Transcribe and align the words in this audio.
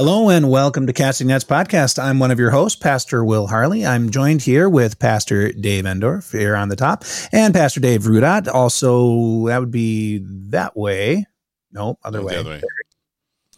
Hello 0.00 0.30
and 0.30 0.48
welcome 0.48 0.86
to 0.86 0.94
Casting 0.94 1.26
Nets 1.26 1.44
Podcast. 1.44 2.02
I'm 2.02 2.18
one 2.18 2.30
of 2.30 2.38
your 2.38 2.48
hosts, 2.48 2.80
Pastor 2.80 3.22
Will 3.22 3.46
Harley. 3.48 3.84
I'm 3.84 4.08
joined 4.08 4.40
here 4.40 4.66
with 4.66 4.98
Pastor 4.98 5.52
Dave 5.52 5.84
Endorf 5.84 6.32
here 6.32 6.56
on 6.56 6.70
the 6.70 6.74
top 6.74 7.04
and 7.32 7.52
Pastor 7.52 7.80
Dave 7.80 8.04
Rudot. 8.04 8.48
Also, 8.48 9.46
that 9.48 9.60
would 9.60 9.70
be 9.70 10.22
that 10.48 10.74
way. 10.74 11.26
No, 11.70 11.98
other, 12.02 12.22
way. 12.24 12.32
the 12.32 12.40
other 12.40 12.48
way. 12.48 12.62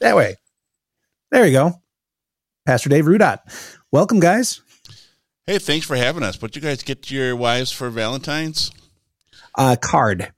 That 0.00 0.16
way. 0.16 0.34
There 1.30 1.46
you 1.46 1.52
go. 1.52 1.80
Pastor 2.66 2.88
Dave 2.88 3.04
Rudot. 3.04 3.38
Welcome, 3.92 4.18
guys. 4.18 4.62
Hey, 5.46 5.60
thanks 5.60 5.86
for 5.86 5.94
having 5.94 6.24
us. 6.24 6.42
What 6.42 6.56
you 6.56 6.60
guys 6.62 6.82
get 6.82 7.08
your 7.08 7.36
wives 7.36 7.70
for 7.70 7.88
Valentine's? 7.88 8.72
Uh, 9.56 9.76
card. 9.80 10.32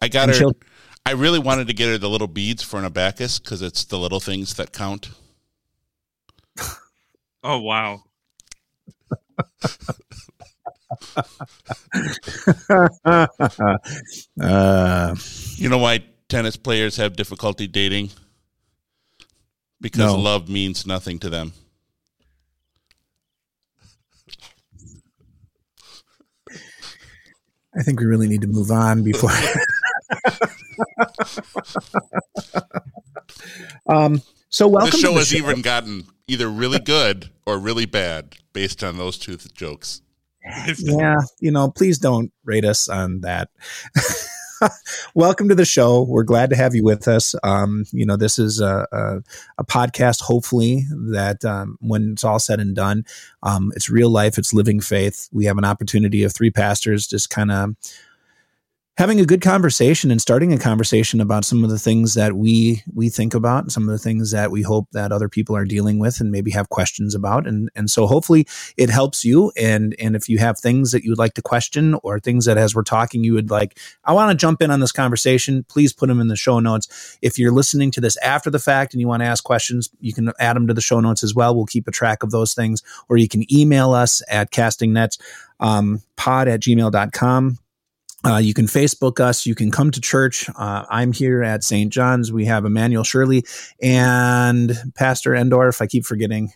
I 0.00 0.08
got 0.08 0.22
And 0.22 0.30
her. 0.30 0.38
she'll- 0.38 0.56
I 1.04 1.12
really 1.12 1.38
wanted 1.38 1.66
to 1.66 1.74
get 1.74 1.88
her 1.88 1.98
the 1.98 2.08
little 2.08 2.28
beads 2.28 2.62
for 2.62 2.78
an 2.78 2.84
abacus 2.84 3.38
because 3.38 3.60
it's 3.60 3.84
the 3.84 3.98
little 3.98 4.20
things 4.20 4.54
that 4.54 4.72
count. 4.72 5.10
Oh 7.44 7.58
wow. 7.58 8.04
uh, 14.40 15.14
You 15.56 15.68
know 15.68 15.78
why 15.78 16.04
tennis 16.28 16.56
players 16.56 16.96
have 16.96 17.16
difficulty 17.16 17.66
dating? 17.66 18.10
Because 19.80 19.98
No. 20.12 20.18
love 20.18 20.48
means 20.48 20.86
nothing 20.86 21.18
to 21.20 21.30
them. 21.30 21.52
I 27.74 27.82
think 27.82 28.00
we 28.00 28.06
really 28.06 28.28
need 28.28 28.42
to 28.42 28.46
move 28.46 28.70
on 28.70 29.02
before. 29.02 29.30
um, 33.86 34.22
so 34.48 34.68
welcome. 34.68 34.90
the 34.90 34.96
to 34.96 35.02
show 35.02 35.12
the 35.12 35.18
has 35.18 35.28
show. 35.28 35.38
even 35.38 35.62
gotten 35.62 36.04
either 36.26 36.48
really 36.48 36.78
good 36.78 37.30
or 37.46 37.58
really 37.58 37.86
bad 37.86 38.36
based 38.52 38.84
on 38.84 38.98
those 38.98 39.18
two 39.18 39.36
th- 39.36 39.52
jokes. 39.54 40.02
yeah, 40.78 41.20
you 41.40 41.50
know, 41.50 41.70
please 41.70 41.98
don't 41.98 42.32
rate 42.44 42.64
us 42.64 42.88
on 42.88 43.20
that. 43.20 43.48
Welcome 45.14 45.48
to 45.48 45.54
the 45.54 45.64
show. 45.64 46.02
We're 46.02 46.22
glad 46.22 46.50
to 46.50 46.56
have 46.56 46.74
you 46.74 46.84
with 46.84 47.08
us. 47.08 47.34
Um, 47.42 47.84
you 47.92 48.06
know, 48.06 48.16
this 48.16 48.38
is 48.38 48.60
a, 48.60 48.86
a, 48.92 49.22
a 49.58 49.64
podcast, 49.64 50.20
hopefully, 50.20 50.84
that 51.12 51.44
um, 51.44 51.76
when 51.80 52.12
it's 52.12 52.24
all 52.24 52.38
said 52.38 52.60
and 52.60 52.74
done, 52.74 53.04
um, 53.42 53.72
it's 53.74 53.90
real 53.90 54.10
life, 54.10 54.38
it's 54.38 54.54
living 54.54 54.80
faith. 54.80 55.28
We 55.32 55.46
have 55.46 55.58
an 55.58 55.64
opportunity 55.64 56.22
of 56.22 56.32
three 56.32 56.50
pastors 56.50 57.06
just 57.06 57.30
kind 57.30 57.50
of 57.50 57.74
having 58.98 59.18
a 59.18 59.24
good 59.24 59.40
conversation 59.40 60.10
and 60.10 60.20
starting 60.20 60.52
a 60.52 60.58
conversation 60.58 61.20
about 61.20 61.46
some 61.46 61.64
of 61.64 61.70
the 61.70 61.78
things 61.78 62.12
that 62.12 62.34
we 62.34 62.82
we 62.92 63.08
think 63.08 63.32
about 63.32 63.64
and 63.64 63.72
some 63.72 63.84
of 63.84 63.88
the 63.88 63.98
things 63.98 64.32
that 64.32 64.50
we 64.50 64.60
hope 64.60 64.86
that 64.92 65.12
other 65.12 65.30
people 65.30 65.56
are 65.56 65.64
dealing 65.64 65.98
with 65.98 66.20
and 66.20 66.30
maybe 66.30 66.50
have 66.50 66.68
questions 66.68 67.14
about. 67.14 67.46
And 67.46 67.70
and 67.74 67.90
so 67.90 68.06
hopefully 68.06 68.46
it 68.76 68.90
helps 68.90 69.24
you. 69.24 69.50
And 69.56 69.96
and 69.98 70.14
if 70.14 70.28
you 70.28 70.38
have 70.38 70.58
things 70.58 70.92
that 70.92 71.04
you 71.04 71.10
would 71.10 71.18
like 71.18 71.34
to 71.34 71.42
question 71.42 71.94
or 72.02 72.20
things 72.20 72.44
that 72.44 72.58
as 72.58 72.74
we're 72.74 72.82
talking 72.82 73.24
you 73.24 73.32
would 73.34 73.50
like 73.50 73.78
i 74.04 74.12
want 74.12 74.30
to 74.30 74.36
jump 74.36 74.60
in 74.60 74.70
on 74.70 74.80
this 74.80 74.92
conversation 74.92 75.64
please 75.68 75.92
put 75.92 76.08
them 76.08 76.20
in 76.20 76.28
the 76.28 76.36
show 76.36 76.60
notes. 76.60 77.18
If 77.22 77.38
you're 77.38 77.52
listening 77.52 77.90
to 77.92 78.00
this 78.00 78.16
after 78.18 78.50
the 78.50 78.58
fact 78.58 78.92
and 78.92 79.00
you 79.00 79.08
want 79.08 79.22
to 79.22 79.26
ask 79.26 79.42
questions 79.42 79.88
you 80.00 80.12
can 80.12 80.32
add 80.38 80.56
them 80.56 80.66
to 80.66 80.74
the 80.74 80.80
show 80.80 81.00
notes 81.00 81.24
as 81.24 81.34
well. 81.34 81.54
We'll 81.56 81.66
keep 81.66 81.88
a 81.88 81.92
track 81.92 82.22
of 82.22 82.30
those 82.30 82.54
things. 82.54 82.82
Or 83.08 83.16
you 83.16 83.28
can 83.28 83.50
email 83.52 83.92
us 83.92 84.22
at 84.28 84.50
castingnets 84.50 85.18
um, 85.60 86.02
pod 86.16 86.48
at 86.48 86.60
gmail.com 86.60 87.58
uh, 88.24 88.36
you 88.36 88.54
can 88.54 88.66
Facebook 88.66 89.20
us. 89.20 89.46
You 89.46 89.54
can 89.54 89.70
come 89.70 89.90
to 89.90 90.00
church. 90.00 90.48
Uh, 90.56 90.84
I'm 90.88 91.12
here 91.12 91.42
at 91.42 91.64
St. 91.64 91.92
John's. 91.92 92.32
We 92.32 92.44
have 92.44 92.64
Emmanuel 92.64 93.04
Shirley 93.04 93.44
and 93.80 94.76
Pastor 94.94 95.32
Endorf. 95.32 95.80
I 95.80 95.86
keep 95.86 96.04
forgetting 96.04 96.52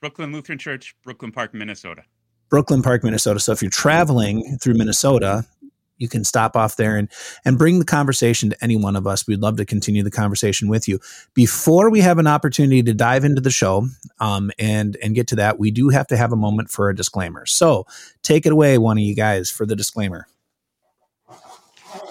Brooklyn 0.00 0.32
Lutheran 0.32 0.58
Church, 0.58 0.94
Brooklyn 1.04 1.30
Park, 1.30 1.54
Minnesota. 1.54 2.02
Brooklyn 2.48 2.82
Park, 2.82 3.04
Minnesota. 3.04 3.38
So 3.38 3.52
if 3.52 3.62
you're 3.62 3.70
traveling 3.70 4.58
through 4.60 4.74
Minnesota, 4.74 5.44
you 5.98 6.08
can 6.08 6.24
stop 6.24 6.56
off 6.56 6.76
there 6.76 6.96
and 6.96 7.08
and 7.44 7.58
bring 7.58 7.78
the 7.78 7.84
conversation 7.84 8.50
to 8.50 8.64
any 8.64 8.76
one 8.76 8.96
of 8.96 9.06
us. 9.06 9.26
We'd 9.26 9.40
love 9.40 9.56
to 9.58 9.66
continue 9.66 10.02
the 10.02 10.10
conversation 10.10 10.68
with 10.68 10.88
you. 10.88 10.98
Before 11.34 11.90
we 11.90 12.00
have 12.00 12.18
an 12.18 12.26
opportunity 12.26 12.82
to 12.82 12.94
dive 12.94 13.22
into 13.22 13.40
the 13.40 13.50
show 13.50 13.86
um, 14.18 14.50
and 14.58 14.96
and 15.02 15.14
get 15.14 15.28
to 15.28 15.36
that, 15.36 15.60
we 15.60 15.70
do 15.70 15.90
have 15.90 16.08
to 16.08 16.16
have 16.16 16.32
a 16.32 16.36
moment 16.36 16.70
for 16.70 16.88
a 16.88 16.96
disclaimer. 16.96 17.46
So 17.46 17.86
take 18.22 18.46
it 18.46 18.52
away, 18.52 18.78
one 18.78 18.96
of 18.96 19.04
you 19.04 19.14
guys, 19.14 19.50
for 19.50 19.66
the 19.66 19.76
disclaimer. 19.76 20.26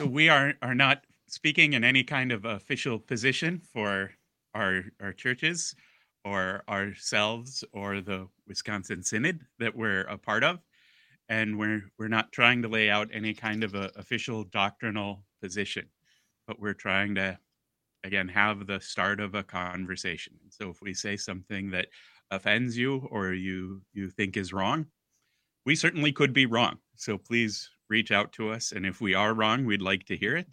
We 0.05 0.29
are 0.29 0.53
are 0.61 0.75
not 0.75 1.05
speaking 1.27 1.73
in 1.73 1.83
any 1.83 2.03
kind 2.03 2.31
of 2.31 2.45
official 2.45 2.99
position 2.99 3.61
for 3.73 4.11
our 4.53 4.83
our 5.01 5.13
churches 5.13 5.75
or 6.25 6.63
ourselves 6.67 7.63
or 7.71 8.01
the 8.01 8.27
Wisconsin 8.47 9.03
Synod 9.03 9.41
that 9.59 9.75
we're 9.75 10.01
a 10.01 10.17
part 10.17 10.43
of. 10.43 10.59
And 11.29 11.57
we're 11.57 11.83
we're 11.97 12.07
not 12.07 12.31
trying 12.31 12.61
to 12.63 12.67
lay 12.67 12.89
out 12.89 13.09
any 13.13 13.33
kind 13.33 13.63
of 13.63 13.75
a 13.75 13.91
official 13.95 14.43
doctrinal 14.43 15.23
position, 15.41 15.87
but 16.47 16.59
we're 16.59 16.73
trying 16.73 17.15
to 17.15 17.37
again 18.03 18.27
have 18.27 18.67
the 18.67 18.79
start 18.79 19.19
of 19.19 19.35
a 19.35 19.43
conversation. 19.43 20.33
So 20.49 20.69
if 20.69 20.81
we 20.81 20.93
say 20.93 21.15
something 21.17 21.71
that 21.71 21.87
offends 22.31 22.77
you 22.77 23.07
or 23.11 23.33
you 23.33 23.81
you 23.93 24.09
think 24.09 24.37
is 24.37 24.51
wrong, 24.53 24.87
we 25.65 25.75
certainly 25.75 26.11
could 26.11 26.33
be 26.33 26.45
wrong. 26.45 26.79
So 26.95 27.17
please 27.17 27.69
reach 27.89 28.11
out 28.11 28.31
to 28.33 28.51
us. 28.51 28.71
And 28.71 28.85
if 28.85 29.01
we 29.01 29.13
are 29.13 29.33
wrong, 29.33 29.65
we'd 29.65 29.81
like 29.81 30.05
to 30.05 30.15
hear 30.15 30.37
it. 30.37 30.47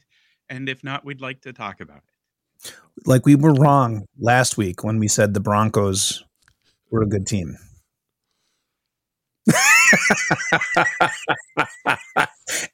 And 0.49 0.69
if 0.69 0.83
not, 0.83 1.05
we'd 1.05 1.21
like 1.21 1.43
to 1.43 1.53
talk 1.53 1.81
about 1.81 1.99
it. 1.99 2.73
like 3.05 3.27
we 3.27 3.35
were 3.35 3.53
wrong 3.53 4.07
last 4.19 4.57
week 4.57 4.83
when 4.83 4.99
we 4.99 5.09
said 5.09 5.35
the 5.35 5.41
Broncos 5.41 6.25
were 6.91 7.03
a 7.03 7.07
good 7.07 7.27
team. 7.27 7.59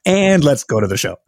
and 0.05 0.43
let's 0.43 0.63
go 0.63 0.79
to 0.79 0.87
the 0.87 0.97
show. 0.97 1.17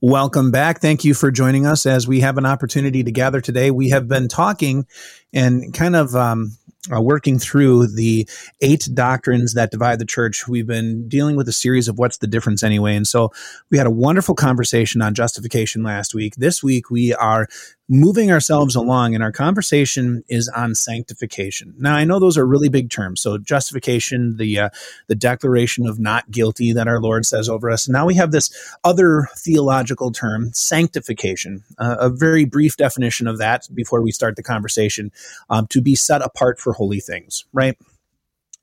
Welcome 0.00 0.52
back. 0.52 0.80
Thank 0.80 1.02
you 1.02 1.12
for 1.12 1.32
joining 1.32 1.66
us 1.66 1.84
as 1.84 2.06
we 2.06 2.20
have 2.20 2.38
an 2.38 2.46
opportunity 2.46 3.02
to 3.02 3.10
gather 3.10 3.40
today. 3.40 3.72
We 3.72 3.88
have 3.88 4.06
been 4.06 4.28
talking 4.28 4.86
and 5.32 5.74
kind 5.74 5.96
of 5.96 6.14
um, 6.14 6.56
uh, 6.94 7.02
working 7.02 7.40
through 7.40 7.88
the 7.88 8.28
eight 8.60 8.88
doctrines 8.94 9.54
that 9.54 9.72
divide 9.72 9.98
the 9.98 10.04
church. 10.04 10.46
We've 10.46 10.68
been 10.68 11.08
dealing 11.08 11.34
with 11.34 11.48
a 11.48 11.52
series 11.52 11.88
of 11.88 11.98
what's 11.98 12.18
the 12.18 12.28
difference 12.28 12.62
anyway. 12.62 12.94
And 12.94 13.08
so 13.08 13.32
we 13.70 13.78
had 13.78 13.88
a 13.88 13.90
wonderful 13.90 14.36
conversation 14.36 15.02
on 15.02 15.14
justification 15.14 15.82
last 15.82 16.14
week. 16.14 16.36
This 16.36 16.62
week 16.62 16.90
we 16.90 17.12
are 17.14 17.48
moving 17.88 18.30
ourselves 18.30 18.74
along 18.74 19.14
and 19.14 19.24
our 19.24 19.32
conversation 19.32 20.22
is 20.28 20.48
on 20.48 20.74
sanctification. 20.74 21.74
Now 21.78 21.94
I 21.94 22.04
know 22.04 22.20
those 22.20 22.36
are 22.36 22.46
really 22.46 22.68
big 22.68 22.90
terms. 22.90 23.20
So 23.20 23.38
justification, 23.38 24.36
the 24.36 24.58
uh, 24.58 24.70
the 25.06 25.14
declaration 25.14 25.86
of 25.86 25.98
not 25.98 26.30
guilty 26.30 26.72
that 26.72 26.86
our 26.86 27.00
Lord 27.00 27.24
says 27.24 27.48
over 27.48 27.70
us. 27.70 27.88
Now 27.88 28.04
we 28.04 28.14
have 28.16 28.30
this 28.30 28.50
other 28.84 29.28
theological 29.36 30.12
term, 30.12 30.52
sanctification, 30.52 31.64
uh, 31.78 31.96
a 31.98 32.10
very 32.10 32.44
brief 32.44 32.76
definition 32.76 33.26
of 33.26 33.38
that 33.38 33.66
before 33.74 34.02
we 34.02 34.12
start 34.12 34.36
the 34.36 34.42
conversation, 34.42 35.10
um, 35.48 35.66
to 35.68 35.80
be 35.80 35.94
set 35.94 36.20
apart 36.20 36.60
for 36.60 36.74
holy 36.74 37.00
things, 37.00 37.46
right? 37.52 37.78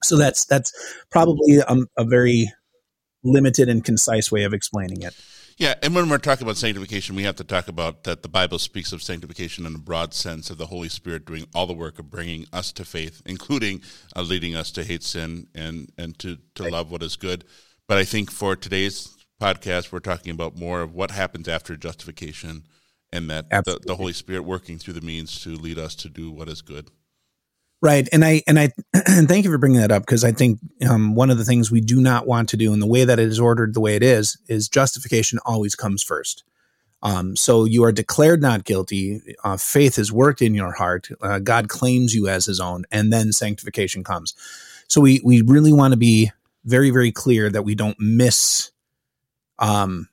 So 0.04 0.18
that's 0.18 0.46
that's 0.46 0.72
probably 1.10 1.62
um, 1.62 1.88
a 1.98 2.04
very 2.04 2.52
limited 3.24 3.70
and 3.70 3.84
concise 3.84 4.32
way 4.32 4.44
of 4.44 4.54
explaining 4.54 5.02
it. 5.02 5.16
Yeah, 5.58 5.76
and 5.82 5.96
when 5.96 6.10
we're 6.10 6.18
talking 6.18 6.46
about 6.46 6.58
sanctification, 6.58 7.16
we 7.16 7.24
have 7.24 7.38
to 7.38 7.46
talk 7.46 7.70
about 7.70 8.04
that 8.04 8.24
the 8.24 8.28
Bible 8.28 8.60
speaks 8.60 8.92
of 8.92 9.02
sanctification 9.02 9.66
in 9.66 9.74
a 9.74 9.78
broad 9.80 10.14
sense 10.14 10.50
of 10.50 10.58
the 10.58 10.66
Holy 10.66 10.90
Spirit 10.90 11.26
doing 11.26 11.46
all 11.56 11.66
the 11.66 11.74
work 11.74 11.98
of 11.98 12.10
bringing 12.10 12.46
us 12.52 12.74
to 12.74 12.84
faith, 12.84 13.22
including 13.26 13.82
uh, 14.18 14.22
leading 14.22 14.54
us 14.54 14.70
to 14.72 14.84
hate 14.84 15.02
sin 15.02 15.48
and 15.56 15.90
and 15.98 16.20
to 16.20 16.38
to 16.56 16.70
love 16.70 16.92
what 16.92 17.02
is 17.02 17.16
good. 17.16 17.46
But 17.88 17.98
I 17.98 18.04
think 18.04 18.32
for 18.32 18.58
today's 18.58 19.16
podcast, 19.42 19.94
we're 19.94 20.00
talking 20.00 20.32
about 20.32 20.58
more 20.58 20.82
of 20.82 20.94
what 20.94 21.12
happens 21.12 21.48
after 21.48 21.78
justification, 21.78 22.64
and 23.14 23.30
that 23.30 23.50
the, 23.50 23.80
the 23.82 23.96
Holy 23.96 24.14
Spirit 24.14 24.42
working 24.42 24.78
through 24.78 24.96
the 24.96 25.02
means 25.02 25.42
to 25.44 25.52
lead 25.52 25.80
us 25.80 25.96
to 25.96 26.10
do 26.10 26.32
what 26.32 26.50
is 26.50 26.62
good. 26.62 26.92
Right, 27.82 28.08
and 28.12 28.26
I 28.26 28.42
and 28.48 28.58
I 28.58 28.72
and 29.08 29.28
thank 29.28 29.46
you 29.46 29.52
for 29.52 29.58
bringing 29.58 29.82
that 29.82 29.92
up 29.92 30.04
because 30.04 30.24
I 30.24 30.32
think 30.32 30.60
um, 30.90 31.14
one 31.14 31.30
of 31.30 31.38
the 31.38 31.46
things 31.46 31.70
we 31.70 31.82
do 31.82 32.02
not 32.02 32.26
want 32.26 32.50
to 32.50 32.58
do, 32.58 32.74
and 32.74 32.82
the 32.82 32.88
way 32.88 33.04
that 33.06 33.20
it 33.20 33.28
is 33.28 33.40
ordered, 33.40 33.74
the 33.74 33.82
way 33.82 33.96
it 33.96 34.04
is, 34.04 34.38
is 34.48 34.70
justification 34.70 35.40
always 35.46 35.76
comes 35.76 36.02
first. 36.02 36.44
Um, 37.04 37.36
so 37.36 37.66
you 37.66 37.84
are 37.84 37.92
declared 37.92 38.42
not 38.42 38.64
guilty. 38.64 39.22
Uh, 39.44 39.58
faith 39.58 39.98
has 39.98 40.12
worked 40.12 40.42
in 40.42 40.56
your 40.56 40.72
heart. 40.72 41.10
Uh, 41.22 41.38
God 41.40 41.70
claims 41.70 42.16
you 42.16 42.28
as 42.28 42.46
His 42.46 42.60
own, 42.60 42.86
and 42.92 43.14
then 43.14 43.32
sanctification 43.32 44.04
comes. 44.04 44.34
So 44.88 45.02
we 45.02 45.22
we 45.24 45.42
really 45.42 45.74
want 45.74 45.92
to 45.92 45.98
be 45.98 46.32
very 46.64 46.90
very 46.90 47.12
clear 47.12 47.50
that 47.50 47.64
we 47.64 47.76
don't 47.76 48.00
miss 48.00 48.72
um, 49.60 50.10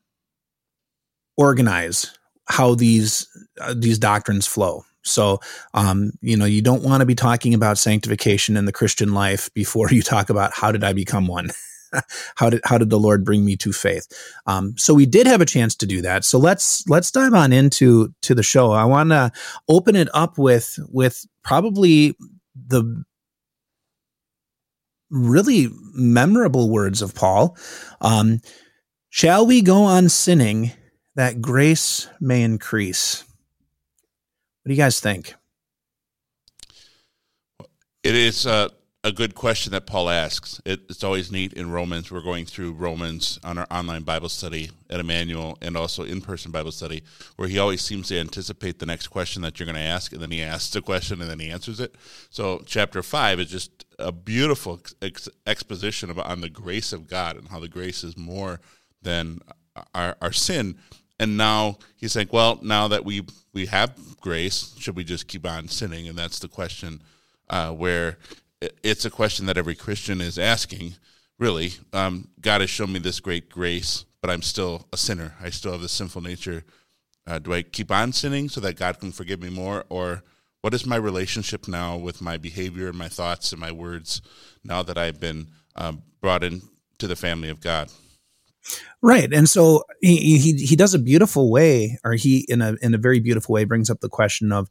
organize 1.36 2.16
how 2.46 2.74
these 2.74 3.26
uh, 3.60 3.74
these 3.76 3.98
doctrines 3.98 4.46
flow. 4.46 4.84
So, 5.02 5.40
um, 5.74 6.12
you 6.20 6.36
know, 6.36 6.44
you 6.44 6.62
don't 6.62 6.82
want 6.82 7.00
to 7.00 7.06
be 7.06 7.14
talking 7.14 7.54
about 7.54 7.78
sanctification 7.78 8.56
in 8.56 8.64
the 8.64 8.72
Christian 8.72 9.14
life 9.14 9.52
before 9.54 9.90
you 9.90 10.02
talk 10.02 10.30
about 10.30 10.52
how 10.54 10.72
did 10.72 10.84
I 10.84 10.92
become 10.92 11.26
one. 11.26 11.50
how 12.36 12.48
did 12.48 12.60
how 12.64 12.78
did 12.78 12.90
the 12.90 12.98
Lord 12.98 13.24
bring 13.24 13.44
me 13.44 13.56
to 13.56 13.72
faith? 13.72 14.06
Um, 14.46 14.74
so 14.78 14.94
we 14.94 15.04
did 15.04 15.26
have 15.26 15.40
a 15.40 15.46
chance 15.46 15.74
to 15.76 15.86
do 15.86 16.00
that. 16.02 16.24
So 16.24 16.38
let's 16.38 16.86
let's 16.88 17.10
dive 17.10 17.34
on 17.34 17.52
into 17.52 18.14
to 18.22 18.34
the 18.34 18.42
show. 18.42 18.72
I 18.72 18.84
want 18.84 19.10
to 19.10 19.30
open 19.68 19.96
it 19.96 20.08
up 20.14 20.38
with 20.38 20.78
with 20.88 21.26
probably 21.42 22.16
the 22.66 23.04
really 25.10 25.68
memorable 25.92 26.70
words 26.70 27.02
of 27.02 27.14
Paul. 27.14 27.58
Um, 28.00 28.40
Shall 29.14 29.44
we 29.44 29.60
go 29.60 29.82
on 29.82 30.08
sinning 30.08 30.72
that 31.16 31.42
grace 31.42 32.08
may 32.18 32.42
increase? 32.42 33.24
What 34.62 34.68
do 34.68 34.74
you 34.74 34.80
guys 34.80 35.00
think? 35.00 35.34
It 38.04 38.14
is 38.14 38.46
uh, 38.46 38.68
a 39.02 39.10
good 39.10 39.34
question 39.34 39.72
that 39.72 39.86
Paul 39.86 40.08
asks. 40.08 40.60
It, 40.64 40.82
it's 40.88 41.02
always 41.02 41.32
neat 41.32 41.52
in 41.54 41.72
Romans. 41.72 42.12
We're 42.12 42.20
going 42.20 42.46
through 42.46 42.74
Romans 42.74 43.40
on 43.42 43.58
our 43.58 43.66
online 43.72 44.02
Bible 44.02 44.28
study 44.28 44.70
at 44.88 45.00
Emmanuel 45.00 45.58
and 45.60 45.76
also 45.76 46.04
in 46.04 46.20
person 46.20 46.52
Bible 46.52 46.70
study, 46.70 47.02
where 47.34 47.48
he 47.48 47.58
always 47.58 47.82
seems 47.82 48.06
to 48.08 48.20
anticipate 48.20 48.78
the 48.78 48.86
next 48.86 49.08
question 49.08 49.42
that 49.42 49.58
you're 49.58 49.66
going 49.66 49.74
to 49.74 49.82
ask, 49.82 50.12
and 50.12 50.22
then 50.22 50.30
he 50.30 50.40
asks 50.40 50.76
a 50.76 50.80
question 50.80 51.20
and 51.20 51.28
then 51.28 51.40
he 51.40 51.50
answers 51.50 51.80
it. 51.80 51.96
So, 52.30 52.62
chapter 52.64 53.02
five 53.02 53.40
is 53.40 53.50
just 53.50 53.84
a 53.98 54.12
beautiful 54.12 54.80
ex- 55.00 55.28
exposition 55.44 56.08
of, 56.08 56.20
on 56.20 56.40
the 56.40 56.50
grace 56.50 56.92
of 56.92 57.08
God 57.08 57.36
and 57.36 57.48
how 57.48 57.58
the 57.58 57.68
grace 57.68 58.04
is 58.04 58.16
more 58.16 58.60
than 59.02 59.40
our, 59.92 60.16
our 60.20 60.32
sin. 60.32 60.78
And 61.22 61.36
now 61.36 61.78
he's 61.94 62.10
saying, 62.10 62.30
well, 62.32 62.58
now 62.62 62.88
that 62.88 63.04
we 63.04 63.24
we 63.52 63.66
have 63.66 63.96
grace, 64.20 64.74
should 64.80 64.96
we 64.96 65.04
just 65.04 65.28
keep 65.28 65.46
on 65.46 65.68
sinning? 65.68 66.08
And 66.08 66.18
that's 66.18 66.40
the 66.40 66.48
question 66.48 67.00
uh, 67.48 67.70
where 67.70 68.18
it's 68.82 69.04
a 69.04 69.10
question 69.10 69.46
that 69.46 69.56
every 69.56 69.76
Christian 69.76 70.20
is 70.20 70.36
asking. 70.36 70.96
Really, 71.38 71.74
um, 71.92 72.26
God 72.40 72.60
has 72.60 72.70
shown 72.70 72.92
me 72.92 72.98
this 72.98 73.20
great 73.20 73.48
grace, 73.48 74.04
but 74.20 74.30
I'm 74.30 74.42
still 74.42 74.88
a 74.92 74.96
sinner. 74.96 75.36
I 75.40 75.50
still 75.50 75.70
have 75.70 75.80
this 75.80 75.92
sinful 75.92 76.22
nature. 76.22 76.64
Uh, 77.24 77.38
do 77.38 77.54
I 77.54 77.62
keep 77.62 77.92
on 77.92 78.12
sinning 78.12 78.48
so 78.48 78.60
that 78.60 78.76
God 78.76 78.98
can 78.98 79.12
forgive 79.12 79.40
me 79.40 79.48
more, 79.48 79.84
or 79.90 80.24
what 80.60 80.74
is 80.74 80.84
my 80.84 80.96
relationship 80.96 81.68
now 81.68 81.96
with 81.96 82.20
my 82.20 82.36
behavior 82.36 82.88
and 82.88 82.98
my 82.98 83.08
thoughts 83.08 83.52
and 83.52 83.60
my 83.60 83.70
words 83.70 84.22
now 84.64 84.82
that 84.82 84.98
I've 84.98 85.20
been 85.20 85.46
um, 85.76 86.02
brought 86.20 86.42
into 86.42 87.06
the 87.06 87.14
family 87.14 87.48
of 87.48 87.60
God? 87.60 87.92
Right, 89.02 89.32
and 89.32 89.48
so 89.48 89.84
he, 90.00 90.38
he 90.38 90.64
he 90.64 90.76
does 90.76 90.94
a 90.94 90.98
beautiful 90.98 91.50
way, 91.50 91.98
or 92.04 92.12
he 92.14 92.46
in 92.48 92.62
a 92.62 92.74
in 92.80 92.94
a 92.94 92.98
very 92.98 93.18
beautiful 93.18 93.52
way 93.52 93.64
brings 93.64 93.90
up 93.90 94.00
the 94.00 94.08
question 94.08 94.52
of 94.52 94.68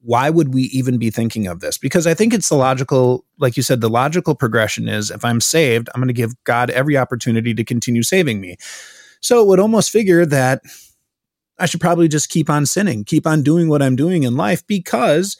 why 0.00 0.30
would 0.30 0.52
we 0.52 0.62
even 0.64 0.98
be 0.98 1.10
thinking 1.10 1.46
of 1.46 1.60
this? 1.60 1.78
Because 1.78 2.06
I 2.06 2.14
think 2.14 2.34
it's 2.34 2.48
the 2.48 2.56
logical, 2.56 3.24
like 3.38 3.56
you 3.56 3.62
said, 3.62 3.80
the 3.80 3.88
logical 3.88 4.34
progression 4.34 4.88
is 4.88 5.10
if 5.10 5.24
I'm 5.24 5.40
saved, 5.40 5.88
I'm 5.94 6.00
going 6.00 6.08
to 6.08 6.14
give 6.14 6.32
God 6.44 6.70
every 6.70 6.96
opportunity 6.96 7.54
to 7.54 7.64
continue 7.64 8.02
saving 8.02 8.40
me. 8.40 8.56
So 9.20 9.40
it 9.40 9.46
would 9.46 9.60
almost 9.60 9.90
figure 9.90 10.26
that 10.26 10.62
I 11.58 11.66
should 11.66 11.80
probably 11.80 12.08
just 12.08 12.30
keep 12.30 12.50
on 12.50 12.66
sinning, 12.66 13.04
keep 13.04 13.26
on 13.26 13.42
doing 13.42 13.68
what 13.68 13.82
I'm 13.82 13.94
doing 13.94 14.24
in 14.24 14.36
life 14.36 14.66
because 14.66 15.36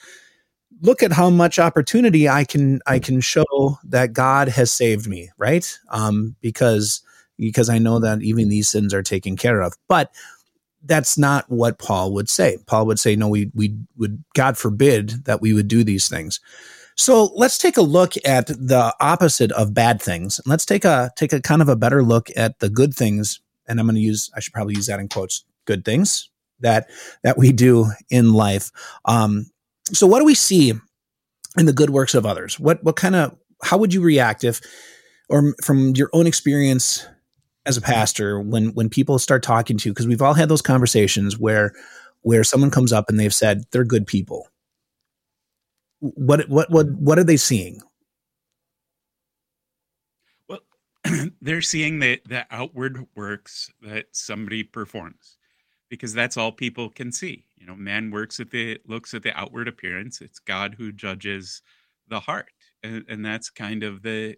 look 0.81 1.03
at 1.03 1.13
how 1.13 1.31
much 1.31 1.59
opportunity 1.59 2.29
I 2.29 2.45
can 2.45 2.81
I 2.87 3.01
can 3.01 3.21
show 3.21 3.79
that 3.85 4.13
God 4.13 4.49
has 4.49 4.71
saved 4.71 5.09
me, 5.09 5.31
right? 5.37 5.79
Um, 5.91 6.37
because 6.41 7.03
because 7.43 7.69
I 7.69 7.79
know 7.79 7.99
that 7.99 8.23
even 8.23 8.49
these 8.49 8.69
sins 8.69 8.95
are 8.95 9.03
taken 9.03 9.37
care 9.37 9.61
of. 9.61 9.75
But 9.89 10.13
that's 10.85 11.17
not 11.19 11.45
what 11.49 11.79
Paul 11.79 12.13
would 12.15 12.29
say. 12.29 12.59
Paul 12.67 12.87
would 12.87 12.99
say, 12.99 13.15
no, 13.15 13.29
we, 13.29 13.51
we 13.55 13.77
would, 13.97 14.25
God 14.35 14.57
forbid 14.57 15.25
that 15.27 15.41
we 15.41 15.53
would 15.53 15.69
do 15.69 15.85
these 15.85 16.09
things. 16.09 16.41
So 16.97 17.33
let's 17.35 17.59
take 17.59 17.77
a 17.77 17.83
look 17.83 18.15
at 18.25 18.47
the 18.49 18.95
opposite 19.01 19.53
of 19.53 19.75
bad 19.75 20.03
things. 20.03 20.41
Let's 20.45 20.67
take 20.67 20.85
a, 20.85 21.11
take 21.17 21.33
a 21.33 21.41
kind 21.41 21.63
of 21.63 21.69
a 21.69 21.77
better 21.77 22.03
look 22.03 22.31
at 22.37 22.59
the 22.59 22.69
good 22.69 22.95
things. 22.95 23.41
And 23.67 23.79
I'm 23.79 23.87
going 23.87 23.95
to 23.95 24.01
use, 24.01 24.31
I 24.37 24.41
should 24.41 24.53
probably 24.53 24.75
use 24.75 24.87
that 24.87 25.01
in 25.01 25.09
quotes, 25.09 25.45
good 25.65 25.85
things 25.85 26.31
that, 26.61 26.91
that 27.23 27.39
we 27.39 27.53
do 27.53 27.87
in 28.11 28.33
life. 28.33 28.71
Um, 29.05 29.47
so 29.93 30.07
what 30.07 30.19
do 30.19 30.25
we 30.25 30.35
see 30.35 30.75
in 31.57 31.67
the 31.67 31.73
good 31.73 31.91
works 31.91 32.15
of 32.15 32.27
others? 32.27 32.59
What, 32.59 32.83
what 32.83 32.97
kind 32.97 33.15
of, 33.15 33.37
how 33.63 33.79
would 33.79 33.95
you 33.95 34.01
react 34.01 34.43
if, 34.43 34.61
or 35.29 35.55
from 35.63 35.95
your 35.97 36.11
own 36.13 36.27
experience 36.27 37.07
as 37.65 37.77
a 37.77 37.81
pastor 37.81 38.41
when 38.41 38.69
when 38.75 38.89
people 38.89 39.19
start 39.19 39.43
talking 39.43 39.79
to 39.79 39.91
because 39.91 40.07
we've 40.07 40.23
all 40.23 40.35
had 40.35 40.49
those 40.49 40.63
conversations 40.63 41.39
where 41.39 41.73
where 42.23 42.45
someone 42.45 42.71
comes 42.71 42.93
up 42.93 43.09
and 43.09 43.19
they've 43.19 43.35
said 43.35 43.65
they're 43.71 43.85
good 43.85 44.07
people. 44.07 44.49
What 46.01 46.49
what 46.49 46.71
what 46.71 46.91
what 46.93 47.19
are 47.19 47.25
they 47.25 47.37
seeing? 47.37 47.81
Well 50.49 50.61
they're 51.41 51.63
seeing 51.63 52.01
the 52.01 52.21
the 52.27 52.47
outward 52.51 53.07
works 53.15 53.71
that 53.83 54.07
somebody 54.13 54.65
performs 54.65 55.37
because 55.89 56.13
that's 56.13 56.37
all 56.37 56.53
people 56.53 56.89
can 56.91 57.13
see. 57.13 57.45
You 57.57 57.67
know 57.67 57.77
man 57.77 58.11
works 58.11 58.41
at 58.41 58.51
the 58.51 58.81
looks 58.87 59.15
at 59.15 59.23
the 59.23 59.39
outward 59.39 59.69
appearance. 59.69 60.21
It's 60.21 60.41
god 60.41 60.75
who 60.77 60.91
judges 60.91 61.63
the 62.09 62.19
heart 62.19 62.51
and, 62.83 63.05
and 63.09 63.25
that's 63.25 63.49
kind 63.51 63.85
of 63.85 64.03
the 64.03 64.37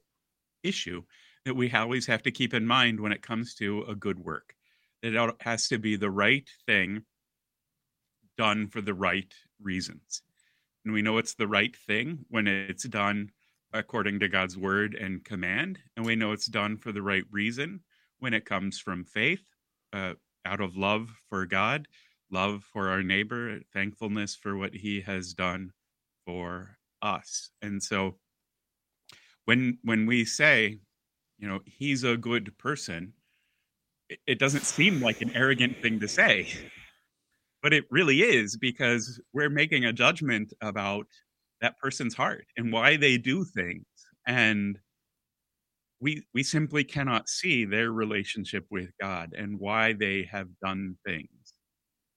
issue 0.63 1.03
that 1.45 1.55
we 1.55 1.71
always 1.73 2.07
have 2.07 2.23
to 2.23 2.31
keep 2.31 2.55
in 2.55 2.67
mind 2.67 3.01
when 3.01 3.13
it 3.13 3.23
comes 3.23 3.55
to 3.55 3.83
a 3.83 3.95
good 3.95 4.19
work. 4.19 4.55
That 5.03 5.15
it 5.15 5.35
has 5.41 5.69
to 5.69 5.79
be 5.79 5.97
the 5.97 6.11
right 6.11 6.49
thing 6.67 7.05
done 8.37 8.69
for 8.69 8.81
the 8.81 8.95
right 8.95 9.33
reasons. 9.63 10.23
And 10.85 10.95
we 10.95 11.03
know 11.03 11.19
it's 11.19 11.35
the 11.35 11.49
right 11.49 11.75
thing 11.87 12.25
when 12.29 12.47
it's 12.47 12.89
done 12.89 13.31
according 13.73 14.21
to 14.21 14.29
God's 14.29 14.57
word 14.57 14.95
and 14.95 15.25
command. 15.25 15.79
And 15.97 16.07
we 16.07 16.17
know 16.17 16.33
it's 16.33 16.47
done 16.47 16.77
for 16.77 16.93
the 16.93 17.03
right 17.03 17.25
reason 17.31 17.81
when 18.19 18.35
it 18.35 18.45
comes 18.45 18.79
from 18.79 19.05
faith, 19.05 19.43
uh, 19.93 20.15
out 20.45 20.61
of 20.61 20.77
love 20.77 21.11
for 21.29 21.47
God, 21.47 21.89
love 22.31 22.65
for 22.65 22.89
our 22.89 23.03
neighbor, 23.03 23.61
thankfulness 23.73 24.35
for 24.35 24.57
what 24.57 24.75
he 24.75 25.01
has 25.03 25.35
done 25.35 25.73
for 26.25 26.79
us. 27.03 27.51
And 27.61 27.83
so 27.83 28.17
when 29.45 29.79
when 29.83 30.07
we 30.07 30.25
say 30.25 30.79
you 31.39 31.49
know, 31.49 31.61
he's 31.67 32.05
a 32.05 32.17
good 32.17 32.57
person, 32.59 33.13
it, 34.27 34.39
doesn't 34.39 34.65
seem 34.65 35.01
like 35.01 35.21
an 35.23 35.35
arrogant 35.35 35.81
thing 35.83 36.01
to 36.01 36.09
say. 36.09 36.49
But 37.63 37.73
it 37.73 37.85
really 37.91 38.21
is 38.21 38.57
because 38.57 39.21
we're 39.33 39.51
making 39.51 39.85
a 39.85 39.93
judgment 39.93 40.53
about 40.61 41.07
that 41.61 41.79
person's 41.79 42.15
heart 42.15 42.47
and 42.57 42.73
why 42.73 42.97
they 42.97 43.17
do 43.17 43.45
things. 43.45 43.87
And 44.27 44.79
we 46.01 46.23
we 46.35 46.43
simply 46.43 46.85
cannot 46.85 47.29
see 47.29 47.65
their 47.65 47.91
relationship 47.91 48.67
with 48.71 48.91
God 49.01 49.35
and 49.37 49.59
why 49.59 49.95
they 49.95 50.29
have 50.31 50.49
done 50.63 50.97
things. 51.07 51.55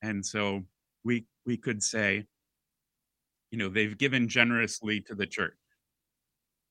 And 0.01 0.25
so 0.25 0.63
we 1.05 1.25
we 1.45 1.55
could 1.55 1.81
say, 1.81 2.25
you 3.51 3.57
know, 3.57 3.69
they've 3.69 3.97
given 3.97 4.27
generously 4.27 4.99
to 5.01 5.15
the 5.15 5.27
church. 5.27 5.55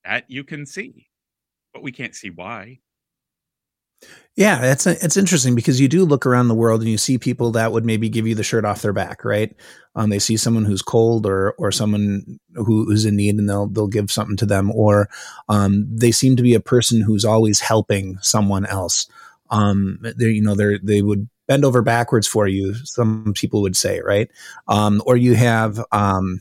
That 0.04 0.24
you 0.28 0.44
can 0.44 0.66
see 0.66 1.06
but 1.76 1.82
we 1.82 1.92
can't 1.92 2.14
see 2.14 2.30
why. 2.30 2.78
Yeah, 4.34 4.72
it's 4.72 4.86
it's 4.86 5.18
interesting 5.18 5.54
because 5.54 5.78
you 5.78 5.88
do 5.88 6.06
look 6.06 6.24
around 6.24 6.48
the 6.48 6.54
world 6.54 6.80
and 6.80 6.88
you 6.88 6.96
see 6.96 7.18
people 7.18 7.52
that 7.52 7.70
would 7.70 7.84
maybe 7.84 8.08
give 8.08 8.26
you 8.26 8.34
the 8.34 8.42
shirt 8.42 8.64
off 8.64 8.80
their 8.80 8.94
back, 8.94 9.26
right? 9.26 9.54
Um, 9.94 10.08
they 10.08 10.18
see 10.18 10.38
someone 10.38 10.64
who's 10.64 10.80
cold 10.80 11.26
or 11.26 11.52
or 11.58 11.70
someone 11.70 12.38
who, 12.54 12.86
who's 12.86 13.04
in 13.04 13.16
need 13.16 13.36
and 13.36 13.48
they'll 13.48 13.66
they'll 13.66 13.88
give 13.88 14.10
something 14.10 14.38
to 14.38 14.46
them, 14.46 14.70
or 14.72 15.10
um, 15.50 15.86
they 15.90 16.12
seem 16.12 16.36
to 16.36 16.42
be 16.42 16.54
a 16.54 16.60
person 16.60 17.02
who's 17.02 17.26
always 17.26 17.60
helping 17.60 18.18
someone 18.22 18.64
else. 18.64 19.06
Um, 19.50 19.98
they 20.02 20.30
you 20.30 20.42
know 20.42 20.54
they 20.54 20.78
they 20.82 21.02
would 21.02 21.28
bend 21.46 21.66
over 21.66 21.82
backwards 21.82 22.26
for 22.26 22.46
you. 22.46 22.74
Some 22.86 23.34
people 23.34 23.60
would 23.62 23.76
say, 23.76 24.00
right? 24.00 24.30
Um, 24.66 25.02
or 25.04 25.18
you 25.18 25.34
have 25.34 25.78
um, 25.92 26.40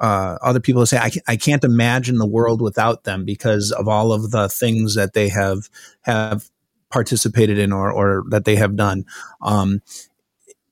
uh, 0.00 0.38
other 0.42 0.60
people 0.60 0.86
say 0.86 0.98
I, 0.98 1.10
I 1.26 1.36
can't 1.36 1.64
imagine 1.64 2.18
the 2.18 2.26
world 2.26 2.60
without 2.60 3.04
them 3.04 3.24
because 3.24 3.72
of 3.72 3.88
all 3.88 4.12
of 4.12 4.30
the 4.30 4.48
things 4.48 4.94
that 4.94 5.12
they 5.12 5.28
have 5.28 5.68
have 6.02 6.48
participated 6.90 7.58
in 7.58 7.72
or, 7.72 7.92
or 7.92 8.24
that 8.30 8.44
they 8.44 8.56
have 8.56 8.76
done. 8.76 9.04
Um, 9.42 9.82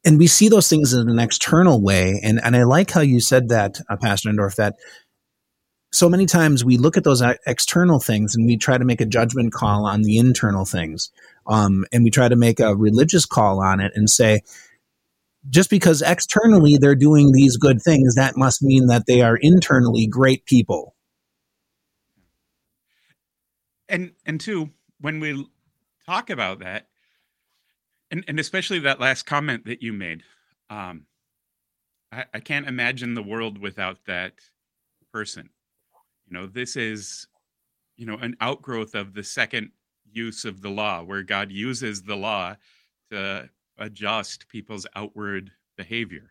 and 0.04 0.18
we 0.18 0.28
see 0.28 0.48
those 0.48 0.68
things 0.68 0.92
in 0.92 1.08
an 1.08 1.18
external 1.18 1.82
way. 1.82 2.20
And, 2.22 2.40
and 2.42 2.56
i 2.56 2.62
like 2.62 2.90
how 2.90 3.00
you 3.00 3.20
said 3.20 3.48
that 3.48 3.80
uh, 3.90 3.96
pastor 3.96 4.30
Endorf, 4.30 4.54
that 4.56 4.76
so 5.92 6.08
many 6.08 6.26
times 6.26 6.64
we 6.64 6.78
look 6.78 6.96
at 6.96 7.04
those 7.04 7.22
external 7.46 8.00
things 8.00 8.34
and 8.34 8.46
we 8.46 8.56
try 8.56 8.78
to 8.78 8.84
make 8.84 9.00
a 9.00 9.06
judgment 9.06 9.52
call 9.52 9.86
on 9.86 10.02
the 10.02 10.18
internal 10.18 10.64
things 10.64 11.10
um, 11.46 11.84
and 11.92 12.04
we 12.04 12.10
try 12.10 12.28
to 12.28 12.36
make 12.36 12.60
a 12.60 12.76
religious 12.76 13.24
call 13.24 13.62
on 13.62 13.80
it 13.80 13.92
and 13.94 14.10
say 14.10 14.40
just 15.48 15.70
because 15.70 16.02
externally 16.02 16.76
they're 16.76 16.94
doing 16.94 17.32
these 17.32 17.56
good 17.56 17.80
things 17.82 18.14
that 18.14 18.36
must 18.36 18.62
mean 18.62 18.86
that 18.86 19.04
they 19.06 19.22
are 19.22 19.36
internally 19.36 20.06
great 20.06 20.44
people. 20.46 20.94
And 23.88 24.12
and 24.24 24.40
two 24.40 24.70
when 25.00 25.20
we 25.20 25.46
talk 26.06 26.30
about 26.30 26.58
that 26.60 26.88
and 28.10 28.24
and 28.26 28.40
especially 28.40 28.80
that 28.80 29.00
last 29.00 29.24
comment 29.24 29.64
that 29.66 29.82
you 29.82 29.92
made 29.92 30.22
um 30.70 31.06
I, 32.10 32.24
I 32.34 32.40
can't 32.40 32.66
imagine 32.68 33.14
the 33.14 33.22
world 33.22 33.58
without 33.58 33.98
that 34.06 34.34
person. 35.12 35.50
You 36.26 36.34
know 36.34 36.46
this 36.46 36.74
is 36.74 37.28
you 37.96 38.06
know 38.06 38.16
an 38.16 38.36
outgrowth 38.40 38.94
of 38.96 39.14
the 39.14 39.22
second 39.22 39.70
use 40.10 40.44
of 40.44 40.62
the 40.62 40.70
law 40.70 41.02
where 41.02 41.22
god 41.22 41.52
uses 41.52 42.02
the 42.02 42.16
law 42.16 42.56
to 43.10 43.50
adjust 43.78 44.48
people's 44.48 44.86
outward 44.96 45.50
behavior 45.76 46.30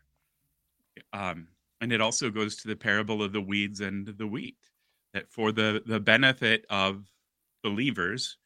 um 1.13 1.47
and 1.81 1.91
it 1.91 2.01
also 2.01 2.29
goes 2.29 2.55
to 2.55 2.67
the 2.67 2.75
parable 2.75 3.21
of 3.21 3.33
the 3.33 3.41
weeds 3.41 3.81
and 3.81 4.07
the 4.07 4.27
wheat 4.27 4.57
that 5.13 5.29
for 5.29 5.51
the 5.51 5.83
the 5.85 5.99
benefit 5.99 6.65
of 6.69 7.11
believers 7.63 8.37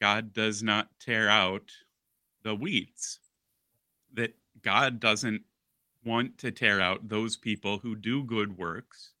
god 0.00 0.32
does 0.32 0.62
not 0.62 0.88
tear 0.98 1.28
out 1.28 1.70
the 2.42 2.54
weeds 2.54 3.20
that 4.14 4.34
god 4.62 5.00
doesn't 5.00 5.42
want 6.04 6.38
to 6.38 6.50
tear 6.50 6.80
out 6.80 7.08
those 7.08 7.36
people 7.36 7.78
who 7.78 7.94
do 7.94 8.24
good 8.24 8.56
works 8.56 9.12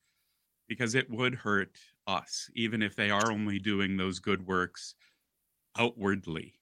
because 0.68 0.94
it 0.94 1.10
would 1.10 1.34
hurt 1.34 1.76
us, 2.06 2.48
even 2.54 2.80
if 2.80 2.94
they 2.94 3.10
are 3.10 3.32
only 3.32 3.58
doing 3.58 3.96
those 3.96 4.20
good 4.20 4.46
works 4.46 4.94
outwardly. 5.76 6.54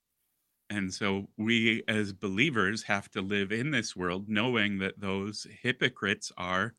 And 0.71 0.93
so 0.93 1.29
we 1.37 1.83
as 1.89 2.13
believers 2.13 2.83
have 2.85 3.11
to 3.13 3.23
live 3.23 3.53
in 3.53 3.71
this 3.71 3.97
world 3.97 4.29
knowing 4.29 4.79
that 4.79 5.01
those 5.01 5.47
hypocrites 5.63 6.31
are 6.37 6.75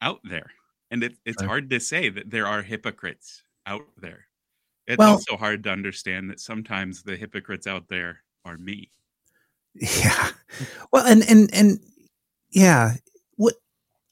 out 0.00 0.20
there. 0.24 0.50
And 0.90 1.02
it, 1.04 1.14
it's 1.24 1.42
hard 1.42 1.70
to 1.70 1.80
say 1.80 2.08
that 2.08 2.30
there 2.30 2.46
are 2.46 2.62
hypocrites 2.62 3.42
out 3.66 3.82
there. 4.00 4.26
It's 4.86 4.98
well, 4.98 5.12
also 5.12 5.36
hard 5.36 5.64
to 5.64 5.70
understand 5.70 6.30
that 6.30 6.40
sometimes 6.40 7.02
the 7.02 7.16
hypocrites 7.16 7.66
out 7.66 7.88
there 7.88 8.20
are 8.44 8.58
me. 8.58 8.90
Yeah. 9.74 10.28
Well, 10.92 11.06
and 11.06 11.22
and 11.30 11.48
and 11.54 11.80
yeah, 12.50 12.96
what 13.36 13.54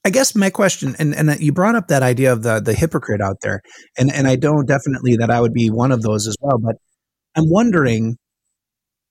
I 0.07 0.11
guess 0.11 0.35
my 0.35 0.49
question, 0.49 0.97
and 0.99 1.15
and 1.15 1.29
uh, 1.29 1.35
you 1.39 1.53
brought 1.53 1.75
up 1.75 1.89
that 1.89 2.03
idea 2.03 2.33
of 2.33 2.43
the 2.43 2.61
the 2.61 2.73
hypocrite 2.73 3.21
out 3.21 3.43
there, 3.43 3.61
and 3.99 4.11
and 4.11 4.27
I 4.27 4.37
don't 4.37 4.67
definitely 4.67 5.17
that 5.17 5.31
I 5.31 5.39
would 5.39 5.53
be 5.53 5.69
one 5.69 5.93
of 5.93 6.01
those 6.01 6.27
as 6.27 6.35
well, 6.41 6.57
but 6.57 6.77
I'm 7.37 7.51
wondering 7.51 8.17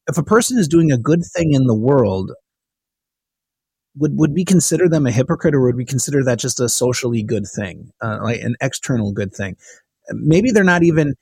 if 0.09 0.17
a 0.17 0.23
person 0.23 0.57
is 0.57 0.67
doing 0.67 0.91
a 0.91 0.97
good 0.97 1.23
thing 1.23 1.53
in 1.53 1.67
the 1.67 1.75
world, 1.75 2.33
would 3.95 4.17
would 4.17 4.33
we 4.33 4.43
consider 4.45 4.89
them 4.89 5.05
a 5.05 5.11
hypocrite, 5.11 5.55
or 5.55 5.61
would 5.61 5.75
we 5.75 5.85
consider 5.85 6.23
that 6.23 6.39
just 6.39 6.59
a 6.59 6.69
socially 6.69 7.23
good 7.23 7.45
thing, 7.47 7.91
uh, 8.01 8.19
like 8.21 8.41
an 8.41 8.55
external 8.61 9.11
good 9.11 9.33
thing? 9.33 9.55
Maybe 10.11 10.51
they're 10.51 10.63
not 10.63 10.83
even 10.83 11.15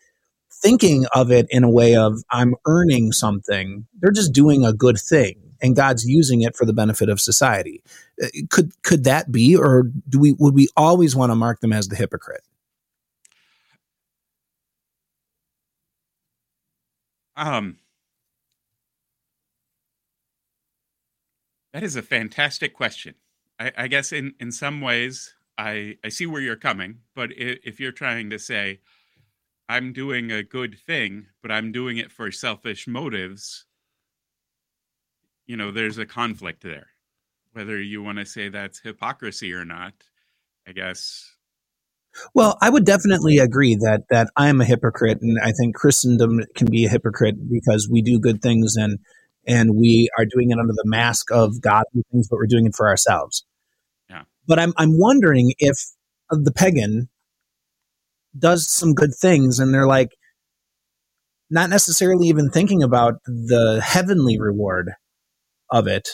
thinking 0.52 1.06
of 1.14 1.32
it 1.32 1.48
in 1.50 1.64
a 1.64 1.70
way 1.70 1.96
of 1.96 2.24
I'm 2.32 2.56
earning 2.66 3.12
something. 3.12 3.88
They're 4.00 4.12
just 4.12 4.34
doing 4.34 4.66
a 4.66 4.74
good 4.74 4.98
thing 5.00 5.48
and 5.62 5.76
God's 5.76 6.06
using 6.06 6.42
it 6.42 6.56
for 6.56 6.66
the 6.66 6.74
benefit 6.74 7.10
of 7.10 7.20
society. 7.20 7.84
Uh, 8.22 8.28
could 8.50 8.72
could 8.84 9.04
that 9.06 9.32
be, 9.32 9.56
or 9.56 9.84
do 10.08 10.20
we 10.20 10.34
would 10.40 10.54
we 10.56 10.68
always 10.78 11.16
want 11.16 11.32
to 11.32 11.36
mark 11.36 11.60
them 11.62 11.74
as 11.74 11.88
the 11.88 11.96
hypocrite? 11.96 12.44
Um, 17.36 17.78
that 21.78 21.84
is 21.84 21.96
a 21.96 22.02
fantastic 22.02 22.74
question. 22.74 23.16
I, 23.60 23.72
I 23.78 23.88
guess 23.88 24.12
in 24.12 24.34
in 24.40 24.52
some 24.52 24.82
ways, 24.82 25.36
I 25.58 25.98
I 26.04 26.10
see 26.10 26.26
where 26.26 26.42
you're 26.42 26.56
coming, 26.56 27.02
but 27.16 27.32
if, 27.38 27.60
if 27.64 27.80
you're 27.80 27.92
trying 27.92 28.32
to 28.32 28.40
say, 28.40 28.80
I'm 29.70 29.94
doing 29.94 30.32
a 30.32 30.44
good 30.44 30.78
thing, 30.80 31.28
but 31.42 31.52
I'm 31.52 31.72
doing 31.72 31.98
it 31.98 32.12
for 32.12 32.32
selfish 32.32 32.88
motives 32.88 33.68
you 35.48 35.58
know 35.58 35.72
there's 35.72 35.98
a 35.98 36.06
conflict 36.06 36.62
there 36.62 36.88
whether 37.54 37.82
you 37.82 38.04
want 38.04 38.20
to 38.20 38.26
say 38.26 38.50
that's 38.50 38.80
hypocrisy 38.80 39.54
or 39.54 39.66
not 39.66 39.94
i 40.68 40.72
guess 40.72 41.36
well 42.36 42.58
i 42.62 42.70
would 42.70 42.86
definitely 42.86 43.38
agree 43.38 43.76
that 43.76 44.04
that 44.10 44.30
i 44.36 44.50
am 44.50 44.62
a 44.62 44.66
hypocrite 44.66 45.20
and 45.22 45.40
i 45.44 45.52
think 45.54 45.76
christendom 45.76 46.42
can 46.56 46.70
be 46.70 46.86
a 46.86 46.90
hypocrite 46.90 47.36
because 47.50 47.90
we 47.92 48.02
do 48.02 48.20
good 48.20 48.42
things 48.42 48.76
and 48.76 49.00
and 49.48 49.76
we 49.76 50.10
are 50.18 50.26
doing 50.26 50.52
it 50.52 50.60
under 50.60 50.74
the 50.74 50.84
mask 50.86 51.32
of 51.32 51.62
godly 51.62 52.04
things 52.12 52.28
but 52.28 52.38
we're 52.38 52.46
doing 52.46 52.66
it 52.66 52.76
for 52.76 52.88
ourselves 52.88 53.46
yeah 54.10 54.24
but 54.48 54.60
i'm 54.60 54.74
i'm 54.78 54.98
wondering 54.98 55.54
if 55.60 55.78
the 56.30 56.52
pagan 56.52 57.10
does 58.38 58.70
some 58.70 58.94
good 58.94 59.16
things 59.16 59.60
and 59.60 59.74
they're 59.74 59.88
like 59.88 60.12
not 61.50 61.70
necessarily 61.70 62.28
even 62.28 62.50
thinking 62.50 62.84
about 62.84 63.16
the 63.26 63.82
heavenly 63.84 64.40
reward 64.40 64.92
of 65.70 65.88
it? 65.88 66.10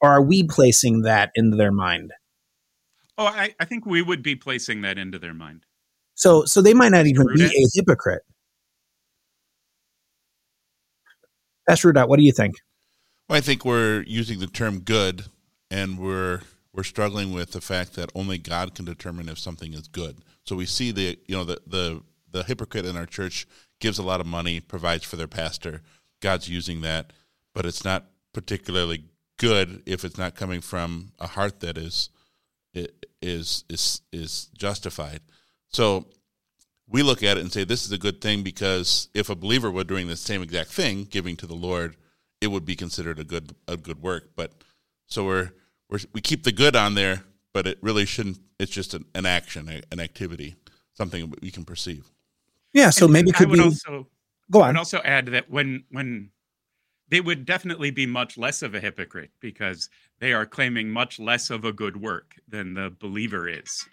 Or 0.00 0.10
are 0.10 0.22
we 0.22 0.44
placing 0.44 1.02
that 1.02 1.30
into 1.34 1.56
their 1.56 1.72
mind? 1.72 2.12
Oh, 3.18 3.26
I, 3.26 3.54
I 3.60 3.66
think 3.66 3.84
we 3.84 4.02
would 4.02 4.22
be 4.22 4.34
placing 4.34 4.80
that 4.82 4.98
into 4.98 5.18
their 5.18 5.34
mind. 5.34 5.64
So 6.14 6.44
so 6.44 6.60
they 6.60 6.74
might 6.74 6.92
not 6.92 7.06
even 7.06 7.26
be 7.34 7.44
a 7.44 7.68
hypocrite. 7.74 8.22
Pastor 11.68 11.92
Rudot, 11.92 12.08
what 12.08 12.18
do 12.18 12.24
you 12.24 12.32
think? 12.32 12.56
Well, 13.28 13.38
I 13.38 13.40
think 13.40 13.64
we're 13.64 14.02
using 14.06 14.40
the 14.40 14.46
term 14.46 14.80
good 14.80 15.24
and 15.70 15.98
we're 15.98 16.40
we're 16.72 16.82
struggling 16.84 17.32
with 17.32 17.50
the 17.52 17.60
fact 17.60 17.94
that 17.94 18.10
only 18.14 18.38
God 18.38 18.74
can 18.74 18.84
determine 18.84 19.28
if 19.28 19.38
something 19.38 19.72
is 19.72 19.88
good. 19.88 20.18
So 20.44 20.56
we 20.56 20.66
see 20.66 20.90
the 20.90 21.18
you 21.26 21.36
know 21.36 21.44
the 21.44 21.60
the 21.66 22.02
the 22.30 22.44
hypocrite 22.44 22.86
in 22.86 22.96
our 22.96 23.06
church 23.06 23.46
gives 23.80 23.98
a 23.98 24.02
lot 24.02 24.20
of 24.20 24.26
money, 24.26 24.60
provides 24.60 25.04
for 25.04 25.16
their 25.16 25.26
pastor. 25.26 25.82
God's 26.20 26.48
using 26.48 26.80
that 26.82 27.12
but 27.54 27.66
it's 27.66 27.84
not 27.84 28.06
particularly 28.32 29.04
good 29.38 29.82
if 29.86 30.04
it's 30.04 30.18
not 30.18 30.34
coming 30.34 30.60
from 30.60 31.12
a 31.18 31.26
heart 31.26 31.60
that 31.60 31.76
is 31.76 32.10
is 33.22 33.64
is 33.68 34.02
is 34.12 34.48
justified. 34.56 35.20
So 35.68 36.06
we 36.90 37.02
look 37.02 37.22
at 37.22 37.36
it 37.36 37.40
and 37.40 37.52
say 37.52 37.64
this 37.64 37.84
is 37.84 37.92
a 37.92 37.98
good 37.98 38.20
thing 38.20 38.42
because 38.42 39.08
if 39.14 39.30
a 39.30 39.36
believer 39.36 39.70
were 39.70 39.84
doing 39.84 40.08
the 40.08 40.16
same 40.16 40.42
exact 40.42 40.70
thing, 40.70 41.04
giving 41.04 41.36
to 41.36 41.46
the 41.46 41.54
Lord, 41.54 41.96
it 42.40 42.48
would 42.48 42.64
be 42.64 42.74
considered 42.74 43.18
a 43.18 43.24
good 43.24 43.54
a 43.68 43.76
good 43.76 44.02
work. 44.02 44.30
But 44.34 44.52
so 45.06 45.24
we're, 45.24 45.50
we're 45.88 46.00
we 46.12 46.20
keep 46.20 46.42
the 46.42 46.52
good 46.52 46.74
on 46.74 46.94
there, 46.94 47.24
but 47.52 47.66
it 47.66 47.78
really 47.80 48.06
shouldn't. 48.06 48.38
It's 48.58 48.72
just 48.72 48.92
an, 48.92 49.04
an 49.14 49.24
action, 49.24 49.82
an 49.90 50.00
activity, 50.00 50.56
something 50.94 51.32
we 51.40 51.50
can 51.50 51.64
perceive. 51.64 52.10
Yeah. 52.72 52.90
So 52.90 53.06
and 53.06 53.12
maybe 53.12 53.32
could 53.32 53.46
I 53.46 53.50
would 53.50 53.58
be, 53.58 53.64
also 53.64 54.08
go 54.50 54.60
on. 54.60 54.64
I 54.64 54.68
would 54.68 54.78
also 54.78 54.98
add 55.04 55.26
that 55.26 55.50
when 55.50 55.84
when 55.90 56.30
they 57.08 57.20
would 57.20 57.44
definitely 57.44 57.90
be 57.90 58.06
much 58.06 58.36
less 58.36 58.62
of 58.62 58.74
a 58.74 58.80
hypocrite 58.80 59.30
because 59.40 59.88
they 60.18 60.32
are 60.32 60.46
claiming 60.46 60.90
much 60.90 61.18
less 61.18 61.50
of 61.50 61.64
a 61.64 61.72
good 61.72 61.96
work 61.96 62.36
than 62.48 62.74
the 62.74 62.90
believer 63.00 63.48
is 63.48 63.84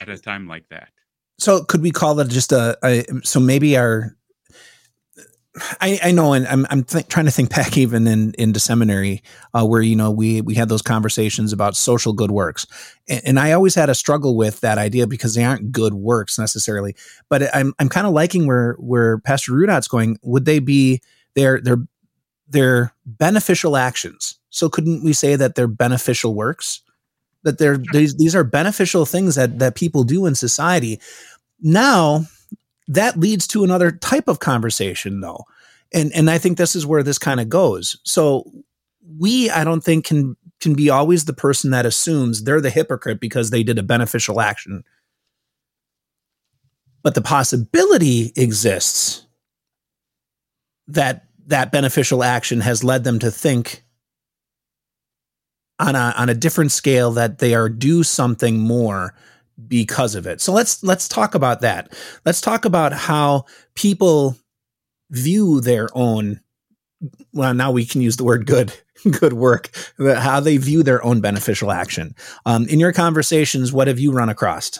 at 0.00 0.08
a 0.08 0.18
time 0.18 0.46
like 0.46 0.68
that. 0.68 0.90
So 1.44 1.62
could 1.62 1.82
we 1.82 1.90
call 1.90 2.18
it 2.20 2.28
just 2.28 2.52
a, 2.52 2.78
a 2.82 3.04
so 3.22 3.38
maybe 3.38 3.76
our 3.76 4.16
I, 5.80 6.00
I 6.02 6.10
know, 6.10 6.32
and 6.32 6.48
I'm 6.48 6.66
I'm 6.68 6.82
th- 6.82 7.06
trying 7.06 7.26
to 7.26 7.30
think 7.30 7.50
back 7.50 7.76
even 7.84 8.06
in 8.06 8.34
into 8.38 8.58
seminary, 8.58 9.22
uh, 9.52 9.64
where 9.64 9.82
you 9.82 9.94
know 9.94 10.10
we 10.10 10.40
we 10.40 10.54
had 10.54 10.68
those 10.68 10.82
conversations 10.82 11.52
about 11.52 11.76
social 11.76 12.12
good 12.12 12.30
works, 12.32 12.66
and, 13.08 13.22
and, 13.24 13.38
I 13.38 13.52
always 13.52 13.74
had 13.74 13.88
a 13.88 13.94
struggle 13.94 14.36
with 14.36 14.60
that 14.62 14.78
idea 14.78 15.06
because 15.06 15.34
they 15.34 15.44
aren't 15.44 15.70
good 15.70 15.94
works 15.94 16.38
necessarily. 16.38 16.96
But 17.28 17.54
I'm 17.54 17.72
I'm 17.78 17.88
kind 17.88 18.06
of 18.06 18.12
liking 18.12 18.46
where 18.46 18.74
where 18.80 19.18
Pastor 19.18 19.52
Rudot's 19.52 19.86
going. 19.86 20.18
Would 20.22 20.44
they 20.44 20.58
be 20.58 21.00
they're 21.36 21.60
they're 21.60 21.86
they're 22.48 22.92
beneficial 23.06 23.76
actions. 23.76 24.38
So 24.50 24.68
couldn't 24.68 25.04
we 25.04 25.12
say 25.12 25.36
that 25.36 25.54
they're 25.54 25.68
beneficial 25.68 26.34
works? 26.34 26.80
That 27.44 27.58
they're 27.58 27.78
these 27.92 28.16
these 28.16 28.34
are 28.34 28.44
beneficial 28.44 29.06
things 29.06 29.34
that 29.34 29.58
that 29.58 29.76
people 29.76 30.02
do 30.02 30.26
in 30.26 30.34
society. 30.34 31.00
Now 31.60 32.26
that 32.88 33.18
leads 33.18 33.46
to 33.48 33.64
another 33.64 33.90
type 33.90 34.28
of 34.28 34.40
conversation 34.40 35.20
though. 35.20 35.44
And 35.92 36.12
and 36.12 36.30
I 36.30 36.38
think 36.38 36.58
this 36.58 36.74
is 36.74 36.86
where 36.86 37.02
this 37.02 37.18
kind 37.18 37.40
of 37.40 37.48
goes. 37.48 37.98
So 38.04 38.50
we 39.18 39.50
I 39.50 39.64
don't 39.64 39.82
think 39.82 40.06
can 40.06 40.36
can 40.60 40.74
be 40.74 40.90
always 40.90 41.24
the 41.24 41.32
person 41.32 41.70
that 41.70 41.86
assumes 41.86 42.42
they're 42.44 42.60
the 42.60 42.70
hypocrite 42.70 43.20
because 43.20 43.50
they 43.50 43.62
did 43.62 43.78
a 43.78 43.82
beneficial 43.82 44.40
action. 44.40 44.82
But 47.02 47.14
the 47.14 47.22
possibility 47.22 48.32
exists 48.36 49.26
that 50.88 51.26
that 51.46 51.72
beneficial 51.72 52.24
action 52.24 52.60
has 52.60 52.82
led 52.82 53.04
them 53.04 53.18
to 53.18 53.30
think 53.30 53.84
on 55.78 55.94
a 55.94 56.14
on 56.16 56.28
a 56.28 56.34
different 56.34 56.72
scale 56.72 57.12
that 57.12 57.38
they 57.38 57.54
are 57.54 57.68
due 57.68 58.02
something 58.02 58.58
more 58.58 59.14
because 59.68 60.14
of 60.14 60.26
it. 60.26 60.40
So 60.40 60.52
let's 60.52 60.82
let's 60.82 61.08
talk 61.08 61.34
about 61.34 61.60
that. 61.60 61.92
Let's 62.24 62.40
talk 62.40 62.64
about 62.64 62.92
how 62.92 63.46
people 63.74 64.36
view 65.10 65.60
their 65.60 65.88
own 65.94 66.40
well 67.32 67.54
now 67.54 67.70
we 67.70 67.84
can 67.84 68.00
use 68.00 68.16
the 68.16 68.24
word 68.24 68.46
good 68.46 68.72
good 69.20 69.34
work 69.34 69.70
how 69.98 70.40
they 70.40 70.56
view 70.56 70.82
their 70.82 71.04
own 71.04 71.20
beneficial 71.20 71.70
action 71.70 72.14
um, 72.46 72.66
in 72.68 72.80
your 72.80 72.92
conversations 72.92 73.72
what 73.72 73.86
have 73.86 73.98
you 73.98 74.12
run 74.12 74.28
across 74.28 74.78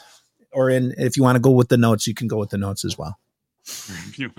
or 0.53 0.71
in 0.71 0.95
if 0.97 1.17
you 1.17 1.23
want 1.23 1.37
to 1.37 1.41
go 1.41 1.51
with 1.51 1.69
the 1.69 1.77
notes 1.77 2.07
you 2.07 2.15
can 2.15 2.27
go 2.27 2.39
with 2.39 2.51
the 2.51 2.59
notes 2.59 2.85
as 2.85 2.97
well 2.97 3.19
you 4.17 4.31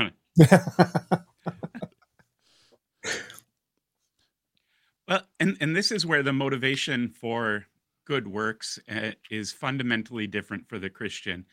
well 5.07 5.21
and 5.39 5.55
and 5.61 5.75
this 5.75 5.91
is 5.91 6.05
where 6.05 6.23
the 6.23 6.33
motivation 6.33 7.09
for 7.09 7.67
good 8.05 8.27
works 8.27 8.79
uh, 8.89 9.11
is 9.29 9.51
fundamentally 9.51 10.27
different 10.27 10.67
for 10.67 10.79
the 10.79 10.89
christian 10.89 11.45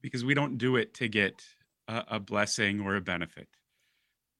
because 0.00 0.24
we 0.24 0.34
don't 0.34 0.58
do 0.58 0.76
it 0.76 0.94
to 0.94 1.08
get 1.08 1.42
a, 1.88 2.04
a 2.12 2.20
blessing 2.20 2.80
or 2.80 2.96
a 2.96 3.00
benefit 3.00 3.48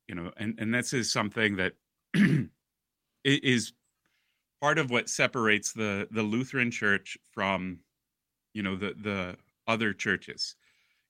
you 0.08 0.14
know 0.14 0.30
and 0.36 0.54
and 0.58 0.74
this 0.74 0.92
is 0.92 1.10
something 1.12 1.56
that 1.56 1.72
is 3.24 3.72
part 4.60 4.78
of 4.78 4.90
what 4.90 5.08
separates 5.08 5.72
the 5.72 6.08
the 6.10 6.22
lutheran 6.22 6.70
church 6.70 7.16
from 7.32 7.78
you 8.54 8.62
know 8.62 8.76
the 8.76 8.94
the 9.00 9.36
other 9.66 9.92
churches. 9.92 10.56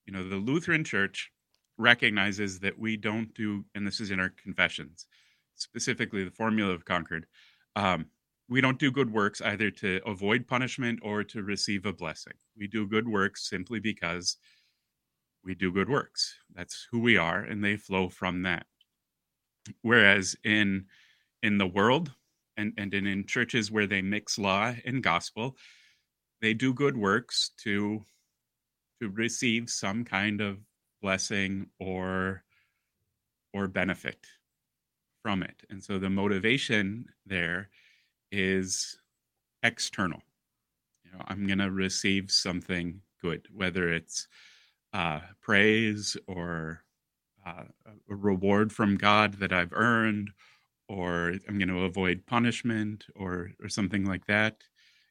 You 0.07 0.13
know 0.13 0.29
the 0.29 0.37
lutheran 0.37 0.85
church 0.85 1.31
recognizes 1.79 2.61
that 2.61 2.79
we 2.79 2.97
don't 2.97 3.33
do 3.35 3.65
and 3.75 3.87
this 3.87 4.01
is 4.01 4.11
in 4.11 4.21
our 4.21 4.31
confessions 4.31 5.07
specifically 5.55 6.23
the 6.23 6.31
formula 6.31 6.73
of 6.73 6.85
concord 6.85 7.27
um, 7.77 8.07
we 8.53 8.61
don't 8.61 8.79
do 8.79 8.93
good 8.93 9.11
works 9.11 9.41
either 9.41 9.71
to 9.71 9.99
avoid 10.05 10.47
punishment 10.47 10.99
or 11.03 11.25
to 11.25 11.43
receive 11.43 11.87
a 11.87 11.93
blessing. 11.93 12.35
We 12.55 12.67
do 12.67 12.87
good 12.87 13.09
works 13.09 13.49
simply 13.49 13.81
because 13.81 14.37
we 15.43 15.55
do 15.55 15.73
good 15.73 15.89
works. 15.89 16.35
That's 16.55 16.87
who 16.91 17.01
we 17.01 17.17
are 17.17 17.41
and 17.41 17.65
they 17.65 17.77
flow 17.79 18.11
from 18.11 18.43
that. 18.43 18.67
Whereas 19.81 20.37
in 20.45 20.85
in 21.43 21.57
the 21.57 21.67
world 21.67 22.13
and 22.59 22.75
and 22.77 22.93
in, 22.93 23.07
in 23.07 23.27
churches 23.27 23.71
where 23.71 23.87
they 23.87 24.03
mix 24.03 24.39
law 24.39 24.75
and 24.85 25.03
gospel 25.03 25.57
they 26.43 26.53
do 26.53 26.75
good 26.75 26.97
works 26.97 27.53
to 27.65 28.05
to 29.01 29.09
receive 29.09 29.71
some 29.71 30.05
kind 30.05 30.43
of 30.43 30.59
blessing 31.01 31.69
or 31.81 32.45
or 33.55 33.67
benefit 33.67 34.27
from 35.23 35.43
it. 35.43 35.63
And 35.71 35.83
so 35.83 35.99
the 35.99 36.11
motivation 36.11 37.07
there 37.25 37.71
is 38.33 38.99
external 39.63 40.21
you 41.05 41.13
know 41.13 41.25
i'm 41.29 41.47
going 41.47 41.59
to 41.59 41.71
receive 41.71 42.31
something 42.31 43.01
good 43.21 43.47
whether 43.55 43.93
it's 43.93 44.27
uh, 44.93 45.21
praise 45.41 46.17
or 46.27 46.83
uh, 47.47 47.65
a 48.11 48.15
reward 48.15 48.73
from 48.73 48.97
God 48.97 49.35
that 49.35 49.53
I've 49.53 49.73
earned, 49.73 50.31
or 50.89 51.35
I'm 51.49 51.59
going 51.59 51.69
to 51.69 51.85
avoid 51.85 52.27
punishment, 52.27 53.07
or 53.17 53.51
or 53.63 53.69
something 53.69 54.05
like 54.05 54.27
that. 54.27 54.63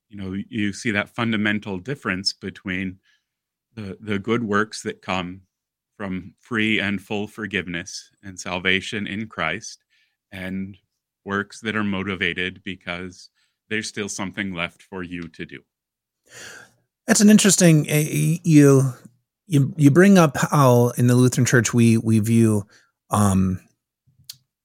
You 0.09 0.17
know, 0.17 0.35
you 0.49 0.73
see 0.73 0.91
that 0.91 1.09
fundamental 1.09 1.77
difference 1.77 2.33
between 2.33 2.99
the 3.75 3.97
the 3.99 4.19
good 4.19 4.43
works 4.43 4.81
that 4.83 5.01
come 5.01 5.41
from 5.97 6.33
free 6.39 6.79
and 6.79 7.01
full 7.01 7.27
forgiveness 7.27 8.11
and 8.23 8.39
salvation 8.39 9.07
in 9.07 9.27
Christ, 9.27 9.83
and 10.31 10.77
works 11.25 11.59
that 11.61 11.75
are 11.75 11.83
motivated 11.83 12.61
because 12.63 13.29
there's 13.69 13.87
still 13.87 14.09
something 14.09 14.53
left 14.53 14.81
for 14.81 15.03
you 15.03 15.27
to 15.29 15.45
do. 15.45 15.59
That's 17.07 17.21
an 17.21 17.29
interesting. 17.29 17.89
Uh, 17.89 18.03
you 18.43 18.93
you 19.47 19.73
you 19.77 19.91
bring 19.91 20.17
up 20.17 20.37
how 20.37 20.89
in 20.97 21.07
the 21.07 21.15
Lutheran 21.15 21.45
Church 21.45 21.73
we 21.73 21.97
we 21.97 22.19
view 22.19 22.65
um, 23.09 23.59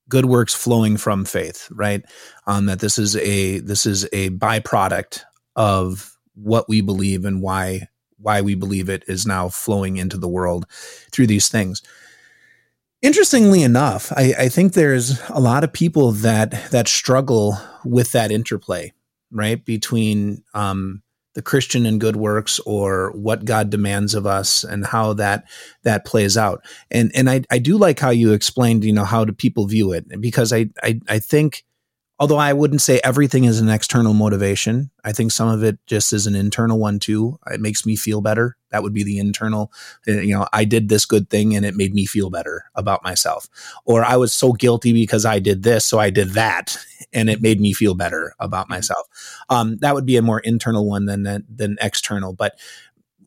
good 0.08 0.26
works 0.26 0.54
flowing 0.54 0.96
from 0.96 1.24
faith, 1.24 1.68
right? 1.70 2.04
Um, 2.46 2.66
that 2.66 2.80
this 2.80 2.98
is 2.98 3.16
a 3.16 3.58
this 3.60 3.86
is 3.86 4.04
a 4.12 4.30
byproduct 4.30 5.22
of 5.56 6.16
what 6.34 6.68
we 6.68 6.80
believe 6.80 7.24
and 7.24 7.42
why 7.42 7.88
why 8.18 8.40
we 8.40 8.54
believe 8.54 8.88
it 8.88 9.04
is 9.08 9.26
now 9.26 9.48
flowing 9.48 9.96
into 9.96 10.18
the 10.18 10.28
world 10.28 10.66
through 11.12 11.26
these 11.26 11.48
things. 11.48 11.82
Interestingly 13.06 13.62
enough, 13.62 14.10
I, 14.16 14.34
I 14.36 14.48
think 14.48 14.72
there's 14.72 15.20
a 15.28 15.38
lot 15.38 15.62
of 15.62 15.72
people 15.72 16.10
that 16.10 16.72
that 16.72 16.88
struggle 16.88 17.56
with 17.84 18.10
that 18.10 18.32
interplay, 18.32 18.92
right, 19.30 19.64
between 19.64 20.42
um, 20.54 21.04
the 21.34 21.42
Christian 21.42 21.86
and 21.86 22.00
good 22.00 22.16
works 22.16 22.58
or 22.66 23.12
what 23.12 23.44
God 23.44 23.70
demands 23.70 24.14
of 24.14 24.26
us 24.26 24.64
and 24.64 24.84
how 24.84 25.12
that 25.12 25.44
that 25.84 26.04
plays 26.04 26.36
out. 26.36 26.64
And 26.90 27.12
and 27.14 27.30
I, 27.30 27.42
I 27.48 27.58
do 27.60 27.78
like 27.78 28.00
how 28.00 28.10
you 28.10 28.32
explained, 28.32 28.84
you 28.84 28.92
know, 28.92 29.04
how 29.04 29.24
do 29.24 29.32
people 29.32 29.68
view 29.68 29.92
it 29.92 30.20
because 30.20 30.52
I 30.52 30.70
I, 30.82 30.98
I 31.08 31.20
think 31.20 31.64
although 32.18 32.38
I 32.38 32.52
wouldn't 32.52 32.80
say 32.80 33.00
everything 33.04 33.44
is 33.44 33.60
an 33.60 33.68
external 33.68 34.14
motivation, 34.14 34.90
I 35.04 35.12
think 35.12 35.32
some 35.32 35.48
of 35.48 35.62
it 35.62 35.78
just 35.86 36.12
is 36.12 36.26
an 36.26 36.34
internal 36.34 36.78
one 36.78 36.98
too. 36.98 37.38
It 37.50 37.60
makes 37.60 37.84
me 37.84 37.96
feel 37.96 38.20
better. 38.20 38.56
That 38.70 38.82
would 38.82 38.94
be 38.94 39.04
the 39.04 39.18
internal, 39.18 39.72
uh, 40.08 40.12
you 40.12 40.34
know, 40.34 40.46
I 40.52 40.64
did 40.64 40.88
this 40.88 41.04
good 41.04 41.28
thing 41.28 41.54
and 41.54 41.64
it 41.64 41.76
made 41.76 41.94
me 41.94 42.06
feel 42.06 42.30
better 42.30 42.64
about 42.74 43.02
myself. 43.02 43.48
Or 43.84 44.04
I 44.04 44.16
was 44.16 44.32
so 44.32 44.52
guilty 44.52 44.92
because 44.92 45.24
I 45.24 45.38
did 45.38 45.62
this, 45.62 45.84
so 45.84 45.98
I 45.98 46.10
did 46.10 46.30
that 46.30 46.78
and 47.12 47.28
it 47.28 47.42
made 47.42 47.60
me 47.60 47.72
feel 47.72 47.94
better 47.94 48.34
about 48.38 48.64
mm-hmm. 48.64 48.74
myself. 48.74 49.06
Um, 49.50 49.76
that 49.78 49.94
would 49.94 50.06
be 50.06 50.16
a 50.16 50.22
more 50.22 50.40
internal 50.40 50.88
one 50.88 51.06
than 51.06 51.44
than 51.48 51.76
external, 51.80 52.32
but 52.32 52.58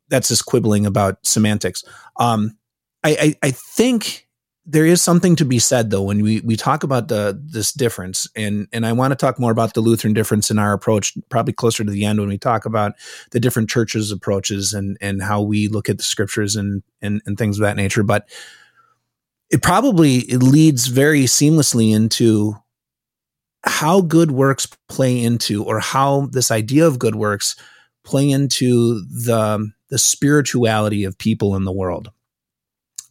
that's 0.09 0.29
just 0.29 0.45
quibbling 0.45 0.85
about 0.85 1.25
semantics. 1.25 1.83
Um, 2.17 2.57
I, 3.03 3.35
I, 3.43 3.47
I 3.47 3.51
think 3.51 4.27
there 4.71 4.85
is 4.85 5.01
something 5.01 5.35
to 5.35 5.45
be 5.45 5.57
said 5.57 5.89
though 5.89 6.03
when 6.03 6.21
we 6.21 6.41
we 6.41 6.55
talk 6.55 6.83
about 6.83 7.07
the 7.07 7.39
this 7.43 7.73
difference 7.73 8.27
and 8.35 8.67
and 8.71 8.85
I 8.85 8.91
want 8.93 9.11
to 9.11 9.15
talk 9.15 9.39
more 9.39 9.51
about 9.51 9.73
the 9.73 9.81
Lutheran 9.81 10.13
difference 10.13 10.51
in 10.51 10.59
our 10.59 10.73
approach 10.73 11.17
probably 11.29 11.53
closer 11.53 11.83
to 11.83 11.91
the 11.91 12.05
end 12.05 12.19
when 12.19 12.29
we 12.29 12.37
talk 12.37 12.65
about 12.65 12.93
the 13.31 13.39
different 13.39 13.69
churches 13.69 14.11
approaches 14.11 14.73
and 14.73 14.97
and 15.01 15.23
how 15.23 15.41
we 15.41 15.67
look 15.67 15.89
at 15.89 15.97
the 15.97 16.03
scriptures 16.03 16.55
and 16.55 16.83
and, 17.01 17.21
and 17.25 17.37
things 17.37 17.57
of 17.57 17.63
that 17.63 17.77
nature 17.77 18.03
but 18.03 18.29
it 19.49 19.63
probably 19.63 20.17
it 20.17 20.43
leads 20.43 20.87
very 20.87 21.23
seamlessly 21.23 21.93
into 21.93 22.55
how 23.65 24.01
good 24.01 24.31
works 24.31 24.67
play 24.87 25.21
into 25.21 25.63
or 25.63 25.79
how 25.79 26.27
this 26.31 26.51
idea 26.51 26.85
of 26.85 26.99
good 26.99 27.15
works 27.15 27.55
play 28.03 28.29
into 28.29 29.01
the 29.05 29.71
the 29.89 29.97
spirituality 29.97 31.03
of 31.03 31.17
people 31.17 31.55
in 31.55 31.65
the 31.65 31.71
world. 31.71 32.11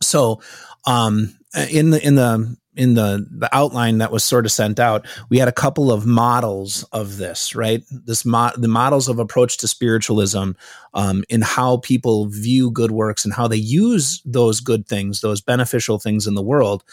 So 0.01 0.41
um 0.87 1.38
in 1.71 1.91
the 1.91 2.07
in 2.07 2.15
the 2.15 2.57
in 2.79 2.95
the 2.95 3.27
the 3.31 3.55
outline 3.55 3.99
that 3.99 4.13
was 4.13 4.23
sort 4.23 4.47
of 4.47 4.53
sent 4.53 4.79
out, 4.79 5.07
we 5.31 5.39
had 5.39 5.49
a 5.49 5.53
couple 5.53 5.91
of 5.91 6.07
models 6.07 6.85
of 6.93 7.17
this, 7.17 7.55
right? 7.55 7.83
This 7.91 8.25
mo- 8.25 8.53
the 8.57 8.69
models 8.69 9.09
of 9.09 9.19
approach 9.19 9.57
to 9.59 9.69
spiritualism, 9.69 10.53
um, 10.95 11.25
in 11.29 11.43
how 11.43 11.79
people 11.79 12.27
view 12.27 12.71
good 12.71 12.93
works 12.93 13.25
and 13.25 13.35
how 13.35 13.49
they 13.49 13.57
use 13.57 14.23
those 14.25 14.61
good 14.61 14.87
things, 14.87 15.21
those 15.21 15.41
beneficial 15.41 15.99
things 15.99 16.27
in 16.27 16.35
the 16.35 16.43
world, 16.43 16.85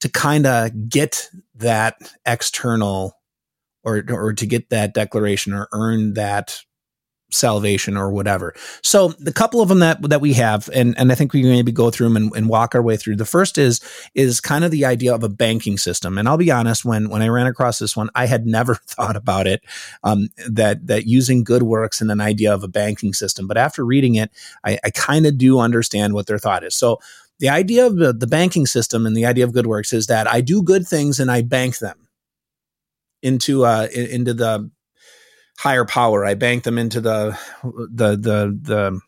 to 0.00 0.08
kind 0.08 0.46
of 0.46 0.88
get 0.88 1.30
that 1.54 1.96
external, 2.26 3.16
or 3.84 4.02
or 4.08 4.32
to 4.32 4.46
get 4.46 4.70
that 4.70 4.94
declaration 4.94 5.52
or 5.52 5.68
earn 5.72 6.14
that 6.14 6.58
salvation 7.34 7.96
or 7.96 8.10
whatever. 8.10 8.54
So 8.82 9.08
the 9.18 9.32
couple 9.32 9.60
of 9.60 9.68
them 9.68 9.80
that 9.80 10.00
that 10.08 10.20
we 10.20 10.32
have, 10.34 10.70
and 10.72 10.96
and 10.98 11.10
I 11.10 11.14
think 11.14 11.32
we 11.32 11.42
can 11.42 11.50
maybe 11.50 11.72
go 11.72 11.90
through 11.90 12.08
them 12.08 12.16
and, 12.16 12.36
and, 12.36 12.48
walk 12.48 12.74
our 12.74 12.82
way 12.82 12.96
through. 12.96 13.16
The 13.16 13.24
first 13.24 13.58
is 13.58 13.80
is 14.14 14.40
kind 14.40 14.64
of 14.64 14.70
the 14.70 14.84
idea 14.84 15.14
of 15.14 15.22
a 15.22 15.28
banking 15.28 15.76
system, 15.78 16.18
and 16.18 16.28
I'll 16.28 16.36
be 16.36 16.50
honest 16.50 16.84
when 16.84 17.08
when 17.08 17.22
I 17.22 17.28
ran 17.28 17.46
across 17.46 17.78
this 17.78 17.96
one, 17.96 18.10
I 18.14 18.26
had 18.26 18.46
never 18.54 18.76
thought 18.76 19.16
about 19.16 19.46
it 19.46 19.62
um, 20.02 20.28
that 20.48 20.86
that 20.86 21.06
using 21.06 21.44
good 21.44 21.62
works 21.62 22.00
and 22.00 22.10
an 22.10 22.20
idea 22.20 22.54
of 22.54 22.62
a 22.62 22.68
banking 22.68 23.12
system. 23.12 23.46
But 23.46 23.58
after 23.58 23.84
reading 23.84 24.14
it, 24.14 24.30
I, 24.64 24.78
I 24.84 24.90
kind 24.90 25.26
of 25.26 25.36
do 25.38 25.58
understand 25.58 26.14
what 26.14 26.26
their 26.26 26.38
thought 26.38 26.64
is. 26.64 26.74
So. 26.74 27.00
The 27.40 27.48
idea 27.48 27.84
of 27.84 27.96
the, 27.96 28.28
banking 28.28 28.64
system 28.64 29.06
and 29.06 29.16
the 29.16 29.26
idea 29.26 29.42
of 29.42 29.52
good 29.52 29.66
works 29.66 29.92
is 29.92 30.06
that 30.06 30.32
I 30.32 30.40
do 30.40 30.62
good 30.62 30.86
things 30.86 31.18
and 31.18 31.32
I 31.32 31.42
bank 31.42 31.78
them 31.78 32.04
into 33.24 33.64
uh, 33.64 33.88
into 33.92 34.34
the 34.34 34.70
higher 35.58 35.84
power. 35.84 36.24
I 36.24 36.34
bank 36.34 36.64
them 36.64 36.78
into 36.78 37.00
the 37.00 37.38
the 37.62 38.16
the 38.16 38.58
the 38.60 39.00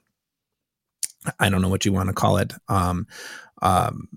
I 1.38 1.48
don't 1.48 1.62
know 1.62 1.68
what 1.68 1.84
you 1.84 1.92
want 1.92 2.08
to 2.08 2.14
call 2.14 2.36
it. 2.38 2.52
Um, 2.68 3.06
um, 3.62 4.08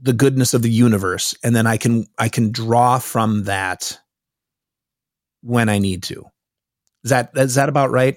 the 0.00 0.12
goodness 0.12 0.54
of 0.54 0.62
the 0.62 0.70
universe, 0.70 1.36
and 1.44 1.54
then 1.54 1.66
I 1.66 1.76
can 1.76 2.06
I 2.18 2.28
can 2.28 2.50
draw 2.50 2.98
from 2.98 3.44
that 3.44 3.98
when 5.42 5.68
I 5.68 5.78
need 5.78 6.02
to. 6.04 6.24
Is 7.04 7.10
that 7.10 7.30
is 7.34 7.54
that 7.54 7.68
about 7.68 7.90
right? 7.90 8.16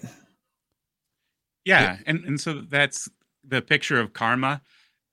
Yeah, 1.63 1.97
and 2.05 2.23
and 2.25 2.39
so 2.39 2.61
that's 2.61 3.09
the 3.43 3.61
picture 3.61 3.99
of 3.99 4.13
karma. 4.13 4.61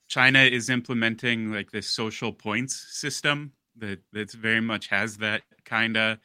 China 0.08 0.40
is 0.40 0.68
implementing 0.68 1.52
like 1.52 1.70
this 1.70 1.88
social 1.88 2.32
points 2.32 2.86
system 2.90 3.52
that 3.76 4.00
that's 4.12 4.34
very 4.34 4.60
much 4.60 4.88
has 4.88 5.18
that 5.18 5.42
kind 5.64 5.96
of 5.96 6.18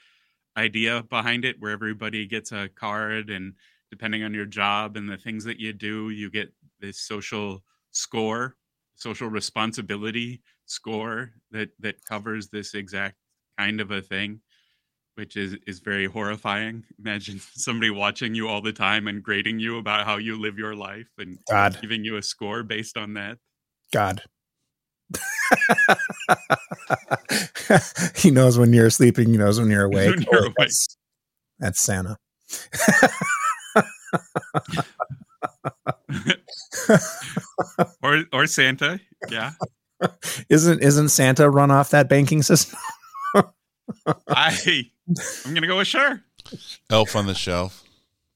idea 0.58 1.04
behind 1.10 1.46
it 1.46 1.56
where 1.60 1.72
everybody 1.72 2.26
gets 2.26 2.52
a 2.52 2.70
card 2.70 3.30
and 3.30 3.54
depending 3.91 4.24
on 4.24 4.34
your 4.34 4.46
job 4.46 4.98
and 4.98 5.08
the 5.08 5.17
things 5.17 5.43
that 5.43 5.60
you 5.60 5.72
do 5.72 6.10
you 6.10 6.30
get 6.30 6.52
this 6.80 7.00
social 7.00 7.63
score 7.91 8.56
social 8.96 9.28
responsibility 9.30 10.41
score 10.65 11.32
that 11.52 11.70
that 11.80 12.04
covers 12.06 12.50
this 12.50 12.74
exact 12.74 13.15
kind 13.58 13.80
of 13.80 13.91
a 13.91 14.02
thing 14.02 14.41
which 15.15 15.38
is 15.38 15.56
is 15.67 15.80
very 15.80 16.06
horrifying 16.06 16.84
imagine 17.00 17.39
somebody 17.54 17.89
watching 17.89 18.34
you 18.34 18.48
all 18.48 18.62
the 18.62 18.74
time 18.74 19.08
and 19.08 19.24
grading 19.24 19.60
you 19.60 19.78
about 19.78 20.06
how 20.06 20.17
you 20.17 20.39
live 20.39 20.58
your 20.58 20.76
life 20.76 21.10
and 21.17 21.38
God. 21.50 21.78
giving 21.82 22.04
you 22.04 22.17
a 22.17 22.24
score 22.24 22.63
based 22.63 22.98
on 22.98 23.13
that 23.13 23.38
God. 23.93 24.22
he 28.15 28.32
knows 28.32 28.58
when 28.58 28.74
you're 28.74 28.89
sleeping. 28.89 29.30
He 29.30 29.38
knows 29.38 29.60
when 29.60 29.70
you're 29.70 29.86
awake. 29.86 30.10
When 30.15 30.22
you're 30.24 30.36
Oh, 30.36 30.39
awake. 30.46 30.54
That's, 30.58 30.98
that's 31.60 31.80
Santa. 31.82 32.17
or 38.04 38.24
or 38.34 38.48
santa 38.48 39.00
yeah 39.30 39.52
Isn't 40.50 40.82
isn't 40.82 41.10
Santa 41.10 41.50
run 41.50 41.72
off 41.72 41.89
that 41.89 42.08
banking 42.08 42.43
system? 42.43 42.78
i 44.30 44.84
i'm 45.46 45.54
gonna 45.54 45.67
go 45.67 45.78
with 45.78 45.88
sure 45.88 46.22
Elf 46.89 47.13
on 47.17 47.28
the 47.28 47.34
shelf. 47.36 47.84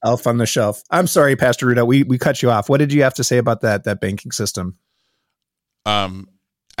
Elf 0.04 0.26
on 0.26 0.36
the 0.36 0.44
shelf. 0.44 0.82
I'm 0.90 1.06
sorry, 1.06 1.34
Pastor 1.34 1.64
Ruda. 1.66 1.86
We 1.86 2.02
we 2.02 2.18
cut 2.18 2.42
you 2.42 2.50
off. 2.50 2.68
What 2.68 2.76
did 2.76 2.92
you 2.92 3.02
have 3.04 3.14
to 3.14 3.24
say 3.24 3.38
about 3.38 3.62
that 3.62 3.84
that 3.84 4.02
banking 4.02 4.32
system? 4.32 4.76
Um, 5.86 6.28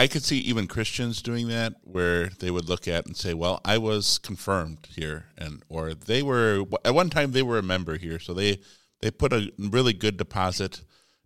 I 0.02 0.08
could 0.08 0.24
see 0.24 0.38
even 0.38 0.66
Christians 0.66 1.22
doing 1.22 1.46
that, 1.46 1.74
where 1.84 2.26
they 2.40 2.50
would 2.50 2.68
look 2.68 2.88
at 2.88 3.06
and 3.06 3.16
say, 3.16 3.34
"Well, 3.34 3.60
I 3.64 3.78
was 3.78 4.18
confirmed 4.18 4.88
here," 4.90 5.26
and 5.38 5.62
or 5.68 5.94
they 5.94 6.24
were 6.24 6.64
at 6.84 6.92
one 6.92 7.08
time 7.08 7.30
they 7.30 7.42
were 7.44 7.58
a 7.58 7.62
member 7.62 7.96
here, 7.98 8.18
so 8.18 8.34
they 8.34 8.58
they 9.00 9.12
put 9.12 9.32
a 9.32 9.52
really 9.56 9.92
good 9.92 10.16
deposit 10.16 10.82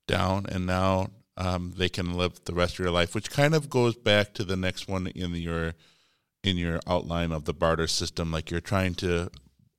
down, 0.06 0.44
and 0.50 0.66
now 0.66 1.08
um, 1.38 1.72
they 1.78 1.88
can 1.88 2.12
live 2.18 2.44
the 2.44 2.52
rest 2.52 2.74
of 2.74 2.80
your 2.80 2.90
life, 2.90 3.14
which 3.14 3.30
kind 3.30 3.54
of 3.54 3.70
goes 3.70 3.96
back 3.96 4.34
to 4.34 4.44
the 4.44 4.56
next 4.56 4.88
one 4.88 5.06
in 5.06 5.34
your 5.36 5.72
in 6.44 6.58
your 6.58 6.78
outline 6.86 7.32
of 7.32 7.46
the 7.46 7.54
barter 7.54 7.86
system. 7.86 8.30
Like 8.30 8.50
you're 8.50 8.60
trying 8.60 8.94
to 8.96 9.30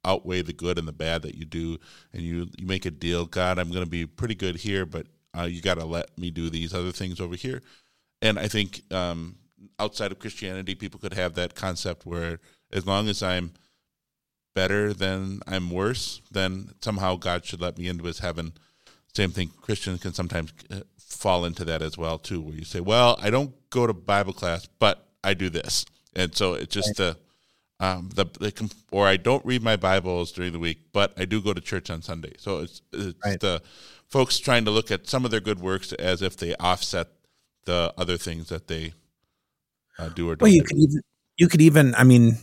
outweigh 0.05 0.41
the 0.41 0.53
good 0.53 0.79
and 0.79 0.87
the 0.87 0.91
bad 0.91 1.21
that 1.21 1.35
you 1.35 1.45
do, 1.45 1.77
and 2.13 2.23
you 2.23 2.49
you 2.57 2.65
make 2.65 2.87
a 2.87 2.91
deal. 2.91 3.27
God, 3.27 3.59
I'm 3.59 3.69
going 3.69 3.85
to 3.85 3.91
be 3.91 4.07
pretty 4.07 4.33
good 4.33 4.55
here, 4.55 4.87
but 4.87 5.05
uh, 5.37 5.43
you 5.43 5.61
got 5.61 5.75
to 5.75 5.85
let 5.85 6.17
me 6.17 6.31
do 6.31 6.49
these 6.49 6.73
other 6.73 6.91
things 6.91 7.21
over 7.21 7.35
here. 7.35 7.61
And 8.21 8.39
I 8.39 8.47
think 8.47 8.81
um, 8.91 9.35
outside 9.79 10.11
of 10.11 10.19
Christianity, 10.19 10.75
people 10.75 10.99
could 10.99 11.13
have 11.13 11.35
that 11.35 11.55
concept 11.55 12.05
where 12.05 12.39
as 12.71 12.85
long 12.85 13.07
as 13.07 13.21
I'm 13.21 13.51
better 14.55 14.93
than 14.93 15.41
I'm 15.47 15.69
worse, 15.69 16.21
then 16.31 16.71
somehow 16.81 17.15
God 17.15 17.45
should 17.45 17.61
let 17.61 17.77
me 17.77 17.87
into 17.87 18.05
His 18.05 18.19
heaven. 18.19 18.53
Same 19.13 19.31
thing. 19.31 19.51
Christians 19.61 20.01
can 20.01 20.13
sometimes 20.13 20.51
uh, 20.71 20.81
fall 20.97 21.45
into 21.45 21.63
that 21.65 21.81
as 21.81 21.97
well 21.97 22.17
too, 22.17 22.41
where 22.41 22.55
you 22.55 22.65
say, 22.65 22.79
"Well, 22.79 23.17
I 23.21 23.29
don't 23.29 23.53
go 23.69 23.87
to 23.87 23.93
Bible 23.93 24.33
class, 24.33 24.67
but 24.79 25.07
I 25.23 25.33
do 25.33 25.49
this," 25.49 25.85
and 26.15 26.35
so 26.35 26.53
it's 26.53 26.73
just 26.73 26.97
the 26.97 27.17
um, 27.79 28.09
the, 28.15 28.25
the 28.39 28.71
or 28.91 29.07
I 29.07 29.17
don't 29.17 29.45
read 29.45 29.61
my 29.63 29.75
Bibles 29.75 30.31
during 30.31 30.53
the 30.53 30.59
week, 30.59 30.79
but 30.91 31.13
I 31.17 31.25
do 31.25 31.41
go 31.41 31.53
to 31.53 31.61
church 31.61 31.89
on 31.89 32.01
Sunday. 32.01 32.33
So 32.37 32.59
it's 32.61 32.81
it's 32.93 33.17
Right. 33.23 33.39
the 33.39 33.61
folks 34.09 34.39
trying 34.39 34.65
to 34.65 34.71
look 34.71 34.89
at 34.91 35.07
some 35.07 35.25
of 35.25 35.31
their 35.31 35.39
good 35.39 35.59
works 35.59 35.93
as 35.93 36.21
if 36.21 36.37
they 36.37 36.55
offset 36.55 37.09
the 37.67 37.93
other 37.97 38.17
things 38.17 38.49
that 38.49 38.67
they 38.67 38.93
uh, 39.99 40.09
do 40.09 40.29
or 40.29 40.35
don't. 40.35 40.47
Well, 40.47 40.51
you 40.51 40.61
do. 40.61 40.65
could 40.65 40.77
even 40.77 41.01
you 41.37 41.47
could 41.47 41.61
even 41.61 41.93
I 41.93 42.03
mean 42.03 42.37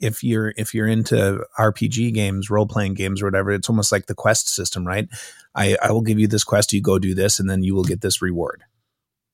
if 0.00 0.24
you're 0.24 0.52
if 0.56 0.74
you're 0.74 0.88
into 0.88 1.44
RPG 1.56 2.12
games, 2.12 2.50
role 2.50 2.66
playing 2.66 2.94
games 2.94 3.22
or 3.22 3.26
whatever, 3.26 3.52
it's 3.52 3.68
almost 3.68 3.92
like 3.92 4.06
the 4.06 4.14
quest 4.14 4.48
system, 4.48 4.84
right? 4.84 5.08
I 5.54 5.76
I 5.80 5.92
will 5.92 6.00
give 6.00 6.18
you 6.18 6.26
this 6.26 6.42
quest, 6.42 6.72
you 6.72 6.82
go 6.82 6.98
do 6.98 7.14
this, 7.14 7.38
and 7.38 7.48
then 7.48 7.62
you 7.62 7.74
will 7.76 7.84
get 7.84 8.00
this 8.00 8.20
reward. 8.20 8.64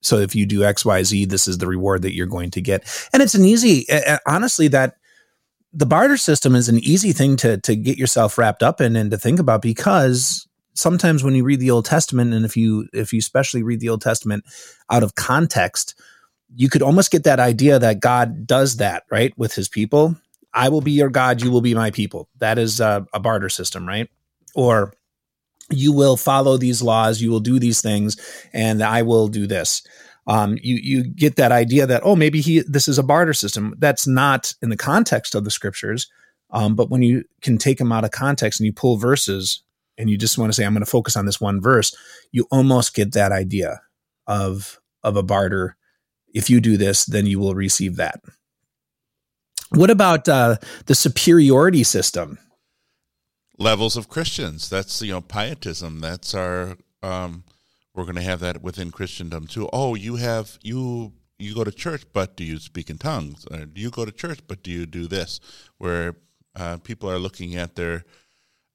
So 0.02 0.18
if 0.18 0.34
you 0.34 0.44
do 0.44 0.64
X 0.64 0.84
Y 0.84 1.02
Z, 1.02 1.24
this 1.24 1.48
is 1.48 1.58
the 1.58 1.66
reward 1.66 2.02
that 2.02 2.14
you're 2.14 2.26
going 2.26 2.50
to 2.52 2.60
get, 2.60 3.08
and 3.12 3.22
it's 3.22 3.34
an 3.34 3.44
easy. 3.44 3.86
Honestly, 4.26 4.68
that 4.68 4.96
the 5.72 5.86
barter 5.86 6.16
system 6.16 6.54
is 6.54 6.68
an 6.68 6.78
easy 6.78 7.12
thing 7.12 7.36
to 7.36 7.58
to 7.58 7.76
get 7.76 7.98
yourself 7.98 8.38
wrapped 8.38 8.62
up 8.62 8.80
in 8.80 8.96
and 8.96 9.10
to 9.10 9.18
think 9.18 9.38
about 9.38 9.62
because 9.62 10.47
sometimes 10.78 11.24
when 11.24 11.34
you 11.34 11.44
read 11.44 11.60
the 11.60 11.70
Old 11.70 11.84
Testament, 11.84 12.32
and 12.32 12.44
if 12.44 12.56
you 12.56 12.88
if 12.92 13.12
you 13.12 13.18
especially 13.18 13.62
read 13.62 13.80
the 13.80 13.88
Old 13.88 14.00
Testament 14.00 14.44
out 14.90 15.02
of 15.02 15.14
context, 15.14 15.94
you 16.54 16.68
could 16.68 16.82
almost 16.82 17.10
get 17.10 17.24
that 17.24 17.40
idea 17.40 17.78
that 17.78 18.00
God 18.00 18.46
does 18.46 18.76
that, 18.76 19.04
right, 19.10 19.32
with 19.36 19.54
his 19.54 19.68
people. 19.68 20.16
I 20.54 20.68
will 20.70 20.80
be 20.80 20.92
your 20.92 21.10
God, 21.10 21.42
you 21.42 21.50
will 21.50 21.60
be 21.60 21.74
my 21.74 21.90
people. 21.90 22.28
That 22.38 22.58
is 22.58 22.80
a, 22.80 23.06
a 23.12 23.20
barter 23.20 23.48
system, 23.48 23.86
right? 23.86 24.08
Or 24.54 24.94
you 25.70 25.92
will 25.92 26.16
follow 26.16 26.56
these 26.56 26.80
laws, 26.80 27.20
you 27.20 27.30
will 27.30 27.40
do 27.40 27.58
these 27.58 27.82
things, 27.82 28.16
and 28.52 28.82
I 28.82 29.02
will 29.02 29.28
do 29.28 29.46
this. 29.46 29.82
Um, 30.26 30.58
you 30.62 30.76
you 30.76 31.04
get 31.04 31.36
that 31.36 31.52
idea 31.52 31.86
that 31.86 32.02
oh 32.04 32.14
maybe 32.14 32.40
he 32.40 32.60
this 32.60 32.86
is 32.88 32.98
a 32.98 33.02
barter 33.02 33.34
system. 33.34 33.74
That's 33.78 34.06
not 34.06 34.54
in 34.62 34.70
the 34.70 34.76
context 34.76 35.34
of 35.34 35.44
the 35.44 35.50
scriptures, 35.50 36.10
um, 36.50 36.74
but 36.74 36.90
when 36.90 37.02
you 37.02 37.24
can 37.42 37.58
take 37.58 37.78
them 37.78 37.92
out 37.92 38.04
of 38.04 38.10
context 38.10 38.60
and 38.60 38.66
you 38.66 38.72
pull 38.72 38.96
verses 38.96 39.62
and 39.98 40.08
you 40.08 40.16
just 40.16 40.38
want 40.38 40.50
to 40.50 40.54
say 40.54 40.64
I'm 40.64 40.72
going 40.72 40.84
to 40.84 40.90
focus 40.90 41.16
on 41.16 41.26
this 41.26 41.40
one 41.40 41.60
verse, 41.60 41.94
you 42.32 42.46
almost 42.50 42.94
get 42.94 43.12
that 43.12 43.32
idea 43.32 43.80
of 44.26 44.80
of 45.02 45.16
a 45.16 45.22
barter 45.22 45.76
if 46.34 46.50
you 46.50 46.60
do 46.60 46.76
this, 46.76 47.06
then 47.06 47.26
you 47.26 47.38
will 47.38 47.54
receive 47.54 47.96
that. 47.96 48.20
What 49.70 49.90
about 49.90 50.28
uh, 50.28 50.56
the 50.86 50.94
superiority 50.94 51.82
system? 51.84 52.38
levels 53.58 53.96
of 53.96 54.08
Christians. 54.08 54.70
That's 54.70 55.02
you 55.02 55.12
know 55.12 55.20
pietism. 55.20 56.00
That's 56.00 56.34
our. 56.34 56.76
Um, 57.02 57.44
we're 57.94 58.04
going 58.04 58.16
to 58.16 58.22
have 58.22 58.40
that 58.40 58.62
within 58.62 58.90
Christendom 58.90 59.46
too. 59.46 59.68
Oh, 59.72 59.94
you 59.94 60.16
have 60.16 60.58
you 60.62 61.12
you 61.38 61.54
go 61.54 61.64
to 61.64 61.72
church, 61.72 62.04
but 62.12 62.36
do 62.36 62.44
you 62.44 62.58
speak 62.58 62.88
in 62.90 62.98
tongues? 62.98 63.46
Or 63.50 63.66
do 63.66 63.80
you 63.80 63.90
go 63.90 64.04
to 64.04 64.12
church, 64.12 64.40
but 64.46 64.62
do 64.62 64.70
you 64.70 64.86
do 64.86 65.06
this? 65.06 65.40
Where 65.78 66.14
uh, 66.56 66.78
people 66.78 67.10
are 67.10 67.18
looking 67.18 67.56
at 67.56 67.74
their 67.74 68.04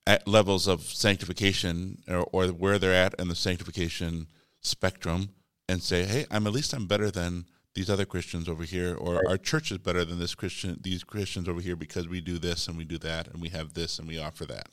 at 0.06 0.28
levels 0.28 0.68
of 0.68 0.82
sanctification 0.82 2.00
or, 2.08 2.28
or 2.32 2.48
where 2.48 2.78
they're 2.78 2.94
at 2.94 3.16
in 3.20 3.30
the 3.30 3.36
sanctification 3.36 4.28
spectrum 4.62 5.30
and 5.70 5.82
say, 5.82 6.04
hey, 6.04 6.26
I'm 6.30 6.46
at 6.48 6.54
least 6.54 6.74
I'm 6.74 6.88
better 6.88 7.10
than 7.10 7.46
these 7.76 7.90
other 7.90 8.06
Christians 8.06 8.48
over 8.48 8.64
here, 8.64 8.96
or 8.96 9.24
our 9.28 9.38
church 9.38 9.72
is 9.72 9.80
better 9.80 10.06
than 10.06 10.20
this 10.20 10.36
Christian 10.36 10.78
these 10.82 11.04
Christians 11.04 11.50
over 11.50 11.60
here 11.60 11.76
because 11.76 12.08
we 12.08 12.22
do 12.22 12.38
this 12.38 12.68
and 12.68 12.78
we 12.78 12.86
do 12.86 12.98
that 13.00 13.28
and 13.28 13.42
we 13.42 13.50
have 13.50 13.74
this 13.74 13.98
and 13.98 14.08
we 14.08 14.20
offer 14.20 14.46
that. 14.46 14.70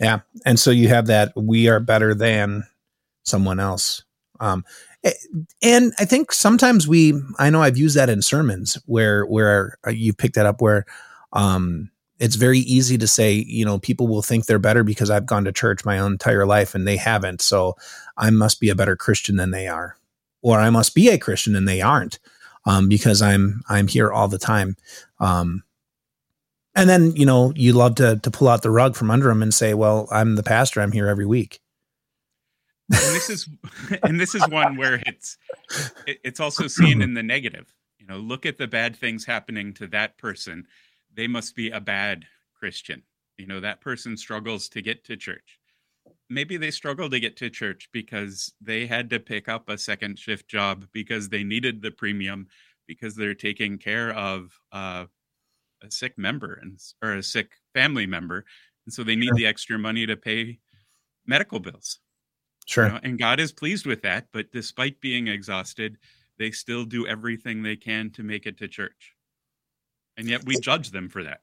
Yeah, 0.00 0.20
and 0.44 0.58
so 0.58 0.70
you 0.70 0.88
have 0.88 1.06
that 1.06 1.32
we 1.36 1.68
are 1.68 1.80
better 1.80 2.14
than 2.14 2.64
someone 3.22 3.60
else. 3.60 4.02
Um, 4.40 4.64
and 5.62 5.92
I 5.98 6.04
think 6.04 6.32
sometimes 6.32 6.88
we, 6.88 7.14
I 7.38 7.50
know 7.50 7.62
I've 7.62 7.78
used 7.78 7.96
that 7.96 8.10
in 8.10 8.20
sermons 8.20 8.76
where 8.86 9.24
where 9.24 9.78
you 9.88 10.12
picked 10.12 10.34
that 10.34 10.46
up 10.46 10.60
where 10.60 10.84
um, 11.32 11.90
it's 12.18 12.36
very 12.36 12.60
easy 12.60 12.96
to 12.98 13.06
say, 13.06 13.32
you 13.32 13.64
know, 13.64 13.78
people 13.78 14.06
will 14.06 14.22
think 14.22 14.46
they're 14.46 14.58
better 14.58 14.84
because 14.84 15.10
I've 15.10 15.26
gone 15.26 15.44
to 15.44 15.52
church 15.52 15.84
my 15.84 16.04
entire 16.04 16.46
life 16.46 16.74
and 16.74 16.86
they 16.86 16.96
haven't, 16.96 17.40
so 17.42 17.76
I 18.16 18.30
must 18.30 18.60
be 18.60 18.68
a 18.70 18.74
better 18.74 18.96
Christian 18.96 19.36
than 19.36 19.50
they 19.50 19.66
are, 19.68 19.96
or 20.42 20.60
I 20.60 20.70
must 20.70 20.94
be 20.94 21.08
a 21.08 21.18
Christian 21.18 21.56
and 21.56 21.66
they 21.66 21.80
aren't, 21.80 22.18
um, 22.66 22.88
because 22.88 23.20
I'm 23.20 23.62
I'm 23.68 23.88
here 23.88 24.12
all 24.12 24.28
the 24.28 24.38
time. 24.38 24.76
Um, 25.20 25.64
and 26.76 26.88
then 26.88 27.14
you 27.16 27.26
know 27.26 27.52
you 27.56 27.72
love 27.72 27.96
to 27.96 28.18
to 28.22 28.30
pull 28.30 28.48
out 28.48 28.62
the 28.62 28.70
rug 28.70 28.96
from 28.96 29.10
under 29.10 29.28
them 29.28 29.42
and 29.42 29.52
say, 29.52 29.74
"Well, 29.74 30.08
I'm 30.10 30.36
the 30.36 30.42
pastor. 30.42 30.80
I'm 30.80 30.92
here 30.92 31.08
every 31.08 31.26
week." 31.26 31.60
and 32.90 33.00
this 33.14 33.30
is 33.30 33.48
and 34.02 34.20
this 34.20 34.34
is 34.34 34.48
one 34.48 34.76
where 34.76 35.02
it's 35.06 35.36
it- 36.06 36.20
it's 36.24 36.40
also 36.40 36.66
seen 36.66 37.00
in 37.02 37.14
the 37.14 37.22
negative 37.22 37.72
you 37.98 38.06
know 38.06 38.18
look 38.18 38.44
at 38.44 38.58
the 38.58 38.66
bad 38.66 38.94
things 38.96 39.24
happening 39.24 39.72
to 39.74 39.86
that 39.88 40.18
person 40.18 40.66
they 41.14 41.26
must 41.26 41.54
be 41.56 41.70
a 41.70 41.80
bad 41.80 42.24
christian 42.58 43.02
you 43.38 43.46
know 43.46 43.60
that 43.60 43.80
person 43.80 44.16
struggles 44.16 44.68
to 44.68 44.82
get 44.82 45.04
to 45.04 45.16
church 45.16 45.58
maybe 46.30 46.56
they 46.56 46.70
struggle 46.70 47.08
to 47.10 47.20
get 47.20 47.36
to 47.36 47.50
church 47.50 47.88
because 47.92 48.52
they 48.60 48.86
had 48.86 49.10
to 49.10 49.20
pick 49.20 49.48
up 49.48 49.68
a 49.68 49.78
second 49.78 50.18
shift 50.18 50.48
job 50.48 50.86
because 50.92 51.28
they 51.28 51.44
needed 51.44 51.82
the 51.82 51.90
premium 51.90 52.46
because 52.86 53.14
they're 53.16 53.34
taking 53.34 53.78
care 53.78 54.12
of 54.12 54.58
uh, 54.72 55.06
a 55.82 55.90
sick 55.90 56.16
member 56.18 56.54
and 56.54 56.78
or 57.02 57.14
a 57.14 57.22
sick 57.22 57.52
family 57.74 58.06
member 58.06 58.44
and 58.86 58.92
so 58.92 59.02
they 59.04 59.16
need 59.16 59.28
Sure. 59.28 59.34
the 59.36 59.46
extra 59.46 59.78
money 59.78 60.06
to 60.06 60.16
pay 60.16 60.58
medical 61.26 61.60
bills 61.60 62.00
Sure. 62.66 62.86
you 62.86 62.92
know, 62.92 63.00
and 63.02 63.18
God 63.18 63.40
is 63.40 63.52
pleased 63.52 63.86
with 63.86 64.02
that. 64.02 64.28
But 64.32 64.52
despite 64.52 65.00
being 65.00 65.28
exhausted, 65.28 65.98
they 66.38 66.50
still 66.50 66.84
do 66.84 67.06
everything 67.06 67.62
they 67.62 67.76
can 67.76 68.10
to 68.12 68.22
make 68.22 68.46
it 68.46 68.56
to 68.58 68.68
church. 68.68 69.13
And 70.16 70.28
yet 70.28 70.44
we 70.44 70.58
judge 70.60 70.90
them 70.90 71.08
for 71.08 71.24
that. 71.24 71.40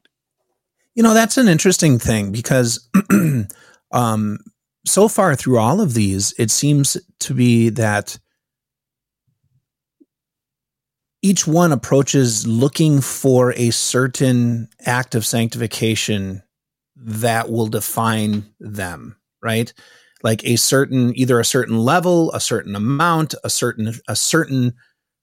You 0.95 1.03
know, 1.03 1.13
that's 1.13 1.37
an 1.37 1.47
interesting 1.47 1.99
thing 1.99 2.31
because 2.31 2.89
um, 3.91 4.39
so 4.85 5.07
far 5.07 5.35
through 5.35 5.57
all 5.57 5.81
of 5.81 5.93
these, 5.93 6.33
it 6.37 6.51
seems 6.51 6.97
to 7.19 7.33
be 7.33 7.69
that 7.69 8.19
each 11.21 11.45
one 11.45 11.71
approaches 11.71 12.47
looking 12.47 12.99
for 12.99 13.53
a 13.53 13.69
certain 13.69 14.67
act 14.85 15.15
of 15.15 15.25
sanctification 15.25 16.41
that 16.95 17.49
will 17.49 17.67
define 17.67 18.45
them, 18.59 19.17
right? 19.41 19.71
like 20.23 20.45
a 20.45 20.55
certain 20.55 21.17
either 21.17 21.39
a 21.39 21.45
certain 21.45 21.77
level, 21.77 22.31
a 22.33 22.39
certain 22.39 22.75
amount, 22.75 23.35
a 23.43 23.49
certain 23.49 23.93
a 24.07 24.15
certain 24.15 24.73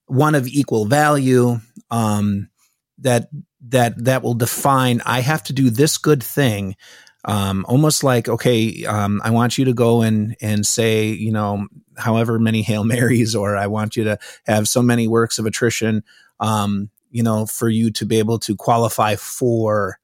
one 0.06 0.34
of 0.34 0.46
equal 0.46 0.86
value 0.86 1.58
um, 1.90 2.48
that 2.98 3.28
that 3.68 4.04
that 4.04 4.22
will 4.22 4.34
define 4.34 5.00
I 5.04 5.20
have 5.20 5.42
to 5.44 5.52
do 5.52 5.70
this 5.70 5.98
good 5.98 6.22
thing 6.22 6.76
um, 7.24 7.64
almost 7.68 8.04
like 8.04 8.28
okay 8.28 8.84
um, 8.84 9.20
I 9.24 9.30
want 9.30 9.58
you 9.58 9.64
to 9.66 9.74
go 9.74 10.02
and 10.02 10.36
and 10.40 10.64
say 10.64 11.06
you 11.08 11.32
know 11.32 11.66
however 11.96 12.38
many 12.38 12.62
hail 12.70 12.84
marys 12.84 13.34
or 13.34 13.56
I 13.56 13.66
want 13.66 13.96
you 13.96 14.04
to 14.04 14.18
have 14.46 14.68
so 14.68 14.82
many 14.82 15.08
works 15.08 15.38
of 15.38 15.46
attrition 15.46 16.02
um, 16.40 16.90
you 17.10 17.22
know 17.22 17.46
for 17.46 17.68
you 17.68 17.90
to 17.92 18.06
be 18.06 18.18
able 18.18 18.38
to 18.40 18.56
qualify 18.56 19.16
for 19.16 19.98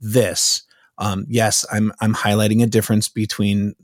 this 0.00 0.62
um, 0.98 1.24
yes 1.28 1.64
I'm 1.72 1.92
I'm 2.00 2.14
highlighting 2.14 2.62
a 2.62 2.66
difference 2.66 3.08
between 3.08 3.74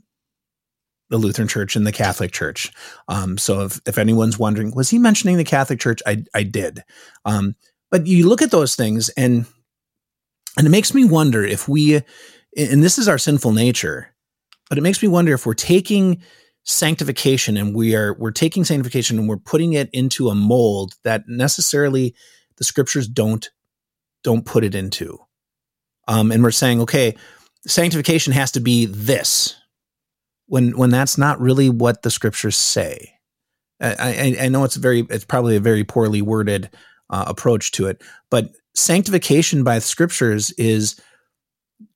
the 1.09 1.17
Lutheran 1.17 1.47
Church 1.47 1.75
and 1.75 1.85
the 1.85 1.91
Catholic 1.91 2.31
Church. 2.31 2.71
Um, 3.07 3.37
so 3.37 3.61
if, 3.61 3.79
if 3.85 3.97
anyone's 3.97 4.39
wondering, 4.39 4.73
was 4.75 4.89
he 4.89 4.97
mentioning 4.97 5.37
the 5.37 5.43
Catholic 5.43 5.79
Church? 5.79 6.01
I, 6.05 6.23
I 6.33 6.43
did. 6.43 6.83
But 7.95 8.07
you 8.07 8.27
look 8.27 8.41
at 8.41 8.51
those 8.51 8.75
things 8.75 9.07
and 9.07 9.45
and 10.57 10.67
it 10.67 10.69
makes 10.69 10.93
me 10.93 11.05
wonder 11.05 11.45
if 11.45 11.69
we 11.69 11.95
and 11.95 12.83
this 12.83 12.97
is 12.97 13.07
our 13.07 13.17
sinful 13.17 13.53
nature, 13.53 14.13
but 14.67 14.77
it 14.77 14.81
makes 14.81 15.01
me 15.01 15.07
wonder 15.07 15.33
if 15.33 15.45
we're 15.45 15.53
taking 15.53 16.21
sanctification 16.65 17.55
and 17.55 17.73
we 17.73 17.95
are 17.95 18.13
we're 18.15 18.31
taking 18.31 18.65
sanctification 18.65 19.17
and 19.17 19.29
we're 19.29 19.37
putting 19.37 19.71
it 19.71 19.89
into 19.93 20.27
a 20.27 20.35
mold 20.35 20.95
that 21.05 21.23
necessarily 21.29 22.13
the 22.57 22.65
scriptures 22.65 23.07
don't 23.07 23.49
don't 24.25 24.45
put 24.45 24.65
it 24.65 24.75
into. 24.75 25.17
Um, 26.05 26.33
and 26.33 26.43
we're 26.43 26.51
saying, 26.51 26.81
okay, 26.81 27.15
sanctification 27.65 28.33
has 28.33 28.51
to 28.51 28.59
be 28.59 28.87
this, 28.87 29.55
when 30.47 30.77
when 30.77 30.89
that's 30.89 31.17
not 31.17 31.39
really 31.39 31.69
what 31.69 32.01
the 32.01 32.11
scriptures 32.11 32.57
say. 32.57 33.13
I, 33.79 33.95
I, 33.97 34.35
I 34.41 34.49
know 34.49 34.65
it's 34.65 34.75
very 34.75 35.07
it's 35.09 35.23
probably 35.23 35.55
a 35.55 35.61
very 35.61 35.85
poorly 35.85 36.21
worded 36.21 36.69
uh, 37.09 37.25
approach 37.27 37.71
to 37.71 37.87
it, 37.87 38.01
but 38.29 38.49
sanctification 38.73 39.63
by 39.63 39.75
the 39.75 39.81
scriptures 39.81 40.51
is 40.51 40.99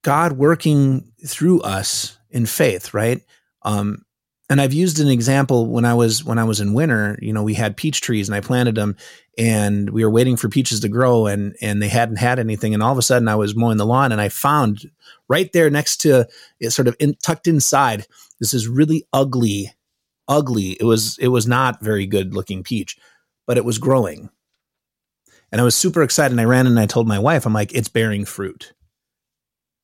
God 0.02 0.34
working 0.34 1.12
through 1.26 1.62
us 1.62 2.18
in 2.30 2.46
faith, 2.46 2.94
right? 2.94 3.22
Um, 3.64 4.06
and 4.50 4.60
I've 4.60 4.74
used 4.74 5.00
an 5.00 5.10
example 5.10 5.68
when 5.68 5.86
I 5.86 5.94
was 5.94 6.24
when 6.24 6.40
I 6.40 6.44
was 6.44 6.60
in 6.60 6.74
winter. 6.74 7.20
You 7.22 7.34
know, 7.34 7.44
we 7.44 7.54
had 7.54 7.78
peach 7.78 8.02
trees 8.02 8.28
and 8.28 8.36
I 8.36 8.42
planted 8.42 8.74
them, 8.76 8.96
and 9.38 9.92
we 9.92 10.04
were 10.04 10.10
waiting 10.10 10.38
for 10.38 10.50
peaches 10.50 10.80
to 10.80 10.90
grow, 10.90 11.28
and 11.28 11.56
and 11.62 11.82
they 11.82 11.88
hadn't 11.88 12.16
had 12.16 12.40
anything. 12.40 12.74
And 12.74 12.82
all 12.82 12.92
of 12.92 12.98
a 12.98 13.04
sudden, 13.04 13.28
I 13.28 13.36
was 13.36 13.56
mowing 13.56 13.78
the 13.78 13.86
lawn, 13.86 14.12
and 14.12 14.20
I 14.20 14.30
found 14.30 14.90
right 15.28 15.52
there 15.54 15.70
next 15.70 15.98
to 15.98 16.28
it, 16.60 16.72
sort 16.72 16.88
of 16.88 16.96
in, 17.00 17.16
tucked 17.22 17.48
inside, 17.48 18.08
this 18.40 18.54
is 18.54 18.68
really 18.68 19.06
ugly, 19.14 19.72
ugly. 20.28 20.72
It 20.80 20.86
was 20.86 21.18
it 21.20 21.28
was 21.28 21.48
not 21.48 21.82
very 21.82 22.08
good 22.08 22.34
looking 22.34 22.64
peach, 22.64 22.98
but 23.46 23.58
it 23.58 23.66
was 23.66 23.78
growing, 23.78 24.30
and 25.52 25.62
I 25.62 25.64
was 25.64 25.76
super 25.76 26.04
excited. 26.04 26.32
And 26.32 26.42
I 26.42 26.46
ran 26.46 26.68
and 26.68 26.80
I 26.80 26.86
told 26.86 27.08
my 27.08 27.20
wife, 27.20 27.46
I'm 27.46 27.54
like, 27.54 27.74
it's 27.74 27.90
bearing 27.90 28.26
fruit, 28.26 28.74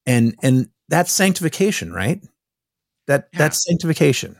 and 0.05 0.35
and 0.41 0.69
that's 0.89 1.11
sanctification, 1.11 1.93
right? 1.93 2.21
That 3.07 3.29
yeah. 3.33 3.39
that's 3.39 3.63
sanctification, 3.63 4.37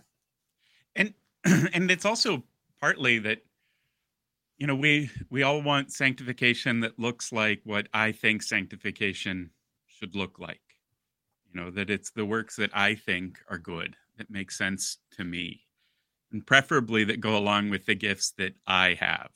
and 0.95 1.13
and 1.45 1.91
it's 1.91 2.05
also 2.05 2.43
partly 2.79 3.19
that 3.19 3.39
you 4.57 4.67
know 4.67 4.75
we 4.75 5.09
we 5.29 5.43
all 5.43 5.61
want 5.61 5.91
sanctification 5.91 6.79
that 6.79 6.99
looks 6.99 7.31
like 7.31 7.61
what 7.63 7.87
i 7.93 8.11
think 8.11 8.41
sanctification 8.41 9.49
should 9.87 10.15
look 10.15 10.39
like 10.39 10.61
you 11.47 11.59
know 11.59 11.69
that 11.69 11.89
it's 11.89 12.11
the 12.11 12.25
works 12.25 12.55
that 12.55 12.69
i 12.73 12.95
think 12.95 13.39
are 13.49 13.57
good 13.57 13.95
that 14.17 14.29
make 14.29 14.51
sense 14.51 14.97
to 15.11 15.23
me 15.23 15.61
and 16.31 16.45
preferably 16.45 17.03
that 17.03 17.19
go 17.19 17.37
along 17.37 17.69
with 17.69 17.85
the 17.85 17.95
gifts 17.95 18.31
that 18.37 18.55
i 18.67 18.93
have 18.99 19.29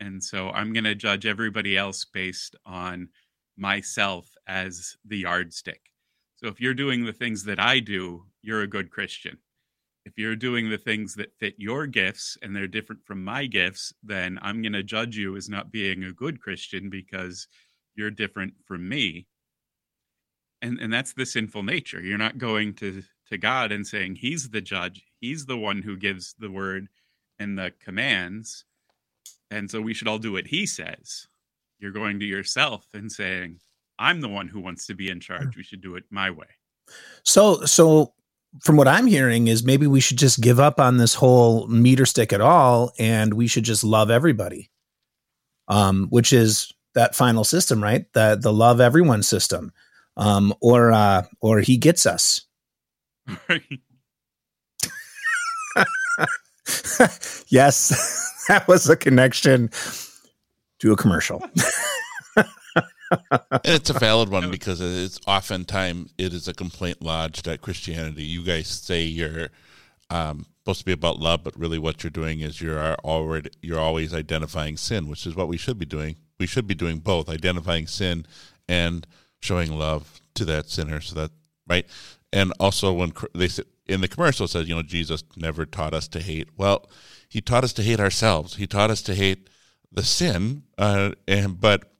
and 0.00 0.22
so 0.22 0.50
i'm 0.50 0.72
going 0.72 0.84
to 0.84 0.94
judge 0.94 1.26
everybody 1.26 1.76
else 1.76 2.04
based 2.04 2.56
on 2.64 3.08
myself 3.56 4.28
as 4.46 4.96
the 5.04 5.18
yardstick 5.18 5.90
so 6.36 6.46
if 6.46 6.60
you're 6.60 6.74
doing 6.74 7.04
the 7.04 7.12
things 7.12 7.44
that 7.44 7.58
i 7.58 7.78
do 7.80 8.24
you're 8.42 8.62
a 8.62 8.66
good 8.66 8.90
christian 8.90 9.38
if 10.08 10.16
you're 10.16 10.36
doing 10.36 10.70
the 10.70 10.78
things 10.78 11.14
that 11.16 11.36
fit 11.38 11.54
your 11.58 11.86
gifts 11.86 12.38
and 12.40 12.56
they're 12.56 12.66
different 12.66 13.04
from 13.04 13.22
my 13.22 13.44
gifts, 13.44 13.92
then 14.02 14.38
I'm 14.40 14.62
going 14.62 14.72
to 14.72 14.82
judge 14.82 15.18
you 15.18 15.36
as 15.36 15.50
not 15.50 15.70
being 15.70 16.02
a 16.02 16.12
good 16.12 16.40
Christian 16.40 16.88
because 16.88 17.46
you're 17.94 18.10
different 18.10 18.54
from 18.64 18.88
me. 18.88 19.26
And 20.62 20.78
and 20.80 20.90
that's 20.90 21.12
the 21.12 21.26
sinful 21.26 21.62
nature. 21.62 22.00
You're 22.00 22.16
not 22.16 22.38
going 22.38 22.72
to 22.76 23.02
to 23.30 23.36
God 23.36 23.70
and 23.70 23.86
saying 23.86 24.16
he's 24.16 24.48
the 24.48 24.62
judge. 24.62 25.04
He's 25.20 25.44
the 25.44 25.58
one 25.58 25.82
who 25.82 25.94
gives 25.94 26.34
the 26.38 26.50
word 26.50 26.88
and 27.38 27.58
the 27.58 27.74
commands. 27.78 28.64
And 29.50 29.70
so 29.70 29.80
we 29.80 29.94
should 29.94 30.08
all 30.08 30.18
do 30.18 30.32
what 30.32 30.46
he 30.46 30.66
says. 30.66 31.26
You're 31.78 31.92
going 31.92 32.20
to 32.20 32.26
yourself 32.26 32.86
and 32.94 33.10
saying, 33.10 33.60
I'm 33.98 34.20
the 34.20 34.28
one 34.28 34.48
who 34.48 34.60
wants 34.60 34.86
to 34.86 34.94
be 34.94 35.10
in 35.10 35.20
charge. 35.20 35.56
We 35.56 35.62
should 35.62 35.80
do 35.80 35.96
it 35.96 36.04
my 36.10 36.30
way. 36.30 36.46
So 37.24 37.64
so 37.64 38.14
from 38.62 38.76
what 38.76 38.88
I'm 38.88 39.06
hearing 39.06 39.48
is 39.48 39.62
maybe 39.62 39.86
we 39.86 40.00
should 40.00 40.18
just 40.18 40.40
give 40.40 40.58
up 40.58 40.80
on 40.80 40.96
this 40.96 41.14
whole 41.14 41.66
meter 41.68 42.06
stick 42.06 42.32
at 42.32 42.40
all 42.40 42.92
and 42.98 43.34
we 43.34 43.46
should 43.46 43.64
just 43.64 43.84
love 43.84 44.10
everybody. 44.10 44.70
Um, 45.68 46.06
which 46.08 46.32
is 46.32 46.72
that 46.94 47.14
final 47.14 47.44
system, 47.44 47.82
right? 47.82 48.10
The 48.14 48.38
the 48.40 48.52
love 48.52 48.80
everyone 48.80 49.22
system. 49.22 49.72
Um, 50.16 50.54
or 50.60 50.90
uh, 50.92 51.22
or 51.40 51.60
he 51.60 51.76
gets 51.76 52.06
us. 52.06 52.40
yes, 57.48 58.44
that 58.48 58.66
was 58.68 58.88
a 58.88 58.96
connection 58.96 59.70
to 60.80 60.92
a 60.92 60.96
commercial. 60.96 61.42
and 62.36 62.46
it's 63.64 63.90
a 63.90 63.98
valid 63.98 64.28
one 64.28 64.50
because 64.50 64.80
it's 64.80 65.18
oftentimes 65.26 66.12
it 66.18 66.32
is 66.32 66.48
a 66.48 66.54
complaint 66.54 67.02
lodged 67.02 67.48
at 67.48 67.60
Christianity. 67.60 68.22
You 68.22 68.44
guys 68.44 68.68
say 68.68 69.02
you're 69.02 69.48
um, 70.10 70.46
supposed 70.60 70.80
to 70.80 70.84
be 70.84 70.92
about 70.92 71.18
love, 71.18 71.42
but 71.42 71.58
really 71.58 71.78
what 71.78 72.02
you're 72.02 72.10
doing 72.10 72.40
is 72.40 72.60
you're 72.60 72.94
already 72.96 73.50
you're 73.62 73.80
always 73.80 74.12
identifying 74.12 74.76
sin, 74.76 75.08
which 75.08 75.26
is 75.26 75.34
what 75.34 75.48
we 75.48 75.56
should 75.56 75.78
be 75.78 75.86
doing. 75.86 76.16
We 76.38 76.46
should 76.46 76.66
be 76.66 76.74
doing 76.74 76.98
both, 76.98 77.28
identifying 77.28 77.86
sin 77.86 78.26
and 78.68 79.06
showing 79.40 79.72
love 79.72 80.20
to 80.34 80.44
that 80.44 80.68
sinner. 80.68 81.00
So 81.00 81.14
that 81.14 81.30
right, 81.66 81.86
and 82.32 82.52
also 82.60 82.92
when 82.92 83.12
they 83.34 83.48
say 83.48 83.64
in 83.88 84.00
the 84.00 84.08
commercial 84.08 84.44
it 84.44 84.50
says, 84.50 84.68
you 84.68 84.74
know, 84.74 84.82
Jesus 84.82 85.24
never 85.36 85.66
taught 85.66 85.94
us 85.94 86.08
to 86.08 86.20
hate. 86.20 86.48
Well, 86.56 86.88
he 87.28 87.40
taught 87.40 87.64
us 87.64 87.72
to 87.74 87.82
hate 87.82 88.00
ourselves. 88.00 88.56
He 88.56 88.66
taught 88.66 88.90
us 88.90 89.02
to 89.02 89.14
hate 89.14 89.48
the 89.90 90.02
sin, 90.02 90.64
uh, 90.76 91.12
and 91.26 91.60
but 91.60 91.90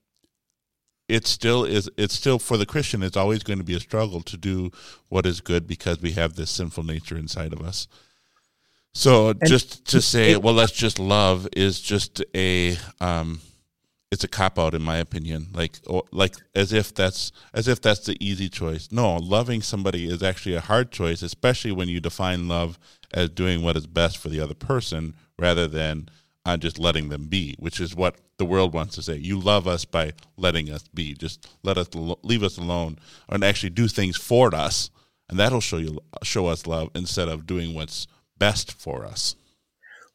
it 1.08 1.26
still 1.26 1.64
is 1.64 1.90
it's 1.96 2.14
still 2.14 2.38
for 2.38 2.56
the 2.56 2.66
christian 2.66 3.02
it's 3.02 3.16
always 3.16 3.42
going 3.42 3.58
to 3.58 3.64
be 3.64 3.74
a 3.74 3.80
struggle 3.80 4.20
to 4.20 4.36
do 4.36 4.70
what 5.08 5.24
is 5.24 5.40
good 5.40 5.66
because 5.66 6.00
we 6.00 6.12
have 6.12 6.34
this 6.34 6.50
sinful 6.50 6.84
nature 6.84 7.16
inside 7.16 7.52
of 7.52 7.62
us 7.62 7.88
so 8.92 9.30
and 9.30 9.46
just 9.46 9.86
to 9.86 10.00
say 10.00 10.32
it, 10.32 10.42
well 10.42 10.54
let's 10.54 10.72
just 10.72 10.98
love 10.98 11.48
is 11.56 11.80
just 11.80 12.22
a 12.36 12.76
um 13.00 13.40
it's 14.10 14.24
a 14.24 14.28
cop 14.28 14.58
out 14.58 14.74
in 14.74 14.82
my 14.82 14.96
opinion 14.96 15.48
like 15.52 15.78
like 16.12 16.34
as 16.54 16.72
if 16.72 16.94
that's 16.94 17.32
as 17.52 17.68
if 17.68 17.80
that's 17.80 18.06
the 18.06 18.16
easy 18.20 18.48
choice 18.48 18.88
no 18.90 19.16
loving 19.16 19.60
somebody 19.60 20.06
is 20.06 20.22
actually 20.22 20.54
a 20.54 20.60
hard 20.60 20.90
choice 20.90 21.22
especially 21.22 21.72
when 21.72 21.88
you 21.88 22.00
define 22.00 22.48
love 22.48 22.78
as 23.12 23.28
doing 23.30 23.62
what 23.62 23.76
is 23.76 23.86
best 23.86 24.18
for 24.18 24.28
the 24.28 24.40
other 24.40 24.54
person 24.54 25.14
rather 25.38 25.66
than 25.66 26.08
on 26.48 26.60
just 26.60 26.78
letting 26.78 27.08
them 27.08 27.26
be, 27.26 27.54
which 27.58 27.80
is 27.80 27.94
what 27.94 28.16
the 28.38 28.44
world 28.44 28.72
wants 28.72 28.94
to 28.94 29.02
say. 29.02 29.16
You 29.16 29.38
love 29.38 29.68
us 29.68 29.84
by 29.84 30.12
letting 30.36 30.70
us 30.70 30.84
be. 30.88 31.14
Just 31.14 31.46
let 31.62 31.76
us 31.76 31.88
leave 32.22 32.42
us 32.42 32.56
alone, 32.56 32.98
and 33.28 33.44
actually 33.44 33.70
do 33.70 33.86
things 33.86 34.16
for 34.16 34.54
us, 34.54 34.90
and 35.28 35.38
that'll 35.38 35.60
show 35.60 35.76
you 35.76 36.00
show 36.22 36.46
us 36.46 36.66
love 36.66 36.90
instead 36.94 37.28
of 37.28 37.46
doing 37.46 37.74
what's 37.74 38.06
best 38.38 38.72
for 38.72 39.04
us. 39.04 39.36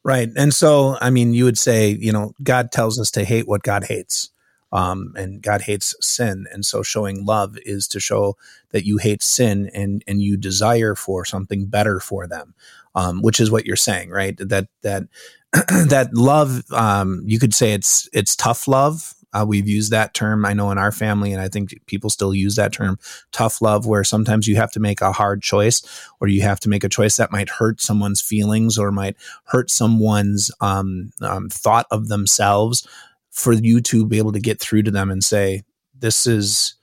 Right, 0.04 0.28
and 0.36 0.52
so 0.52 0.98
I 1.00 1.08
mean, 1.10 1.32
you 1.32 1.44
would 1.44 1.56
say, 1.58 1.88
you 1.98 2.12
know, 2.12 2.32
God 2.42 2.70
tells 2.72 3.00
us 3.00 3.10
to 3.12 3.24
hate 3.24 3.48
what 3.48 3.62
God 3.62 3.84
hates. 3.84 4.30
Um, 4.70 5.14
and 5.16 5.40
God 5.40 5.62
hates 5.62 5.94
sin, 6.00 6.46
and 6.52 6.66
so 6.66 6.82
showing 6.82 7.24
love 7.24 7.56
is 7.64 7.86
to 7.88 8.00
show 8.00 8.36
that 8.70 8.84
you 8.84 8.98
hate 8.98 9.22
sin 9.22 9.70
and 9.72 10.02
and 10.08 10.20
you 10.20 10.36
desire 10.36 10.96
for 10.96 11.24
something 11.24 11.66
better 11.66 12.00
for 12.00 12.26
them, 12.26 12.54
um, 12.96 13.22
which 13.22 13.38
is 13.40 13.50
what 13.52 13.66
you're 13.66 13.76
saying, 13.76 14.10
right? 14.10 14.36
That 14.36 14.66
that 14.82 15.04
that 15.52 16.08
love, 16.12 16.64
um, 16.72 17.22
you 17.24 17.38
could 17.38 17.54
say 17.54 17.72
it's 17.72 18.08
it's 18.12 18.34
tough 18.34 18.66
love. 18.66 19.13
Uh, 19.34 19.44
we've 19.46 19.68
used 19.68 19.90
that 19.90 20.14
term, 20.14 20.46
I 20.46 20.52
know, 20.52 20.70
in 20.70 20.78
our 20.78 20.92
family, 20.92 21.32
and 21.32 21.42
I 21.42 21.48
think 21.48 21.74
people 21.86 22.08
still 22.08 22.32
use 22.32 22.54
that 22.54 22.72
term, 22.72 22.98
tough 23.32 23.60
love, 23.60 23.84
where 23.86 24.04
sometimes 24.04 24.46
you 24.46 24.56
have 24.56 24.70
to 24.72 24.80
make 24.80 25.00
a 25.00 25.12
hard 25.12 25.42
choice, 25.42 25.82
or 26.20 26.28
you 26.28 26.42
have 26.42 26.60
to 26.60 26.68
make 26.68 26.84
a 26.84 26.88
choice 26.88 27.16
that 27.16 27.32
might 27.32 27.48
hurt 27.48 27.80
someone's 27.80 28.20
feelings 28.20 28.78
or 28.78 28.92
might 28.92 29.16
hurt 29.44 29.70
someone's 29.70 30.50
um, 30.60 31.10
um, 31.20 31.48
thought 31.48 31.86
of 31.90 32.08
themselves, 32.08 32.86
for 33.30 33.52
you 33.52 33.80
to 33.80 34.06
be 34.06 34.18
able 34.18 34.32
to 34.32 34.40
get 34.40 34.60
through 34.60 34.84
to 34.84 34.92
them 34.92 35.10
and 35.10 35.24
say, 35.24 35.62
"This 35.98 36.26
is." 36.26 36.76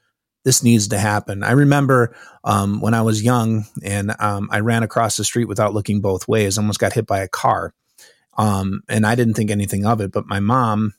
this 0.44 0.64
needs 0.64 0.88
to 0.88 0.98
happen. 0.98 1.44
I 1.44 1.52
remember 1.52 2.16
um, 2.44 2.82
when 2.82 2.96
I 2.96 3.04
was 3.04 3.22
young 3.22 3.66
and 3.84 4.12
um, 4.20 4.50
I 4.52 4.62
ran 4.62 4.82
across 4.82 5.16
the 5.16 5.24
street 5.24 5.46
without 5.46 5.76
looking 5.76 6.02
both 6.02 6.28
ways, 6.28 6.58
almost 6.58 6.80
got 6.80 6.94
hit 6.94 7.06
by 7.06 7.20
a 7.20 7.28
car. 7.28 7.76
Um, 8.40 8.82
and 8.90 9.06
I 9.06 9.14
didn't 9.14 9.36
think 9.36 9.52
anything 9.52 9.86
of 9.86 10.02
it, 10.02 10.12
but 10.12 10.26
my 10.26 10.40
mom 10.40 10.96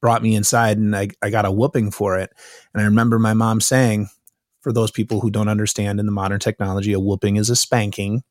brought 0.00 0.22
me 0.22 0.34
inside 0.34 0.78
and 0.78 0.96
I, 0.96 1.08
I 1.22 1.30
got 1.30 1.44
a 1.44 1.50
whooping 1.50 1.90
for 1.90 2.18
it. 2.18 2.32
And 2.72 2.80
I 2.80 2.86
remember 2.86 3.18
my 3.18 3.34
mom 3.34 3.60
saying, 3.60 4.08
for 4.60 4.72
those 4.72 4.90
people 4.90 5.20
who 5.20 5.30
don't 5.30 5.48
understand 5.48 6.00
in 6.00 6.06
the 6.06 6.12
modern 6.12 6.38
technology, 6.38 6.92
a 6.92 7.00
whooping 7.00 7.36
is 7.36 7.50
a 7.50 7.56
spanking, 7.56 8.22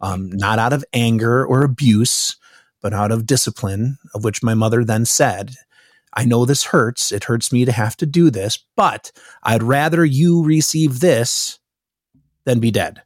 um, 0.00 0.30
not 0.30 0.58
out 0.58 0.72
of 0.72 0.84
anger 0.92 1.44
or 1.44 1.62
abuse, 1.62 2.36
but 2.80 2.94
out 2.94 3.12
of 3.12 3.26
discipline, 3.26 3.98
of 4.14 4.24
which 4.24 4.42
my 4.42 4.54
mother 4.54 4.84
then 4.84 5.04
said, 5.04 5.54
I 6.14 6.24
know 6.24 6.46
this 6.46 6.64
hurts. 6.64 7.12
It 7.12 7.24
hurts 7.24 7.52
me 7.52 7.66
to 7.66 7.72
have 7.72 7.96
to 7.98 8.06
do 8.06 8.30
this, 8.30 8.58
but 8.74 9.12
I'd 9.42 9.62
rather 9.62 10.04
you 10.04 10.42
receive 10.42 11.00
this 11.00 11.58
than 12.44 12.58
be 12.58 12.70
dead. 12.70 13.02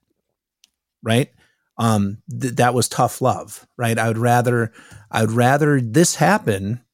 Right? 1.02 1.30
Um, 1.76 2.18
th- 2.30 2.54
that 2.56 2.74
was 2.74 2.88
tough 2.88 3.20
love, 3.20 3.66
right? 3.76 3.98
I 3.98 4.06
would 4.06 4.18
rather, 4.18 4.70
I 5.10 5.22
would 5.22 5.32
rather 5.32 5.80
this 5.80 6.16
happen 6.16 6.84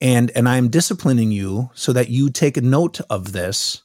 and 0.00 0.30
and 0.34 0.48
I'm 0.48 0.68
disciplining 0.68 1.32
you 1.32 1.70
so 1.74 1.92
that 1.92 2.08
you 2.08 2.30
take 2.30 2.56
a 2.56 2.62
note 2.62 3.00
of 3.08 3.32
this 3.32 3.82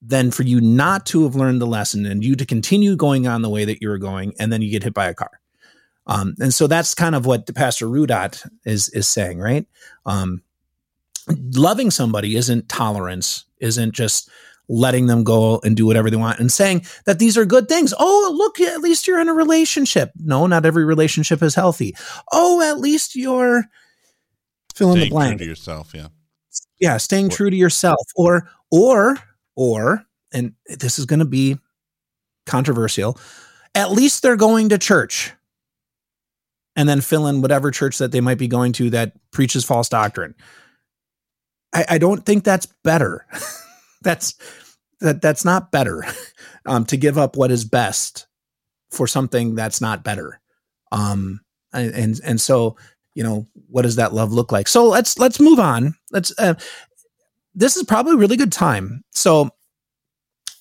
than 0.00 0.30
for 0.30 0.42
you 0.42 0.60
not 0.60 1.06
to 1.06 1.24
have 1.24 1.34
learned 1.34 1.60
the 1.60 1.66
lesson 1.66 2.06
and 2.06 2.24
you 2.24 2.36
to 2.36 2.46
continue 2.46 2.94
going 2.94 3.26
on 3.26 3.42
the 3.42 3.48
way 3.48 3.64
that 3.64 3.82
you 3.82 3.88
were 3.88 3.98
going 3.98 4.32
and 4.38 4.52
then 4.52 4.62
you 4.62 4.70
get 4.70 4.84
hit 4.84 4.94
by 4.94 5.08
a 5.08 5.14
car. 5.14 5.40
Um, 6.06 6.34
and 6.38 6.54
so 6.54 6.66
that's 6.66 6.94
kind 6.94 7.14
of 7.14 7.26
what 7.26 7.46
the 7.46 7.52
Pastor 7.52 7.86
Rudot 7.86 8.48
is 8.64 8.88
is 8.90 9.08
saying, 9.08 9.38
right? 9.38 9.66
Um, 10.06 10.42
loving 11.54 11.90
somebody 11.90 12.36
isn't 12.36 12.68
tolerance, 12.68 13.44
isn't 13.58 13.94
just 13.94 14.30
letting 14.70 15.06
them 15.06 15.24
go 15.24 15.60
and 15.64 15.76
do 15.76 15.86
whatever 15.86 16.10
they 16.10 16.16
want 16.16 16.38
and 16.38 16.52
saying 16.52 16.84
that 17.06 17.18
these 17.18 17.38
are 17.38 17.46
good 17.46 17.68
things. 17.68 17.94
Oh, 17.98 18.34
look, 18.36 18.60
at 18.60 18.80
least 18.80 19.06
you're 19.06 19.20
in 19.20 19.28
a 19.28 19.34
relationship. 19.34 20.10
No, 20.16 20.46
not 20.46 20.66
every 20.66 20.84
relationship 20.84 21.42
is 21.42 21.54
healthy. 21.54 21.96
Oh, 22.32 22.60
at 22.60 22.78
least 22.78 23.16
you're 23.16 23.64
fill 24.78 24.92
in 24.92 25.00
the 25.00 25.08
blank. 25.08 25.38
to 25.40 25.44
yourself, 25.44 25.92
yeah. 25.94 26.08
Yeah, 26.80 26.96
staying 26.96 27.26
or, 27.26 27.30
true 27.30 27.50
to 27.50 27.56
yourself 27.56 28.06
or 28.16 28.48
or 28.70 29.18
or 29.56 30.04
and 30.32 30.52
this 30.66 30.98
is 30.98 31.06
going 31.06 31.18
to 31.18 31.24
be 31.24 31.58
controversial. 32.46 33.18
At 33.74 33.90
least 33.92 34.22
they're 34.22 34.36
going 34.36 34.70
to 34.70 34.78
church. 34.78 35.32
And 36.76 36.88
then 36.88 37.00
fill 37.00 37.26
in 37.26 37.42
whatever 37.42 37.72
church 37.72 37.98
that 37.98 38.12
they 38.12 38.20
might 38.20 38.38
be 38.38 38.46
going 38.46 38.72
to 38.74 38.90
that 38.90 39.12
preaches 39.32 39.64
false 39.64 39.88
doctrine. 39.88 40.36
I, 41.74 41.84
I 41.88 41.98
don't 41.98 42.24
think 42.24 42.44
that's 42.44 42.66
better. 42.84 43.26
that's 44.02 44.34
that 45.00 45.20
that's 45.20 45.44
not 45.44 45.72
better 45.72 46.04
um, 46.66 46.84
to 46.86 46.96
give 46.96 47.18
up 47.18 47.36
what 47.36 47.50
is 47.50 47.64
best 47.64 48.28
for 48.92 49.08
something 49.08 49.56
that's 49.56 49.80
not 49.80 50.04
better. 50.04 50.40
Um, 50.92 51.40
and, 51.72 52.20
and 52.24 52.40
so 52.40 52.76
you 53.18 53.24
know 53.24 53.44
what 53.68 53.82
does 53.82 53.96
that 53.96 54.14
love 54.14 54.32
look 54.32 54.52
like 54.52 54.68
so 54.68 54.86
let's 54.86 55.18
let's 55.18 55.40
move 55.40 55.58
on 55.58 55.92
let's 56.12 56.32
uh, 56.38 56.54
this 57.52 57.76
is 57.76 57.82
probably 57.82 58.14
a 58.14 58.16
really 58.16 58.36
good 58.36 58.52
time 58.52 59.02
so 59.10 59.50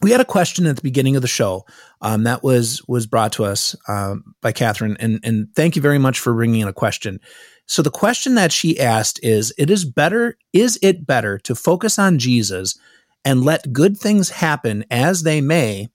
we 0.01 0.11
had 0.11 0.21
a 0.21 0.25
question 0.25 0.65
at 0.65 0.75
the 0.75 0.81
beginning 0.81 1.15
of 1.15 1.21
the 1.21 1.27
show 1.27 1.65
um, 2.01 2.23
that 2.23 2.43
was 2.43 2.81
was 2.87 3.05
brought 3.05 3.33
to 3.33 3.45
us 3.45 3.75
um, 3.87 4.35
by 4.41 4.51
Catherine, 4.51 4.97
and 4.99 5.19
and 5.23 5.47
thank 5.55 5.75
you 5.75 5.81
very 5.81 5.97
much 5.97 6.19
for 6.19 6.33
bringing 6.33 6.61
in 6.61 6.67
a 6.67 6.73
question. 6.73 7.19
So 7.65 7.81
the 7.81 7.89
question 7.89 8.35
that 8.35 8.51
she 8.51 8.79
asked 8.79 9.19
is: 9.23 9.53
It 9.57 9.69
is 9.69 9.85
better. 9.85 10.37
Is 10.53 10.77
it 10.81 11.07
better 11.07 11.39
to 11.39 11.55
focus 11.55 11.97
on 11.97 12.19
Jesus 12.19 12.77
and 13.25 13.43
let 13.43 13.73
good 13.73 13.97
things 13.97 14.29
happen 14.29 14.85
as 14.91 15.23
they 15.23 15.41
may, 15.41 15.89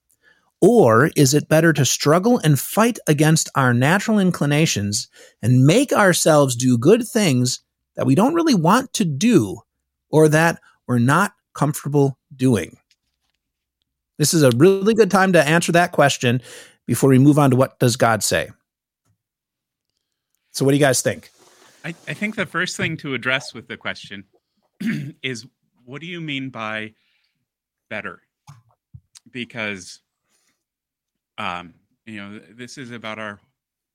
or 0.63 1.11
is 1.17 1.35
it 1.35 1.49
better 1.49 1.73
to 1.73 1.85
struggle 1.85 2.39
and 2.39 2.59
fight 2.59 3.01
against 3.09 3.51
our 3.57 3.75
natural 3.75 4.21
inclinations 4.21 5.09
and 5.43 5.67
make 5.67 5.93
ourselves 5.93 6.55
do 6.55 6.79
good 6.79 7.07
things 7.07 7.61
that 7.97 8.07
we 8.07 8.15
don't 8.15 8.35
really 8.35 8.55
want 8.55 8.93
to 8.95 9.05
do 9.05 9.61
or 10.09 10.29
that 10.29 10.61
we're 10.87 11.01
not 11.01 11.33
comfortable 11.53 12.17
doing? 12.35 12.79
This 14.19 14.33
is 14.33 14.45
a 14.45 14.53
really 14.53 14.95
good 14.95 15.11
time 15.11 15.33
to 15.33 15.45
answer 15.45 15.73
that 15.73 15.91
question 15.91 16.41
before 16.87 17.11
we 17.11 17.19
move 17.19 17.41
on 17.41 17.51
to 17.51 17.57
what 17.57 17.81
does 17.81 17.97
God 17.97 18.23
say. 18.23 18.51
So, 20.53 20.65
what 20.65 20.71
do 20.71 20.77
you 20.77 20.85
guys 20.85 21.03
think? 21.03 21.31
I, 21.85 21.89
I 22.07 22.15
think 22.15 22.37
the 22.37 22.47
first 22.47 22.77
thing 22.77 22.97
to 22.99 23.15
address 23.15 23.53
with 23.53 23.67
the 23.67 23.77
question 23.77 24.27
is 25.23 25.45
what 25.85 26.01
do 26.01 26.07
you 26.07 26.21
mean 26.21 26.51
by 26.51 26.93
better? 27.91 28.21
Because 29.33 30.02
um, 31.43 31.75
you 32.07 32.17
know, 32.17 32.41
this 32.51 32.79
is 32.79 32.91
about 32.91 33.19
our 33.19 33.41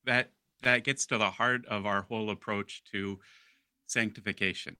that 0.05 0.31
that 0.63 0.83
gets 0.83 1.05
to 1.05 1.17
the 1.17 1.29
heart 1.29 1.65
of 1.67 1.85
our 1.85 2.01
whole 2.03 2.29
approach 2.29 2.83
to 2.91 3.19
sanctification. 3.85 4.75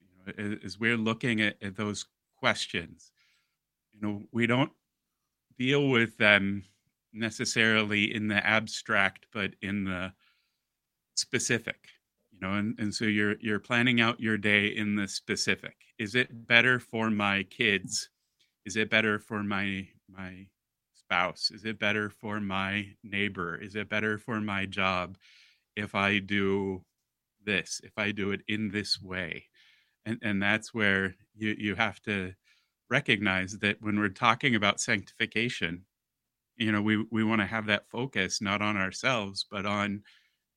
You 0.00 0.34
know, 0.48 0.58
as 0.64 0.78
we're 0.78 0.96
looking 0.96 1.40
at, 1.40 1.56
at 1.62 1.76
those 1.76 2.06
questions, 2.38 3.10
you 3.92 4.00
know, 4.00 4.22
we 4.30 4.46
don't 4.46 4.72
deal 5.58 5.88
with 5.88 6.16
them 6.18 6.64
necessarily 7.12 8.14
in 8.14 8.28
the 8.28 8.46
abstract, 8.46 9.26
but 9.32 9.54
in 9.62 9.84
the 9.84 10.12
specific. 11.16 11.88
You 12.30 12.40
know, 12.40 12.54
and, 12.54 12.78
and 12.78 12.94
so 12.94 13.06
you're 13.06 13.36
you're 13.40 13.58
planning 13.58 14.00
out 14.00 14.20
your 14.20 14.38
day 14.38 14.66
in 14.66 14.94
the 14.94 15.08
specific. 15.08 15.74
Is 15.98 16.14
it 16.14 16.46
better 16.46 16.78
for 16.78 17.10
my 17.10 17.42
kids? 17.44 18.10
Is 18.64 18.76
it 18.76 18.90
better 18.90 19.18
for 19.18 19.42
my 19.42 19.88
my 20.08 20.46
spouse? 21.06 21.50
Is 21.52 21.64
it 21.64 21.78
better 21.78 22.10
for 22.10 22.40
my 22.40 22.88
neighbor? 23.04 23.56
Is 23.56 23.76
it 23.76 23.88
better 23.88 24.18
for 24.18 24.40
my 24.40 24.66
job 24.66 25.16
if 25.76 25.94
I 25.94 26.18
do 26.18 26.82
this, 27.44 27.80
if 27.84 27.92
I 27.96 28.10
do 28.10 28.32
it 28.32 28.40
in 28.48 28.70
this 28.70 29.00
way? 29.00 29.44
And, 30.04 30.18
and 30.22 30.42
that's 30.42 30.74
where 30.74 31.14
you, 31.36 31.54
you 31.58 31.74
have 31.76 32.00
to 32.02 32.32
recognize 32.90 33.58
that 33.58 33.76
when 33.80 33.98
we're 33.98 34.08
talking 34.08 34.56
about 34.56 34.80
sanctification, 34.80 35.84
you 36.56 36.72
know, 36.72 36.82
we, 36.82 37.04
we 37.10 37.22
want 37.22 37.40
to 37.40 37.46
have 37.46 37.66
that 37.66 37.88
focus 37.88 38.40
not 38.40 38.60
on 38.60 38.76
ourselves, 38.76 39.46
but 39.48 39.64
on, 39.64 40.02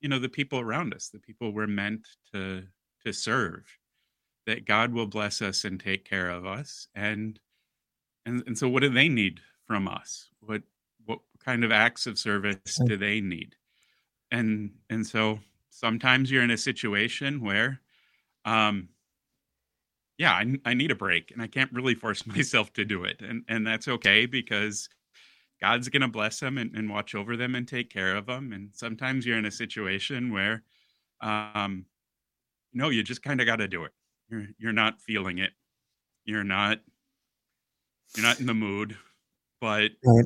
you 0.01 0.09
know, 0.09 0.19
the 0.19 0.29
people 0.29 0.59
around 0.59 0.93
us, 0.95 1.09
the 1.09 1.19
people 1.19 1.51
we're 1.53 1.67
meant 1.67 2.07
to 2.33 2.63
to 3.05 3.13
serve, 3.13 3.63
that 4.45 4.65
God 4.65 4.91
will 4.91 5.07
bless 5.07 5.41
us 5.41 5.63
and 5.63 5.79
take 5.79 6.03
care 6.03 6.29
of 6.29 6.45
us. 6.45 6.87
And 6.95 7.39
and, 8.25 8.43
and 8.45 8.57
so 8.57 8.67
what 8.67 8.81
do 8.81 8.89
they 8.89 9.09
need 9.09 9.39
from 9.69 9.87
us? 9.87 10.29
What 10.41 10.63
what 11.05 11.19
kind 11.45 11.63
of 11.63 11.71
acts 11.71 12.07
of 12.07 12.17
service 12.17 12.57
do 12.87 12.97
they 12.97 13.21
need? 13.21 13.55
And 14.31 14.71
and 14.89 15.05
so 15.05 15.39
sometimes 15.69 16.31
you're 16.31 16.43
in 16.43 16.49
a 16.49 16.57
situation 16.57 17.39
where 17.39 17.79
um 18.45 18.89
yeah, 20.17 20.33
I, 20.33 20.55
I 20.65 20.73
need 20.73 20.91
a 20.91 20.95
break 20.95 21.31
and 21.31 21.41
I 21.41 21.47
can't 21.47 21.71
really 21.71 21.93
force 21.93 22.25
myself 22.35 22.73
to 22.73 22.83
do 22.83 23.03
it. 23.03 23.21
And 23.21 23.43
and 23.47 23.65
that's 23.65 23.87
okay 23.87 24.25
because 24.25 24.89
God's 25.61 25.87
going 25.87 26.01
to 26.01 26.07
bless 26.07 26.39
them 26.39 26.57
and, 26.57 26.73
and 26.75 26.89
watch 26.89 27.13
over 27.13 27.37
them 27.37 27.53
and 27.53 27.67
take 27.67 27.91
care 27.91 28.15
of 28.15 28.25
them. 28.25 28.53
And 28.53 28.69
sometimes 28.73 29.25
you're 29.25 29.37
in 29.37 29.45
a 29.45 29.51
situation 29.51 30.31
where, 30.31 30.63
um, 31.21 31.85
no, 32.73 32.89
you 32.89 33.03
just 33.03 33.21
kind 33.21 33.41
of 33.41 33.45
got 33.45 33.57
to 33.57 33.67
do 33.67 33.83
it. 33.83 33.91
You're, 34.29 34.47
you're 34.57 34.71
not 34.71 35.01
feeling 35.01 35.39
it. 35.39 35.51
You're 36.23 36.45
not, 36.45 36.79
you're 38.15 38.25
not 38.25 38.39
in 38.39 38.45
the 38.45 38.53
mood 38.53 38.95
but 39.59 39.91
right. 40.05 40.25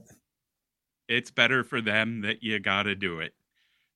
it's 1.08 1.32
better 1.32 1.64
for 1.64 1.82
them 1.82 2.22
that 2.22 2.44
you 2.44 2.60
got 2.60 2.84
to 2.84 2.96
do 2.96 3.20
it, 3.20 3.34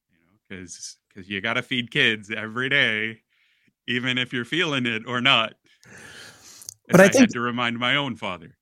you 0.10 0.18
know, 0.18 0.38
because 0.48 0.98
because 1.10 1.30
you 1.30 1.42
got 1.42 1.54
to 1.54 1.62
feed 1.62 1.92
kids 1.92 2.32
every 2.32 2.70
day, 2.70 3.22
even 3.88 4.18
if 4.18 4.34
you're 4.34 4.46
feeling 4.46 4.86
it 4.86 5.04
or 5.08 5.22
not. 5.22 5.54
But 6.90 7.02
I, 7.02 7.06
I 7.06 7.08
think, 7.10 7.22
had 7.22 7.30
to 7.32 7.42
remind 7.42 7.80
my 7.80 7.96
own 7.96 8.16
father. 8.16 8.58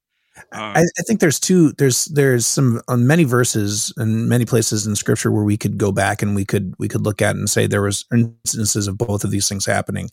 Um, 0.52 0.62
I, 0.76 0.82
I, 0.82 1.02
think 1.08 1.22
there's 1.22 1.40
two. 1.40 1.72
There's 1.74 2.06
there's 2.06 2.46
some 2.46 2.82
uh, 2.90 2.98
many 2.98 3.24
verses 3.24 3.94
and 3.96 4.28
many 4.28 4.44
places 4.44 4.86
in 4.86 4.96
Scripture 4.96 5.32
where 5.32 5.46
we 5.46 5.56
could 5.56 5.78
go 5.78 5.94
back 5.94 6.22
and 6.22 6.36
we 6.36 6.44
could 6.44 6.74
we 6.78 6.90
could 6.90 7.02
look 7.02 7.22
at 7.22 7.38
and 7.38 7.50
say 7.50 7.68
there 7.68 7.82
was 7.82 8.04
instances 8.12 8.88
of 8.88 8.98
both 8.98 9.24
of 9.24 9.32
these 9.32 9.48
things 9.48 9.66
happening. 9.66 10.10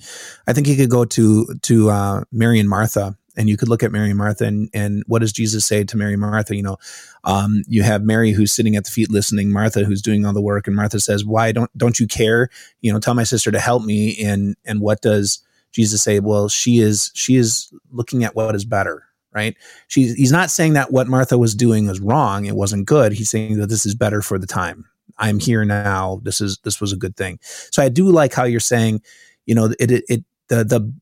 I 0.47 0.53
think 0.53 0.69
you 0.69 0.77
could 0.77 0.91
go 0.91 1.05
to 1.05 1.47
to 1.63 1.91
uh, 1.91 2.25
Mary 2.31 2.61
and 2.61 2.69
Martha 2.69 3.17
and 3.37 3.49
you 3.49 3.57
could 3.57 3.69
look 3.69 3.83
at 3.83 3.93
Mary 3.93 4.11
and 4.11 4.19
Martha 4.19 4.45
and, 4.45 4.69
and 4.75 5.03
what 5.07 5.21
does 5.21 5.33
Jesus 5.33 5.67
say 5.67 5.85
to 5.85 5.97
Mary 5.97 6.17
Martha? 6.17 6.55
You 6.55 6.63
know, 6.63 6.77
um, 7.25 7.63
you 7.67 7.83
have 7.83 8.03
Mary 8.03 8.33
who's 8.33 8.53
sitting 8.53 8.77
at 8.77 8.85
the 8.85 8.91
feet 8.91 9.11
listening, 9.11 9.51
Martha 9.51 9.85
who's 9.85 10.03
doing 10.03 10.25
all 10.25 10.33
the 10.33 10.41
work, 10.41 10.67
and 10.67 10.77
Martha 10.77 11.01
says, 11.01 11.25
"Why 11.25 11.53
don't 11.53 11.71
don't 11.77 11.99
you 11.99 12.07
care? 12.07 12.49
You 12.81 12.93
know, 12.93 12.99
tell 12.99 13.15
my 13.15 13.25
sister 13.25 13.51
to 13.51 13.61
help 13.61 13.85
me." 13.85 14.23
And 14.23 14.57
and 14.65 14.81
what 14.81 15.01
does 15.01 15.41
Jesus 15.73 16.03
say? 16.03 16.21
Well, 16.21 16.49
she 16.49 16.79
is 16.79 17.11
she 17.15 17.37
is 17.37 17.73
looking 17.91 18.25
at 18.25 18.35
what 18.35 18.55
is 18.55 18.65
better, 18.65 19.05
right? 19.33 19.57
She's 19.89 20.15
he's 20.15 20.33
not 20.33 20.51
saying 20.51 20.75
that 20.75 20.93
what 20.93 21.09
Martha 21.09 21.39
was 21.39 21.55
doing 21.55 21.87
was 21.87 22.01
wrong; 22.01 22.47
it 22.47 22.57
wasn't 22.57 22.87
good. 22.87 23.13
He's 23.13 23.31
saying 23.31 23.59
that 23.59 23.69
this 23.69 23.87
is 23.87 23.95
better 23.95 24.23
for 24.23 24.39
the 24.39 24.47
time. 24.47 24.87
I'm 25.19 25.39
here 25.39 25.65
now. 25.65 26.21
This 26.23 26.41
is 26.41 26.59
this 26.65 26.81
was 26.81 26.93
a 26.93 26.97
good 26.97 27.17
thing. 27.17 27.39
So 27.43 27.83
I 27.83 27.89
do 27.89 28.11
like 28.11 28.33
how 28.33 28.45
you're 28.45 28.61
saying, 28.61 29.03
you 29.47 29.55
know, 29.55 29.73
it 29.79 29.91
it, 29.91 30.05
it 30.09 30.25
the 30.49 30.65
the 30.65 30.93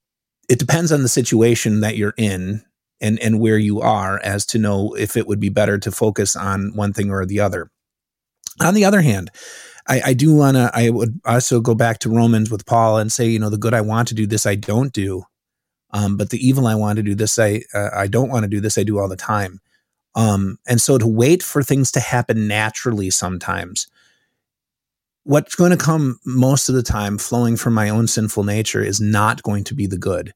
it 0.51 0.59
depends 0.59 0.91
on 0.91 1.03
the 1.03 1.09
situation 1.09 1.81
that 1.81 1.97
you're 1.97 2.15
in 2.17 2.63
and 3.01 3.21
and 3.21 3.39
where 3.39 3.57
you 3.57 3.81
are 3.81 4.19
as 4.19 4.45
to 4.47 4.59
know 4.59 4.95
if 4.97 5.17
it 5.17 5.29
would 5.29 5.39
be 5.39 5.49
better 5.49 5.79
to 5.79 5.93
focus 5.93 6.35
on 6.35 6.73
one 6.75 6.93
thing 6.93 7.11
or 7.11 7.25
the 7.25 7.39
other. 7.39 7.71
On 8.61 8.75
the 8.75 8.85
other 8.85 9.01
hand, 9.01 9.31
I, 9.87 10.03
I 10.07 10.13
do 10.13 10.35
want 10.35 10.57
to. 10.57 10.69
I 10.75 10.91
would 10.91 11.21
also 11.25 11.61
go 11.61 11.75
back 11.77 12.01
to 12.01 12.11
Romans 12.11 12.51
with 12.51 12.67
Paul 12.67 12.99
and 12.99 13.13
say, 13.13 13.29
you 13.29 13.39
know, 13.39 13.49
the 13.49 13.57
good 13.57 13.73
I 13.73 13.81
want 13.81 14.09
to 14.09 14.15
do, 14.15 14.27
this 14.27 14.45
I 14.45 14.57
don't 14.57 14.93
do, 14.93 15.23
um, 15.93 16.17
but 16.17 16.31
the 16.31 16.47
evil 16.47 16.67
I 16.67 16.75
want 16.75 16.97
to 16.97 17.05
do, 17.05 17.15
this 17.15 17.39
I 17.39 17.63
uh, 17.73 17.91
I 17.95 18.09
don't 18.09 18.29
want 18.29 18.43
to 18.43 18.49
do, 18.49 18.61
this 18.61 18.77
I 18.77 18.83
do 18.83 18.99
all 18.99 19.09
the 19.09 19.17
time. 19.17 19.61
Um, 20.17 20.59
and 20.67 20.81
so 20.81 20.99
to 20.99 21.07
wait 21.07 21.45
for 21.45 21.63
things 21.63 21.93
to 21.93 22.01
happen 22.01 22.49
naturally 22.49 23.11
sometimes, 23.11 23.87
what's 25.25 25.55
going 25.55 25.71
to 25.71 25.77
come 25.77 26.19
most 26.25 26.69
of 26.69 26.75
the 26.75 26.83
time 26.83 27.19
flowing 27.19 27.57
from 27.57 27.75
my 27.75 27.89
own 27.89 28.07
sinful 28.07 28.45
nature 28.45 28.83
is 28.83 29.01
not 29.01 29.43
going 29.43 29.65
to 29.65 29.75
be 29.75 29.87
the 29.87 29.99
good. 29.99 30.33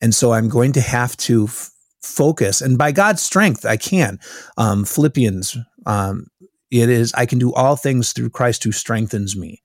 And 0.00 0.14
so 0.14 0.32
I'm 0.32 0.48
going 0.48 0.72
to 0.72 0.80
have 0.80 1.16
to 1.18 1.44
f- 1.44 1.70
focus. 2.02 2.60
And 2.62 2.78
by 2.78 2.92
God's 2.92 3.22
strength, 3.22 3.66
I 3.66 3.76
can. 3.76 4.18
Um, 4.56 4.84
Philippians, 4.84 5.56
um, 5.86 6.26
it 6.70 6.88
is, 6.88 7.12
I 7.14 7.26
can 7.26 7.38
do 7.38 7.52
all 7.52 7.76
things 7.76 8.12
through 8.12 8.30
Christ 8.30 8.64
who 8.64 8.72
strengthens 8.72 9.36
me. 9.36 9.62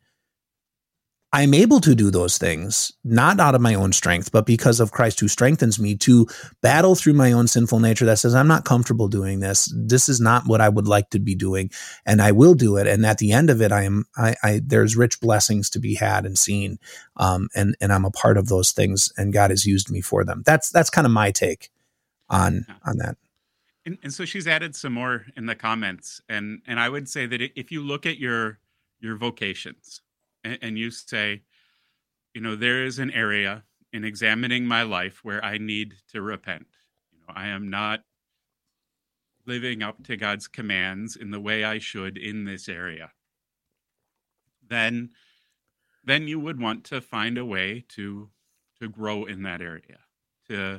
I'm 1.35 1.53
able 1.53 1.81
to 1.81 1.95
do 1.95 2.11
those 2.11 2.37
things, 2.37 2.93
not 3.03 3.41
out 3.41 3.55
of 3.55 3.61
my 3.61 3.75
own 3.75 3.91
strength, 3.91 4.31
but 4.31 4.45
because 4.45 4.79
of 4.79 4.93
Christ 4.93 5.19
who 5.19 5.27
strengthens 5.27 5.77
me 5.77 5.97
to 5.97 6.27
battle 6.61 6.95
through 6.95 7.15
my 7.15 7.33
own 7.33 7.47
sinful 7.47 7.81
nature 7.81 8.05
that 8.05 8.19
says, 8.19 8.33
I'm 8.33 8.47
not 8.47 8.63
comfortable 8.63 9.09
doing 9.09 9.41
this. 9.41 9.69
This 9.75 10.07
is 10.07 10.21
not 10.21 10.47
what 10.47 10.61
I 10.61 10.69
would 10.69 10.87
like 10.87 11.09
to 11.09 11.19
be 11.19 11.35
doing. 11.35 11.71
And 12.05 12.21
I 12.21 12.31
will 12.31 12.53
do 12.53 12.77
it. 12.77 12.87
And 12.87 13.05
at 13.05 13.17
the 13.17 13.33
end 13.33 13.49
of 13.49 13.61
it, 13.61 13.73
I 13.73 13.83
am, 13.83 14.05
I, 14.15 14.35
I 14.41 14.61
there's 14.63 14.95
rich 14.95 15.19
blessings 15.19 15.69
to 15.71 15.79
be 15.79 15.95
had 15.95 16.25
and 16.25 16.39
seen. 16.39 16.79
Um, 17.17 17.49
and, 17.53 17.75
and 17.81 17.91
I'm 17.91 18.05
a 18.05 18.11
part 18.11 18.37
of 18.37 18.47
those 18.47 18.71
things 18.71 19.11
and 19.17 19.33
God 19.33 19.49
has 19.49 19.65
used 19.65 19.91
me 19.91 19.99
for 19.99 20.23
them. 20.23 20.41
That's, 20.45 20.69
that's 20.69 20.89
kind 20.89 21.05
of 21.05 21.11
my 21.11 21.31
take 21.31 21.69
on, 22.29 22.65
on 22.85 22.99
that. 22.99 23.17
And, 23.85 23.97
and 24.03 24.13
so 24.13 24.23
she's 24.23 24.47
added 24.47 24.73
some 24.73 24.93
more 24.93 25.25
in 25.35 25.47
the 25.47 25.55
comments. 25.55 26.21
And, 26.29 26.61
and 26.65 26.79
I 26.79 26.87
would 26.87 27.09
say 27.09 27.25
that 27.25 27.41
if 27.59 27.73
you 27.73 27.81
look 27.81 28.05
at 28.05 28.19
your, 28.19 28.59
your 29.01 29.17
vocations, 29.17 29.99
and, 30.45 30.59
and 30.61 30.79
you 30.79 30.91
say, 30.91 31.41
you 32.33 32.41
know, 32.41 32.55
there 32.55 32.85
is 32.85 32.99
an 32.99 33.11
area 33.11 33.63
in 33.91 34.05
examining 34.05 34.65
my 34.65 34.83
life 34.83 35.19
where 35.23 35.43
I 35.43 35.57
need 35.57 35.95
to 36.11 36.21
repent. 36.21 36.67
You 37.11 37.19
know, 37.19 37.33
I 37.35 37.47
am 37.47 37.69
not 37.69 38.03
living 39.45 39.83
up 39.83 40.03
to 40.03 40.17
God's 40.17 40.47
commands 40.47 41.15
in 41.15 41.31
the 41.31 41.39
way 41.39 41.63
I 41.63 41.79
should 41.79 42.17
in 42.17 42.45
this 42.45 42.69
area. 42.69 43.11
Then 44.67 45.09
then 46.03 46.27
you 46.27 46.39
would 46.39 46.61
want 46.61 46.83
to 46.85 47.01
find 47.01 47.37
a 47.37 47.45
way 47.45 47.83
to 47.89 48.29
to 48.79 48.89
grow 48.89 49.25
in 49.25 49.43
that 49.43 49.61
area. 49.61 49.99
To 50.49 50.77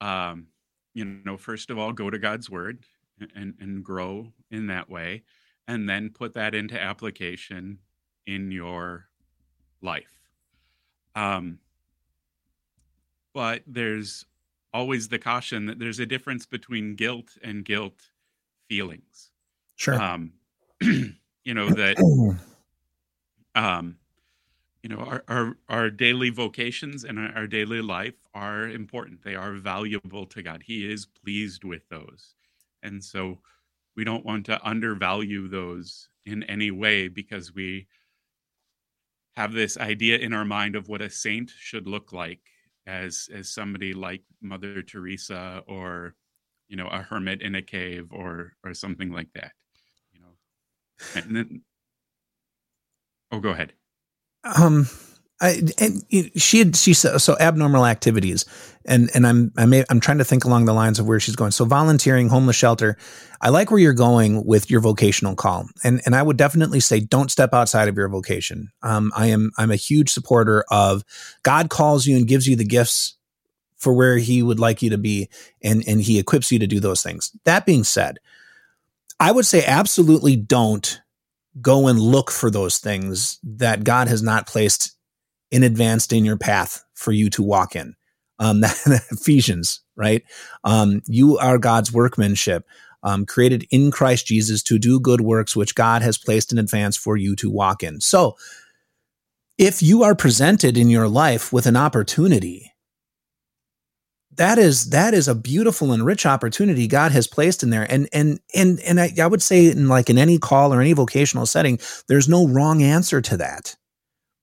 um 0.00 0.48
you 0.94 1.04
know, 1.04 1.36
first 1.36 1.70
of 1.70 1.78
all, 1.78 1.92
go 1.92 2.10
to 2.10 2.18
God's 2.18 2.50
word 2.50 2.84
and 3.34 3.54
and 3.60 3.84
grow 3.84 4.32
in 4.50 4.66
that 4.66 4.90
way 4.90 5.22
and 5.68 5.88
then 5.88 6.10
put 6.10 6.34
that 6.34 6.54
into 6.54 6.80
application 6.80 7.78
in 8.26 8.50
your 8.50 9.06
life. 9.82 10.30
Um, 11.14 11.58
but 13.32 13.62
there's 13.66 14.24
always 14.72 15.08
the 15.08 15.18
caution 15.18 15.66
that 15.66 15.78
there's 15.78 15.98
a 15.98 16.06
difference 16.06 16.46
between 16.46 16.94
guilt 16.94 17.36
and 17.42 17.64
guilt 17.64 18.10
feelings. 18.68 19.30
Sure. 19.76 20.00
Um, 20.00 20.32
you 20.80 21.54
know 21.54 21.68
that. 21.70 21.96
Um, 23.54 23.96
you 24.86 24.94
know 24.94 25.02
our, 25.02 25.24
our 25.26 25.56
our 25.68 25.90
daily 25.90 26.30
vocations 26.30 27.02
and 27.02 27.18
our, 27.18 27.32
our 27.34 27.46
daily 27.48 27.82
life 27.82 28.14
are 28.34 28.68
important. 28.68 29.24
They 29.24 29.34
are 29.34 29.54
valuable 29.54 30.26
to 30.26 30.42
God. 30.42 30.62
He 30.64 30.88
is 30.88 31.06
pleased 31.06 31.64
with 31.64 31.88
those, 31.88 32.36
and 32.84 33.02
so 33.02 33.40
we 33.96 34.04
don't 34.04 34.24
want 34.24 34.46
to 34.46 34.64
undervalue 34.64 35.48
those 35.48 36.08
in 36.24 36.44
any 36.44 36.70
way 36.70 37.08
because 37.08 37.52
we 37.52 37.88
have 39.36 39.52
this 39.52 39.76
idea 39.78 40.18
in 40.18 40.32
our 40.32 40.44
mind 40.44 40.76
of 40.76 40.88
what 40.88 41.02
a 41.02 41.10
saint 41.10 41.52
should 41.58 41.86
look 41.86 42.12
like 42.12 42.40
as 42.86 43.28
as 43.34 43.52
somebody 43.52 43.92
like 43.92 44.22
Mother 44.40 44.82
Teresa 44.82 45.62
or 45.66 46.14
you 46.68 46.76
know 46.76 46.88
a 46.88 47.02
hermit 47.02 47.42
in 47.42 47.54
a 47.54 47.62
cave 47.62 48.08
or 48.12 48.52
or 48.64 48.74
something 48.74 49.10
like 49.10 49.28
that 49.34 49.52
you 50.12 50.20
know? 50.20 50.36
And 51.14 51.36
then 51.36 51.62
oh 53.32 53.40
go 53.40 53.50
ahead. 53.50 53.72
Um 54.44 54.88
I, 55.40 55.62
and 55.78 56.02
she 56.36 56.58
had 56.58 56.76
she 56.76 56.94
said 56.94 57.18
so 57.18 57.36
abnormal 57.38 57.84
activities 57.84 58.46
and 58.86 59.10
and 59.14 59.26
I'm 59.26 59.52
I'm 59.56 59.72
I'm 59.90 60.00
trying 60.00 60.18
to 60.18 60.24
think 60.24 60.44
along 60.44 60.64
the 60.64 60.72
lines 60.72 60.98
of 60.98 61.06
where 61.06 61.20
she's 61.20 61.36
going. 61.36 61.50
So 61.50 61.64
volunteering, 61.64 62.28
homeless 62.28 62.56
shelter. 62.56 62.96
I 63.40 63.50
like 63.50 63.70
where 63.70 63.80
you're 63.80 63.92
going 63.92 64.44
with 64.46 64.70
your 64.70 64.80
vocational 64.80 65.34
call, 65.34 65.68
and 65.84 66.00
and 66.06 66.14
I 66.14 66.22
would 66.22 66.36
definitely 66.36 66.80
say 66.80 67.00
don't 67.00 67.30
step 67.30 67.52
outside 67.52 67.88
of 67.88 67.96
your 67.96 68.08
vocation. 68.08 68.70
Um, 68.82 69.12
I 69.16 69.26
am 69.26 69.50
I'm 69.58 69.70
a 69.70 69.76
huge 69.76 70.10
supporter 70.10 70.64
of 70.70 71.04
God 71.42 71.68
calls 71.68 72.06
you 72.06 72.16
and 72.16 72.26
gives 72.26 72.46
you 72.46 72.56
the 72.56 72.64
gifts 72.64 73.16
for 73.76 73.92
where 73.92 74.18
He 74.18 74.42
would 74.42 74.60
like 74.60 74.82
you 74.82 74.90
to 74.90 74.98
be, 74.98 75.28
and 75.62 75.84
and 75.86 76.00
He 76.00 76.18
equips 76.18 76.50
you 76.50 76.58
to 76.60 76.66
do 76.66 76.80
those 76.80 77.02
things. 77.02 77.32
That 77.44 77.66
being 77.66 77.84
said, 77.84 78.18
I 79.20 79.32
would 79.32 79.46
say 79.46 79.64
absolutely 79.64 80.36
don't 80.36 81.00
go 81.60 81.88
and 81.88 81.98
look 81.98 82.30
for 82.30 82.50
those 82.50 82.78
things 82.78 83.38
that 83.42 83.82
God 83.82 84.08
has 84.08 84.22
not 84.22 84.46
placed 84.46 84.95
in 85.50 85.62
advanced 85.62 86.12
in 86.12 86.24
your 86.24 86.36
path 86.36 86.84
for 86.94 87.12
you 87.12 87.30
to 87.30 87.42
walk 87.42 87.76
in. 87.76 87.94
Um, 88.38 88.60
that, 88.62 88.76
Ephesians, 89.10 89.80
right? 89.96 90.22
Um, 90.64 91.02
you 91.06 91.38
are 91.38 91.58
God's 91.58 91.92
workmanship, 91.92 92.66
um, 93.02 93.24
created 93.24 93.66
in 93.70 93.90
Christ 93.90 94.26
Jesus 94.26 94.62
to 94.64 94.78
do 94.78 95.00
good 95.00 95.20
works 95.20 95.54
which 95.54 95.74
God 95.74 96.02
has 96.02 96.18
placed 96.18 96.52
in 96.52 96.58
advance 96.58 96.96
for 96.96 97.16
you 97.16 97.36
to 97.36 97.50
walk 97.50 97.82
in. 97.82 98.00
So, 98.00 98.36
if 99.58 99.82
you 99.82 100.02
are 100.02 100.14
presented 100.14 100.76
in 100.76 100.90
your 100.90 101.08
life 101.08 101.50
with 101.50 101.64
an 101.64 101.76
opportunity, 101.76 102.74
that 104.36 104.58
is 104.58 104.90
that 104.90 105.14
is 105.14 105.28
a 105.28 105.34
beautiful 105.34 105.92
and 105.92 106.04
rich 106.04 106.26
opportunity 106.26 106.86
God 106.86 107.12
has 107.12 107.26
placed 107.26 107.62
in 107.62 107.70
there. 107.70 107.90
And 107.90 108.08
and 108.12 108.38
and 108.54 108.80
and 108.80 109.00
I, 109.00 109.12
I 109.20 109.26
would 109.26 109.42
say 109.42 109.70
in 109.70 109.88
like 109.88 110.10
in 110.10 110.18
any 110.18 110.38
call 110.38 110.74
or 110.74 110.80
any 110.80 110.92
vocational 110.92 111.46
setting, 111.46 111.78
there's 112.08 112.28
no 112.28 112.46
wrong 112.46 112.82
answer 112.82 113.22
to 113.22 113.36
that. 113.38 113.76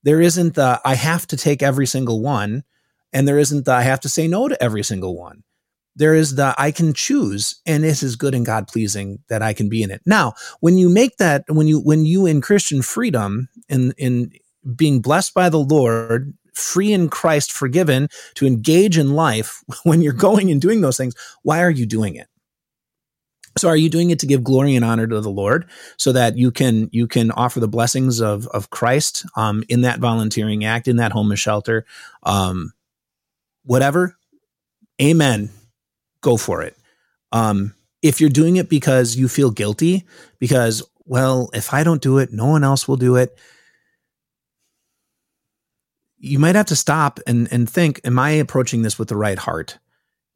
There 0.04 0.22
isn't 0.22 0.56
the 0.56 0.82
I 0.86 0.96
have 0.96 1.28
to 1.28 1.38
take 1.38 1.64
every 1.64 1.88
single 1.88 2.22
one, 2.22 2.64
and 3.12 3.28
there 3.28 3.40
isn't 3.40 3.66
the 3.66 3.74
I 3.74 3.82
have 3.82 4.00
to 4.02 4.10
say 4.10 4.28
no 4.28 4.48
to 4.48 4.62
every 4.62 4.84
single 4.84 5.18
one. 5.18 5.44
There 5.96 6.16
is 6.16 6.36
the 6.36 6.56
I 6.58 6.72
can 6.72 6.94
choose, 6.94 7.62
and 7.66 7.86
it 7.86 8.02
is 8.02 8.16
good 8.16 8.34
and 8.34 8.46
God 8.46 8.68
pleasing 8.68 9.20
that 9.30 9.42
I 9.42 9.54
can 9.54 9.70
be 9.70 9.84
in 9.84 9.92
it. 9.92 10.02
Now, 10.06 10.34
when 10.60 10.78
you 10.78 10.90
make 10.90 11.18
that, 11.18 11.46
when 11.48 11.68
you 11.68 11.80
when 11.80 12.06
you 12.06 12.26
in 12.26 12.42
Christian 12.42 12.82
freedom 12.82 13.50
in 13.70 13.94
in 13.98 14.32
being 14.76 15.02
blessed 15.02 15.34
by 15.34 15.50
the 15.50 15.60
Lord, 15.60 16.34
free 16.54 16.92
in 16.92 17.10
Christ, 17.10 17.52
forgiven 17.52 18.10
to 18.36 18.48
engage 18.48 18.98
in 18.98 19.14
life, 19.14 19.64
when 19.84 20.02
you're 20.02 20.14
going 20.14 20.52
and 20.52 20.62
doing 20.62 20.82
those 20.82 20.98
things, 20.98 21.16
why 21.44 21.62
are 21.62 21.72
you 21.72 21.86
doing 21.86 22.16
it? 22.16 22.28
So 23.58 23.68
are 23.70 23.78
you 23.78 23.90
doing 23.90 24.10
it 24.10 24.20
to 24.20 24.26
give 24.26 24.44
glory 24.44 24.76
and 24.76 24.84
honor 24.84 25.06
to 25.06 25.22
the 25.22 25.30
Lord 25.30 25.70
so 25.98 26.12
that 26.12 26.38
you 26.38 26.52
can 26.52 26.90
you 26.92 27.08
can 27.08 27.32
offer 27.32 27.60
the 27.60 27.68
blessings 27.68 28.20
of 28.20 28.48
of 28.48 28.70
Christ 28.70 29.26
um, 29.36 29.64
in 29.70 29.82
that 29.82 30.00
volunteering 30.00 30.66
act, 30.66 30.88
in 30.88 30.98
that 30.98 31.12
homeless 31.12 31.40
shelter, 31.40 31.86
um, 32.24 32.74
whatever? 33.64 34.18
Amen. 35.02 35.50
Go 36.22 36.38
for 36.38 36.62
it. 36.64 36.76
Um, 37.32 37.74
if 38.02 38.20
you're 38.20 38.30
doing 38.30 38.58
it 38.58 38.70
because 38.70 39.16
you 39.16 39.28
feel 39.28 39.52
guilty, 39.52 40.06
because 40.40 40.84
well, 41.06 41.50
if 41.54 41.74
I 41.74 41.84
don't 41.84 42.02
do 42.02 42.18
it, 42.18 42.32
no 42.32 42.48
one 42.48 42.64
else 42.64 42.88
will 42.88 42.98
do 42.98 43.16
it. 43.16 43.38
You 46.18 46.40
might 46.40 46.56
have 46.56 46.68
to 46.68 46.76
stop 46.76 47.20
and 47.28 47.48
and 47.52 47.70
think: 47.70 48.02
Am 48.04 48.18
I 48.18 48.32
approaching 48.32 48.82
this 48.82 48.98
with 48.98 49.10
the 49.10 49.18
right 49.18 49.38
heart? 49.38 49.78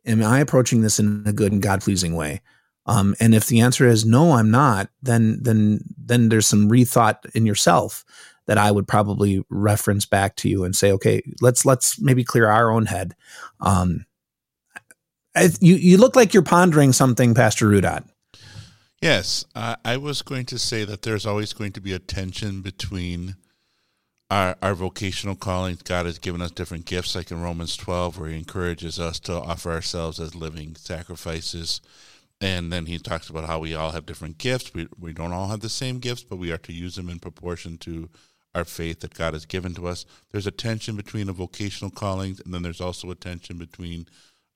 Am 0.05 0.24
I 0.24 0.39
approaching 0.39 0.82
this 0.82 0.99
in 0.99 1.24
a 1.26 1.34
good 1.34 1.51
and 1.51 1.61
God 1.61 1.82
pleasing 1.82 2.15
way? 2.15 2.41
Um, 2.88 3.15
and 3.19 3.35
if 3.35 3.47
the 3.47 3.59
answer 3.59 3.88
is 3.88 4.05
no, 4.05 4.33
I'm 4.33 4.49
not, 4.49 4.89
then 5.01 5.39
then 5.41 5.81
then 5.97 6.29
there's 6.29 6.47
some 6.47 6.69
rethought 6.69 7.29
in 7.35 7.45
yourself 7.45 8.05
that 8.45 8.57
I 8.57 8.71
would 8.71 8.88
probably 8.88 9.43
reference 9.49 10.05
back 10.05 10.38
to 10.38 10.49
you 10.49 10.63
and 10.63 10.75
say, 10.75 10.91
okay, 10.93 11.21
let's 11.41 11.65
let's 11.65 11.99
maybe 11.99 12.23
clear 12.23 12.47
our 12.47 12.71
own 12.71 12.85
head. 12.85 13.15
Um, 13.59 14.05
I, 15.35 15.49
you 15.59 15.75
you 15.75 15.97
look 15.97 16.15
like 16.15 16.33
you're 16.33 16.43
pondering 16.43 16.93
something, 16.93 17.35
Pastor 17.35 17.67
Rudot. 17.67 18.07
Yes, 19.01 19.45
I 19.53 19.97
was 19.97 20.23
going 20.23 20.45
to 20.47 20.57
say 20.57 20.83
that 20.83 21.03
there's 21.03 21.27
always 21.27 21.53
going 21.53 21.71
to 21.73 21.81
be 21.81 21.93
a 21.93 21.99
tension 21.99 22.61
between 22.61 23.35
our 24.31 24.55
our 24.61 24.73
vocational 24.73 25.35
callings. 25.35 25.83
God 25.83 26.05
has 26.05 26.17
given 26.17 26.41
us 26.41 26.51
different 26.51 26.85
gifts, 26.85 27.15
like 27.15 27.31
in 27.31 27.41
Romans 27.41 27.75
12, 27.77 28.17
where 28.17 28.29
He 28.29 28.38
encourages 28.38 28.97
us 28.97 29.19
to 29.21 29.33
offer 29.33 29.71
ourselves 29.71 30.19
as 30.21 30.33
living 30.33 30.75
sacrifices 30.75 31.81
and 32.39 32.71
then 32.71 32.85
he 32.85 32.99
talks 32.99 33.29
about 33.29 33.45
how 33.45 33.59
we 33.59 33.73
all 33.73 33.91
have 33.91 34.05
different 34.05 34.38
gifts. 34.38 34.73
We 34.73 34.88
we 34.99 35.13
don't 35.13 35.33
all 35.33 35.47
have 35.47 35.61
the 35.61 35.69
same 35.69 35.99
gifts, 35.99 36.23
but 36.23 36.38
we 36.38 36.51
are 36.51 36.57
to 36.59 36.73
use 36.73 36.95
them 36.95 37.09
in 37.09 37.19
proportion 37.19 37.77
to 37.79 38.09
our 38.53 38.65
faith 38.65 39.01
that 39.01 39.13
God 39.13 39.33
has 39.33 39.45
given 39.45 39.73
to 39.75 39.88
us. 39.88 40.05
There's 40.31 40.47
a 40.47 40.51
tension 40.51 40.95
between 40.95 41.29
a 41.29 41.33
vocational 41.33 41.91
calling, 41.91 42.38
and 42.43 42.53
then 42.53 42.63
there's 42.63 42.81
also 42.81 43.11
a 43.11 43.15
tension 43.15 43.57
between 43.57 44.07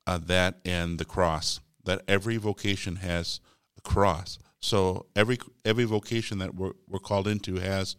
uh, 0.07 0.19
that 0.25 0.59
and 0.65 0.99
the 0.99 1.05
cross. 1.05 1.59
That 1.83 2.01
every 2.07 2.37
vocation 2.37 2.97
has 2.97 3.39
a 3.77 3.81
cross. 3.81 4.37
So 4.59 5.07
every 5.15 5.39
every 5.65 5.85
vocation 5.85 6.37
that 6.39 6.55
we're 6.55 6.73
we're 6.87 6.99
called 6.99 7.27
into 7.27 7.55
has 7.55 7.95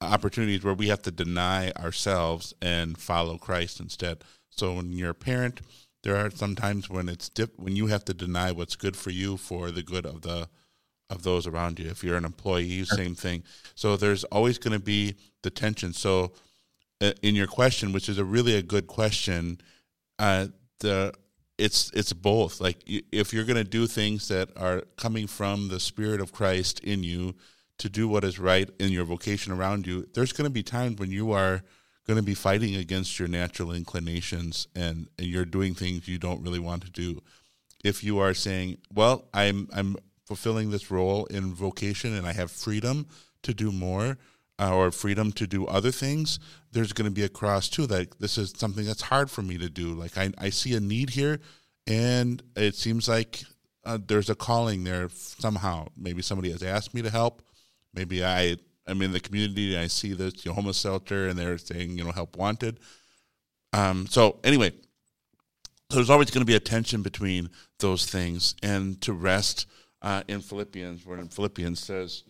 opportunities 0.00 0.64
where 0.64 0.74
we 0.74 0.88
have 0.88 1.02
to 1.02 1.10
deny 1.10 1.72
ourselves 1.72 2.54
and 2.62 2.96
follow 2.96 3.38
Christ 3.38 3.80
instead. 3.80 4.24
So 4.48 4.74
when 4.74 4.92
you're 4.92 5.10
a 5.10 5.14
parent, 5.14 5.60
there 6.02 6.16
are 6.16 6.30
some 6.30 6.54
times 6.54 6.88
when 6.88 7.08
it's 7.08 7.28
dip, 7.28 7.58
when 7.58 7.76
you 7.76 7.88
have 7.88 8.04
to 8.06 8.14
deny 8.14 8.52
what's 8.52 8.76
good 8.76 8.96
for 8.96 9.10
you 9.10 9.36
for 9.36 9.70
the 9.70 9.82
good 9.82 10.06
of 10.06 10.22
the 10.22 10.48
of 11.10 11.24
those 11.24 11.46
around 11.46 11.78
you. 11.78 11.90
If 11.90 12.04
you're 12.04 12.16
an 12.16 12.24
employee, 12.24 12.84
same 12.84 13.16
thing. 13.16 13.42
So 13.74 13.96
there's 13.96 14.22
always 14.24 14.58
going 14.58 14.78
to 14.78 14.84
be 14.84 15.16
the 15.42 15.50
tension. 15.50 15.92
So 15.92 16.32
uh, 17.00 17.12
in 17.20 17.34
your 17.34 17.48
question, 17.48 17.92
which 17.92 18.08
is 18.08 18.16
a 18.18 18.24
really 18.24 18.54
a 18.54 18.62
good 18.62 18.86
question, 18.86 19.60
uh, 20.20 20.46
the 20.78 21.12
it's 21.58 21.90
it's 21.94 22.12
both. 22.12 22.60
Like 22.60 22.78
if 22.86 23.32
you're 23.32 23.44
going 23.44 23.56
to 23.56 23.64
do 23.64 23.86
things 23.86 24.28
that 24.28 24.50
are 24.56 24.82
coming 24.96 25.26
from 25.26 25.68
the 25.68 25.80
Spirit 25.80 26.20
of 26.20 26.32
Christ 26.32 26.80
in 26.80 27.02
you 27.02 27.34
to 27.78 27.88
do 27.88 28.08
what 28.08 28.24
is 28.24 28.38
right 28.38 28.70
in 28.78 28.90
your 28.90 29.04
vocation 29.04 29.52
around 29.52 29.86
you, 29.86 30.06
there's 30.14 30.32
going 30.32 30.46
to 30.46 30.50
be 30.50 30.62
times 30.62 30.98
when 30.98 31.10
you 31.10 31.32
are 31.32 31.62
going 32.10 32.16
to 32.16 32.26
be 32.26 32.34
fighting 32.34 32.74
against 32.74 33.20
your 33.20 33.28
natural 33.28 33.70
inclinations 33.70 34.66
and, 34.74 35.08
and 35.16 35.28
you're 35.28 35.44
doing 35.44 35.74
things 35.74 36.08
you 36.08 36.18
don't 36.18 36.42
really 36.42 36.58
want 36.58 36.82
to 36.82 36.90
do. 36.90 37.22
If 37.84 38.02
you 38.02 38.18
are 38.18 38.34
saying, 38.34 38.78
"Well, 38.92 39.28
I'm 39.32 39.68
I'm 39.72 39.96
fulfilling 40.26 40.70
this 40.70 40.90
role 40.90 41.26
in 41.26 41.54
vocation 41.54 42.12
and 42.16 42.26
I 42.26 42.32
have 42.32 42.50
freedom 42.50 43.06
to 43.44 43.54
do 43.54 43.70
more," 43.70 44.18
uh, 44.58 44.74
or 44.74 44.90
freedom 44.90 45.30
to 45.32 45.46
do 45.46 45.66
other 45.66 45.92
things, 45.92 46.40
there's 46.72 46.92
going 46.92 47.08
to 47.08 47.14
be 47.14 47.22
a 47.22 47.28
cross 47.28 47.68
too. 47.68 47.86
That 47.86 48.18
this 48.18 48.36
is 48.36 48.54
something 48.56 48.84
that's 48.84 49.02
hard 49.02 49.30
for 49.30 49.42
me 49.42 49.56
to 49.58 49.70
do. 49.70 49.94
Like 49.94 50.18
I, 50.18 50.32
I 50.36 50.50
see 50.50 50.74
a 50.74 50.80
need 50.80 51.10
here, 51.10 51.38
and 51.86 52.42
it 52.56 52.74
seems 52.74 53.08
like 53.08 53.44
uh, 53.84 53.98
there's 54.04 54.28
a 54.28 54.34
calling 54.34 54.82
there 54.82 55.08
somehow. 55.14 55.86
Maybe 55.96 56.22
somebody 56.22 56.50
has 56.50 56.64
asked 56.64 56.92
me 56.92 57.02
to 57.02 57.10
help. 57.10 57.40
Maybe 57.94 58.24
I 58.24 58.56
am 58.86 59.02
in 59.02 59.12
the 59.12 59.20
community 59.20 59.76
I 59.76 59.86
see 59.86 60.12
this 60.12 60.44
you 60.44 60.50
know, 60.50 60.54
homeless 60.54 60.80
shelter 60.80 61.28
and 61.28 61.38
they're 61.38 61.58
saying 61.58 61.98
you 61.98 62.04
know 62.04 62.12
help 62.12 62.36
wanted. 62.36 62.80
Um, 63.72 64.06
so 64.06 64.40
anyway, 64.42 64.72
so 65.90 65.96
there's 65.96 66.10
always 66.10 66.30
going 66.30 66.42
to 66.42 66.46
be 66.46 66.56
a 66.56 66.60
tension 66.60 67.02
between 67.02 67.50
those 67.78 68.06
things, 68.06 68.54
and 68.62 69.00
to 69.02 69.12
rest 69.12 69.66
uh, 70.02 70.22
in 70.28 70.40
Philippians, 70.40 71.06
where 71.06 71.18
in 71.18 71.28
Philippians 71.28 71.78
says 71.78 72.24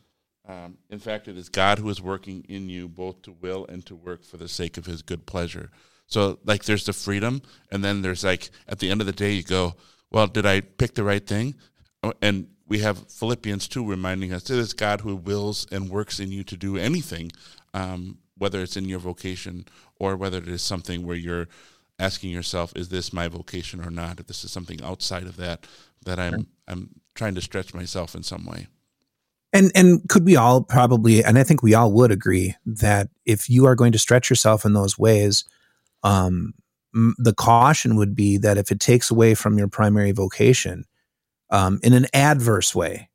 um, 0.50 0.78
in 0.88 0.98
fact, 0.98 1.28
it 1.28 1.36
is 1.36 1.48
God 1.48 1.78
who 1.78 1.88
is 1.90 2.02
working 2.02 2.44
in 2.48 2.68
you 2.68 2.88
both 2.88 3.22
to 3.22 3.32
will 3.32 3.66
and 3.68 3.86
to 3.86 3.94
work 3.94 4.24
for 4.24 4.36
the 4.36 4.48
sake 4.48 4.76
of 4.76 4.86
his 4.86 5.00
good 5.02 5.24
pleasure. 5.24 5.70
So, 6.06 6.40
like, 6.44 6.64
there's 6.64 6.84
the 6.84 6.92
freedom, 6.92 7.42
and 7.70 7.84
then 7.84 8.02
there's 8.02 8.24
like, 8.24 8.50
at 8.66 8.80
the 8.80 8.90
end 8.90 9.00
of 9.00 9.06
the 9.06 9.12
day, 9.12 9.32
you 9.32 9.44
go, 9.44 9.74
well, 10.10 10.26
did 10.26 10.44
I 10.44 10.60
pick 10.60 10.94
the 10.94 11.04
right 11.04 11.24
thing? 11.24 11.54
Oh, 12.02 12.12
and 12.22 12.48
we 12.66 12.78
have 12.78 13.10
Philippians 13.10 13.68
2 13.68 13.84
reminding 13.84 14.32
us 14.32 14.48
it 14.48 14.58
is 14.58 14.72
God 14.72 15.02
who 15.02 15.16
wills 15.16 15.66
and 15.70 15.90
works 15.90 16.20
in 16.20 16.30
you 16.30 16.44
to 16.44 16.56
do 16.56 16.76
anything, 16.76 17.32
um, 17.74 18.18
whether 18.38 18.62
it's 18.62 18.76
in 18.76 18.86
your 18.86 19.00
vocation 19.00 19.66
or 19.98 20.16
whether 20.16 20.38
it 20.38 20.48
is 20.48 20.62
something 20.62 21.06
where 21.06 21.16
you're 21.16 21.48
asking 21.98 22.30
yourself, 22.30 22.72
is 22.74 22.88
this 22.88 23.12
my 23.12 23.28
vocation 23.28 23.84
or 23.84 23.90
not? 23.90 24.18
If 24.18 24.26
this 24.26 24.44
is 24.44 24.50
something 24.50 24.82
outside 24.82 25.24
of 25.24 25.36
that, 25.36 25.66
that 26.06 26.18
I'm, 26.18 26.46
I'm 26.66 26.90
trying 27.14 27.34
to 27.34 27.42
stretch 27.42 27.74
myself 27.74 28.14
in 28.14 28.22
some 28.22 28.46
way. 28.46 28.68
And 29.52 29.72
and 29.74 30.08
could 30.08 30.24
we 30.24 30.36
all 30.36 30.62
probably, 30.62 31.24
and 31.24 31.36
I 31.36 31.42
think 31.42 31.62
we 31.62 31.74
all 31.74 31.92
would 31.92 32.12
agree 32.12 32.54
that 32.64 33.08
if 33.26 33.50
you 33.50 33.66
are 33.66 33.74
going 33.74 33.92
to 33.92 33.98
stretch 33.98 34.30
yourself 34.30 34.64
in 34.64 34.74
those 34.74 34.96
ways, 34.96 35.44
um, 36.04 36.54
the 36.92 37.34
caution 37.34 37.96
would 37.96 38.14
be 38.14 38.38
that 38.38 38.58
if 38.58 38.70
it 38.70 38.78
takes 38.78 39.10
away 39.10 39.34
from 39.34 39.58
your 39.58 39.68
primary 39.68 40.12
vocation, 40.12 40.84
um, 41.50 41.80
in 41.82 41.92
an 41.92 42.06
adverse 42.12 42.74
way, 42.74 43.08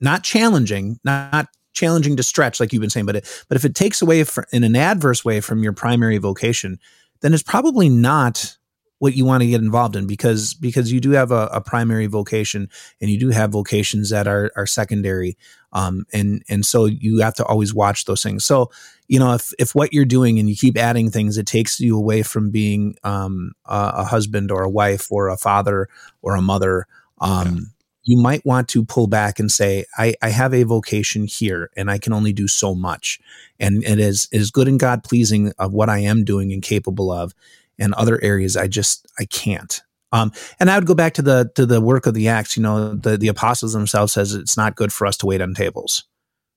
not 0.00 0.22
challenging, 0.22 0.98
not, 1.04 1.48
challenging 1.72 2.16
to 2.16 2.22
stretch 2.22 2.60
like 2.60 2.72
you've 2.72 2.80
been 2.80 2.90
saying, 2.90 3.06
but 3.06 3.16
it, 3.16 3.44
but 3.48 3.56
if 3.56 3.64
it 3.64 3.74
takes 3.74 4.00
away 4.00 4.24
in 4.52 4.62
an 4.62 4.76
adverse 4.76 5.24
way 5.24 5.40
from 5.40 5.62
your 5.62 5.72
primary 5.72 6.18
vocation, 6.18 6.78
then 7.20 7.34
it's 7.34 7.42
probably 7.42 7.88
not 7.88 8.56
what 8.98 9.14
you 9.14 9.24
want 9.24 9.42
to 9.42 9.48
get 9.48 9.60
involved 9.60 9.96
in 9.96 10.06
because 10.06 10.54
because 10.54 10.92
you 10.92 11.00
do 11.00 11.10
have 11.10 11.32
a, 11.32 11.48
a 11.52 11.60
primary 11.60 12.06
vocation 12.06 12.70
and 13.00 13.10
you 13.10 13.18
do 13.18 13.30
have 13.30 13.50
vocations 13.50 14.10
that 14.10 14.26
are 14.26 14.50
are 14.56 14.66
secondary 14.66 15.36
um, 15.72 16.06
and 16.12 16.42
and 16.48 16.64
so 16.64 16.86
you 16.86 17.20
have 17.20 17.34
to 17.34 17.44
always 17.44 17.74
watch 17.74 18.04
those 18.04 18.22
things. 18.22 18.44
So 18.44 18.70
you 19.08 19.18
know 19.18 19.34
if 19.34 19.52
if 19.58 19.74
what 19.74 19.92
you're 19.92 20.04
doing 20.04 20.38
and 20.38 20.48
you 20.48 20.56
keep 20.56 20.78
adding 20.78 21.10
things 21.10 21.36
it 21.36 21.46
takes 21.46 21.80
you 21.80 21.96
away 21.96 22.22
from 22.22 22.50
being 22.50 22.96
um, 23.04 23.52
a, 23.66 23.92
a, 23.96 24.04
husband 24.04 24.50
or 24.50 24.62
a 24.62 24.70
wife 24.70 25.10
or 25.10 25.28
a 25.28 25.36
father 25.36 25.88
or 26.22 26.36
a 26.36 26.42
mother 26.42 26.86
um, 27.24 27.54
yeah. 27.54 27.60
you 28.04 28.22
might 28.22 28.44
want 28.44 28.68
to 28.68 28.84
pull 28.84 29.06
back 29.06 29.38
and 29.38 29.50
say 29.50 29.84
I, 29.98 30.14
I 30.22 30.28
have 30.28 30.54
a 30.54 30.62
vocation 30.62 31.26
here 31.26 31.70
and 31.76 31.90
I 31.90 31.98
can 31.98 32.12
only 32.12 32.32
do 32.32 32.46
so 32.46 32.74
much 32.74 33.18
and 33.58 33.82
it 33.84 33.98
is 33.98 34.28
is 34.30 34.50
good 34.50 34.68
and 34.68 34.78
God 34.78 35.02
pleasing 35.02 35.52
of 35.58 35.72
what 35.72 35.88
I 35.88 35.98
am 35.98 36.24
doing 36.24 36.52
and 36.52 36.62
capable 36.62 37.10
of 37.10 37.34
and 37.78 37.94
other 37.94 38.22
areas 38.22 38.56
I 38.56 38.68
just 38.68 39.06
I 39.18 39.24
can't. 39.24 39.80
Um, 40.12 40.30
and 40.60 40.70
I 40.70 40.78
would 40.78 40.86
go 40.86 40.94
back 40.94 41.14
to 41.14 41.22
the 41.22 41.50
to 41.56 41.66
the 41.66 41.80
work 41.80 42.06
of 42.06 42.14
the 42.14 42.28
Acts. 42.28 42.56
You 42.56 42.62
know, 42.62 42.94
the 42.94 43.16
the 43.16 43.28
apostles 43.28 43.72
themselves 43.72 44.12
says 44.12 44.32
it's 44.32 44.56
not 44.56 44.76
good 44.76 44.92
for 44.92 45.06
us 45.06 45.16
to 45.18 45.26
wait 45.26 45.40
on 45.40 45.54
tables. 45.54 46.04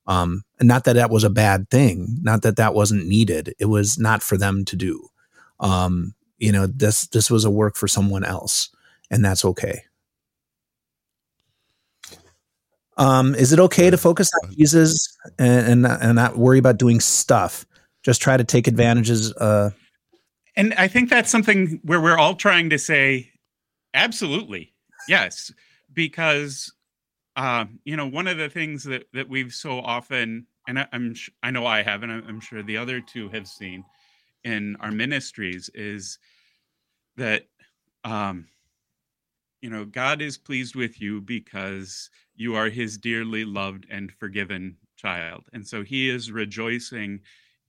Um, 0.05 0.43
and 0.59 0.68
not 0.68 0.86
that 0.86 0.93
that 0.93 1.09
was 1.09 1.24
a 1.24 1.30
bad 1.30 1.70
thing, 1.70 2.20
not 2.22 2.43
that 2.43 2.57
that 2.57 2.74
wasn't 2.74 3.07
needed. 3.07 3.53
It 3.59 3.65
was 3.65 3.97
not 3.97 4.24
for 4.24 4.38
them 4.38 4.63
to 4.65 4.76
do. 4.76 5.09
Um, 5.59 6.13
you 6.38 6.51
know, 6.51 6.68
this 6.68 7.07
this 7.07 7.32
was 7.32 7.45
a 7.45 7.51
work 7.51 7.76
for 7.76 7.88
someone 7.88 8.24
else, 8.24 8.70
and 9.09 9.26
that's 9.26 9.43
okay. 9.43 9.84
Um, 12.97 13.35
is 13.35 13.53
it 13.53 13.59
okay 13.59 13.89
to 13.89 13.97
focus 13.97 14.29
on 14.43 14.53
Jesus 14.55 15.15
and, 15.37 15.85
and 15.85 15.87
and 15.87 16.15
not 16.15 16.37
worry 16.37 16.59
about 16.59 16.77
doing 16.77 16.99
stuff? 16.99 17.65
Just 18.03 18.21
try 18.21 18.37
to 18.37 18.43
take 18.43 18.67
advantages. 18.67 19.33
Uh, 19.33 19.71
and 20.55 20.73
I 20.73 20.87
think 20.87 21.09
that's 21.09 21.29
something 21.29 21.79
where 21.83 22.01
we're 22.01 22.17
all 22.17 22.35
trying 22.35 22.71
to 22.71 22.79
say, 22.79 23.31
absolutely, 23.93 24.73
yes, 25.07 25.51
because 25.93 26.73
uh, 27.35 27.65
you 27.85 27.95
know 27.95 28.07
one 28.07 28.27
of 28.27 28.37
the 28.37 28.49
things 28.49 28.83
that 28.85 29.05
that 29.13 29.29
we've 29.29 29.53
so 29.53 29.79
often, 29.79 30.47
and 30.67 30.79
I, 30.79 30.87
am 30.91 31.13
I 31.43 31.51
know 31.51 31.65
I 31.65 31.83
have, 31.83 32.01
and 32.01 32.11
I'm 32.11 32.39
sure 32.39 32.63
the 32.63 32.77
other 32.77 32.99
two 32.99 33.29
have 33.29 33.47
seen 33.47 33.83
in 34.43 34.75
our 34.79 34.91
ministries 34.91 35.69
is 35.75 36.17
that 37.17 37.43
um, 38.03 38.47
you 39.62 39.70
know 39.70 39.86
God 39.86 40.22
is 40.22 40.38
pleased 40.38 40.76
with 40.76 41.01
you 41.01 41.22
because 41.22 42.10
you 42.36 42.55
are 42.55 42.70
His 42.70 42.97
dearly 42.97 43.45
loved 43.45 43.86
and 43.89 44.12
forgiven 44.12 44.78
child, 44.97 45.47
and 45.53 45.68
so 45.68 45.84
He 45.84 46.10
is 46.10 46.32
rejoicing 46.32 47.22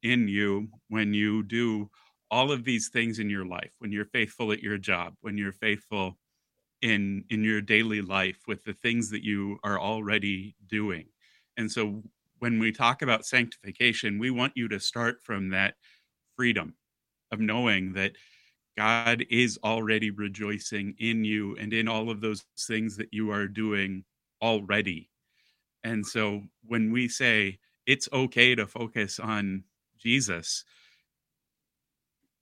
in 0.03 0.29
you 0.29 0.69
when 0.89 1.15
you 1.15 1.43
do 1.43 1.91
all 2.31 2.53
of 2.53 2.65
these 2.65 2.89
things 2.89 3.19
in 3.19 3.31
your 3.31 3.47
life 3.47 3.73
when 3.79 3.91
you're 3.91 4.05
faithful 4.05 4.53
at 4.53 4.63
your 4.63 4.79
job 4.79 5.15
when 5.23 5.39
you're 5.39 5.53
faithful 5.53 6.19
in 6.83 7.25
in 7.31 7.43
your 7.45 7.61
daily 7.61 8.01
life 8.03 8.43
with 8.47 8.65
the 8.65 8.73
things 8.73 9.11
that 9.11 9.25
you 9.25 9.59
are 9.65 9.81
already 9.81 10.55
doing. 10.67 11.09
And 11.57 11.71
so 11.71 12.03
when 12.39 12.59
we 12.61 12.71
talk 12.73 13.03
about 13.03 13.27
sanctification 13.27 14.19
we 14.19 14.31
want 14.31 14.53
you 14.57 14.69
to 14.69 14.79
start 14.81 15.23
from 15.23 15.51
that 15.51 15.75
freedom 16.37 16.75
of 17.33 17.41
knowing 17.41 17.93
that 17.95 18.13
God 18.79 19.27
is 19.29 19.59
already 19.65 20.11
rejoicing 20.11 20.95
in 21.01 21.25
you 21.25 21.57
and 21.57 21.73
in 21.73 21.89
all 21.89 22.11
of 22.11 22.21
those 22.21 22.45
things 22.57 22.97
that 22.99 23.13
you 23.13 23.33
are 23.33 23.49
doing 23.49 24.05
already. 24.41 25.11
And 25.83 26.07
so 26.07 26.45
when 26.65 26.93
we 26.93 27.09
say 27.09 27.59
it's 27.87 28.09
okay 28.13 28.55
to 28.55 28.69
focus 28.69 29.19
on 29.19 29.65
Jesus, 29.99 30.65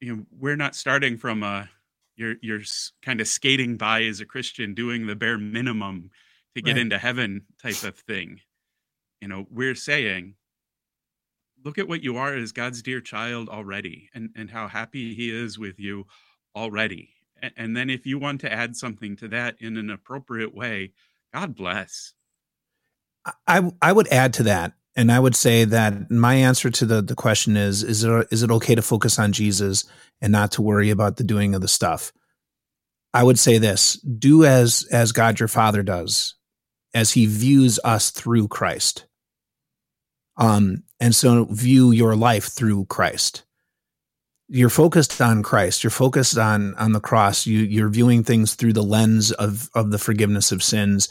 you 0.00 0.14
know 0.14 0.26
we're 0.38 0.56
not 0.56 0.76
starting 0.76 1.16
from 1.16 1.42
a 1.42 1.70
you're 2.16 2.36
you're 2.42 2.62
kind 3.02 3.20
of 3.22 3.28
skating 3.28 3.76
by 3.76 4.02
as 4.02 4.20
a 4.20 4.26
christian 4.26 4.74
doing 4.74 5.06
the 5.06 5.16
bare 5.16 5.38
minimum 5.38 6.10
to 6.54 6.62
get 6.62 6.72
right. 6.72 6.82
into 6.82 6.98
heaven 6.98 7.46
type 7.62 7.82
of 7.82 7.96
thing 7.96 8.40
you 9.20 9.28
know 9.28 9.46
we're 9.50 9.74
saying 9.74 10.34
look 11.66 11.78
at 11.78 11.88
what 11.88 12.02
you 12.02 12.16
are 12.16 12.34
as 12.34 12.52
god's 12.52 12.80
dear 12.80 13.00
child 13.00 13.48
already 13.48 14.08
and 14.14 14.30
and 14.34 14.50
how 14.50 14.68
happy 14.68 15.14
he 15.14 15.30
is 15.30 15.58
with 15.58 15.78
you 15.78 16.06
already 16.54 17.10
and, 17.56 17.76
then 17.76 17.90
if 17.90 18.06
you 18.06 18.18
want 18.18 18.40
to 18.40 18.50
add 18.50 18.74
something 18.74 19.14
to 19.14 19.28
that 19.28 19.56
in 19.60 19.76
an 19.76 19.90
appropriate 19.90 20.54
way 20.54 20.92
god 21.34 21.54
bless 21.54 22.14
i 23.46 23.70
i 23.82 23.92
would 23.92 24.08
add 24.08 24.32
to 24.32 24.42
that 24.44 24.72
and 24.96 25.12
I 25.12 25.20
would 25.20 25.36
say 25.36 25.64
that 25.64 26.10
my 26.10 26.34
answer 26.36 26.70
to 26.70 26.86
the, 26.86 27.02
the 27.02 27.14
question 27.14 27.56
is, 27.56 27.82
is 27.82 28.02
it, 28.02 28.28
is 28.30 28.42
it 28.42 28.50
okay 28.50 28.74
to 28.74 28.82
focus 28.82 29.18
on 29.18 29.32
Jesus 29.32 29.84
and 30.22 30.32
not 30.32 30.52
to 30.52 30.62
worry 30.62 30.88
about 30.88 31.18
the 31.18 31.24
doing 31.24 31.54
of 31.54 31.60
the 31.60 31.68
stuff? 31.68 32.12
I 33.12 33.22
would 33.22 33.38
say 33.38 33.58
this, 33.58 33.94
do 34.00 34.44
as, 34.44 34.86
as 34.90 35.12
God 35.12 35.38
your 35.38 35.48
father 35.48 35.82
does, 35.82 36.34
as 36.94 37.12
he 37.12 37.26
views 37.26 37.78
us 37.84 38.10
through 38.10 38.48
Christ. 38.48 39.05
Um, 40.38 40.84
and 41.00 41.14
so 41.14 41.46
view 41.46 41.92
your 41.92 42.16
life 42.16 42.46
through 42.46 42.86
Christ. 42.86 43.44
you're 44.48 44.70
focused 44.70 45.20
on 45.20 45.42
Christ. 45.42 45.82
You're 45.82 45.90
focused 45.90 46.38
on 46.38 46.74
on 46.76 46.92
the 46.92 47.00
cross. 47.00 47.46
You 47.46 47.60
you're 47.60 47.88
viewing 47.88 48.24
things 48.24 48.54
through 48.54 48.74
the 48.74 48.82
lens 48.82 49.32
of 49.32 49.68
of 49.74 49.90
the 49.90 49.98
forgiveness 49.98 50.52
of 50.52 50.62
sins 50.62 51.08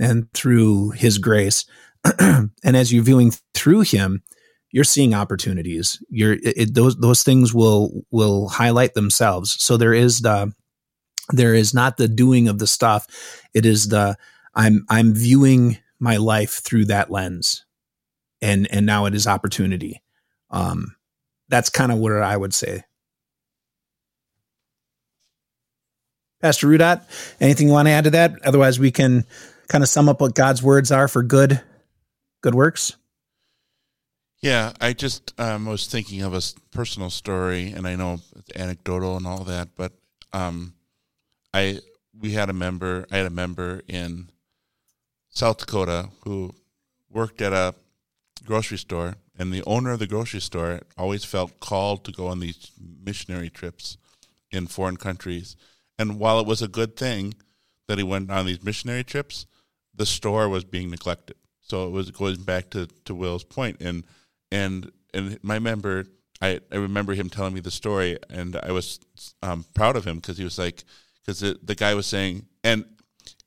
and 0.00 0.32
through 0.32 0.90
His 0.90 1.18
grace. 1.18 1.66
and 2.20 2.50
as 2.64 2.92
you're 2.92 3.04
viewing 3.04 3.32
through 3.54 3.82
Him, 3.82 4.22
you're 4.70 4.84
seeing 4.84 5.14
opportunities. 5.14 6.02
You're 6.08 6.36
it, 6.42 6.74
those 6.74 6.96
those 6.98 7.22
things 7.22 7.52
will 7.54 8.04
will 8.10 8.48
highlight 8.48 8.94
themselves. 8.94 9.56
So 9.62 9.76
there 9.76 9.94
is 9.94 10.20
the 10.20 10.52
there 11.30 11.54
is 11.54 11.74
not 11.74 11.96
the 11.98 12.08
doing 12.08 12.48
of 12.48 12.58
the 12.58 12.66
stuff. 12.66 13.06
It 13.54 13.66
is 13.66 13.88
the 13.88 14.16
I'm 14.54 14.84
I'm 14.88 15.14
viewing 15.14 15.78
my 16.00 16.16
life 16.16 16.62
through 16.62 16.86
that 16.86 17.10
lens, 17.10 17.66
and 18.40 18.66
and 18.70 18.86
now 18.86 19.06
it 19.06 19.14
is 19.14 19.26
opportunity. 19.26 20.02
Um, 20.50 20.96
that's 21.48 21.70
kind 21.70 21.92
of 21.92 21.98
what 21.98 22.12
I 22.12 22.36
would 22.36 22.54
say. 22.54 22.84
Pastor 26.40 26.68
Rudot, 26.68 27.02
anything 27.40 27.66
you 27.66 27.72
want 27.72 27.88
to 27.88 27.92
add 27.92 28.04
to 28.04 28.10
that? 28.10 28.34
Otherwise, 28.44 28.78
we 28.78 28.92
can 28.92 29.24
kind 29.68 29.82
of 29.82 29.88
sum 29.88 30.08
up 30.08 30.20
what 30.20 30.34
God's 30.34 30.62
words 30.62 30.92
are 30.92 31.08
for 31.08 31.22
good, 31.22 31.60
good 32.42 32.54
works. 32.54 32.94
Yeah, 34.40 34.72
I 34.80 34.92
just 34.92 35.38
um, 35.40 35.66
was 35.66 35.86
thinking 35.86 36.22
of 36.22 36.32
a 36.32 36.40
personal 36.70 37.10
story, 37.10 37.72
and 37.72 37.88
I 37.88 37.96
know 37.96 38.20
it's 38.36 38.56
anecdotal 38.56 39.16
and 39.16 39.26
all 39.26 39.42
that, 39.44 39.70
but 39.74 39.92
um, 40.32 40.74
I 41.52 41.80
we 42.16 42.32
had 42.32 42.48
a 42.48 42.52
member. 42.52 43.04
I 43.10 43.16
had 43.16 43.26
a 43.26 43.30
member 43.30 43.82
in 43.88 44.30
South 45.28 45.58
Dakota 45.58 46.10
who 46.22 46.54
worked 47.10 47.42
at 47.42 47.52
a 47.52 47.74
grocery 48.44 48.78
store, 48.78 49.16
and 49.38 49.52
the 49.52 49.64
owner 49.66 49.92
of 49.92 49.98
the 49.98 50.06
grocery 50.06 50.40
store 50.40 50.80
always 50.96 51.24
felt 51.24 51.60
called 51.60 52.04
to 52.04 52.12
go 52.12 52.26
on 52.26 52.40
these 52.40 52.72
missionary 53.04 53.50
trips 53.50 53.96
in 54.50 54.66
foreign 54.66 54.96
countries. 54.96 55.56
And 55.98 56.18
while 56.18 56.40
it 56.40 56.46
was 56.46 56.62
a 56.62 56.68
good 56.68 56.96
thing 56.96 57.34
that 57.86 57.98
he 57.98 58.04
went 58.04 58.30
on 58.30 58.46
these 58.46 58.62
missionary 58.62 59.04
trips, 59.04 59.46
the 59.94 60.06
store 60.06 60.48
was 60.48 60.64
being 60.64 60.90
neglected. 60.90 61.36
So 61.60 61.86
it 61.86 61.90
was 61.90 62.10
going 62.10 62.42
back 62.42 62.70
to, 62.70 62.88
to 63.04 63.14
Will's 63.14 63.44
point, 63.44 63.80
and 63.80 64.04
and 64.50 64.90
and 65.12 65.38
my 65.42 65.58
member, 65.58 66.04
I, 66.40 66.60
I 66.72 66.76
remember 66.76 67.14
him 67.14 67.28
telling 67.28 67.54
me 67.54 67.60
the 67.60 67.70
story, 67.70 68.18
and 68.30 68.56
I 68.56 68.72
was 68.72 69.00
um, 69.42 69.64
proud 69.74 69.96
of 69.96 70.06
him 70.06 70.16
because 70.16 70.38
he 70.38 70.44
was 70.44 70.58
like, 70.58 70.84
because 71.20 71.40
the, 71.40 71.58
the 71.62 71.74
guy 71.74 71.94
was 71.94 72.06
saying, 72.06 72.46
and 72.64 72.84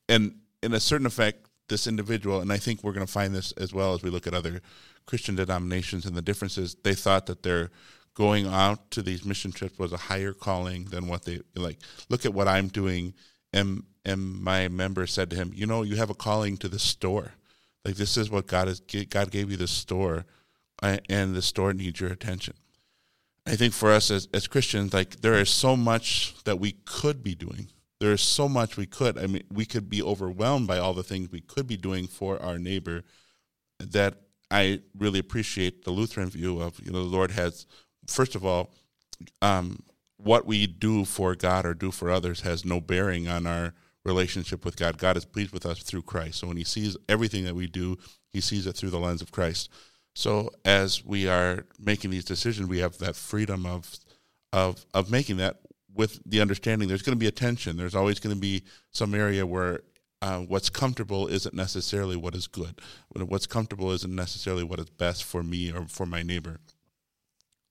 and 0.07 0.35
in 0.61 0.73
a 0.73 0.79
certain 0.79 1.07
effect, 1.07 1.47
this 1.71 1.87
individual, 1.87 2.41
and 2.41 2.53
I 2.53 2.57
think 2.57 2.83
we're 2.83 2.91
going 2.91 3.07
to 3.07 3.11
find 3.11 3.33
this 3.33 3.51
as 3.53 3.73
well 3.73 3.95
as 3.95 4.03
we 4.03 4.11
look 4.11 4.27
at 4.27 4.35
other 4.35 4.61
Christian 5.07 5.35
denominations 5.35 6.05
and 6.05 6.15
the 6.15 6.21
differences. 6.21 6.75
They 6.83 6.93
thought 6.93 7.25
that 7.25 7.41
their 7.41 7.71
going 8.13 8.45
out 8.45 8.91
to 8.91 9.01
these 9.01 9.25
mission 9.25 9.51
trips 9.51 9.79
was 9.79 9.93
a 9.93 9.97
higher 9.97 10.33
calling 10.33 10.85
than 10.85 11.07
what 11.07 11.25
they 11.25 11.39
like. 11.55 11.79
Look 12.09 12.25
at 12.25 12.33
what 12.33 12.47
I'm 12.47 12.67
doing, 12.67 13.15
and 13.51 13.83
and 14.05 14.43
my 14.43 14.67
member 14.67 15.07
said 15.07 15.29
to 15.31 15.35
him, 15.35 15.51
you 15.55 15.65
know, 15.65 15.81
you 15.81 15.95
have 15.95 16.09
a 16.09 16.15
calling 16.15 16.57
to 16.57 16.67
the 16.67 16.79
store. 16.79 17.33
Like 17.85 17.95
this 17.95 18.17
is 18.17 18.29
what 18.29 18.45
God 18.45 18.67
is. 18.67 18.81
God 19.09 19.31
gave 19.31 19.49
you 19.49 19.57
the 19.57 19.67
store, 19.67 20.25
and 20.81 21.33
the 21.33 21.41
store 21.41 21.73
needs 21.73 21.99
your 21.99 22.11
attention. 22.11 22.53
I 23.47 23.55
think 23.55 23.73
for 23.73 23.91
us 23.91 24.11
as, 24.11 24.27
as 24.33 24.47
Christians, 24.47 24.93
like 24.93 25.21
there 25.21 25.33
is 25.33 25.49
so 25.49 25.75
much 25.75 26.35
that 26.43 26.59
we 26.59 26.73
could 26.85 27.23
be 27.23 27.33
doing 27.33 27.69
there 28.01 28.11
is 28.13 28.21
so 28.21 28.49
much 28.49 28.77
we 28.77 28.87
could. 28.87 29.19
I 29.19 29.27
mean, 29.27 29.43
we 29.51 29.63
could 29.63 29.87
be 29.87 30.01
overwhelmed 30.01 30.67
by 30.67 30.79
all 30.79 30.95
the 30.95 31.03
things 31.03 31.29
we 31.31 31.39
could 31.39 31.67
be 31.67 31.77
doing 31.77 32.07
for 32.07 32.41
our 32.41 32.57
neighbor. 32.57 33.03
That 33.79 34.15
I 34.49 34.81
really 34.97 35.19
appreciate 35.19 35.85
the 35.85 35.91
Lutheran 35.91 36.31
view 36.31 36.59
of 36.59 36.79
you 36.83 36.91
know 36.91 37.03
the 37.03 37.15
Lord 37.15 37.29
has 37.31 37.67
first 38.07 38.33
of 38.33 38.43
all, 38.43 38.73
um, 39.43 39.83
what 40.17 40.47
we 40.47 40.65
do 40.65 41.05
for 41.05 41.35
God 41.35 41.63
or 41.63 41.75
do 41.75 41.91
for 41.91 42.09
others 42.09 42.41
has 42.41 42.65
no 42.65 42.81
bearing 42.81 43.27
on 43.27 43.45
our 43.45 43.75
relationship 44.03 44.65
with 44.65 44.77
God. 44.77 44.97
God 44.97 45.15
is 45.15 45.25
pleased 45.25 45.53
with 45.53 45.67
us 45.67 45.83
through 45.83 46.01
Christ. 46.01 46.39
So 46.39 46.47
when 46.47 46.57
He 46.57 46.63
sees 46.63 46.97
everything 47.07 47.45
that 47.45 47.55
we 47.55 47.67
do, 47.67 47.99
He 48.33 48.41
sees 48.41 48.65
it 48.65 48.75
through 48.75 48.89
the 48.89 48.99
lens 48.99 49.21
of 49.21 49.31
Christ. 49.31 49.69
So 50.15 50.49
as 50.65 51.05
we 51.05 51.27
are 51.27 51.67
making 51.79 52.09
these 52.09 52.25
decisions, 52.25 52.67
we 52.67 52.79
have 52.79 52.97
that 52.97 53.15
freedom 53.15 53.67
of 53.67 53.95
of 54.51 54.87
of 54.93 55.11
making 55.11 55.37
that 55.37 55.60
with 55.93 56.21
the 56.25 56.41
understanding 56.41 56.87
there's 56.87 57.01
going 57.01 57.15
to 57.15 57.19
be 57.19 57.27
a 57.27 57.31
tension. 57.31 57.77
There's 57.77 57.95
always 57.95 58.19
going 58.19 58.35
to 58.35 58.39
be 58.39 58.63
some 58.91 59.13
area 59.13 59.45
where 59.45 59.81
uh, 60.21 60.39
what's 60.39 60.69
comfortable 60.69 61.27
isn't 61.27 61.55
necessarily 61.55 62.15
what 62.15 62.35
is 62.35 62.47
good. 62.47 62.79
What's 63.13 63.47
comfortable 63.47 63.91
isn't 63.91 64.15
necessarily 64.15 64.63
what 64.63 64.79
is 64.79 64.89
best 64.89 65.23
for 65.23 65.43
me 65.43 65.71
or 65.71 65.85
for 65.87 66.05
my 66.05 66.21
neighbor. 66.21 66.59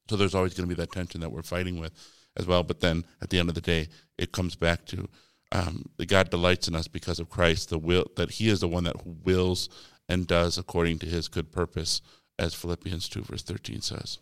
So 0.08 0.16
there's 0.16 0.34
always 0.34 0.54
going 0.54 0.68
to 0.68 0.74
be 0.74 0.80
that 0.80 0.92
tension 0.92 1.20
that 1.20 1.30
we're 1.30 1.42
fighting 1.42 1.78
with 1.78 1.92
as 2.36 2.46
well. 2.46 2.64
But 2.64 2.80
then 2.80 3.04
at 3.22 3.30
the 3.30 3.38
end 3.38 3.48
of 3.48 3.54
the 3.54 3.60
day, 3.60 3.88
it 4.18 4.32
comes 4.32 4.56
back 4.56 4.84
to 4.86 5.08
um, 5.52 5.84
God 6.06 6.30
delights 6.30 6.68
in 6.68 6.74
us 6.74 6.88
because 6.88 7.20
of 7.20 7.30
Christ, 7.30 7.70
the 7.70 7.78
will 7.78 8.06
that 8.16 8.32
He 8.32 8.48
is 8.48 8.60
the 8.60 8.68
one 8.68 8.84
that 8.84 9.06
wills 9.06 9.68
and 10.08 10.26
does 10.26 10.58
according 10.58 10.98
to 11.00 11.06
His 11.06 11.28
good 11.28 11.52
purpose, 11.52 12.02
as 12.38 12.54
Philippians 12.54 13.08
two 13.08 13.22
verse 13.22 13.42
thirteen 13.42 13.80
says. 13.80 14.18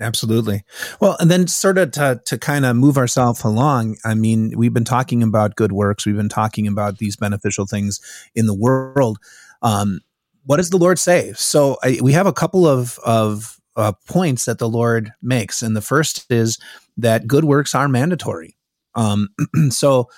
Absolutely. 0.00 0.62
Well, 1.00 1.16
and 1.18 1.30
then 1.30 1.48
sort 1.48 1.76
of 1.76 1.90
to, 1.92 2.20
to 2.24 2.38
kind 2.38 2.64
of 2.64 2.76
move 2.76 2.96
ourselves 2.96 3.42
along, 3.42 3.96
I 4.04 4.14
mean, 4.14 4.52
we've 4.56 4.72
been 4.72 4.84
talking 4.84 5.22
about 5.22 5.56
good 5.56 5.72
works. 5.72 6.06
We've 6.06 6.16
been 6.16 6.28
talking 6.28 6.68
about 6.68 6.98
these 6.98 7.16
beneficial 7.16 7.66
things 7.66 8.00
in 8.34 8.46
the 8.46 8.54
world. 8.54 9.18
Um, 9.62 10.00
what 10.44 10.58
does 10.58 10.70
the 10.70 10.78
Lord 10.78 10.98
say? 10.98 11.32
So 11.34 11.78
I, 11.82 11.98
we 12.00 12.12
have 12.12 12.26
a 12.26 12.32
couple 12.32 12.66
of, 12.66 12.98
of 13.04 13.58
uh, 13.76 13.92
points 14.06 14.44
that 14.44 14.58
the 14.58 14.68
Lord 14.68 15.12
makes. 15.20 15.62
And 15.62 15.76
the 15.76 15.82
first 15.82 16.30
is 16.30 16.58
that 16.96 17.26
good 17.26 17.44
works 17.44 17.74
are 17.74 17.88
mandatory. 17.88 18.56
Um, 18.94 19.28
so 19.70 20.08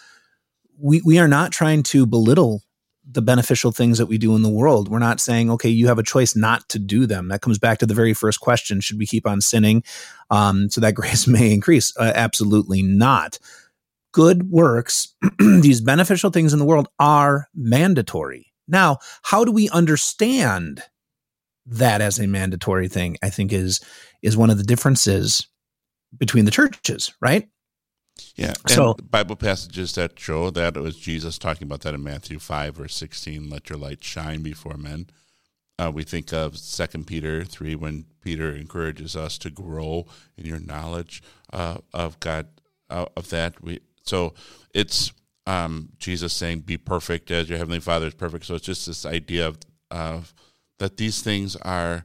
we, 0.78 1.01
we 1.05 1.18
are 1.18 1.28
not 1.28 1.53
trying 1.53 1.83
to 1.85 2.07
belittle 2.07 2.62
the 3.09 3.23
beneficial 3.23 3.73
things 3.73 3.99
that 3.99 4.07
we 4.07 4.19
do 4.19 4.37
in 4.37 4.43
the 4.43 4.49
world. 4.51 4.89
We're 4.89 4.99
not 4.99 5.21
saying, 5.21 5.51
okay, 5.51 5.69
you 5.69 5.87
have 5.89 5.99
a 5.99 6.03
choice 6.03 6.37
not 6.37 6.69
to 6.69 6.79
do 6.79 7.07
them. 7.07 7.29
That 7.29 7.41
comes 7.41 7.59
back 7.59 7.79
to 7.79 7.87
the 7.87 7.95
very 7.95 8.15
first 8.15 8.41
question 8.41 8.81
should 8.81 8.99
we 8.99 9.07
keep 9.07 9.27
on 9.27 9.41
sinning 9.41 9.83
um, 10.31 10.69
so 10.71 10.81
that 10.81 10.95
grace 10.95 11.27
may 11.27 11.53
increase? 11.53 11.97
Uh, 11.97 12.13
absolutely 12.15 12.83
not. 12.83 13.39
Good 14.13 14.51
works, 14.51 15.15
these 15.39 15.81
beneficial 15.81 16.31
things 16.31 16.53
in 16.53 16.59
the 16.59 16.65
world 16.65 16.89
are 16.99 17.49
mandatory. 17.55 18.53
Now, 18.67 18.99
how 19.23 19.45
do 19.45 19.53
we 19.53 19.69
understand 19.71 20.83
that 21.67 22.01
as 22.01 22.19
a 22.19 22.27
mandatory 22.27 22.89
thing? 22.89 23.17
I 23.23 23.31
think 23.31 23.53
is 23.53 23.81
is 24.23 24.37
one 24.37 24.51
of 24.51 24.59
the 24.59 24.65
differences 24.65 25.47
between 26.17 26.45
the 26.45 26.51
churches, 26.51 27.15
right? 27.21 27.49
Yeah. 28.37 28.55
And 28.64 28.71
so 28.71 28.95
Bible 28.95 29.37
passages 29.37 29.95
that 29.95 30.18
show 30.18 30.51
that 30.51 30.77
it 30.77 30.81
was 30.81 30.97
Jesus 30.97 31.39
talking 31.39 31.66
about 31.66 31.81
that 31.81 31.95
in 31.95 32.03
Matthew 32.03 32.39
5 32.39 32.77
verse 32.77 32.95
16, 32.95 33.49
let 33.49 33.68
your 33.68 33.79
light 33.79 34.03
shine 34.03 34.43
before 34.43 34.77
men. 34.77 35.09
Uh, 35.79 35.91
we 35.91 36.03
think 36.03 36.33
of 36.33 36.59
Second 36.59 37.07
Peter 37.07 37.43
3 37.43 37.75
when 37.75 38.05
Peter 38.23 38.55
encourages 38.55 39.16
us 39.16 39.39
to 39.39 39.51
grow 39.51 40.07
in 40.37 40.45
your 40.45 40.61
knowledge 40.61 41.23
uh, 41.53 41.79
of 41.95 42.21
God, 42.21 42.49
uh, 42.91 43.07
of 43.16 43.31
that. 43.31 43.62
We 43.62 43.81
So 44.03 44.35
it's 44.75 45.12
um, 45.47 45.91
Jesus 45.99 46.33
saying, 46.35 46.61
be 46.61 46.77
perfect 46.77 47.31
as 47.31 47.49
your 47.49 47.59
Heavenly 47.59 47.81
Father 47.81 48.09
is 48.09 48.14
perfect. 48.14 48.45
So 48.45 48.57
it's 48.57 48.66
just 48.66 48.87
this 48.87 49.07
idea 49.07 49.49
of, 49.49 49.59
of 49.91 50.35
that 50.79 50.97
these 50.97 51.23
things 51.23 51.57
are 51.57 52.05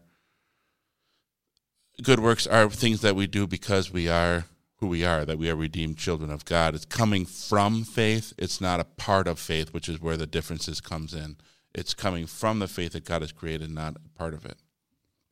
good 2.01 2.19
works 2.19 2.47
are 2.47 2.69
things 2.69 3.01
that 3.01 3.15
we 3.15 3.27
do 3.27 3.47
because 3.47 3.91
we 3.91 4.07
are 4.09 4.45
who 4.77 4.87
we 4.87 5.05
are, 5.05 5.25
that 5.25 5.37
we 5.37 5.49
are 5.49 5.55
redeemed 5.55 5.97
children 5.97 6.29
of 6.29 6.45
God. 6.45 6.75
It's 6.75 6.85
coming 6.85 7.25
from 7.25 7.83
faith. 7.83 8.33
It's 8.37 8.59
not 8.59 8.79
a 8.79 8.85
part 8.85 9.27
of 9.27 9.39
faith, 9.39 9.73
which 9.73 9.87
is 9.87 10.01
where 10.01 10.17
the 10.17 10.27
differences 10.27 10.81
comes 10.81 11.13
in. 11.13 11.37
It's 11.73 11.93
coming 11.93 12.25
from 12.25 12.59
the 12.59 12.67
faith 12.67 12.93
that 12.93 13.05
God 13.05 13.21
has 13.21 13.31
created, 13.31 13.69
not 13.69 13.95
a 13.97 14.17
part 14.17 14.33
of 14.33 14.45
it. 14.45 14.57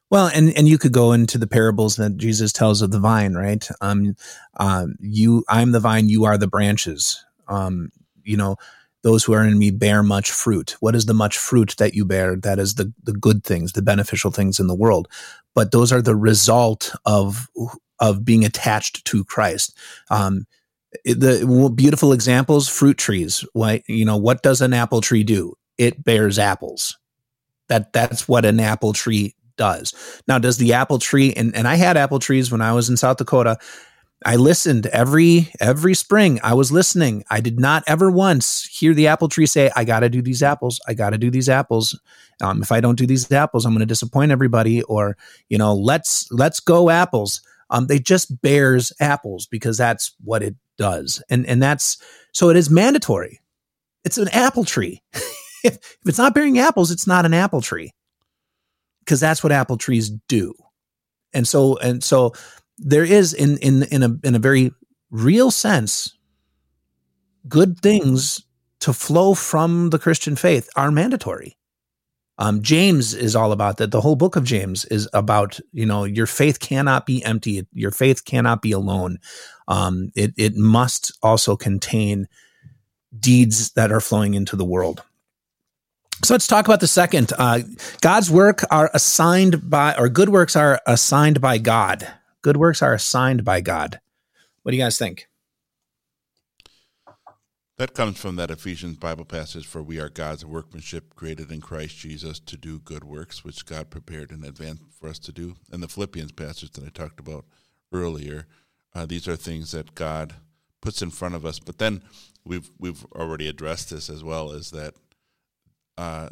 Well, 0.10 0.28
and 0.28 0.56
and 0.56 0.68
you 0.68 0.78
could 0.78 0.92
go 0.92 1.12
into 1.12 1.40
the 1.40 1.48
parables 1.48 1.96
that 1.96 2.18
Jesus 2.18 2.54
tells 2.54 2.82
of 2.82 2.92
the 2.92 3.00
vine, 3.00 3.34
right? 3.34 3.68
Um, 3.82 4.16
um, 4.58 4.96
you, 5.00 5.44
I'm 5.50 5.72
the 5.72 5.80
vine, 5.80 6.08
you 6.08 6.26
are 6.26 6.38
the 6.38 6.48
branches. 6.48 7.26
Um, 7.48 7.90
you 8.24 8.38
know, 8.38 8.58
those 9.02 9.24
who 9.24 9.34
are 9.34 9.44
in 9.44 9.58
me 9.58 9.72
bear 9.72 10.04
much 10.04 10.30
fruit. 10.30 10.76
What 10.82 10.96
is 10.96 11.08
the 11.08 11.16
much 11.16 11.38
fruit 11.38 11.76
that 11.80 11.96
you 11.96 12.06
bear? 12.06 12.36
That 12.36 12.60
is 12.60 12.76
the 12.76 12.94
the 13.02 13.14
good 13.14 13.44
things, 13.44 13.72
the 13.72 13.82
beneficial 13.82 14.30
things 14.30 14.60
in 14.60 14.68
the 14.68 14.76
world. 14.76 15.08
But 15.56 15.72
those 15.72 15.92
are 15.92 16.02
the 16.02 16.16
result 16.16 16.94
of 17.06 17.50
of 18.04 18.26
being 18.26 18.44
attached 18.44 19.06
to 19.06 19.24
Christ. 19.24 19.78
Um, 20.12 20.46
the 21.06 21.72
beautiful 21.74 22.12
examples, 22.12 22.68
fruit 22.68 22.98
trees. 22.98 23.46
What 23.54 23.82
you 23.88 24.06
know, 24.06 24.18
what 24.18 24.44
does 24.44 24.62
an 24.62 24.74
apple 24.74 25.02
tree 25.02 25.24
do? 25.24 25.56
It 25.78 26.04
bears 26.04 26.38
apples. 26.38 26.98
That 27.70 27.94
that's 27.94 28.28
what 28.28 28.46
an 28.46 28.60
apple 28.60 28.92
tree 28.92 29.36
does. 29.58 30.22
Now, 30.28 30.38
does 30.38 30.58
the 30.58 30.74
apple 30.74 31.00
tree? 31.00 31.34
And 31.34 31.56
and 31.56 31.68
I 31.68 31.76
had 31.76 31.96
apple 31.96 32.20
trees 32.20 32.52
when 32.52 32.62
I 32.62 32.74
was 32.74 32.90
in 32.90 32.98
South 32.98 33.18
Dakota. 33.18 33.58
I 34.26 34.36
listened 34.36 34.86
every 34.88 35.50
every 35.62 35.94
spring. 35.94 36.40
I 36.44 36.54
was 36.54 36.72
listening. 36.72 37.24
I 37.30 37.40
did 37.40 37.58
not 37.60 37.84
ever 37.88 38.12
once 38.12 38.66
hear 38.66 38.94
the 38.94 39.08
apple 39.08 39.30
tree 39.30 39.46
say, 39.46 39.72
"I 39.78 39.86
got 39.86 40.02
to 40.02 40.10
do 40.10 40.22
these 40.22 40.44
apples. 40.44 40.80
I 40.88 40.94
got 40.94 41.12
to 41.12 41.18
do 41.18 41.32
these 41.32 41.50
apples. 41.50 41.98
Um, 42.42 42.62
if 42.62 42.72
I 42.72 42.82
don't 42.82 42.98
do 42.98 43.08
these 43.08 43.32
apples, 43.32 43.66
I'm 43.66 43.72
going 43.74 43.80
to 43.80 43.86
disappoint 43.86 44.32
everybody." 44.32 44.82
Or 44.84 45.18
you 45.48 45.58
know, 45.58 45.74
let's 45.74 46.30
let's 46.32 46.60
go 46.60 46.90
apples. 46.90 47.42
Um, 47.70 47.88
they 47.88 48.00
just 48.00 48.42
bears 48.42 48.92
apples 49.00 49.48
because 49.48 49.78
that's 49.78 50.16
what 50.24 50.44
it 50.44 50.56
does, 50.78 51.24
and 51.30 51.46
and 51.46 51.62
that's 51.62 51.98
so 52.34 52.50
it 52.50 52.58
is 52.58 52.70
mandatory. 52.70 53.40
It's 54.04 54.18
an 54.18 54.30
apple 54.30 54.66
tree. 54.66 55.02
if, 55.14 55.76
if 55.76 55.98
it's 56.06 56.18
not 56.18 56.34
bearing 56.34 56.60
apples, 56.60 56.92
it's 56.92 57.08
not 57.08 57.26
an 57.26 57.34
apple 57.34 57.62
tree 57.62 57.92
because 59.00 59.20
that's 59.20 59.44
what 59.44 59.52
apple 59.52 59.78
trees 59.78 60.10
do. 60.28 60.54
And 61.34 61.48
so 61.48 61.78
and 61.78 62.04
so 62.04 62.34
there 62.78 63.04
is 63.06 63.34
in 63.34 63.58
in 63.58 63.84
in 63.84 64.04
a 64.04 64.16
in 64.24 64.36
a 64.36 64.40
very 64.40 64.72
real 65.10 65.52
sense 65.52 66.18
good 67.48 67.80
things 67.80 68.44
to 68.80 68.94
flow 68.94 69.34
from 69.34 69.90
the 69.90 70.00
Christian 70.00 70.36
faith 70.36 70.70
are 70.76 70.92
mandatory. 70.92 71.58
Um, 72.44 72.62
James 72.62 73.14
is 73.14 73.38
all 73.38 73.54
about 73.54 73.78
that. 73.78 73.92
The 73.92 74.02
whole 74.02 74.18
book 74.18 74.36
of 74.36 74.44
James 74.44 74.84
is 74.86 75.08
about 75.14 75.62
you 75.72 75.86
know 75.86 76.04
your 76.04 76.26
faith 76.26 76.60
cannot 76.60 77.06
be 77.06 77.24
empty. 77.24 77.66
Your 77.72 77.92
faith 77.92 78.26
cannot 78.26 78.62
be 78.62 78.74
alone. 78.74 79.20
Um, 79.70 80.12
it 80.14 80.34
it 80.36 80.58
must 80.58 81.18
also 81.24 81.56
contain 81.56 82.28
deeds 83.18 83.72
that 83.72 83.94
are 83.94 84.02
flowing 84.02 84.34
into 84.34 84.58
the 84.58 84.66
world. 84.66 85.04
So 86.26 86.34
let's 86.34 86.48
talk 86.48 86.68
about 86.68 86.82
the 86.82 86.88
second. 86.88 87.32
Uh, 87.38 87.62
God's 88.02 88.30
work 88.30 88.64
are 88.70 88.92
assigned 88.94 89.70
by, 89.70 89.96
or 89.98 90.10
good 90.10 90.28
works 90.28 90.58
are 90.58 90.82
assigned 90.86 91.40
by 91.40 91.60
God. 91.60 92.06
Good 92.42 92.58
works 92.58 92.82
are 92.82 92.94
assigned 92.94 93.46
by 93.46 93.62
God. 93.62 94.02
What 94.64 94.72
do 94.72 94.78
you 94.78 94.84
guys 94.84 94.98
think? 94.98 95.30
That 97.78 97.96
comes 97.96 98.20
from 98.20 98.36
that 98.36 98.52
Ephesians 98.52 98.98
Bible 98.98 99.26
passage 99.26 99.66
for 99.66 99.82
we 99.82 100.00
are 100.00 100.10
God's 100.10 100.46
workmanship 100.46 101.16
created 101.16 101.52
in 101.52 101.60
Christ 101.60 101.98
Jesus 101.98 102.40
to 102.40 102.56
do 102.56 102.80
good 102.80 103.04
works, 103.04 103.44
which 103.44 103.66
God 103.66 103.90
prepared 103.90 104.32
in 104.32 104.44
advance 104.44 104.80
for 105.00 105.10
us 105.10 105.18
to 105.20 105.32
do. 105.32 105.56
And 105.72 105.82
the 105.82 105.88
Philippians 105.88 106.34
passage 106.34 106.72
that 106.74 106.86
I 106.86 106.90
talked 106.90 107.20
about 107.20 107.46
earlier, 107.92 108.46
uh, 108.94 109.08
these 109.08 109.28
are 109.28 109.36
things 109.36 109.72
that 109.72 109.96
God 109.96 110.36
puts 110.82 111.02
in 111.02 111.10
front 111.10 111.34
of 111.34 111.46
us. 111.46 111.60
But 111.60 111.80
then 111.80 112.04
we've 112.46 112.70
we've 112.78 113.06
already 113.16 113.48
addressed 113.48 113.90
this 113.90 114.10
as 114.10 114.24
well 114.24 114.52
as 114.52 114.70
that 114.70 114.94
uh, 115.98 116.30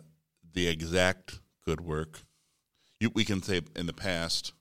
the 0.53 0.67
exact 0.67 1.39
good 1.65 1.81
work 1.81 2.19
you, 3.01 3.09
we 3.15 3.25
can 3.25 3.41
say 3.41 3.61
in 3.75 3.87
the 3.87 3.93
past 3.93 4.53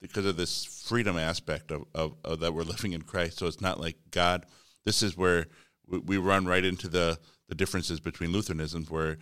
because 0.00 0.24
of 0.24 0.36
this 0.36 0.64
freedom 0.64 1.18
aspect 1.18 1.72
of, 1.72 1.84
of, 1.94 2.14
of 2.24 2.40
that 2.40 2.54
we're 2.54 2.62
living 2.62 2.92
in 2.92 3.02
Christ. 3.02 3.38
So 3.38 3.46
it's 3.46 3.60
not 3.60 3.80
like 3.80 3.96
God. 4.12 4.46
This 4.84 5.02
is 5.02 5.16
where 5.16 5.46
we 5.88 6.18
run 6.18 6.46
right 6.46 6.64
into 6.64 6.88
the, 6.88 7.18
the 7.48 7.54
differences 7.54 8.00
between 8.00 8.32
Lutheranism, 8.32 8.86
where 8.86 9.18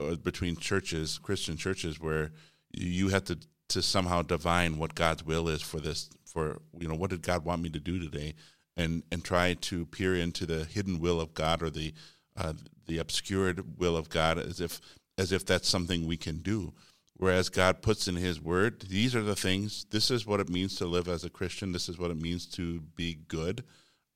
uh, 0.00 0.14
between 0.16 0.56
churches, 0.56 1.18
Christian 1.18 1.56
churches, 1.56 2.00
where 2.00 2.32
you 2.72 3.08
have 3.08 3.24
to 3.24 3.38
to 3.68 3.82
somehow 3.82 4.22
divine 4.22 4.78
what 4.78 4.94
God's 4.94 5.24
will 5.24 5.48
is 5.48 5.60
for 5.60 5.78
this. 5.78 6.08
For 6.24 6.60
you 6.78 6.88
know, 6.88 6.94
what 6.94 7.10
did 7.10 7.22
God 7.22 7.44
want 7.44 7.62
me 7.62 7.68
to 7.70 7.80
do 7.80 7.98
today, 7.98 8.34
and 8.76 9.02
and 9.12 9.24
try 9.24 9.54
to 9.54 9.86
peer 9.86 10.14
into 10.14 10.46
the 10.46 10.64
hidden 10.64 11.00
will 11.00 11.20
of 11.20 11.34
God 11.34 11.62
or 11.62 11.70
the 11.70 11.92
uh, 12.36 12.54
the 12.86 12.98
obscured 12.98 13.78
will 13.78 13.96
of 13.96 14.08
God 14.08 14.38
as 14.38 14.60
if 14.60 14.80
as 15.18 15.32
if 15.32 15.44
that's 15.44 15.68
something 15.68 16.06
we 16.06 16.16
can 16.16 16.38
do. 16.38 16.72
Whereas 17.16 17.48
God 17.48 17.82
puts 17.82 18.06
in 18.06 18.14
His 18.14 18.40
Word, 18.40 18.82
these 18.88 19.16
are 19.16 19.22
the 19.22 19.34
things. 19.34 19.86
This 19.90 20.08
is 20.08 20.24
what 20.24 20.38
it 20.38 20.48
means 20.48 20.76
to 20.76 20.86
live 20.86 21.08
as 21.08 21.24
a 21.24 21.30
Christian. 21.30 21.72
This 21.72 21.88
is 21.88 21.98
what 21.98 22.12
it 22.12 22.22
means 22.22 22.46
to 22.50 22.80
be 22.94 23.18
good 23.26 23.64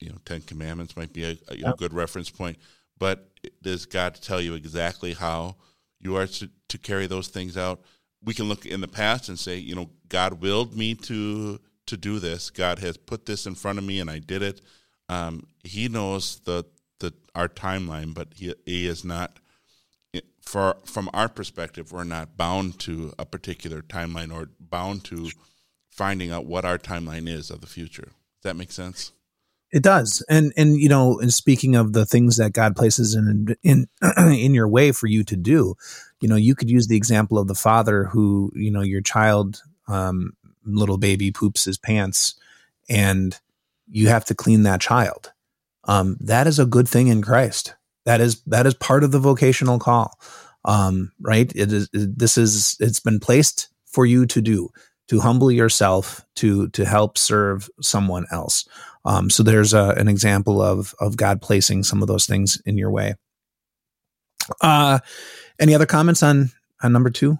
you 0.03 0.11
know, 0.11 0.19
Ten 0.25 0.41
Commandments 0.41 0.97
might 0.97 1.13
be 1.13 1.25
a, 1.25 1.37
a 1.49 1.57
yep. 1.57 1.79
good 1.79 1.93
reference 1.93 2.31
point. 2.31 2.59
But 2.99 3.29
does 3.63 3.87
God 3.87 4.15
tell 4.15 4.41
you 4.41 4.55
exactly 4.55 5.15
how 5.15 5.57
you 6.01 6.17
are 6.17 6.27
to, 6.27 6.51
to 6.69 6.79
carry 6.79 7.07
those 7.07 7.29
things 7.29 7.57
out? 7.57 7.81
We 8.25 8.35
can 8.35 8.49
look 8.49 8.67
in 8.67 8.81
the 8.81 8.89
past 8.89 9.29
and 9.29 9.39
say, 9.39 9.57
you 9.57 9.75
know, 9.75 9.91
God 10.09 10.41
willed 10.41 10.77
me 10.77 10.95
to 10.95 11.61
to 11.87 11.97
do 11.97 12.19
this. 12.19 12.51
God 12.51 12.79
has 12.79 12.97
put 12.97 13.27
this 13.27 13.47
in 13.47 13.55
front 13.55 13.79
of 13.79 13.85
me, 13.85 13.99
and 13.99 14.09
I 14.09 14.19
did 14.19 14.43
it. 14.43 14.61
Um, 15.09 15.47
he 15.65 15.89
knows 15.89 16.41
the 16.41 16.65
the 17.01 17.13
our 17.35 17.49
timeline, 17.49 18.15
but 18.15 18.29
he 18.35 18.55
he 18.65 18.87
is 18.87 19.05
not. 19.05 19.39
For 20.41 20.77
from 20.85 21.09
our 21.15 21.29
perspective, 21.29 21.93
we're 21.93 22.05
not 22.05 22.37
bound 22.37 22.79
to 22.81 23.13
a 23.19 23.25
particular 23.25 23.81
timeline 23.81 24.35
or 24.35 24.51
bound 24.59 25.05
to 25.05 25.31
finding 25.89 26.33
out 26.33 26.47
what 26.47 26.65
our 26.65 26.79
timeline 26.79 27.29
is 27.29 27.49
of 27.51 27.61
the 27.61 27.67
future. 27.67 28.11
Does 28.43 28.43
that 28.43 28.57
make 28.57 28.73
sense? 28.73 29.13
It 29.73 29.83
does, 29.83 30.23
and 30.29 30.53
and 30.57 30.77
you 30.77 30.89
know, 30.89 31.19
and 31.19 31.33
speaking 31.33 31.77
of 31.77 31.95
the 31.95 32.05
things 32.05 32.37
that 32.37 32.53
God 32.53 32.77
places 32.77 33.15
in 33.15 33.57
in 33.63 33.89
in 34.19 34.53
your 34.53 34.69
way 34.69 34.93
for 34.93 35.07
you 35.07 35.25
to 35.25 35.37
do, 35.37 35.77
you 36.21 36.29
know, 36.29 36.37
you 36.37 36.55
could 36.55 36.71
use 36.71 36.89
the 36.89 36.97
example 36.97 37.39
of 37.39 37.49
the 37.49 37.55
father 37.55 38.05
who, 38.05 38.53
you 38.55 38.71
know, 38.71 38.83
your 38.83 39.01
child, 39.01 39.63
um, 39.89 40.35
little 40.65 40.99
baby 40.99 41.33
poops 41.33 41.65
his 41.65 41.79
pants, 41.79 42.35
and 42.91 43.41
you 43.91 44.09
have 44.09 44.27
to 44.27 44.35
clean 44.35 44.63
that 44.65 44.81
child. 44.83 45.33
Um, 45.85 46.19
that 46.21 46.47
is 46.47 46.59
a 46.59 46.67
good 46.67 46.87
thing 46.87 47.09
in 47.09 47.23
Christ. 47.23 47.75
That 48.05 48.21
is 48.21 48.43
that 48.47 48.67
is 48.67 48.75
part 48.75 49.05
of 49.05 49.11
the 49.13 49.19
vocational 49.19 49.79
call, 49.79 50.19
um, 50.67 51.13
right? 51.21 51.51
It 51.55 51.73
is 51.73 51.89
this 51.93 52.37
is 52.37 52.77
it's 52.79 53.01
been 53.01 53.21
placed 53.21 53.69
for 53.87 54.05
you 54.05 54.27
to 54.27 54.43
do 54.43 54.69
to 55.09 55.21
humble 55.21 55.51
yourself 55.51 56.25
to 56.37 56.69
to 56.69 56.85
help 56.85 57.19
serve 57.19 57.69
someone 57.81 58.27
else. 58.31 58.67
Um, 59.05 59.31
so 59.31 59.43
there's 59.43 59.75
a, 59.75 59.91
an 59.91 60.09
example 60.09 60.63
of 60.63 60.95
of 61.01 61.17
God 61.17 61.43
placing 61.43 61.83
some 61.83 62.03
of 62.03 62.09
those 62.09 62.27
things 62.27 62.61
in 62.65 62.79
your 62.79 62.91
way. 62.91 63.15
Uh, 64.61 64.99
any 65.59 65.75
other 65.75 65.87
comments 65.87 66.23
on 66.23 66.51
on 66.83 66.93
number 66.93 67.11
two? 67.11 67.39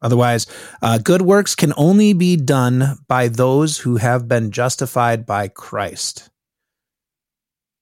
Otherwise, 0.00 0.46
uh, 0.80 0.98
good 0.98 1.22
works 1.22 1.54
can 1.56 1.72
only 1.76 2.12
be 2.12 2.36
done 2.36 2.98
by 3.08 3.28
those 3.28 3.78
who 3.78 3.96
have 3.96 4.28
been 4.28 4.52
justified 4.52 5.26
by 5.26 5.48
Christ. 5.48 6.30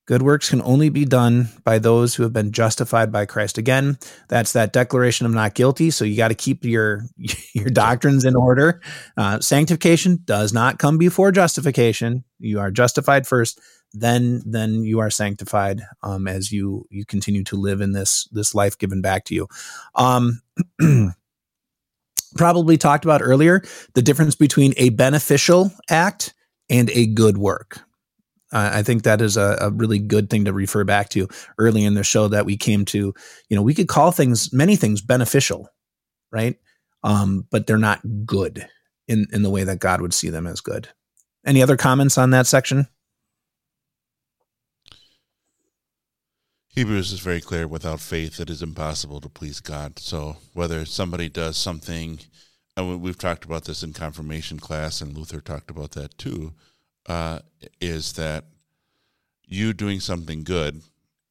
Good 0.06 0.22
works 0.22 0.50
can 0.50 0.62
only 0.62 0.88
be 0.88 1.04
done 1.04 1.48
by 1.64 1.80
those 1.80 2.14
who 2.14 2.22
have 2.22 2.32
been 2.32 2.52
justified 2.52 3.10
by 3.10 3.26
Christ. 3.26 3.58
Again, 3.58 3.98
that's 4.28 4.52
that 4.52 4.72
declaration 4.72 5.26
of 5.26 5.32
not 5.32 5.54
guilty. 5.54 5.90
So 5.90 6.04
you 6.04 6.16
got 6.16 6.28
to 6.28 6.34
keep 6.34 6.64
your 6.64 7.02
your 7.54 7.70
doctrines 7.70 8.24
in 8.24 8.36
order. 8.36 8.80
Uh, 9.16 9.40
sanctification 9.40 10.20
does 10.24 10.52
not 10.52 10.78
come 10.78 10.96
before 10.96 11.32
justification. 11.32 12.22
You 12.38 12.60
are 12.60 12.70
justified 12.70 13.26
first, 13.26 13.60
then 13.92 14.42
then 14.46 14.84
you 14.84 15.00
are 15.00 15.10
sanctified 15.10 15.82
um, 16.04 16.28
as 16.28 16.52
you 16.52 16.86
you 16.88 17.04
continue 17.04 17.42
to 17.44 17.56
live 17.56 17.80
in 17.80 17.90
this 17.90 18.28
this 18.30 18.54
life 18.54 18.78
given 18.78 19.00
back 19.00 19.24
to 19.24 19.34
you. 19.34 19.48
Um, 19.96 20.40
probably 22.36 22.76
talked 22.76 23.04
about 23.04 23.22
earlier 23.24 23.62
the 23.94 24.02
difference 24.02 24.36
between 24.36 24.72
a 24.76 24.90
beneficial 24.90 25.72
act 25.90 26.32
and 26.68 26.90
a 26.90 27.06
good 27.06 27.38
work 27.38 27.80
I 28.52 28.82
think 28.82 29.02
that 29.02 29.20
is 29.20 29.36
a, 29.36 29.58
a, 29.60 29.70
really 29.70 29.98
good 29.98 30.30
thing 30.30 30.44
to 30.44 30.52
refer 30.52 30.84
back 30.84 31.08
to 31.10 31.28
early 31.58 31.84
in 31.84 31.94
the 31.94 32.04
show 32.04 32.28
that 32.28 32.46
we 32.46 32.56
came 32.56 32.84
to. 32.86 33.12
You 33.48 33.56
know, 33.56 33.62
we 33.62 33.74
could 33.74 33.88
call 33.88 34.12
things, 34.12 34.52
many 34.52 34.76
things, 34.76 35.00
beneficial, 35.00 35.68
right? 36.30 36.56
Um, 37.02 37.46
but 37.50 37.66
they're 37.66 37.76
not 37.76 38.00
good 38.24 38.68
in 39.08 39.26
in 39.32 39.42
the 39.42 39.50
way 39.50 39.64
that 39.64 39.80
God 39.80 40.00
would 40.00 40.14
see 40.14 40.30
them 40.30 40.46
as 40.46 40.60
good. 40.60 40.88
Any 41.44 41.62
other 41.62 41.76
comments 41.76 42.18
on 42.18 42.30
that 42.30 42.46
section? 42.46 42.86
Hebrews 46.68 47.10
is 47.10 47.20
very 47.20 47.40
clear 47.40 47.66
without 47.66 48.00
faith 48.00 48.38
it 48.38 48.50
is 48.50 48.62
impossible 48.62 49.20
to 49.22 49.28
please 49.28 49.60
God. 49.60 49.98
So 49.98 50.36
whether 50.52 50.84
somebody 50.84 51.28
does 51.28 51.56
something, 51.56 52.20
and 52.76 53.00
we've 53.00 53.18
talked 53.18 53.44
about 53.44 53.64
this 53.64 53.82
in 53.82 53.92
confirmation 53.94 54.60
class, 54.60 55.00
and 55.00 55.16
Luther 55.16 55.40
talked 55.40 55.70
about 55.70 55.92
that 55.92 56.18
too 56.18 56.52
uh, 57.06 57.40
is 57.80 58.14
that 58.14 58.44
you 59.46 59.72
doing 59.72 60.00
something 60.00 60.42
good 60.42 60.82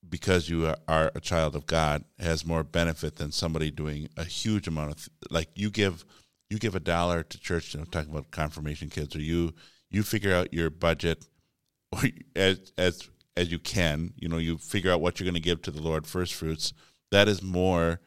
because 0.07 0.49
you 0.49 0.73
are 0.87 1.11
a 1.13 1.19
child 1.19 1.55
of 1.55 1.65
God 1.65 2.03
has 2.19 2.45
more 2.45 2.63
benefit 2.63 3.17
than 3.17 3.31
somebody 3.31 3.71
doing 3.71 4.07
a 4.17 4.23
huge 4.23 4.67
amount 4.67 4.91
of 4.91 5.09
like 5.29 5.49
you 5.55 5.69
give 5.69 6.05
you 6.49 6.57
give 6.57 6.75
a 6.75 6.79
dollar 6.79 7.23
to 7.23 7.39
church. 7.39 7.73
You 7.73 7.81
know, 7.81 7.85
talking 7.85 8.11
about 8.11 8.31
confirmation 8.31 8.89
kids, 8.89 9.15
or 9.15 9.21
you 9.21 9.53
you 9.89 10.03
figure 10.03 10.33
out 10.33 10.53
your 10.53 10.69
budget 10.69 11.25
as 12.35 12.71
as 12.77 13.09
as 13.35 13.51
you 13.51 13.59
can. 13.59 14.13
You 14.17 14.29
know, 14.29 14.37
you 14.37 14.57
figure 14.57 14.91
out 14.91 15.01
what 15.01 15.19
you're 15.19 15.25
going 15.25 15.33
to 15.35 15.41
give 15.41 15.61
to 15.63 15.71
the 15.71 15.81
Lord 15.81 16.07
first 16.07 16.33
fruits. 16.33 16.73
That 17.11 17.27
is 17.27 17.41
more 17.41 17.99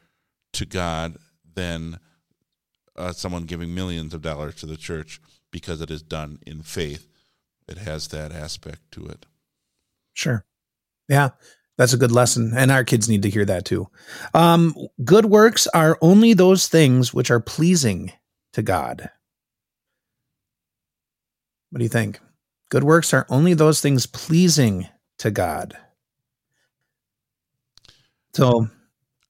to 0.54 0.66
God 0.66 1.16
than 1.54 1.98
uh, 2.96 3.12
someone 3.12 3.44
giving 3.44 3.74
millions 3.74 4.14
of 4.14 4.22
dollars 4.22 4.56
to 4.56 4.66
the 4.66 4.76
church 4.76 5.20
because 5.50 5.80
it 5.80 5.90
is 5.90 6.02
done 6.02 6.38
in 6.46 6.62
faith 6.62 7.07
it 7.68 7.78
has 7.78 8.08
that 8.08 8.32
aspect 8.32 8.80
to 8.92 9.06
it. 9.06 9.26
Sure. 10.14 10.44
Yeah. 11.08 11.30
That's 11.76 11.92
a 11.92 11.98
good 11.98 12.10
lesson. 12.10 12.52
And 12.56 12.72
our 12.72 12.82
kids 12.82 13.08
need 13.08 13.22
to 13.22 13.30
hear 13.30 13.44
that 13.44 13.64
too. 13.64 13.88
Um, 14.34 14.74
good 15.04 15.26
works 15.26 15.68
are 15.68 15.96
only 16.02 16.34
those 16.34 16.66
things 16.66 17.14
which 17.14 17.30
are 17.30 17.40
pleasing 17.40 18.12
to 18.52 18.62
God. 18.62 19.10
What 21.70 21.78
do 21.78 21.84
you 21.84 21.88
think? 21.88 22.18
Good 22.70 22.82
works 22.82 23.14
are 23.14 23.26
only 23.28 23.54
those 23.54 23.80
things 23.80 24.06
pleasing 24.06 24.88
to 25.18 25.30
God. 25.30 25.76
So 28.34 28.68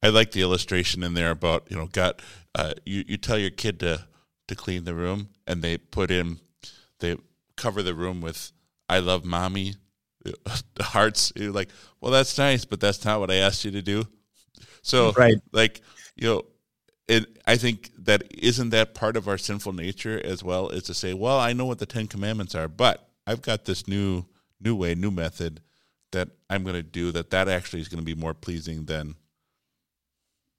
I 0.03 0.09
like 0.09 0.33
the 0.33 0.43
illustration 0.43 1.03
in 1.03 1.15
there 1.15 1.31
about, 1.31 1.71
you 1.71 1.77
know, 1.77 1.87
God, 1.87 2.21
uh, 2.55 2.75
you, 2.85 3.05
you 3.07 3.17
tell 3.17 3.39
your 3.39 3.51
kid 3.51 3.81
to, 3.81 4.07
to 4.49 4.55
clean 4.55 4.85
the 4.85 4.95
room 4.95 5.29
and 5.47 5.63
they 5.63 5.77
put 5.77 6.11
in 6.11 6.41
they 7.01 7.17
cover 7.59 7.83
the 7.83 7.95
room 7.95 8.21
with 8.21 8.53
"I 8.89 9.01
love 9.01 9.25
mommy" 9.25 9.75
hearts. 10.81 11.33
You're 11.37 11.53
like, 11.53 11.69
well, 12.01 12.13
that's 12.13 12.37
nice, 12.39 12.65
but 12.65 12.81
that's 12.81 13.05
not 13.05 13.21
what 13.21 13.31
I 13.31 13.37
asked 13.37 13.65
you 13.65 13.71
to 13.73 13.83
do. 13.83 14.05
So, 14.83 15.13
Right. 15.13 15.37
like, 15.53 15.81
you 16.17 16.29
know, 16.29 16.43
and 17.09 17.27
I 17.47 17.57
think 17.57 17.91
that 18.05 18.23
isn't 18.31 18.71
that 18.71 18.95
part 18.95 19.17
of 19.17 19.29
our 19.29 19.39
sinful 19.39 19.73
nature 19.73 20.21
as 20.25 20.43
well 20.43 20.69
is 20.71 20.83
to 20.85 20.95
say, 20.95 21.15
well, 21.15 21.39
I 21.39 21.53
know 21.53 21.65
what 21.67 21.79
the 21.79 21.87
Ten 21.87 22.07
Commandments 22.07 22.55
are, 22.55 22.69
but 22.69 23.09
I've 23.27 23.43
got 23.43 23.65
this 23.65 23.87
new 23.89 24.25
new 24.61 24.75
way, 24.75 24.95
new 24.95 25.11
method 25.11 25.61
that 26.13 26.29
I'm 26.51 26.63
going 26.65 26.75
to 26.75 26.83
do 26.83 27.13
that 27.13 27.31
that 27.31 27.49
actually 27.49 27.81
is 27.81 27.89
going 27.89 28.01
to 28.01 28.05
be 28.05 28.15
more 28.21 28.35
pleasing 28.35 28.87
than 28.87 29.15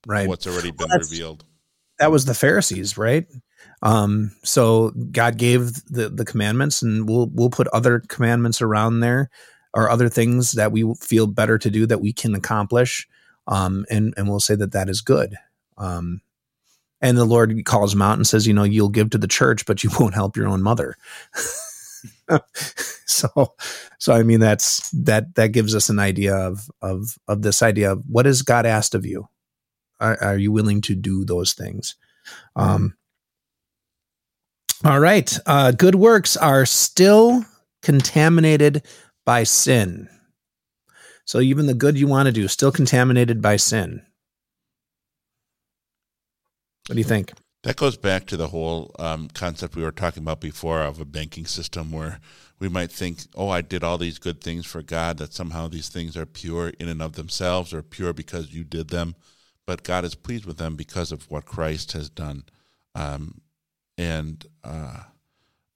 Right. 0.08 0.28
what's 0.28 0.47
already 0.47 0.72
been 0.72 0.88
that's- 0.89 1.12
revealed. 1.12 1.43
That 2.00 2.12
was 2.12 2.26
the 2.26 2.34
Pharisees, 2.34 2.97
right? 2.97 3.28
Um, 3.82 4.32
so 4.43 4.91
God 5.12 5.38
gave 5.38 5.74
the 5.86 6.10
the 6.10 6.26
commandments, 6.26 6.82
and 6.82 7.08
we'll 7.08 7.30
we'll 7.34 7.50
put 7.50 7.68
other 7.68 8.02
commandments 8.08 8.62
around 8.62 9.00
there, 9.00 9.30
or 9.74 9.89
other 9.89 10.10
things 10.10 10.54
that 10.54 10.72
we 10.72 10.93
feel 11.02 11.28
better 11.28 11.58
to 11.58 11.70
do 11.70 11.86
that 11.86 12.02
we 12.02 12.14
can 12.14 12.36
accomplish, 12.36 13.08
um, 13.47 13.86
and 13.89 14.14
and 14.18 14.28
we'll 14.28 14.39
say 14.39 14.56
that 14.56 14.72
that 14.72 14.89
is 14.89 15.02
good. 15.02 15.36
Um, 15.78 16.22
and 17.02 17.18
the 17.18 17.26
Lord 17.26 17.64
calls 17.66 17.93
them 17.93 18.02
out 18.02 18.18
and 18.18 18.28
says, 18.28 18.45
you 18.45 18.54
know, 18.54 18.64
you'll 18.64 18.89
give 18.89 19.12
to 19.12 19.18
the 19.18 19.28
church, 19.28 19.66
but 19.66 19.84
you 19.84 19.89
won't 20.00 20.16
help 20.16 20.36
your 20.36 20.47
own 20.47 20.62
mother. 20.62 20.95
so, 23.06 23.56
so 23.97 24.14
I 24.14 24.24
mean, 24.24 24.39
that's 24.39 24.89
that 24.91 25.36
that 25.36 25.54
gives 25.54 25.76
us 25.76 25.89
an 25.89 26.00
idea 26.00 26.36
of 26.36 26.70
of 26.82 27.18
of 27.28 27.41
this 27.41 27.62
idea 27.62 27.93
of 27.93 28.04
what 28.08 28.26
has 28.26 28.41
God 28.41 28.66
asked 28.66 28.95
of 28.95 29.06
you 29.06 29.28
are, 30.00 30.22
are 30.22 30.38
you 30.38 30.52
willing 30.52 30.82
to 30.82 30.95
do 30.95 31.26
those 31.26 31.54
things? 31.54 31.95
Um 32.56 32.95
all 34.84 35.00
right. 35.00 35.38
Uh 35.45 35.72
good 35.72 35.95
works 35.95 36.38
are 36.38 36.66
still 36.66 37.45
contaminated 37.82 38.84
by 39.26 39.43
sin. 39.43 40.10
So 41.26 41.39
even 41.39 41.68
the 41.68 41.76
good 41.76 41.97
you 41.97 42.08
want 42.08 42.26
to 42.26 42.32
do 42.32 42.45
is 42.45 42.52
still 42.52 42.72
contaminated 42.72 43.41
by 43.41 43.58
sin. 43.58 44.02
What 46.88 46.95
do 46.95 47.00
you 47.00 47.06
think? 47.06 47.34
That 47.64 47.76
goes 47.76 47.97
back 47.97 48.26
to 48.28 48.38
the 48.38 48.47
whole 48.47 48.95
um, 48.97 49.28
concept 49.36 49.76
we 49.76 49.84
were 49.84 49.91
talking 49.91 50.24
about 50.24 50.41
before 50.41 50.82
of 50.82 51.00
a 51.00 51.06
banking 51.06 51.45
system 51.45 51.91
where 51.91 52.20
we 52.58 52.68
might 52.68 52.91
think, 52.91 53.20
oh, 53.36 53.50
I 53.50 53.62
did 53.62 53.84
all 53.84 54.00
these 54.00 54.18
good 54.18 54.41
things 54.41 54.66
for 54.66 54.82
God, 54.82 55.18
that 55.20 55.34
somehow 55.34 55.68
these 55.68 55.89
things 55.89 56.18
are 56.18 56.26
pure 56.26 56.70
in 56.80 56.88
and 56.88 57.02
of 57.02 57.14
themselves 57.14 57.74
or 57.74 57.84
pure 57.84 58.12
because 58.12 58.54
you 58.54 58.64
did 58.64 58.88
them. 58.89 59.14
But 59.70 59.84
God 59.84 60.03
is 60.03 60.15
pleased 60.15 60.47
with 60.47 60.57
them 60.57 60.76
because 60.76 61.11
of 61.11 61.30
what 61.30 61.45
Christ 61.45 61.91
has 61.91 62.09
done. 62.09 62.45
Um, 62.95 63.41
and 63.99 64.43
uh, 64.63 65.01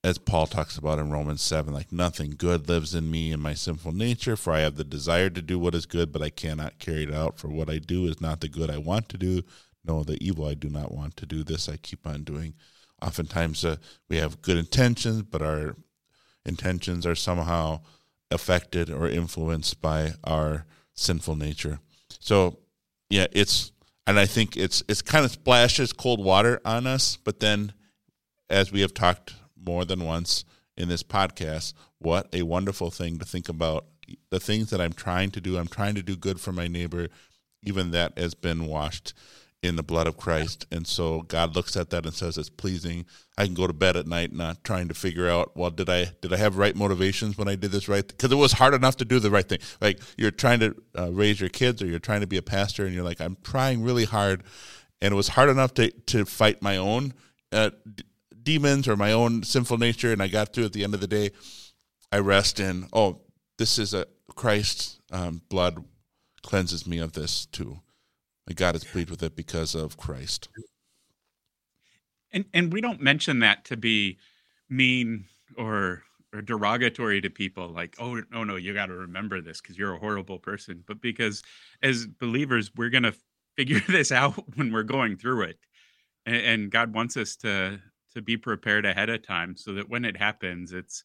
as 0.04 0.18
Paul 0.18 0.48
talks 0.48 0.80
about 0.80 0.98
in 0.98 1.12
Romans 1.12 1.44
7, 1.44 1.72
like 1.72 1.92
nothing 1.92 2.34
good 2.36 2.68
lives 2.68 2.96
in 2.96 3.12
me 3.12 3.32
in 3.32 3.40
my 3.40 3.54
sinful 3.54 3.92
nature, 3.92 4.36
for 4.36 4.52
I 4.52 4.62
have 4.62 4.78
the 4.78 4.84
desire 4.84 5.30
to 5.30 5.44
do 5.44 5.60
what 5.60 5.76
is 5.76 5.86
good, 5.86 6.12
but 6.12 6.24
I 6.24 6.32
cannot 6.32 6.80
carry 6.80 7.04
it 7.04 7.14
out. 7.14 7.38
For 7.38 7.50
what 7.50 7.70
I 7.70 7.78
do 7.78 8.08
is 8.08 8.20
not 8.20 8.42
the 8.42 8.48
good 8.48 8.72
I 8.72 8.80
want 8.80 9.10
to 9.10 9.18
do, 9.20 9.44
no, 9.86 10.04
the 10.04 10.18
evil 10.20 10.48
I 10.48 10.56
do 10.56 10.70
not 10.70 10.92
want 10.92 11.16
to 11.18 11.28
do. 11.28 11.44
This 11.44 11.70
I 11.70 11.78
keep 11.78 12.08
on 12.08 12.24
doing. 12.24 12.56
Oftentimes 13.00 13.64
uh, 13.64 13.76
we 14.10 14.18
have 14.18 14.42
good 14.42 14.58
intentions, 14.58 15.22
but 15.22 15.44
our 15.44 15.76
intentions 16.48 17.06
are 17.06 17.14
somehow 17.14 17.82
affected 18.32 18.90
or 18.90 19.08
influenced 19.08 19.84
by 19.84 20.14
our 20.24 20.66
sinful 20.96 21.36
nature. 21.36 21.78
So, 22.20 22.58
yeah, 23.12 23.28
it's 23.32 23.73
and 24.06 24.20
I 24.20 24.26
think 24.26 24.58
it's 24.58 24.84
it's 24.88 25.02
kind 25.02 25.26
of 25.26 25.32
splashes 25.32 25.94
cold 25.94 26.24
water 26.24 26.60
on 26.66 26.88
us, 26.88 27.18
but 27.18 27.40
then 27.40 27.74
as 28.50 28.72
we 28.72 28.82
have 28.82 28.94
talked 28.94 29.36
more 29.56 29.86
than 29.86 30.04
once 30.04 30.44
in 30.78 30.90
this 30.90 31.04
podcast, 31.04 31.74
what 32.00 32.28
a 32.34 32.44
wonderful 32.44 32.92
thing 32.92 33.20
to 33.20 33.26
think 33.26 33.48
about 33.50 33.86
the 34.30 34.40
things 34.40 34.70
that 34.70 34.82
I'm 34.82 34.94
trying 34.94 35.32
to 35.32 35.42
do. 35.42 35.58
I'm 35.58 35.68
trying 35.68 35.96
to 35.96 36.04
do 36.04 36.16
good 36.16 36.40
for 36.40 36.52
my 36.52 36.68
neighbor, 36.68 37.08
even 37.64 37.92
that 37.92 38.18
has 38.18 38.34
been 38.34 38.66
washed 38.66 39.14
in 39.64 39.78
the 39.78 39.84
blood 39.84 40.08
of 40.08 40.18
Christ. 40.18 40.68
And 40.72 40.86
so 40.86 41.22
God 41.22 41.56
looks 41.56 41.78
at 41.78 41.90
that 41.90 42.06
and 42.06 42.14
says 42.14 42.38
it's 42.38 42.50
pleasing. 42.50 43.06
I 43.38 43.46
can 43.46 43.54
go 43.54 43.66
to 43.66 43.74
bed 43.74 43.96
at 43.96 44.06
night 44.06 44.34
not 44.34 44.64
trying 44.64 44.90
to 44.90 44.94
figure 44.94 45.30
out, 45.30 45.56
well, 45.56 45.72
did 45.72 45.90
I 45.90 46.12
did 46.22 46.34
I 46.34 46.38
have 46.38 46.58
right 46.58 46.76
motivations 46.76 47.38
when 47.38 47.48
I 47.48 47.56
did 47.56 47.72
this 47.72 47.88
right? 47.88 48.06
Because 48.06 48.32
it 48.32 48.36
was 48.36 48.52
hard 48.52 48.74
enough 48.74 48.98
to 48.98 49.06
do 49.06 49.20
the 49.20 49.32
right 49.32 49.48
thing. 49.48 49.60
Like 49.80 50.02
you're 50.18 50.32
trying 50.32 50.60
to 50.60 50.76
uh, 50.98 51.12
raise 51.12 51.40
your 51.40 51.50
kids 51.50 51.82
or 51.82 51.88
you're 51.88 52.00
trying 52.00 52.22
to 52.22 52.28
be 52.28 52.38
a 52.38 52.44
pastor 52.44 52.86
and 52.86 52.94
you're 52.94 53.06
like, 53.06 53.22
I'm 53.22 53.38
trying 53.42 53.82
really 53.84 54.06
hard. 54.06 54.44
And 55.02 55.14
it 55.14 55.16
was 55.16 55.30
hard 55.30 55.50
enough 55.50 55.74
to, 55.76 55.90
to 55.92 56.26
fight 56.26 56.62
my 56.62 56.78
own 56.78 57.14
uh, 57.52 57.72
d- 57.96 58.04
demons 58.42 58.88
or 58.88 58.98
my 58.98 59.14
own 59.14 59.44
sinful 59.44 59.78
nature. 59.78 60.12
And 60.12 60.22
I 60.22 60.28
got 60.28 60.54
through 60.54 60.66
at 60.66 60.74
the 60.74 60.84
end 60.84 60.94
of 60.94 61.00
the 61.00 61.08
day. 61.08 61.32
I 62.12 62.20
rest 62.20 62.60
in, 62.60 62.88
oh, 62.94 63.22
this 63.58 63.80
is 63.80 63.94
a 63.94 64.06
Christ's 64.36 65.00
um, 65.12 65.42
blood 65.50 65.84
cleanses 66.42 66.86
me 66.86 67.00
of 67.00 67.14
this 67.14 67.46
too. 67.46 67.80
God 68.56 68.76
is 68.76 68.84
pleased 68.84 69.10
with 69.10 69.24
it 69.24 69.36
because 69.36 69.74
of 69.74 69.98
Christ. 69.98 70.50
And 72.32 72.46
and 72.54 72.74
we 72.74 72.82
don't 72.82 73.02
mention 73.02 73.40
that 73.40 73.66
to 73.66 73.78
be 73.78 74.18
mean 74.70 75.26
or 75.58 76.04
or 76.34 76.42
derogatory 76.42 77.22
to 77.22 77.30
people 77.30 77.70
like 77.70 77.96
oh 78.00 78.22
no 78.32 78.44
no 78.44 78.56
you 78.56 78.74
got 78.74 78.88
to 78.88 78.96
remember 78.96 79.40
this 79.40 79.62
because 79.62 79.78
you're 79.78 79.94
a 79.94 80.00
horrible 80.00 80.40
person. 80.40 80.84
But 80.86 81.02
because 81.02 81.42
as 81.82 82.06
believers 82.06 82.72
we're 82.76 82.90
going 82.90 83.04
to 83.04 83.16
figure 83.56 83.80
this 83.88 84.12
out 84.12 84.34
when 84.58 84.74
we're 84.74 84.84
going 84.84 85.16
through 85.16 85.44
it. 85.44 85.60
And, 86.26 86.36
and 86.36 86.72
god 86.72 86.94
wants 86.94 87.18
us 87.18 87.36
to 87.38 87.80
to 88.14 88.22
be 88.22 88.38
prepared 88.38 88.86
ahead 88.86 89.10
of 89.10 89.26
time 89.26 89.56
so 89.56 89.74
that 89.74 89.90
when 89.90 90.06
it 90.06 90.18
happens 90.18 90.74
it's 90.74 91.04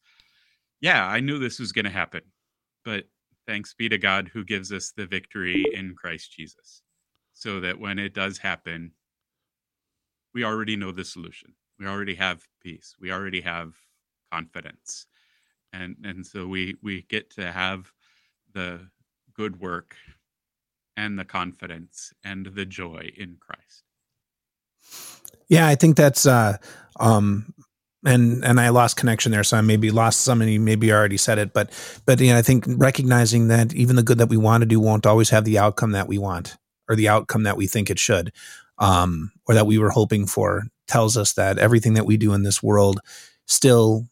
yeah 0.80 1.06
i 1.06 1.20
knew 1.20 1.38
this 1.38 1.60
was 1.60 1.72
going 1.72 1.84
to 1.84 1.90
happen. 1.90 2.22
But 2.84 3.04
thanks 3.46 3.74
be 3.74 3.88
to 3.88 3.98
god 3.98 4.28
who 4.32 4.44
gives 4.44 4.72
us 4.72 4.92
the 4.96 5.06
victory 5.06 5.64
in 5.74 5.94
christ 5.94 6.32
jesus 6.32 6.82
so 7.38 7.60
that 7.60 7.78
when 7.78 7.98
it 7.98 8.12
does 8.12 8.38
happen 8.38 8.92
we 10.34 10.44
already 10.44 10.76
know 10.76 10.92
the 10.92 11.04
solution. 11.04 11.54
We 11.78 11.86
already 11.86 12.14
have 12.16 12.46
peace. 12.62 12.94
We 13.00 13.10
already 13.10 13.40
have 13.40 13.74
confidence. 14.32 15.06
And 15.72 15.96
and 16.04 16.26
so 16.26 16.46
we 16.46 16.76
we 16.82 17.02
get 17.02 17.30
to 17.32 17.50
have 17.50 17.92
the 18.52 18.88
good 19.34 19.60
work 19.60 19.96
and 20.96 21.18
the 21.18 21.24
confidence 21.24 22.12
and 22.24 22.46
the 22.46 22.64
joy 22.64 23.10
in 23.16 23.36
christ. 23.40 23.84
Yeah, 25.48 25.66
I 25.66 25.74
think 25.74 25.96
that's 25.96 26.26
uh 26.26 26.56
um 26.98 27.52
and 28.04 28.44
and 28.44 28.60
I 28.60 28.68
lost 28.70 28.96
connection 28.96 29.32
there, 29.32 29.44
so 29.44 29.56
I 29.56 29.60
maybe 29.60 29.90
lost 29.90 30.20
somebody, 30.20 30.58
maybe 30.58 30.92
already 30.92 31.16
said 31.16 31.38
it, 31.38 31.52
but 31.52 31.70
but 32.06 32.20
yeah, 32.20 32.38
I 32.38 32.42
think 32.42 32.64
recognizing 32.66 33.48
that 33.48 33.74
even 33.74 33.96
the 33.96 34.02
good 34.02 34.18
that 34.18 34.28
we 34.28 34.36
want 34.36 34.62
to 34.62 34.66
do 34.66 34.80
won't 34.80 35.06
always 35.06 35.30
have 35.30 35.44
the 35.44 35.58
outcome 35.58 35.92
that 35.92 36.08
we 36.08 36.16
want 36.16 36.56
or 36.88 36.96
the 36.96 37.08
outcome 37.08 37.44
that 37.44 37.56
we 37.56 37.66
think 37.66 37.90
it 37.90 37.98
should, 37.98 38.32
um, 38.78 39.32
or 39.46 39.54
that 39.54 39.66
we 39.66 39.78
were 39.78 39.90
hoping 39.90 40.26
for, 40.26 40.64
tells 40.86 41.16
us 41.16 41.32
that 41.34 41.58
everything 41.58 41.94
that 41.94 42.06
we 42.06 42.16
do 42.16 42.32
in 42.32 42.42
this 42.42 42.62
world 42.62 43.00
still 43.46 44.06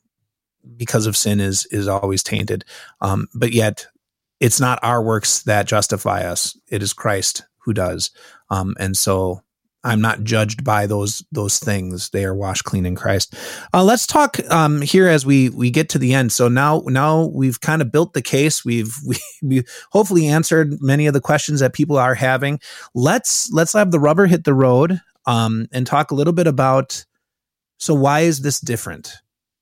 because 0.77 1.07
of 1.07 1.17
sin 1.17 1.41
is 1.41 1.67
is 1.71 1.89
always 1.89 2.23
tainted. 2.23 2.65
Um, 3.01 3.29
but 3.35 3.53
yet 3.53 3.87
it's 4.41 4.61
not 4.61 4.79
our 4.83 5.03
works 5.03 5.43
that 5.43 5.67
justify 5.67 6.23
us. 6.23 6.59
It 6.69 6.83
is 6.83 6.93
Christ 6.93 7.45
who 7.59 7.73
does. 7.73 8.11
Um, 8.51 8.75
and 8.79 8.97
so 8.97 9.43
I'm 9.87 10.01
not 10.01 10.25
judged 10.25 10.65
by 10.65 10.87
those 10.87 11.25
those 11.31 11.61
things. 11.61 12.11
They 12.11 12.25
are 12.25 12.35
washed 12.35 12.65
clean 12.65 12.85
in 12.85 12.97
Christ. 12.97 13.35
Uh, 13.73 13.85
let's 13.85 14.07
talk 14.07 14.39
um, 14.51 14.83
here 14.83 15.07
as 15.07 15.25
we 15.25 15.49
we 15.51 15.71
get 15.71 15.89
to 15.91 15.99
the 15.99 16.13
end. 16.13 16.33
So 16.33 16.49
now 16.49 16.83
now 16.87 17.27
we've 17.27 17.61
kind 17.61 17.81
of 17.81 17.93
built 17.93 18.13
the 18.13 18.23
case. 18.23 18.65
We've 18.65 18.93
we, 19.07 19.17
we 19.43 19.65
hopefully 19.93 20.27
answered 20.27 20.83
many 20.83 21.07
of 21.07 21.15
the 21.15 21.21
questions 21.21 21.61
that 21.61 21.73
people 21.73 21.97
are 21.97 22.15
having. 22.15 22.59
Let's 22.95 23.51
let's 23.53 23.73
have 23.75 23.93
the 23.93 24.01
rubber 24.01 24.27
hit 24.27 24.45
the 24.45 24.55
road 24.55 25.01
um, 25.25 25.69
and 25.73 25.87
talk 25.87 26.11
a 26.11 26.15
little 26.17 26.33
bit 26.33 26.49
about. 26.49 27.05
So 27.79 27.95
why 27.95 28.21
is 28.21 28.41
this 28.41 28.59
different? 28.59 29.13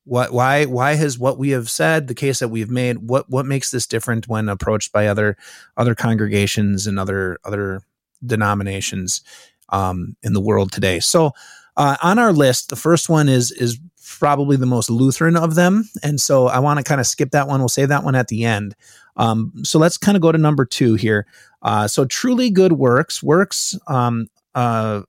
What 0.05 0.33
why 0.33 0.65
why 0.65 0.95
has 0.95 1.19
what 1.19 1.37
we 1.37 1.49
have 1.49 1.69
said, 1.69 2.07
the 2.07 2.15
case 2.15 2.39
that 2.39 2.49
we've 2.49 2.69
made, 2.69 2.97
what 2.97 3.29
what 3.29 3.45
makes 3.45 3.69
this 3.69 3.85
different 3.85 4.27
when 4.27 4.49
approached 4.49 4.91
by 4.91 5.05
other 5.05 5.37
other 5.77 5.93
congregations 5.93 6.87
and 6.87 6.97
other 6.97 7.37
other 7.43 7.81
denominations? 8.25 9.21
Um, 9.69 10.15
in 10.23 10.33
the 10.33 10.41
world 10.41 10.71
today. 10.71 10.99
So 10.99 11.31
uh, 11.77 11.97
on 12.01 12.19
our 12.19 12.31
list, 12.31 12.69
the 12.69 12.75
first 12.75 13.09
one 13.09 13.27
is 13.27 13.51
is 13.51 13.79
probably 14.19 14.55
the 14.55 14.65
most 14.65 14.89
Lutheran 14.89 15.35
of 15.35 15.55
them, 15.55 15.89
and 16.03 16.21
so 16.21 16.47
I 16.47 16.59
want 16.59 16.77
to 16.77 16.83
kind 16.83 17.01
of 17.01 17.07
skip 17.07 17.31
that 17.31 17.47
one. 17.47 17.59
We'll 17.59 17.69
save 17.69 17.89
that 17.89 18.03
one 18.03 18.15
at 18.15 18.27
the 18.27 18.45
end. 18.45 18.75
Um, 19.17 19.51
so 19.63 19.79
let's 19.79 19.97
kind 19.97 20.15
of 20.15 20.21
go 20.21 20.31
to 20.31 20.37
number 20.37 20.65
two 20.65 20.95
here. 20.95 21.25
Uh, 21.61 21.87
so 21.87 22.05
truly 22.05 22.49
good 22.49 22.73
works 22.73 23.23
works 23.23 23.77
um, 23.87 24.27
uh, 24.53 25.01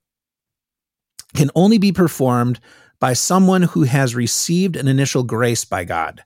can 1.35 1.51
only 1.55 1.77
be 1.77 1.91
performed 1.91 2.59
by 2.99 3.13
someone 3.13 3.61
who 3.61 3.83
has 3.83 4.15
received 4.15 4.75
an 4.75 4.87
initial 4.87 5.23
grace 5.23 5.65
by 5.65 5.83
God. 5.83 6.23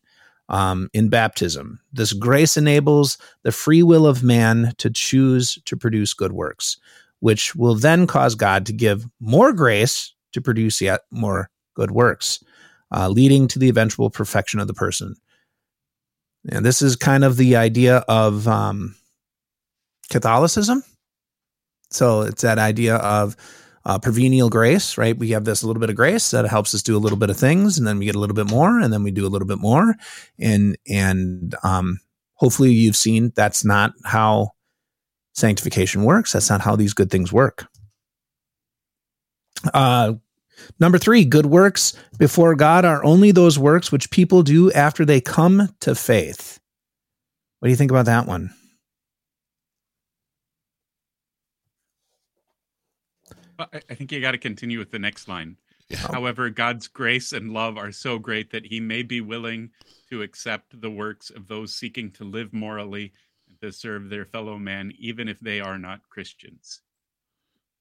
Um, 0.50 0.90
in 0.92 1.08
baptism. 1.08 1.80
This 1.94 2.12
grace 2.12 2.58
enables 2.58 3.18
the 3.44 3.54
free 3.54 3.84
will 3.84 4.06
of 4.06 4.22
man 4.22 4.74
to 4.80 4.90
choose 4.90 5.58
to 5.64 5.78
produce 5.78 6.14
good 6.14 6.34
works 6.34 6.78
which 7.22 7.56
will 7.56 7.76
then 7.76 8.06
cause 8.06 8.36
God 8.36 8.66
to 8.66 8.74
give 8.74 9.08
more 9.20 9.54
grace 9.54 10.14
to 10.34 10.42
produce 10.42 10.82
yet 10.82 11.02
more 11.12 11.50
good 11.76 11.92
works. 11.92 12.44
uh, 12.92 13.08
leading 13.10 13.48
to 13.48 13.60
the 13.60 13.70
eventual 13.70 14.10
perfection 14.10 14.60
of 14.60 14.68
the 14.68 14.74
person. 14.74 15.16
And 16.50 16.66
this 16.66 16.82
is 16.82 16.96
kind 16.96 17.24
of 17.24 17.38
the 17.38 17.56
idea 17.56 17.98
of 18.08 18.48
um, 18.48 18.96
Catholicism. 20.10 20.84
So 21.92 22.22
it's 22.22 22.42
that 22.42 22.58
idea 22.58 22.96
of 22.96 23.36
uh, 23.86 24.00
prevenient 24.00 24.52
grace, 24.52 24.98
right? 24.98 25.18
We 25.18 25.30
have 25.32 25.46
this 25.46 25.64
little 25.64 25.80
bit 25.80 25.90
of 25.90 25.96
grace 25.96 26.32
that 26.32 26.48
helps 26.48 26.74
us 26.74 26.84
do 26.84 26.96
a 26.96 27.00
little 27.00 27.18
bit 27.18 27.30
of 27.30 27.38
things, 27.38 27.78
and 27.78 27.88
then 27.88 27.98
we 28.00 28.06
get 28.06 28.16
a 28.16 28.20
little 28.20 28.36
bit 28.36 28.50
more, 28.50 28.80
and 28.80 28.94
then 28.94 29.04
we 29.04 29.12
do 29.12 29.26
a 29.26 29.30
little 29.30 29.48
bit 29.48 29.58
more, 29.58 29.96
and 30.40 30.78
and 30.88 31.56
um, 31.64 32.00
hopefully 32.36 32.72
you've 32.72 32.96
seen 32.96 33.32
that's 33.36 33.66
not 33.66 33.94
how 34.06 34.52
sanctification 35.34 36.04
works. 36.04 36.34
That's 36.34 36.50
not 36.50 36.62
how 36.62 36.76
these 36.76 36.94
good 36.94 37.10
things 37.10 37.32
work. 37.32 37.68
Uh, 39.74 40.14
number 40.80 40.98
three, 40.98 41.26
good 41.26 41.46
works 41.46 41.94
before 42.18 42.56
God 42.56 42.86
are 42.86 43.04
only 43.04 43.32
those 43.32 43.60
works 43.60 43.92
which 43.92 44.12
people 44.12 44.44
do 44.44 44.72
after 44.72 45.06
they 45.06 45.22
come 45.22 45.70
to 45.82 45.96
faith. 45.96 46.60
What 47.60 47.68
do 47.68 47.70
you 47.72 47.78
think 47.78 47.92
about 47.92 48.06
that 48.06 48.26
one? 48.26 48.54
I 53.60 53.94
think 53.94 54.12
you 54.12 54.20
got 54.22 54.32
to 54.32 54.40
continue 54.40 54.80
with 54.80 54.90
the 54.90 54.98
next 54.98 55.28
line. 55.28 55.58
Yeah. 55.90 55.98
However, 55.98 56.50
God's 56.50 56.88
grace 56.88 57.34
and 57.34 57.54
love 57.54 57.78
are 57.78 57.92
so 57.92 58.18
great 58.18 58.50
that 58.52 58.66
he 58.66 58.80
may 58.80 59.04
be 59.04 59.22
willing 59.22 59.70
to 60.10 60.22
accept 60.22 60.80
the 60.82 60.90
works 60.90 61.30
of 61.30 61.48
those 61.48 61.76
seeking 61.76 62.10
to 62.12 62.24
live 62.24 62.54
morally 62.54 63.06
and 63.06 63.12
to 63.62 63.72
serve 63.72 64.10
their 64.10 64.26
fellow 64.26 64.58
man, 64.58 64.92
even 65.00 65.28
if 65.28 65.40
they 65.40 65.60
are 65.60 65.78
not 65.78 66.02
Christians. 66.10 66.82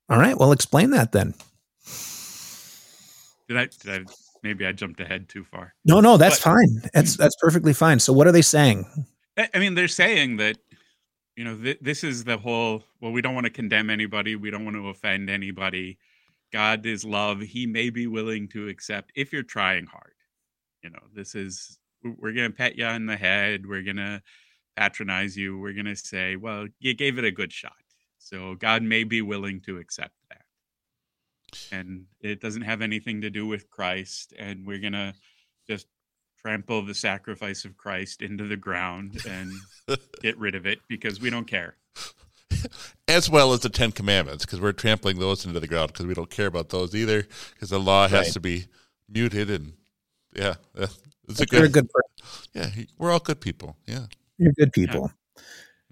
All 0.09 0.18
right. 0.18 0.37
Well, 0.37 0.53
explain 0.53 0.91
that 0.91 1.12
then. 1.12 1.35
Did 3.49 3.57
I, 3.57 3.66
did 3.66 4.09
I, 4.09 4.12
maybe 4.43 4.66
I 4.66 4.72
jumped 4.72 5.01
ahead 5.01 5.28
too 5.28 5.45
far. 5.45 5.74
No, 5.85 6.01
no, 6.01 6.16
that's 6.16 6.39
but, 6.39 6.53
fine. 6.55 6.91
That's, 6.93 7.16
that's 7.16 7.37
perfectly 7.37 7.72
fine. 7.72 7.99
So 8.01 8.12
what 8.12 8.26
are 8.26 8.33
they 8.33 8.43
saying? 8.43 8.87
I 9.55 9.59
mean, 9.59 9.74
they're 9.74 9.89
saying 9.89 10.37
that 10.37 10.59
you 11.41 11.45
know 11.45 11.57
th- 11.57 11.78
this 11.81 12.05
is 12.05 12.24
the 12.24 12.37
whole 12.37 12.85
well 13.01 13.12
we 13.12 13.22
don't 13.22 13.35
want 13.35 13.47
to 13.47 13.51
condemn 13.51 13.89
anybody 13.89 14.37
we 14.37 14.51
don't 14.51 14.64
want 14.64 14.76
to 14.76 14.89
offend 14.89 15.31
anybody 15.31 15.99
god 16.53 16.85
is 16.85 17.03
love 17.03 17.41
he 17.41 17.66
may 17.66 17.89
be 17.89 18.07
willing 18.07 18.47
to 18.47 18.68
accept 18.68 19.11
if 19.14 19.33
you're 19.33 19.43
trying 19.43 19.87
hard 19.87 20.12
you 20.83 20.91
know 20.91 21.01
this 21.14 21.35
is 21.35 21.78
we're 22.03 22.35
going 22.35 22.51
to 22.51 22.57
pat 22.57 22.76
you 22.76 22.85
on 22.85 23.07
the 23.07 23.16
head 23.16 23.66
we're 23.66 23.83
going 23.83 23.97
to 23.97 24.20
patronize 24.76 25.36
you 25.36 25.58
we're 25.58 25.72
going 25.72 25.84
to 25.84 25.96
say 25.96 26.36
well 26.36 26.66
you 26.78 26.94
gave 26.94 27.18
it 27.18 27.24
a 27.24 27.30
good 27.30 27.52
shot 27.52 27.72
so 28.18 28.54
god 28.54 28.82
may 28.82 29.04
be 29.04 29.22
willing 29.22 29.60
to 29.60 29.78
accept 29.78 30.14
that 30.28 30.42
and 31.72 32.04
it 32.20 32.40
doesn't 32.40 32.62
have 32.62 32.80
anything 32.80 33.20
to 33.20 33.30
do 33.30 33.46
with 33.46 33.68
christ 33.70 34.32
and 34.38 34.66
we're 34.66 34.78
going 34.78 34.92
to 34.92 35.12
just 35.68 35.86
trample 36.40 36.82
the 36.82 36.94
sacrifice 36.94 37.64
of 37.64 37.76
Christ 37.76 38.22
into 38.22 38.44
the 38.44 38.56
ground 38.56 39.18
and 39.28 39.52
get 40.22 40.38
rid 40.38 40.54
of 40.54 40.66
it 40.66 40.78
because 40.88 41.20
we 41.20 41.30
don't 41.30 41.46
care. 41.46 41.76
As 43.08 43.28
well 43.28 43.52
as 43.52 43.60
the 43.60 43.68
Ten 43.68 43.92
Commandments, 43.92 44.44
because 44.44 44.60
we're 44.60 44.72
trampling 44.72 45.18
those 45.18 45.44
into 45.44 45.60
the 45.60 45.66
ground 45.66 45.88
because 45.88 46.06
we 46.06 46.14
don't 46.14 46.30
care 46.30 46.46
about 46.46 46.68
those 46.68 46.94
either, 46.94 47.26
because 47.54 47.70
the 47.70 47.80
law 47.80 48.08
has 48.08 48.26
right. 48.26 48.32
to 48.32 48.40
be 48.40 48.66
muted 49.08 49.50
and 49.50 49.72
yeah, 50.34 50.54
it's 51.28 51.40
a 51.40 51.46
good, 51.46 51.64
a 51.64 51.68
good 51.68 51.88
person. 51.90 52.48
Yeah, 52.54 52.84
we're 52.98 53.10
all 53.10 53.18
good 53.18 53.40
people. 53.40 53.76
Yeah, 53.86 54.06
you're 54.41 54.53
good 54.53 54.72
people. 54.72 55.12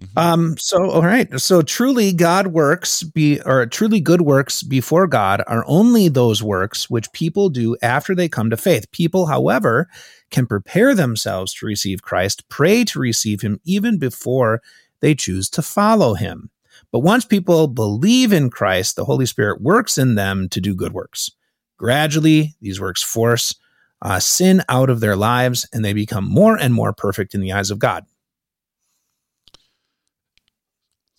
Mm-hmm. 0.01 0.19
Um, 0.19 0.57
so 0.59 0.91
all 0.91 1.03
right. 1.03 1.41
So 1.41 1.61
truly 1.61 2.13
God 2.13 2.49
works 2.49 3.03
be 3.03 3.41
or 3.45 3.67
truly 3.67 4.01
good 4.01 4.23
works 4.23 4.63
before 4.63 5.09
God 5.09 5.43
are 5.49 5.65
only 5.67 6.09
those 6.09 6.43
works 6.43 6.89
which 6.89 7.13
people 7.13 7.49
do 7.49 7.77
after 7.83 8.15
they 8.15 8.29
come 8.29 8.49
to 8.51 8.57
faith. 8.57 8.91
People, 8.93 9.27
however, 9.27 9.89
can 10.31 10.47
prepare 10.47 10.95
themselves 10.95 11.53
to 11.55 11.67
receive 11.67 12.03
Christ, 12.03 12.49
pray 12.49 12.85
to 12.85 13.01
receive 13.01 13.41
him 13.41 13.61
even 13.65 13.99
before 13.99 14.63
they 15.01 15.15
choose 15.15 15.51
to 15.51 15.63
follow 15.63 16.15
him. 16.15 16.51
But 16.93 17.01
once 17.01 17.25
people 17.25 17.67
believe 17.67 18.33
in 18.33 18.51
Christ, 18.51 18.95
the 18.95 19.05
Holy 19.05 19.27
Spirit 19.27 19.61
works 19.61 19.99
in 19.99 20.15
them 20.15 20.49
to 20.51 20.61
do 20.61 20.77
good 20.77 20.93
works. 20.93 21.31
Gradually, 21.77 22.55
these 22.61 22.81
works 22.81 23.03
force 23.03 23.55
uh, 24.01 24.21
sin 24.21 24.63
out 24.69 24.91
of 24.91 25.01
their 25.01 25.17
lives 25.17 25.67
and 25.73 25.85
they 25.85 25.93
become 25.93 26.25
more 26.25 26.57
and 26.57 26.73
more 26.73 26.93
perfect 26.93 27.35
in 27.35 27.41
the 27.41 27.53
eyes 27.53 27.71
of 27.71 27.81
God. 27.81 28.05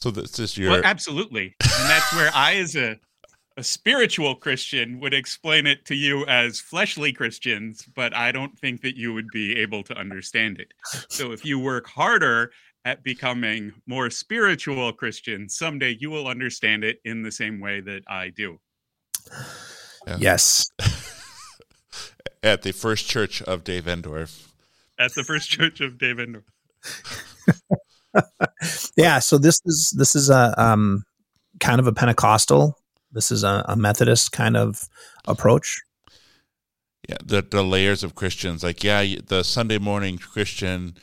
So 0.01 0.11
this 0.11 0.39
is 0.39 0.57
your 0.57 0.71
well, 0.71 0.81
absolutely, 0.83 1.55
and 1.61 1.89
that's 1.89 2.13
where 2.15 2.31
I, 2.33 2.55
as 2.55 2.75
a 2.75 2.99
a 3.57 3.63
spiritual 3.63 4.35
Christian, 4.35 5.01
would 5.01 5.13
explain 5.13 5.67
it 5.67 5.85
to 5.87 5.95
you 5.95 6.25
as 6.27 6.61
fleshly 6.61 7.11
Christians, 7.11 7.85
but 7.93 8.15
I 8.15 8.31
don't 8.31 8.57
think 8.57 8.81
that 8.83 8.95
you 8.95 9.13
would 9.13 9.27
be 9.33 9.57
able 9.57 9.83
to 9.83 9.97
understand 9.97 10.59
it. 10.59 10.73
So 11.09 11.33
if 11.33 11.43
you 11.43 11.59
work 11.59 11.85
harder 11.85 12.51
at 12.85 13.03
becoming 13.03 13.73
more 13.85 14.09
spiritual 14.09 14.93
Christian, 14.93 15.49
someday 15.49 15.97
you 15.99 16.09
will 16.09 16.27
understand 16.27 16.85
it 16.85 17.01
in 17.03 17.21
the 17.21 17.33
same 17.33 17.59
way 17.59 17.81
that 17.81 18.03
I 18.07 18.29
do. 18.29 18.61
Yeah. 20.07 20.17
Yes. 20.19 20.71
at 22.41 22.61
the 22.61 22.71
first 22.71 23.09
church 23.09 23.41
of 23.41 23.65
Dave 23.65 23.83
Endorf. 23.83 24.47
At 24.97 25.13
the 25.15 25.23
first 25.25 25.49
church 25.49 25.81
of 25.81 25.97
Dave 25.97 26.15
Endorf. 26.15 26.43
yeah, 28.97 29.19
so 29.19 29.37
this 29.37 29.61
is 29.65 29.93
this 29.97 30.15
is 30.15 30.29
a 30.29 30.53
um, 30.61 31.03
kind 31.59 31.79
of 31.79 31.87
a 31.87 31.93
Pentecostal. 31.93 32.75
This 33.11 33.31
is 33.31 33.43
a, 33.43 33.65
a 33.67 33.75
Methodist 33.75 34.31
kind 34.31 34.55
of 34.55 34.87
approach. 35.27 35.81
Yeah, 37.07 37.17
the 37.23 37.41
the 37.41 37.63
layers 37.63 38.03
of 38.03 38.15
Christians. 38.15 38.63
Like, 38.63 38.83
yeah, 38.83 39.03
the 39.25 39.43
Sunday 39.43 39.77
morning 39.77 40.17
Christian 40.17 40.95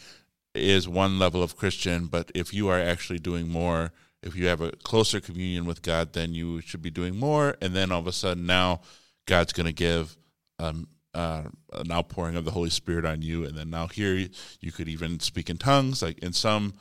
is 0.55 0.89
one 0.89 1.19
level 1.19 1.43
of 1.43 1.57
Christian, 1.57 2.07
but 2.07 2.31
if 2.35 2.55
you 2.55 2.69
are 2.69 2.81
actually 2.81 3.19
doing 3.19 3.49
more, 3.49 3.93
if 4.23 4.35
you 4.35 4.47
have 4.47 4.61
a 4.61 4.73
closer 4.73 5.21
communion 5.21 5.67
with 5.67 5.83
God, 5.83 6.13
then 6.13 6.33
you 6.33 6.61
should 6.61 6.83
be 6.83 6.91
doing 6.91 7.17
more. 7.17 7.57
And 7.61 7.75
then 7.75 7.93
all 7.93 8.01
of 8.01 8.07
a 8.07 8.13
sudden, 8.13 8.47
now 8.47 8.81
God's 9.27 9.53
going 9.53 9.67
to 9.67 9.73
give 9.73 10.17
um, 10.59 10.89
uh, 11.15 11.45
an 11.73 11.93
outpouring 11.93 12.37
of 12.37 12.45
the 12.45 12.51
Holy 12.51 12.71
Spirit 12.71 13.05
on 13.05 13.23
you, 13.23 13.45
and 13.45 13.57
then 13.57 13.71
now 13.71 13.89
here 13.89 14.29
you 14.61 14.73
could 14.73 14.89
even 14.89 15.21
speak 15.21 15.51
in 15.51 15.59
tongues. 15.59 16.03
Like 16.03 16.19
in 16.19 16.33
some 16.33 16.75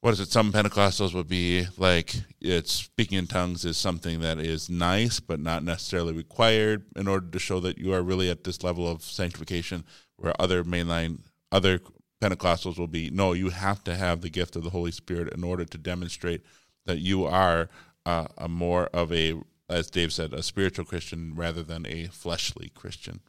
what 0.00 0.12
is 0.12 0.20
it? 0.20 0.30
Some 0.30 0.52
Pentecostals 0.52 1.12
would 1.14 1.28
be 1.28 1.66
like 1.76 2.14
it's 2.40 2.72
speaking 2.72 3.18
in 3.18 3.26
tongues 3.26 3.64
is 3.64 3.76
something 3.76 4.20
that 4.20 4.38
is 4.38 4.70
nice, 4.70 5.18
but 5.18 5.40
not 5.40 5.64
necessarily 5.64 6.12
required 6.12 6.84
in 6.94 7.08
order 7.08 7.26
to 7.28 7.38
show 7.38 7.58
that 7.60 7.78
you 7.78 7.92
are 7.92 8.02
really 8.02 8.30
at 8.30 8.44
this 8.44 8.62
level 8.62 8.88
of 8.88 9.02
sanctification. 9.02 9.84
Where 10.16 10.34
other 10.40 10.64
mainline, 10.64 11.20
other 11.50 11.80
Pentecostals 12.20 12.78
will 12.78 12.88
be 12.88 13.10
no, 13.10 13.32
you 13.32 13.50
have 13.50 13.82
to 13.84 13.96
have 13.96 14.20
the 14.20 14.30
gift 14.30 14.56
of 14.56 14.62
the 14.64 14.70
Holy 14.70 14.92
Spirit 14.92 15.32
in 15.32 15.42
order 15.42 15.64
to 15.64 15.78
demonstrate 15.78 16.42
that 16.86 16.98
you 16.98 17.24
are 17.24 17.68
uh, 18.06 18.26
a 18.36 18.48
more 18.48 18.86
of 18.86 19.12
a, 19.12 19.34
as 19.68 19.90
Dave 19.90 20.12
said, 20.12 20.32
a 20.32 20.42
spiritual 20.42 20.84
Christian 20.84 21.34
rather 21.34 21.62
than 21.62 21.86
a 21.86 22.06
fleshly 22.06 22.70
Christian. 22.74 23.20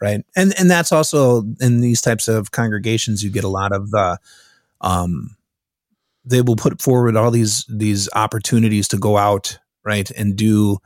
Right, 0.00 0.24
and 0.36 0.54
and 0.58 0.70
that's 0.70 0.92
also 0.92 1.42
in 1.60 1.80
these 1.80 2.00
types 2.00 2.28
of 2.28 2.52
congregations 2.52 3.24
you 3.24 3.30
get 3.30 3.42
a 3.42 3.48
lot 3.48 3.72
of 3.72 3.90
the. 3.90 4.18
Um, 4.80 5.36
they 6.28 6.42
will 6.42 6.56
put 6.56 6.80
forward 6.80 7.16
all 7.16 7.30
these 7.30 7.64
these 7.68 8.08
opportunities 8.14 8.88
to 8.88 8.98
go 8.98 9.16
out 9.16 9.58
right 9.84 10.10
and 10.12 10.36
do 10.36 10.78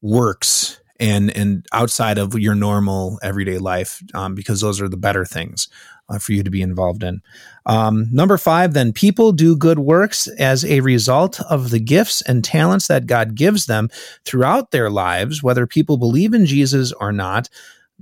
works 0.00 0.80
and 0.98 1.36
and 1.36 1.66
outside 1.72 2.18
of 2.18 2.38
your 2.38 2.54
normal 2.54 3.18
everyday 3.22 3.58
life 3.58 4.02
um, 4.14 4.34
because 4.34 4.60
those 4.60 4.80
are 4.80 4.88
the 4.88 4.96
better 4.96 5.24
things 5.24 5.68
uh, 6.08 6.18
for 6.18 6.32
you 6.32 6.42
to 6.42 6.50
be 6.50 6.62
involved 6.62 7.02
in. 7.02 7.22
Um, 7.66 8.06
number 8.12 8.38
five 8.38 8.72
then 8.72 8.92
people 8.92 9.32
do 9.32 9.56
good 9.56 9.78
works 9.78 10.26
as 10.38 10.64
a 10.64 10.80
result 10.80 11.40
of 11.42 11.70
the 11.70 11.80
gifts 11.80 12.22
and 12.22 12.44
talents 12.44 12.88
that 12.88 13.06
god 13.06 13.34
gives 13.34 13.66
them 13.66 13.88
throughout 14.24 14.70
their 14.70 14.90
lives 14.90 15.42
whether 15.42 15.66
people 15.66 15.96
believe 15.96 16.34
in 16.34 16.44
jesus 16.44 16.92
or 16.92 17.12
not 17.12 17.48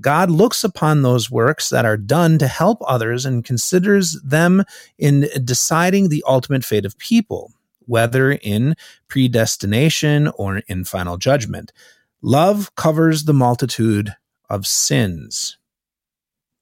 God 0.00 0.30
looks 0.30 0.64
upon 0.64 1.02
those 1.02 1.30
works 1.30 1.68
that 1.68 1.84
are 1.84 1.96
done 1.96 2.38
to 2.38 2.46
help 2.46 2.78
others 2.86 3.26
and 3.26 3.44
considers 3.44 4.20
them 4.22 4.64
in 4.98 5.28
deciding 5.44 6.08
the 6.08 6.24
ultimate 6.26 6.64
fate 6.64 6.86
of 6.86 6.98
people, 6.98 7.52
whether 7.80 8.32
in 8.32 8.76
predestination 9.08 10.28
or 10.28 10.58
in 10.68 10.84
final 10.84 11.16
judgment. 11.16 11.72
Love 12.22 12.74
covers 12.76 13.24
the 13.24 13.34
multitude 13.34 14.14
of 14.48 14.66
sins. 14.66 15.58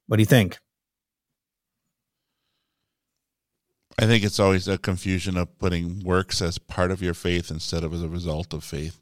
What 0.07 0.17
do 0.17 0.21
you 0.21 0.27
think? 0.27 0.57
I 3.97 4.05
think 4.05 4.23
it's 4.23 4.39
always 4.39 4.67
a 4.67 4.77
confusion 4.77 5.35
of 5.35 5.57
putting 5.59 6.03
works 6.03 6.41
as 6.41 6.57
part 6.57 6.89
of 6.89 7.01
your 7.01 7.13
faith 7.13 7.51
instead 7.51 7.83
of 7.83 7.93
as 7.93 8.01
a 8.01 8.07
result 8.07 8.53
of 8.53 8.63
faith 8.63 8.99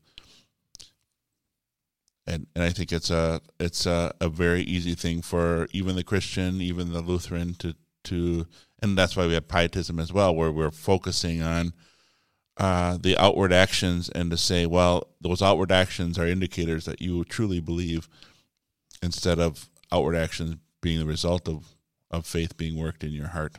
and 2.28 2.48
and 2.56 2.64
I 2.64 2.70
think 2.70 2.92
it's 2.92 3.10
a 3.10 3.42
it's 3.60 3.86
a, 3.86 4.14
a 4.20 4.30
very 4.30 4.62
easy 4.62 4.94
thing 4.94 5.22
for 5.22 5.68
even 5.72 5.96
the 5.96 6.04
Christian, 6.04 6.62
even 6.62 6.92
the 6.92 7.02
Lutheran 7.02 7.56
to 7.56 7.74
to, 8.06 8.48
and 8.82 8.98
that's 8.98 9.16
why 9.16 9.28
we 9.28 9.34
have 9.34 9.48
pietism 9.48 10.00
as 10.00 10.14
well, 10.14 10.36
where 10.36 10.52
we're 10.52 10.72
focusing 10.72 11.42
on 11.42 11.74
uh, 12.58 12.98
the 13.00 13.18
outward 13.18 13.52
actions 13.52 14.10
and 14.10 14.32
to 14.32 14.38
say, 14.38 14.66
well, 14.66 15.08
those 15.22 15.42
outward 15.42 15.72
actions 15.72 16.18
are 16.18 16.28
indicators 16.28 16.86
that 16.86 17.02
you 17.02 17.24
truly 17.26 17.60
believe, 17.60 18.08
instead 19.02 19.40
of 19.40 19.70
outward 19.92 20.16
actions 20.16 20.58
being 20.82 21.00
the 21.00 21.06
result 21.06 21.48
of 21.48 21.76
of 22.12 22.26
faith 22.26 22.58
being 22.58 22.78
worked 22.78 23.04
in 23.04 23.12
your 23.12 23.28
heart. 23.28 23.58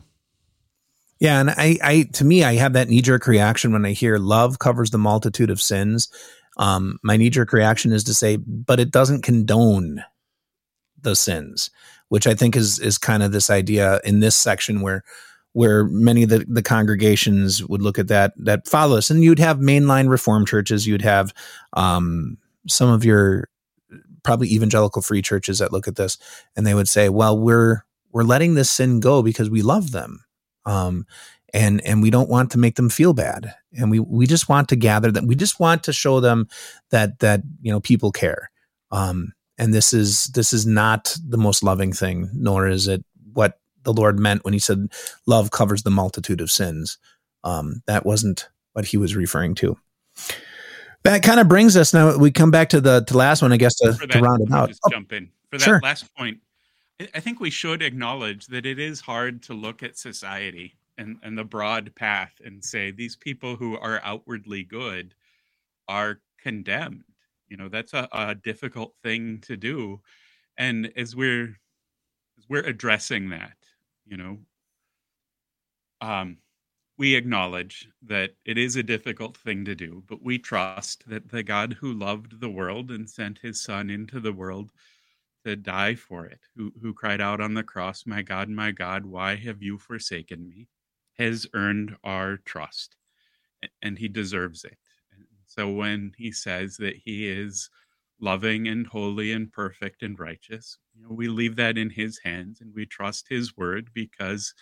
Yeah, 1.21 1.41
and 1.41 1.51
I, 1.51 1.79
I 1.83 2.03
to 2.14 2.25
me, 2.25 2.45
I 2.45 2.55
have 2.55 2.75
that 2.75 2.89
knee 2.89 3.03
jerk 3.03 3.27
reaction 3.27 3.73
when 3.73 3.85
I 3.85 3.93
hear 3.93 4.19
love 4.19 4.59
covers 4.59 4.91
the 4.91 4.99
multitude 4.99 5.51
of 5.51 5.61
sins. 5.61 6.09
Um, 6.59 6.99
my 7.03 7.17
knee 7.17 7.31
jerk 7.31 7.53
reaction 7.53 7.93
is 7.93 8.05
to 8.05 8.15
say, 8.15 8.37
but 8.37 8.81
it 8.81 8.91
doesn't 8.91 9.23
condone 9.23 10.05
the 11.01 11.15
sins, 11.15 11.71
which 12.09 12.27
I 12.27 12.35
think 12.35 12.57
is 12.57 12.79
is 12.79 12.99
kind 12.99 13.23
of 13.23 13.33
this 13.33 13.51
idea 13.51 14.01
in 14.05 14.21
this 14.21 14.37
section 14.37 14.81
where 14.81 15.05
where 15.53 15.85
many 15.85 16.25
of 16.25 16.29
the, 16.29 16.45
the 16.49 16.63
congregations 16.63 17.65
would 17.65 17.83
look 17.83 17.99
at 17.99 18.09
that 18.09 18.33
that 18.37 18.67
follow 18.67 18.97
us, 18.97 19.11
and 19.11 19.23
you'd 19.23 19.39
have 19.39 19.59
mainline 19.59 20.09
reform 20.09 20.45
churches, 20.45 20.87
you'd 20.87 21.03
have 21.03 21.33
um, 21.75 22.39
some 22.69 22.91
of 22.91 23.05
your 23.05 23.49
probably 24.25 24.49
evangelical 24.53 25.01
free 25.01 25.23
churches 25.23 25.59
that 25.59 25.73
look 25.73 25.89
at 25.89 25.97
this, 25.97 26.19
and 26.57 26.67
they 26.67 26.75
would 26.75 26.89
say, 26.89 27.09
well, 27.09 27.39
we're 27.39 27.85
we're 28.11 28.25
letting 28.25 28.55
this 28.55 28.71
sin 28.71 29.01
go 29.01 29.23
because 29.23 29.51
we 29.51 29.63
love 29.63 29.93
them 29.93 30.25
um, 30.69 31.07
and 31.55 31.81
and 31.85 32.03
we 32.03 32.11
don't 32.11 32.29
want 32.29 32.51
to 32.53 32.59
make 32.59 32.77
them 32.77 32.89
feel 32.89 33.13
bad 33.13 33.55
and 33.77 33.91
we 33.91 34.01
we 34.01 34.27
just 34.27 34.49
want 34.49 34.69
to 34.69 34.77
gather 34.77 35.11
them 35.11 35.27
we 35.27 35.35
just 35.35 35.61
want 35.61 35.83
to 35.85 35.93
show 35.93 36.21
them 36.21 36.49
that 36.91 37.19
that 37.21 37.43
you 37.61 37.73
know 37.73 37.81
people 37.81 38.12
care. 38.12 38.51
Um, 38.91 39.33
and 39.59 39.75
this 39.75 39.93
is 39.93 40.27
this 40.29 40.53
is 40.53 40.66
not 40.66 41.16
the 41.27 41.37
most 41.37 41.62
loving 41.62 41.93
thing 41.93 42.31
nor 42.33 42.66
is 42.66 42.89
it 42.89 43.05
what 43.33 43.61
the 43.83 43.93
lord 43.93 44.19
meant 44.19 44.45
when 44.45 44.55
he 44.55 44.59
said 44.59 44.91
love 45.27 45.51
covers 45.51 45.83
the 45.83 45.91
multitude 45.91 46.41
of 46.41 46.51
sins. 46.51 46.99
Um, 47.45 47.83
that 47.87 48.05
wasn't 48.05 48.49
what 48.73 48.87
he 48.87 48.97
was 48.97 49.14
referring 49.14 49.55
to. 49.57 49.79
That 51.05 51.23
kind 51.23 51.41
of 51.41 51.49
brings 51.49 51.77
us 51.77 51.93
now 51.93 52.16
we 52.16 52.31
come 52.31 52.51
back 52.51 52.71
to 52.71 52.81
the 52.81 53.05
to 53.05 53.16
last 53.16 53.43
one 53.43 53.53
i 53.53 53.57
guess 53.57 53.75
to, 53.77 53.93
that, 53.93 54.11
to 54.11 54.21
round 54.21 54.43
it 54.43 54.53
out. 54.53 54.69
just 54.69 54.81
oh, 54.87 54.91
jump 54.91 55.12
in. 55.12 55.31
For 55.51 55.59
that 55.59 55.64
sure. 55.64 55.81
last 55.83 56.14
point 56.16 56.41
I 57.14 57.21
think 57.21 57.39
we 57.39 57.51
should 57.51 57.81
acknowledge 57.81 58.47
that 58.47 58.66
it 58.66 58.81
is 58.81 59.01
hard 59.01 59.43
to 59.45 59.55
look 59.55 59.85
at 59.85 59.97
society 59.97 60.78
and, 60.99 61.16
and 61.22 61.38
the 61.38 61.44
broad 61.44 61.94
path 61.94 62.34
and 62.44 62.62
say 62.62 62.90
these 62.90 63.16
people 63.16 63.57
who 63.57 63.78
are 63.78 64.01
outwardly 64.05 64.64
good 64.64 65.14
are 65.88 66.20
condemned. 66.42 67.05
You 67.49 67.57
know, 67.57 67.68
that's 67.68 67.94
a, 67.94 68.09
a 68.12 68.34
difficult 68.34 68.94
thing 69.03 69.38
to 69.46 69.57
do. 69.57 70.01
And 70.59 70.92
as 70.96 71.16
we're 71.16 71.57
as 72.36 72.49
we're 72.49 72.66
addressing 72.66 73.30
that, 73.30 73.57
you 74.07 74.16
know, 74.16 74.38
um, 76.01 76.38
we 76.99 77.14
acknowledge 77.14 77.88
that 78.03 78.34
it 78.44 78.59
is 78.59 78.76
a 78.76 78.82
difficult 78.82 79.36
thing 79.36 79.64
to 79.64 79.74
do, 79.74 80.03
but 80.09 80.22
we 80.22 80.38
trust 80.38 81.09
that 81.09 81.28
the 81.28 81.42
God 81.44 81.74
who 81.74 81.92
loved 81.92 82.40
the 82.40 82.51
world 82.51 82.90
and 82.90 83.09
sent 83.09 83.38
his 83.38 83.61
son 83.61 83.88
into 83.88 84.20
the 84.20 84.32
world 84.32 84.72
to 85.44 85.55
die 85.55 85.94
for 85.94 86.26
it, 86.26 86.40
who, 86.57 86.72
who 86.82 86.92
cried 86.92 87.20
out 87.20 87.40
on 87.40 87.55
the 87.55 87.62
cross, 87.62 88.05
My 88.05 88.22
God, 88.22 88.49
my 88.49 88.72
God, 88.72 89.07
why 89.07 89.36
have 89.36 89.62
you 89.62 89.78
forsaken 89.78 90.49
me? 90.49 90.66
Has 91.19 91.47
earned 91.55 91.97
our 92.05 92.37
trust 92.39 92.97
and 93.83 93.99
he 93.99 94.09
deserves 94.09 94.64
it. 94.64 94.79
So 95.47 95.69
when 95.69 96.12
he 96.16 96.31
says 96.31 96.77
that 96.77 96.97
he 96.97 97.29
is 97.29 97.71
loving 98.21 98.69
and 98.69 98.87
holy 98.87 99.33
and 99.33 99.51
perfect 99.53 100.03
and 100.03 100.19
righteous, 100.19 100.79
you 100.95 101.03
know, 101.03 101.14
we 101.14 101.29
leave 101.29 101.57
that 101.57 101.79
in 101.79 101.91
his 101.91 102.21
hands 102.23 102.61
and 102.61 102.73
we 102.75 102.87
trust 102.87 103.27
his 103.29 103.57
word 103.57 103.91
because 103.95 104.55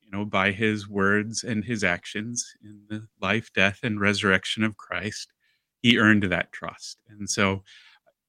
you 0.00 0.10
know 0.10 0.24
by 0.24 0.52
his 0.52 0.88
words 0.88 1.42
and 1.42 1.64
his 1.64 1.82
actions 1.82 2.54
in 2.62 2.82
the 2.88 3.06
life, 3.20 3.50
death 3.54 3.80
and 3.82 4.00
resurrection 4.00 4.62
of 4.62 4.76
Christ, 4.76 5.32
he 5.82 5.98
earned 5.98 6.24
that 6.24 6.52
trust. 6.52 6.98
And 7.08 7.28
so 7.28 7.62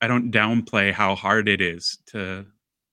I 0.02 0.08
don't 0.08 0.32
downplay 0.32 0.94
how 0.94 1.16
hard 1.16 1.48
it 1.48 1.62
is 1.62 1.98
to 2.08 2.46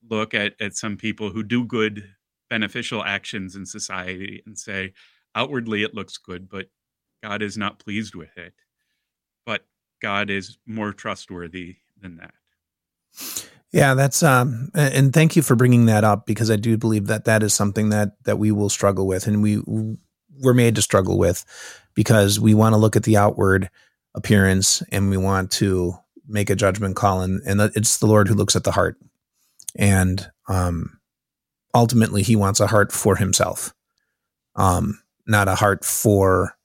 look 0.09 0.35
at 0.35 0.55
at 0.61 0.75
some 0.75 0.97
people 0.97 1.31
who 1.31 1.43
do 1.43 1.65
good 1.65 2.15
beneficial 2.51 3.05
actions 3.05 3.55
in 3.57 3.67
society 3.67 4.43
and 4.47 4.59
say 4.59 4.93
outwardly 5.35 5.83
it 5.83 5.95
looks 5.95 6.17
good 6.17 6.49
but 6.49 6.69
god 7.23 7.43
is 7.43 7.57
not 7.57 7.79
pleased 7.79 8.15
with 8.15 8.37
it. 8.37 8.55
But 9.45 9.65
god 10.01 10.31
is 10.31 10.59
more 10.67 10.93
trustworthy 10.93 11.77
than 12.01 12.17
that. 12.17 12.35
Yeah 13.73 13.95
that's 13.95 14.23
um 14.23 14.71
and 14.75 15.13
thank 15.13 15.37
you 15.37 15.43
for 15.43 15.57
bringing 15.57 15.87
that 15.87 16.05
up 16.05 16.27
because 16.27 16.51
i 16.51 16.57
do 16.57 16.77
believe 16.77 17.07
that 17.07 17.25
that 17.25 17.43
is 17.43 17.53
something 17.55 17.91
that 17.91 18.23
that 18.25 18.39
we 18.39 18.51
will 18.51 18.71
struggle 18.71 19.07
with 19.07 19.27
and 19.27 19.43
we 19.43 19.61
we're 20.41 20.55
made 20.55 20.75
to 20.77 20.83
struggle 20.83 21.19
with 21.19 21.45
because 21.95 22.39
we 22.39 22.55
want 22.55 22.73
to 22.73 22.79
look 22.79 22.97
at 22.97 23.03
the 23.03 23.17
outward 23.17 23.69
appearance 24.15 24.83
and 24.93 25.11
we 25.11 25.17
want 25.17 25.51
to 25.51 25.95
make 26.27 26.51
a 26.51 26.57
judgment 26.57 26.97
call 26.97 27.23
and, 27.23 27.41
and 27.45 27.61
it's 27.75 27.99
the 27.99 28.07
lord 28.07 28.29
who 28.29 28.35
looks 28.35 28.57
at 28.57 28.65
the 28.65 28.73
heart. 28.73 28.97
And 29.77 30.31
um 30.49 30.98
ultimately 31.75 32.23
he 32.23 32.37
wants 32.37 32.61
a 32.61 32.67
heart 32.67 32.93
for 32.93 33.17
himself, 33.17 33.73
um, 34.57 35.01
not 35.27 35.49
a 35.49 35.55
heart 35.55 35.85
for 35.85 36.57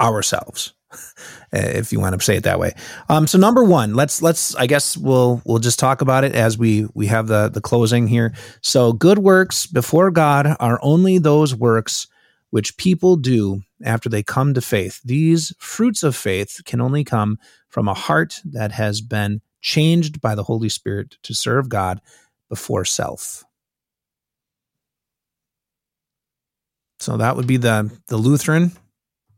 ourselves, 0.00 0.74
if 1.52 1.92
you 1.92 2.00
want 2.00 2.18
to 2.18 2.24
say 2.24 2.36
it 2.36 2.44
that 2.44 2.58
way. 2.58 2.72
Um, 3.08 3.26
so 3.26 3.38
number 3.38 3.64
one, 3.64 3.94
let's 3.94 4.22
let's 4.22 4.54
I 4.56 4.66
guess 4.66 4.96
we'll 4.96 5.42
we'll 5.44 5.58
just 5.58 5.78
talk 5.78 6.00
about 6.00 6.24
it 6.24 6.34
as 6.34 6.58
we 6.58 6.86
we 6.94 7.06
have 7.06 7.26
the 7.26 7.48
the 7.48 7.60
closing 7.60 8.06
here. 8.06 8.34
So 8.60 8.92
good 8.92 9.18
works 9.18 9.66
before 9.66 10.10
God 10.10 10.56
are 10.60 10.78
only 10.82 11.18
those 11.18 11.54
works 11.54 12.06
which 12.50 12.76
people 12.76 13.16
do 13.16 13.62
after 13.84 14.08
they 14.08 14.22
come 14.22 14.54
to 14.54 14.60
faith. 14.60 15.00
These 15.04 15.52
fruits 15.58 16.02
of 16.02 16.16
faith 16.16 16.60
can 16.64 16.80
only 16.80 17.04
come 17.04 17.38
from 17.68 17.88
a 17.88 17.94
heart 17.94 18.40
that 18.44 18.72
has 18.72 19.00
been 19.00 19.42
changed 19.60 20.20
by 20.20 20.34
the 20.34 20.44
Holy 20.44 20.68
Spirit 20.68 21.16
to 21.22 21.34
serve 21.34 21.68
God 21.68 22.00
before 22.48 22.84
self. 22.84 23.44
So 26.98 27.16
that 27.16 27.36
would 27.36 27.46
be 27.46 27.56
the 27.56 27.90
the 28.08 28.16
Lutheran. 28.16 28.72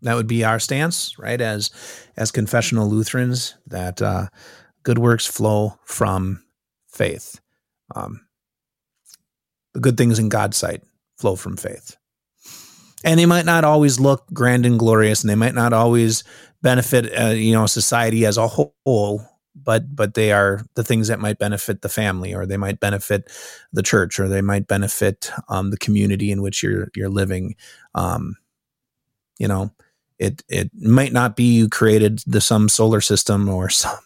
That 0.03 0.15
would 0.15 0.29
be 0.29 0.45
our 0.45 0.61
stance, 0.61 1.19
right? 1.19 1.41
As 1.41 1.71
as 2.17 2.31
confessional 2.31 2.89
Lutherans, 2.89 3.55
that 3.67 4.01
uh, 4.01 4.29
good 4.85 4.99
works 4.99 5.27
flow 5.27 5.79
from 5.85 6.43
faith. 6.89 7.41
Um, 7.95 8.21
the 9.75 9.81
good 9.81 9.97
things 9.97 10.19
in 10.19 10.29
God's 10.29 10.57
sight 10.57 10.83
flow 11.19 11.37
from 11.37 11.57
faith, 11.57 11.97
and 13.05 13.19
they 13.19 13.27
might 13.27 13.45
not 13.45 13.65
always 13.65 13.99
look 13.99 14.25
grand 14.33 14.67
and 14.67 14.79
glorious, 14.79 15.23
and 15.23 15.31
they 15.31 15.35
might 15.35 15.55
not 15.55 15.73
always 15.73 16.23
benefit, 16.63 17.13
uh, 17.19 17.31
you 17.31 17.53
know, 17.53 17.67
society 17.67 18.25
as 18.25 18.37
a 18.37 18.47
whole 18.47 19.23
but 19.63 19.95
but 19.95 20.15
they 20.15 20.33
are 20.33 20.63
the 20.75 20.85
things 20.85 21.09
that 21.09 21.21
might 21.21 21.39
benefit 21.39 21.83
the 21.83 21.89
family 21.89 22.35
or 22.35 22.47
they 22.47 22.57
might 22.57 22.81
benefit 22.81 23.31
the 23.73 23.83
church 23.83 24.19
or 24.19 24.29
they 24.29 24.43
might 24.43 24.67
benefit 24.67 25.31
um, 25.49 25.71
the 25.71 25.79
community 25.79 26.31
in 26.31 26.43
which 26.43 26.63
you're 26.63 26.89
you're 26.95 27.09
living. 27.09 27.57
Um, 27.95 28.37
you 29.39 29.49
know 29.49 29.71
it 30.19 30.43
it 30.49 30.71
might 30.75 31.13
not 31.13 31.37
be 31.37 31.55
you 31.55 31.69
created 31.69 32.21
the 32.27 32.41
some 32.41 32.69
solar 32.69 33.01
system 33.01 33.49
or 33.49 33.69
some 33.71 33.99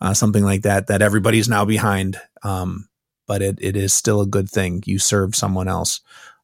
uh, 0.00 0.14
something 0.14 0.44
like 0.44 0.62
that 0.62 0.86
that 0.88 1.02
everybody's 1.02 1.48
now 1.48 1.64
behind 1.64 2.20
um, 2.42 2.88
but 3.26 3.42
it, 3.42 3.58
it 3.60 3.76
is 3.76 3.92
still 3.92 4.20
a 4.20 4.26
good 4.26 4.48
thing. 4.48 4.82
You 4.86 4.98
serve 4.98 5.34
someone 5.34 5.68
else. 5.68 6.00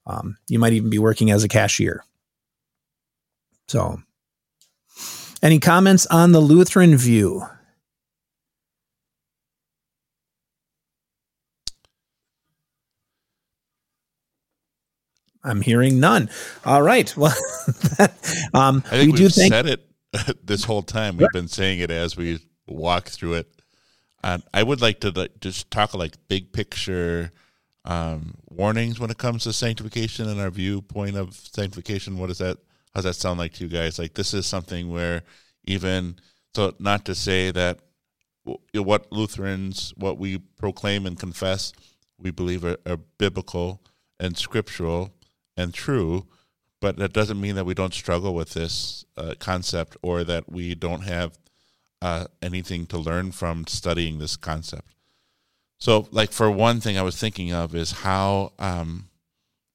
Um, 0.07 0.39
you 0.49 0.59
might 0.59 0.73
even 0.73 0.91
be 0.91 0.99
working 0.99 1.31
as 1.31 1.45
a 1.45 1.49
cashier. 1.49 2.05
So 3.69 4.01
any 5.43 5.61
comments 5.61 6.07
on 6.07 6.33
the 6.33 6.41
lutheran 6.41 6.97
view 6.97 7.43
I'm 15.43 15.63
hearing 15.63 16.01
none. 16.01 16.31
All 16.65 16.83
right. 16.83 17.15
Well, 17.17 17.35
um, 18.55 18.83
I 18.87 18.99
think 18.99 19.17
we 19.17 19.23
have 19.23 19.33
said 19.33 19.67
it 19.67 19.87
this 20.47 20.65
whole 20.65 20.83
time. 20.83 21.17
We've 21.17 21.29
been 21.33 21.49
saying 21.49 21.81
it 21.81 21.91
as 21.91 22.17
we 22.17 22.41
walk 22.67 23.09
through 23.09 23.35
it. 23.35 23.49
And 24.23 24.43
I 24.53 24.63
would 24.63 24.81
like 24.81 25.01
to 25.01 25.11
like, 25.11 25.41
just 25.41 25.71
talk 25.71 25.95
like 25.95 26.17
big 26.29 26.53
picture 26.53 27.33
um, 27.85 28.35
warnings 28.49 29.01
when 29.01 29.11
it 29.11 29.19
comes 29.19 29.45
to 29.45 29.53
sanctification 29.53 30.29
and 30.29 30.41
our 30.41 30.51
viewpoint 30.51 31.17
of 31.17 31.35
sanctification. 31.35 32.19
What 32.19 32.29
does 32.29 32.39
that? 32.39 32.59
How 32.95 33.03
does 33.03 33.05
that 33.05 33.15
sound 33.15 33.39
like 33.39 33.55
to 33.55 33.65
you 33.65 33.71
guys? 33.71 33.99
Like 33.99 34.15
this 34.15 34.35
is 34.35 34.47
something 34.47 34.91
where 34.91 35.23
even 35.65 36.17
so, 36.55 36.75
not 36.79 37.05
to 37.05 37.15
say 37.15 37.51
that 37.51 37.81
what 38.75 39.13
Lutherans, 39.13 39.93
what 39.97 40.19
we 40.19 40.39
proclaim 40.39 41.07
and 41.07 41.19
confess, 41.19 41.73
we 42.19 42.31
believe 42.31 42.65
are, 42.65 42.77
are 42.87 42.99
biblical 43.19 43.81
and 44.19 44.37
scriptural 44.37 45.13
and 45.57 45.75
true, 45.75 46.27
but 46.81 46.97
that 46.97 47.13
doesn't 47.13 47.41
mean 47.41 47.55
that 47.57 47.67
we 47.67 47.75
don't 47.75 47.95
struggle 47.95 48.35
with 48.35 48.51
this 48.51 49.05
uh, 49.17 49.35
concept 49.39 49.97
or 50.03 50.25
that 50.25 50.51
we 50.51 50.75
don't 50.75 51.03
have 51.03 51.39
uh, 52.03 52.27
anything 52.41 52.87
to 52.87 52.99
learn 52.99 53.33
from 53.33 53.67
studying 53.67 54.19
this 54.19 54.37
concept. 54.37 54.95
So, 55.79 56.09
like 56.11 56.33
for 56.33 56.51
one 56.51 56.81
thing, 56.81 56.99
I 56.99 57.03
was 57.03 57.17
thinking 57.17 57.53
of 57.53 57.75
is 57.75 57.93
how 57.93 58.53
um, 58.59 59.09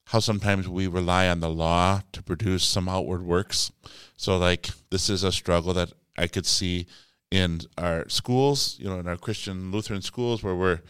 how 0.06 0.20
sometimes 0.20 0.68
we 0.68 0.86
rely 0.86 1.28
on 1.28 1.40
the 1.40 1.50
law 1.50 2.02
to 2.12 2.22
produce 2.22 2.64
some 2.64 2.88
outward 2.88 3.22
works. 3.22 3.72
So, 4.16 4.38
like 4.38 4.70
this 4.90 5.10
is 5.10 5.24
a 5.24 5.32
struggle 5.32 5.74
that 5.74 5.92
I 6.16 6.28
could 6.28 6.46
see 6.46 6.86
in 7.30 7.60
our 7.76 8.08
schools, 8.08 8.76
you 8.78 8.88
know, 8.88 9.00
in 9.00 9.08
our 9.08 9.16
Christian 9.16 9.72
Lutheran 9.72 10.02
schools, 10.02 10.42
where 10.42 10.54
we're 10.54 10.80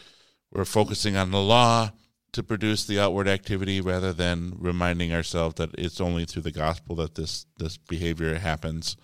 we're 0.52 0.66
focusing 0.66 1.16
on 1.16 1.30
the 1.30 1.40
law 1.40 1.90
to 2.36 2.42
produce 2.42 2.84
the 2.84 3.00
outward 3.00 3.26
activity 3.26 3.80
rather 3.80 4.12
than 4.12 4.52
reminding 4.58 5.10
ourselves 5.10 5.54
that 5.54 5.70
it's 5.78 6.02
only 6.02 6.26
through 6.26 6.42
the 6.42 6.52
gospel 6.52 6.94
that 6.94 7.14
this 7.14 7.46
this 7.56 7.78
behavior 7.78 8.38
happens. 8.38 8.96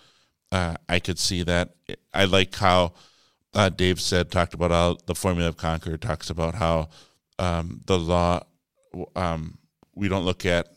Uh, 0.53 0.75
I 0.87 0.99
could 0.99 1.19
see 1.19 1.43
that. 1.45 1.75
I 2.13 2.27
like 2.27 2.55
how 2.55 2.93
uh, 3.55 3.71
Dave 3.71 4.03
said 4.03 4.31
talked 4.31 4.53
about 4.53 4.71
how 4.71 4.99
the 5.07 5.15
formula 5.15 5.49
of 5.49 5.57
Concord 5.57 6.03
talks 6.03 6.29
about 6.29 6.57
how 6.57 6.91
um, 7.39 7.81
the 7.87 7.99
law 7.99 8.43
um, 9.17 9.57
we 9.95 10.09
don't 10.09 10.27
look 10.27 10.45
at 10.45 10.69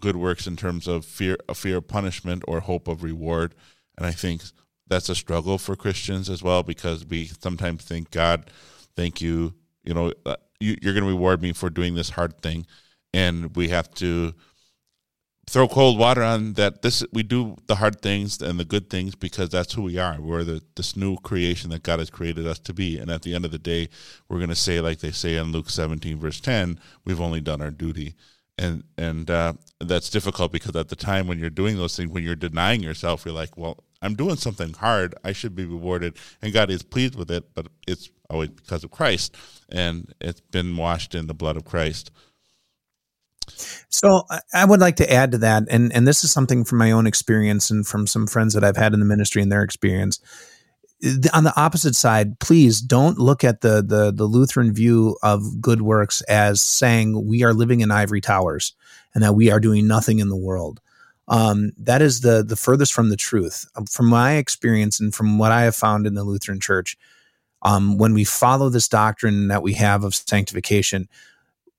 good 0.00 0.16
works 0.16 0.48
in 0.48 0.56
terms 0.56 0.88
of 0.88 1.04
fear 1.04 1.36
a 1.48 1.54
fear 1.54 1.76
of 1.76 1.86
punishment 1.86 2.42
or 2.48 2.58
hope 2.58 2.88
of 2.88 3.04
reward, 3.04 3.54
and 3.96 4.04
I 4.04 4.10
think 4.10 4.42
that's 4.88 5.08
a 5.08 5.14
struggle 5.14 5.58
for 5.58 5.76
Christians 5.76 6.28
as 6.28 6.42
well 6.42 6.64
because 6.64 7.06
we 7.06 7.26
sometimes 7.26 7.84
think 7.84 8.10
God, 8.10 8.50
thank 8.96 9.20
you, 9.20 9.54
you 9.84 9.94
know, 9.94 10.12
uh, 10.26 10.34
you, 10.60 10.76
you're 10.80 10.94
going 10.94 11.04
to 11.04 11.10
reward 11.10 11.42
me 11.42 11.52
for 11.52 11.70
doing 11.70 11.94
this 11.94 12.10
hard 12.10 12.40
thing, 12.42 12.66
and 13.12 13.56
we 13.56 13.68
have 13.68 13.92
to 13.94 14.34
throw 15.50 15.66
cold 15.66 15.98
water 15.98 16.22
on 16.22 16.52
that 16.52 16.82
this 16.82 17.04
we 17.12 17.24
do 17.24 17.56
the 17.66 17.74
hard 17.74 18.00
things 18.00 18.40
and 18.40 18.60
the 18.60 18.64
good 18.64 18.88
things 18.88 19.16
because 19.16 19.48
that's 19.48 19.72
who 19.72 19.82
we 19.82 19.98
are. 19.98 20.20
We're 20.20 20.44
the 20.44 20.62
this 20.76 20.96
new 20.96 21.16
creation 21.16 21.70
that 21.70 21.82
god 21.82 21.98
has 21.98 22.08
created 22.08 22.46
us 22.46 22.60
to 22.60 22.72
be. 22.72 22.98
And 22.98 23.10
at 23.10 23.22
the 23.22 23.34
end 23.34 23.44
of 23.44 23.50
the 23.50 23.58
day 23.58 23.88
we're 24.28 24.38
going 24.38 24.50
to 24.50 24.54
say 24.54 24.80
like 24.80 25.00
they 25.00 25.10
say 25.10 25.34
in 25.34 25.50
luke 25.50 25.68
17 25.68 26.18
verse 26.20 26.40
10 26.40 26.78
we've 27.04 27.20
only 27.20 27.40
done 27.40 27.60
our 27.60 27.72
duty. 27.72 28.14
And 28.56 28.84
and 28.96 29.28
uh, 29.28 29.54
that's 29.80 30.08
difficult 30.08 30.52
because 30.52 30.76
at 30.76 30.88
the 30.88 30.96
time 30.96 31.26
when 31.26 31.40
you're 31.40 31.50
doing 31.50 31.76
those 31.76 31.96
things 31.96 32.10
when 32.10 32.22
you're 32.22 32.36
denying 32.36 32.80
yourself 32.80 33.24
you're 33.24 33.34
like 33.34 33.56
well 33.56 33.82
i'm 34.02 34.14
doing 34.14 34.36
something 34.36 34.72
hard. 34.74 35.16
I 35.24 35.32
should 35.32 35.56
be 35.56 35.64
rewarded. 35.64 36.16
And 36.40 36.52
god 36.52 36.70
is 36.70 36.84
pleased 36.84 37.16
with 37.16 37.30
it 37.30 37.54
but 37.54 37.66
it's 37.88 38.08
always 38.30 38.50
because 38.50 38.84
of 38.84 38.90
christ 38.90 39.36
and 39.68 40.14
it's 40.20 40.40
been 40.40 40.76
washed 40.76 41.14
in 41.14 41.26
the 41.26 41.34
blood 41.34 41.56
of 41.56 41.64
christ 41.64 42.10
so 43.88 44.22
I 44.54 44.64
would 44.64 44.80
like 44.80 44.96
to 44.96 45.12
add 45.12 45.32
to 45.32 45.38
that, 45.38 45.64
and 45.70 45.92
and 45.92 46.06
this 46.06 46.24
is 46.24 46.32
something 46.32 46.64
from 46.64 46.78
my 46.78 46.90
own 46.90 47.06
experience 47.06 47.70
and 47.70 47.86
from 47.86 48.06
some 48.06 48.26
friends 48.26 48.54
that 48.54 48.64
I've 48.64 48.76
had 48.76 48.94
in 48.94 49.00
the 49.00 49.06
ministry 49.06 49.42
and 49.42 49.50
their 49.50 49.62
experience. 49.62 50.20
On 51.32 51.44
the 51.44 51.52
opposite 51.56 51.94
side, 51.94 52.38
please 52.40 52.80
don't 52.80 53.18
look 53.18 53.44
at 53.44 53.60
the 53.60 53.82
the 53.82 54.12
the 54.12 54.24
Lutheran 54.24 54.72
view 54.72 55.16
of 55.22 55.60
good 55.60 55.82
works 55.82 56.22
as 56.22 56.62
saying 56.62 57.26
we 57.26 57.42
are 57.42 57.54
living 57.54 57.80
in 57.80 57.90
ivory 57.90 58.20
towers 58.20 58.74
and 59.14 59.24
that 59.24 59.34
we 59.34 59.50
are 59.50 59.60
doing 59.60 59.86
nothing 59.86 60.18
in 60.18 60.28
the 60.28 60.36
world. 60.36 60.80
Um, 61.28 61.72
that 61.78 62.02
is 62.02 62.20
the 62.20 62.42
the 62.42 62.56
furthest 62.56 62.92
from 62.92 63.08
the 63.08 63.16
truth. 63.16 63.66
Um, 63.76 63.86
from 63.86 64.06
my 64.06 64.34
experience 64.34 65.00
and 65.00 65.14
from 65.14 65.38
what 65.38 65.52
I 65.52 65.62
have 65.62 65.76
found 65.76 66.06
in 66.06 66.14
the 66.14 66.24
Lutheran 66.24 66.60
Church, 66.60 66.98
um, 67.62 67.98
when 67.98 68.14
we 68.14 68.24
follow 68.24 68.68
this 68.68 68.88
doctrine 68.88 69.48
that 69.48 69.62
we 69.62 69.74
have 69.74 70.04
of 70.04 70.14
sanctification, 70.14 71.08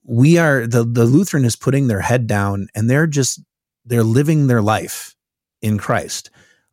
we 0.03 0.38
are 0.38 0.68
the 0.68 0.84
the 0.84 1.06
Lutheran 1.06 1.45
is 1.45 1.56
putting 1.56 1.88
their 1.88 2.02
head 2.02 2.28
down 2.28 2.68
and 2.76 2.90
they're 2.90 3.08
just 3.08 3.41
they're 3.86 4.03
living 4.03 4.48
their 4.48 4.62
life 4.62 5.16
in 5.62 5.78
Christ. 5.78 6.30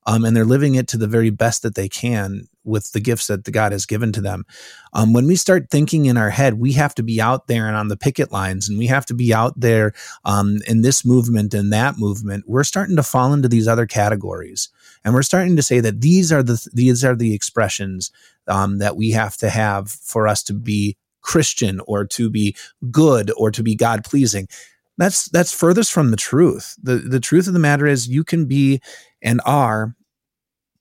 Um, 0.06 0.24
and 0.24 0.34
they're 0.34 0.44
living 0.46 0.74
it 0.74 0.88
to 0.88 0.96
the 0.96 1.06
very 1.06 1.28
best 1.28 1.62
that 1.62 1.74
they 1.74 1.88
can 1.88 2.48
with 2.64 2.92
the 2.92 3.00
gifts 3.00 3.26
that 3.26 3.44
the 3.44 3.50
God 3.50 3.72
has 3.72 3.84
given 3.84 4.10
to 4.12 4.22
them. 4.22 4.46
Um, 4.94 5.12
when 5.12 5.26
we 5.26 5.36
start 5.36 5.70
thinking 5.70 6.06
in 6.06 6.16
our 6.16 6.30
head, 6.30 6.54
we 6.54 6.72
have 6.72 6.94
to 6.94 7.02
be 7.02 7.20
out 7.20 7.46
there 7.46 7.66
and 7.66 7.76
on 7.76 7.88
the 7.88 7.96
picket 7.96 8.32
lines, 8.32 8.68
and 8.68 8.78
we 8.78 8.86
have 8.86 9.04
to 9.06 9.14
be 9.14 9.34
out 9.34 9.52
there 9.60 9.92
um, 10.24 10.58
in 10.66 10.80
this 10.80 11.04
movement 11.04 11.52
and 11.52 11.70
that 11.74 11.98
movement. 11.98 12.44
We're 12.46 12.64
starting 12.64 12.96
to 12.96 13.02
fall 13.02 13.34
into 13.34 13.48
these 13.48 13.68
other 13.68 13.86
categories, 13.86 14.70
and 15.04 15.14
we're 15.14 15.22
starting 15.22 15.56
to 15.56 15.62
say 15.62 15.80
that 15.80 16.00
these 16.00 16.32
are 16.32 16.42
the 16.42 16.66
these 16.72 17.04
are 17.04 17.16
the 17.16 17.34
expressions 17.34 18.10
um, 18.46 18.78
that 18.78 18.96
we 18.96 19.10
have 19.10 19.36
to 19.38 19.50
have 19.50 19.90
for 19.90 20.26
us 20.26 20.42
to 20.44 20.54
be 20.54 20.96
Christian 21.20 21.80
or 21.86 22.04
to 22.06 22.30
be 22.30 22.56
good 22.90 23.30
or 23.36 23.50
to 23.50 23.62
be 23.62 23.74
God 23.74 24.04
pleasing. 24.04 24.48
That's 24.96 25.26
that's 25.26 25.52
furthest 25.52 25.92
from 25.92 26.10
the 26.10 26.16
truth. 26.16 26.76
The 26.82 26.96
the 26.96 27.20
truth 27.20 27.46
of 27.46 27.52
the 27.52 27.58
matter 27.58 27.86
is 27.86 28.08
you 28.08 28.24
can 28.24 28.46
be 28.46 28.80
and 29.22 29.40
are 29.44 29.94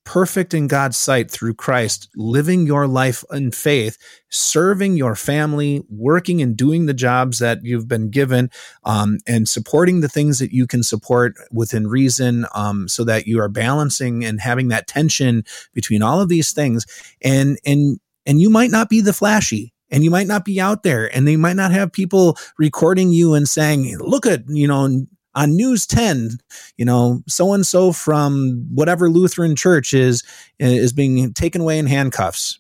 perfect 0.08 0.54
in 0.54 0.68
God's 0.68 0.96
sight 0.96 1.30
through 1.30 1.56
Christ, 1.56 2.08
living 2.16 2.66
your 2.66 2.88
life 2.88 3.26
in 3.30 3.52
faith, 3.52 3.98
serving 4.30 4.96
your 4.96 5.16
family, 5.16 5.84
working 5.90 6.42
and 6.42 6.56
doing 6.56 6.86
the 6.86 6.94
jobs 6.94 7.40
that 7.40 7.66
you've 7.66 7.90
been 7.90 8.10
given, 8.10 8.50
um, 8.86 9.18
and 9.28 9.50
supporting 9.50 10.00
the 10.00 10.08
things 10.08 10.40
that 10.40 10.54
you 10.54 10.66
can 10.66 10.82
support 10.82 11.36
within 11.52 11.88
reason, 11.88 12.46
um, 12.56 12.88
so 12.88 13.04
that 13.04 13.28
you 13.28 13.38
are 13.42 13.50
balancing 13.50 14.24
and 14.24 14.40
having 14.40 14.70
that 14.70 14.88
tension 14.88 15.44
between 15.74 16.02
all 16.02 16.22
of 16.22 16.30
these 16.30 16.54
things. 16.54 16.86
And 17.22 17.60
and 17.66 18.00
and 18.26 18.40
you 18.40 18.50
might 18.50 18.72
not 18.72 18.90
be 18.90 19.02
the 19.02 19.12
flashy 19.12 19.74
and 19.92 20.06
you 20.06 20.10
might 20.10 20.28
not 20.28 20.46
be 20.46 20.62
out 20.62 20.84
there 20.84 21.14
and 21.14 21.28
they 21.28 21.36
might 21.36 21.58
not 21.58 21.72
have 21.72 21.92
people 21.92 22.38
recording 22.58 23.12
you 23.12 23.34
and 23.34 23.48
saying 23.48 23.98
look 24.00 24.26
at 24.26 24.44
you 24.48 24.68
know 24.68 25.06
on 25.38 25.56
news 25.56 25.86
10 25.86 26.32
you 26.78 26.86
know 26.86 27.22
so 27.28 27.54
and 27.54 27.66
so 27.66 27.92
from 27.92 28.68
whatever 28.74 29.10
lutheran 29.10 29.56
church 29.56 29.94
is 29.94 30.24
is 30.60 30.92
being 30.94 31.34
taken 31.34 31.62
away 31.62 31.80
in 31.80 31.86
handcuffs. 31.86 32.60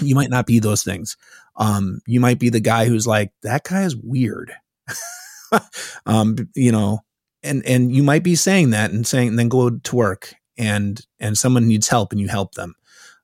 You 0.00 0.14
might 0.14 0.30
not 0.30 0.46
be 0.46 0.60
those 0.60 0.84
things. 0.84 1.16
Um, 1.56 2.00
you 2.06 2.20
might 2.20 2.38
be 2.38 2.48
the 2.48 2.60
guy 2.60 2.86
who's 2.86 3.08
like 3.08 3.32
that 3.42 3.64
guy 3.64 3.82
is 3.82 3.96
weird. 3.96 4.52
Um, 6.06 6.36
you 6.54 6.70
know 6.70 7.00
and 7.42 7.64
and 7.66 7.94
you 7.94 8.02
might 8.02 8.22
be 8.22 8.34
saying 8.34 8.70
that 8.70 8.90
and 8.90 9.06
saying 9.06 9.28
and 9.28 9.38
then 9.38 9.48
go 9.48 9.70
to 9.70 9.96
work 9.96 10.34
and 10.58 11.00
and 11.18 11.36
someone 11.36 11.66
needs 11.66 11.88
help 11.88 12.12
and 12.12 12.20
you 12.20 12.28
help 12.28 12.54
them. 12.54 12.74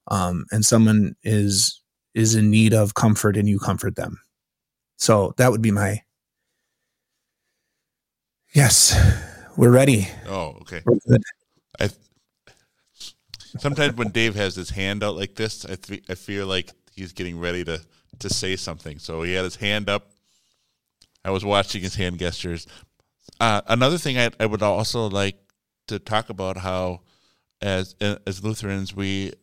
Um, 0.08 0.46
and 0.50 0.64
someone 0.64 1.16
is 1.22 1.82
is 2.14 2.34
in 2.34 2.50
need 2.50 2.72
of 2.72 2.94
comfort 2.94 3.36
and 3.36 3.48
you 3.48 3.58
comfort 3.58 3.96
them. 3.96 4.20
So 4.96 5.34
that 5.36 5.50
would 5.50 5.62
be 5.62 5.70
my 5.70 6.02
Yes, 8.56 8.98
we're 9.54 9.70
ready. 9.70 10.08
Oh, 10.26 10.56
okay. 10.62 10.80
I 11.78 11.90
sometimes 13.58 13.96
when 13.96 14.08
Dave 14.08 14.34
has 14.34 14.56
his 14.56 14.70
hand 14.70 15.04
out 15.04 15.14
like 15.14 15.34
this, 15.34 15.66
I 15.66 15.74
th- 15.74 16.04
I 16.08 16.14
feel 16.14 16.46
like 16.46 16.70
he's 16.90 17.12
getting 17.12 17.38
ready 17.38 17.64
to 17.66 17.82
to 18.20 18.30
say 18.30 18.56
something. 18.56 18.98
So 18.98 19.20
he 19.20 19.34
had 19.34 19.44
his 19.44 19.56
hand 19.56 19.90
up. 19.90 20.10
I 21.22 21.32
was 21.32 21.44
watching 21.44 21.82
his 21.82 21.96
hand 21.96 22.18
gestures. 22.18 22.66
Uh, 23.38 23.60
another 23.66 23.98
thing 23.98 24.16
I, 24.16 24.30
I 24.40 24.46
would 24.46 24.62
also 24.62 25.10
like 25.10 25.36
to 25.88 25.98
talk 25.98 26.30
about 26.30 26.56
how 26.56 27.02
as 27.60 27.94
as 28.00 28.42
Lutherans 28.42 28.96
we 28.96 29.34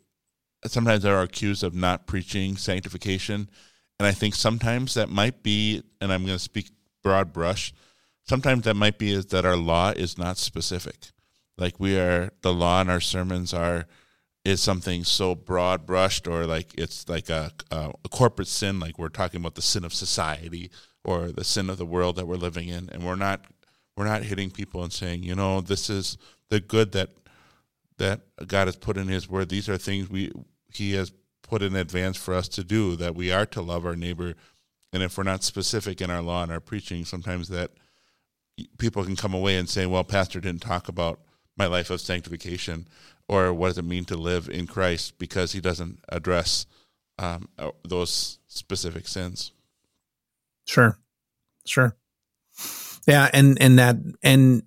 sometimes 0.65 1.05
are 1.05 1.21
accused 1.21 1.63
of 1.63 1.75
not 1.75 2.07
preaching 2.07 2.57
sanctification. 2.57 3.47
And 3.99 4.07
I 4.07 4.11
think 4.11 4.33
sometimes 4.33 4.95
that 4.95 5.09
might 5.09 5.43
be, 5.43 5.83
and 6.01 6.11
I'm 6.11 6.25
going 6.25 6.35
to 6.35 6.43
speak 6.43 6.71
broad 7.03 7.31
brush, 7.31 7.75
sometimes 8.23 8.63
that 8.63 8.75
might 8.75 8.97
be 8.97 9.11
is 9.11 9.27
that 9.27 9.45
our 9.45 9.55
law 9.55 9.91
is 9.91 10.17
not 10.17 10.37
specific. 10.37 11.11
Like 11.57 11.79
we 11.79 11.97
are, 11.97 12.31
the 12.41 12.53
law 12.53 12.81
in 12.81 12.89
our 12.89 12.99
sermons 12.99 13.53
are, 13.53 13.85
is 14.43 14.61
something 14.61 15.03
so 15.05 15.35
broad 15.35 15.85
brushed 15.85 16.27
or 16.27 16.45
like 16.45 16.73
it's 16.77 17.07
like 17.07 17.29
a, 17.29 17.51
a, 17.71 17.91
a 18.03 18.09
corporate 18.09 18.47
sin, 18.47 18.79
like 18.79 18.99
we're 18.99 19.07
talking 19.07 19.39
about 19.39 19.55
the 19.55 19.61
sin 19.61 19.85
of 19.85 19.93
society 19.93 20.69
or 21.05 21.31
the 21.31 21.43
sin 21.43 21.69
of 21.69 21.77
the 21.77 21.85
world 21.85 22.17
that 22.17 22.27
we're 22.27 22.35
living 22.35 22.67
in. 22.67 22.89
And 22.91 23.05
we're 23.05 23.15
not, 23.15 23.45
we're 23.95 24.05
not 24.05 24.23
hitting 24.23 24.51
people 24.51 24.83
and 24.83 24.91
saying, 24.91 25.23
you 25.23 25.35
know, 25.35 25.61
this 25.61 25.89
is 25.89 26.17
the 26.49 26.59
good 26.59 26.91
that 26.93 27.11
that 27.97 28.21
God 28.47 28.67
has 28.67 28.75
put 28.75 28.97
in 28.97 29.07
His 29.07 29.29
Word. 29.29 29.49
These 29.49 29.69
are 29.69 29.77
things 29.77 30.09
we 30.09 30.31
he 30.73 30.93
has 30.93 31.11
put 31.41 31.61
in 31.61 31.75
advance 31.75 32.17
for 32.17 32.33
us 32.33 32.47
to 32.47 32.63
do 32.63 32.95
that 32.95 33.15
we 33.15 33.31
are 33.31 33.45
to 33.45 33.61
love 33.61 33.85
our 33.85 33.95
neighbor 33.95 34.33
and 34.91 35.03
if 35.03 35.17
we're 35.17 35.23
not 35.23 35.43
specific 35.43 36.01
in 36.01 36.09
our 36.09 36.21
law 36.21 36.41
and 36.41 36.51
our 36.51 36.59
preaching 36.59 37.05
sometimes 37.05 37.49
that 37.49 37.71
people 38.77 39.03
can 39.03 39.15
come 39.15 39.33
away 39.33 39.57
and 39.57 39.69
say 39.69 39.85
well 39.85 40.03
pastor 40.03 40.39
didn't 40.39 40.61
talk 40.61 40.87
about 40.87 41.19
my 41.57 41.65
life 41.65 41.89
of 41.89 42.01
sanctification 42.01 42.87
or 43.27 43.53
what 43.53 43.69
does 43.69 43.77
it 43.77 43.85
mean 43.85 44.05
to 44.05 44.15
live 44.15 44.49
in 44.49 44.67
christ 44.67 45.17
because 45.17 45.53
he 45.53 45.59
doesn't 45.59 45.99
address 46.09 46.65
um, 47.19 47.49
uh, 47.57 47.71
those 47.87 48.39
specific 48.47 49.07
sins. 49.07 49.51
Sure. 50.65 50.97
Sure. 51.65 51.95
Yeah 53.07 53.29
and 53.33 53.61
and 53.61 53.79
that 53.79 53.97
and 54.21 54.63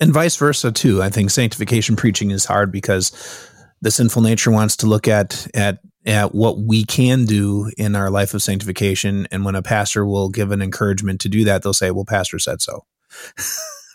and 0.00 0.12
vice 0.12 0.36
versa 0.36 0.72
too. 0.72 1.02
I 1.02 1.10
think 1.10 1.30
sanctification 1.30 1.96
preaching 1.96 2.30
is 2.30 2.44
hard 2.44 2.70
because 2.70 3.12
the 3.80 3.90
sinful 3.90 4.22
nature 4.22 4.50
wants 4.50 4.76
to 4.76 4.86
look 4.86 5.08
at 5.08 5.46
at 5.54 5.80
at 6.06 6.34
what 6.34 6.58
we 6.58 6.84
can 6.84 7.24
do 7.24 7.70
in 7.76 7.94
our 7.94 8.10
life 8.10 8.32
of 8.32 8.42
sanctification. 8.42 9.28
And 9.30 9.44
when 9.44 9.54
a 9.54 9.62
pastor 9.62 10.06
will 10.06 10.28
give 10.28 10.50
an 10.50 10.62
encouragement 10.62 11.20
to 11.22 11.28
do 11.28 11.44
that 11.44 11.62
they'll 11.62 11.74
say 11.74 11.90
well 11.90 12.04
pastor 12.04 12.38
said 12.38 12.62
so 12.62 12.84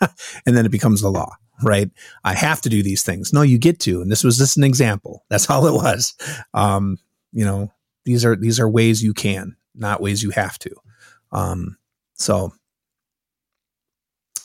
and 0.46 0.56
then 0.56 0.66
it 0.66 0.72
becomes 0.72 1.00
the 1.00 1.10
law 1.10 1.36
right? 1.62 1.90
I 2.24 2.34
have 2.34 2.60
to 2.62 2.68
do 2.68 2.82
these 2.82 3.02
things. 3.02 3.32
No 3.32 3.42
you 3.42 3.58
get 3.58 3.80
to 3.80 4.02
and 4.02 4.10
this 4.10 4.24
was 4.24 4.38
just 4.38 4.56
an 4.56 4.64
example. 4.64 5.24
That's 5.28 5.48
all 5.50 5.66
it 5.66 5.74
was. 5.74 6.14
Um 6.54 6.98
you 7.32 7.44
know 7.44 7.72
these 8.04 8.24
are 8.24 8.36
these 8.36 8.60
are 8.60 8.68
ways 8.68 9.02
you 9.02 9.14
can 9.14 9.56
not 9.74 10.00
ways 10.00 10.22
you 10.22 10.30
have 10.30 10.58
to. 10.60 10.70
Um 11.32 11.76
so 12.14 12.52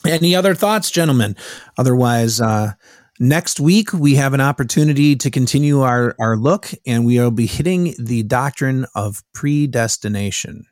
any 0.04 0.34
other 0.34 0.54
thoughts 0.54 0.90
gentlemen? 0.90 1.36
Otherwise 1.78 2.40
uh 2.40 2.72
Next 3.20 3.60
week, 3.60 3.92
we 3.92 4.16
have 4.16 4.34
an 4.34 4.40
opportunity 4.40 5.14
to 5.14 5.30
continue 5.30 5.82
our, 5.82 6.16
our 6.18 6.36
look, 6.36 6.70
and 6.86 7.06
we 7.06 7.20
will 7.20 7.30
be 7.30 7.46
hitting 7.46 7.94
the 7.96 8.24
doctrine 8.24 8.84
of 8.96 9.22
predestination. 9.32 10.64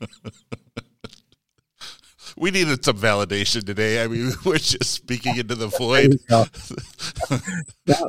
we 2.36 2.50
needed 2.50 2.84
some 2.84 2.96
validation 2.96 3.64
today. 3.64 4.02
I 4.02 4.08
mean, 4.08 4.32
we're 4.44 4.58
just 4.58 4.84
speaking 4.84 5.36
into 5.36 5.54
the 5.54 5.68
void. 5.68 6.18
no, 7.30 7.38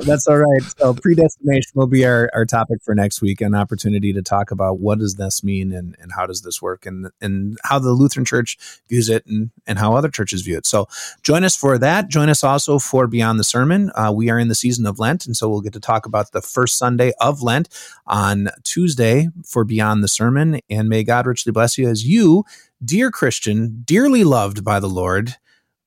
that's 0.00 0.26
all 0.26 0.38
right. 0.38 0.62
So 0.78 0.94
predestination 0.94 1.72
will 1.74 1.86
be 1.86 2.04
our, 2.04 2.30
our 2.34 2.44
topic 2.44 2.78
for 2.82 2.94
next 2.94 3.20
week, 3.20 3.40
an 3.40 3.54
opportunity 3.54 4.12
to 4.12 4.22
talk 4.22 4.50
about 4.50 4.80
what 4.80 4.98
does 4.98 5.14
this 5.14 5.42
mean 5.42 5.72
and, 5.72 5.96
and 6.00 6.12
how 6.12 6.26
does 6.26 6.42
this 6.42 6.60
work 6.60 6.86
and, 6.86 7.10
and 7.20 7.58
how 7.64 7.78
the 7.78 7.92
Lutheran 7.92 8.24
Church 8.24 8.58
views 8.88 9.08
it 9.08 9.24
and, 9.26 9.50
and 9.66 9.78
how 9.78 9.94
other 9.94 10.08
churches 10.08 10.42
view 10.42 10.56
it. 10.56 10.66
So 10.66 10.86
join 11.22 11.44
us 11.44 11.56
for 11.56 11.78
that. 11.78 12.08
Join 12.08 12.28
us 12.28 12.44
also 12.44 12.78
for 12.78 13.06
Beyond 13.06 13.38
the 13.38 13.44
Sermon. 13.44 13.90
Uh, 13.94 14.12
we 14.14 14.30
are 14.30 14.38
in 14.38 14.48
the 14.48 14.54
season 14.54 14.86
of 14.86 14.98
Lent, 14.98 15.26
and 15.26 15.36
so 15.36 15.48
we'll 15.48 15.60
get 15.60 15.72
to 15.74 15.80
talk 15.80 16.06
about 16.06 16.32
the 16.32 16.42
first 16.42 16.78
Sunday 16.78 17.12
of 17.20 17.42
Lent 17.42 17.68
on 18.06 18.48
Tuesday 18.64 19.28
for 19.44 19.64
Beyond 19.64 20.02
the 20.02 20.08
Sermon. 20.08 20.60
And 20.68 20.88
may 20.88 21.04
God 21.04 21.26
richly 21.26 21.52
bless 21.52 21.78
you 21.78 21.88
as 21.88 22.06
you 22.06 22.44
Dear 22.84 23.12
Christian, 23.12 23.82
dearly 23.84 24.24
loved 24.24 24.64
by 24.64 24.80
the 24.80 24.88
Lord, 24.88 25.36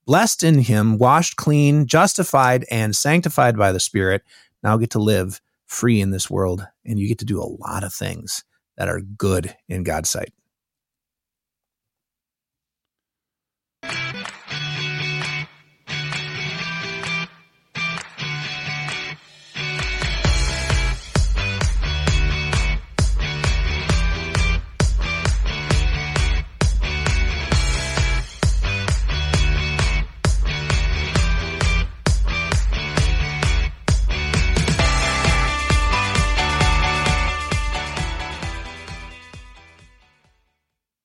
blessed 0.05 0.43
in 0.43 0.59
him, 0.59 0.97
washed 0.97 1.35
clean, 1.35 1.85
justified, 1.85 2.65
and 2.69 2.95
sanctified 2.95 3.57
by 3.57 3.71
the 3.71 3.79
Spirit, 3.79 4.23
now 4.63 4.77
get 4.77 4.91
to 4.91 4.99
live 4.99 5.41
free 5.65 6.01
in 6.01 6.11
this 6.11 6.29
world. 6.29 6.67
And 6.85 6.99
you 6.99 7.07
get 7.07 7.19
to 7.19 7.25
do 7.25 7.41
a 7.41 7.55
lot 7.59 7.83
of 7.83 7.93
things 7.93 8.43
that 8.77 8.89
are 8.89 9.01
good 9.01 9.55
in 9.67 9.83
God's 9.83 10.09
sight. 10.09 10.33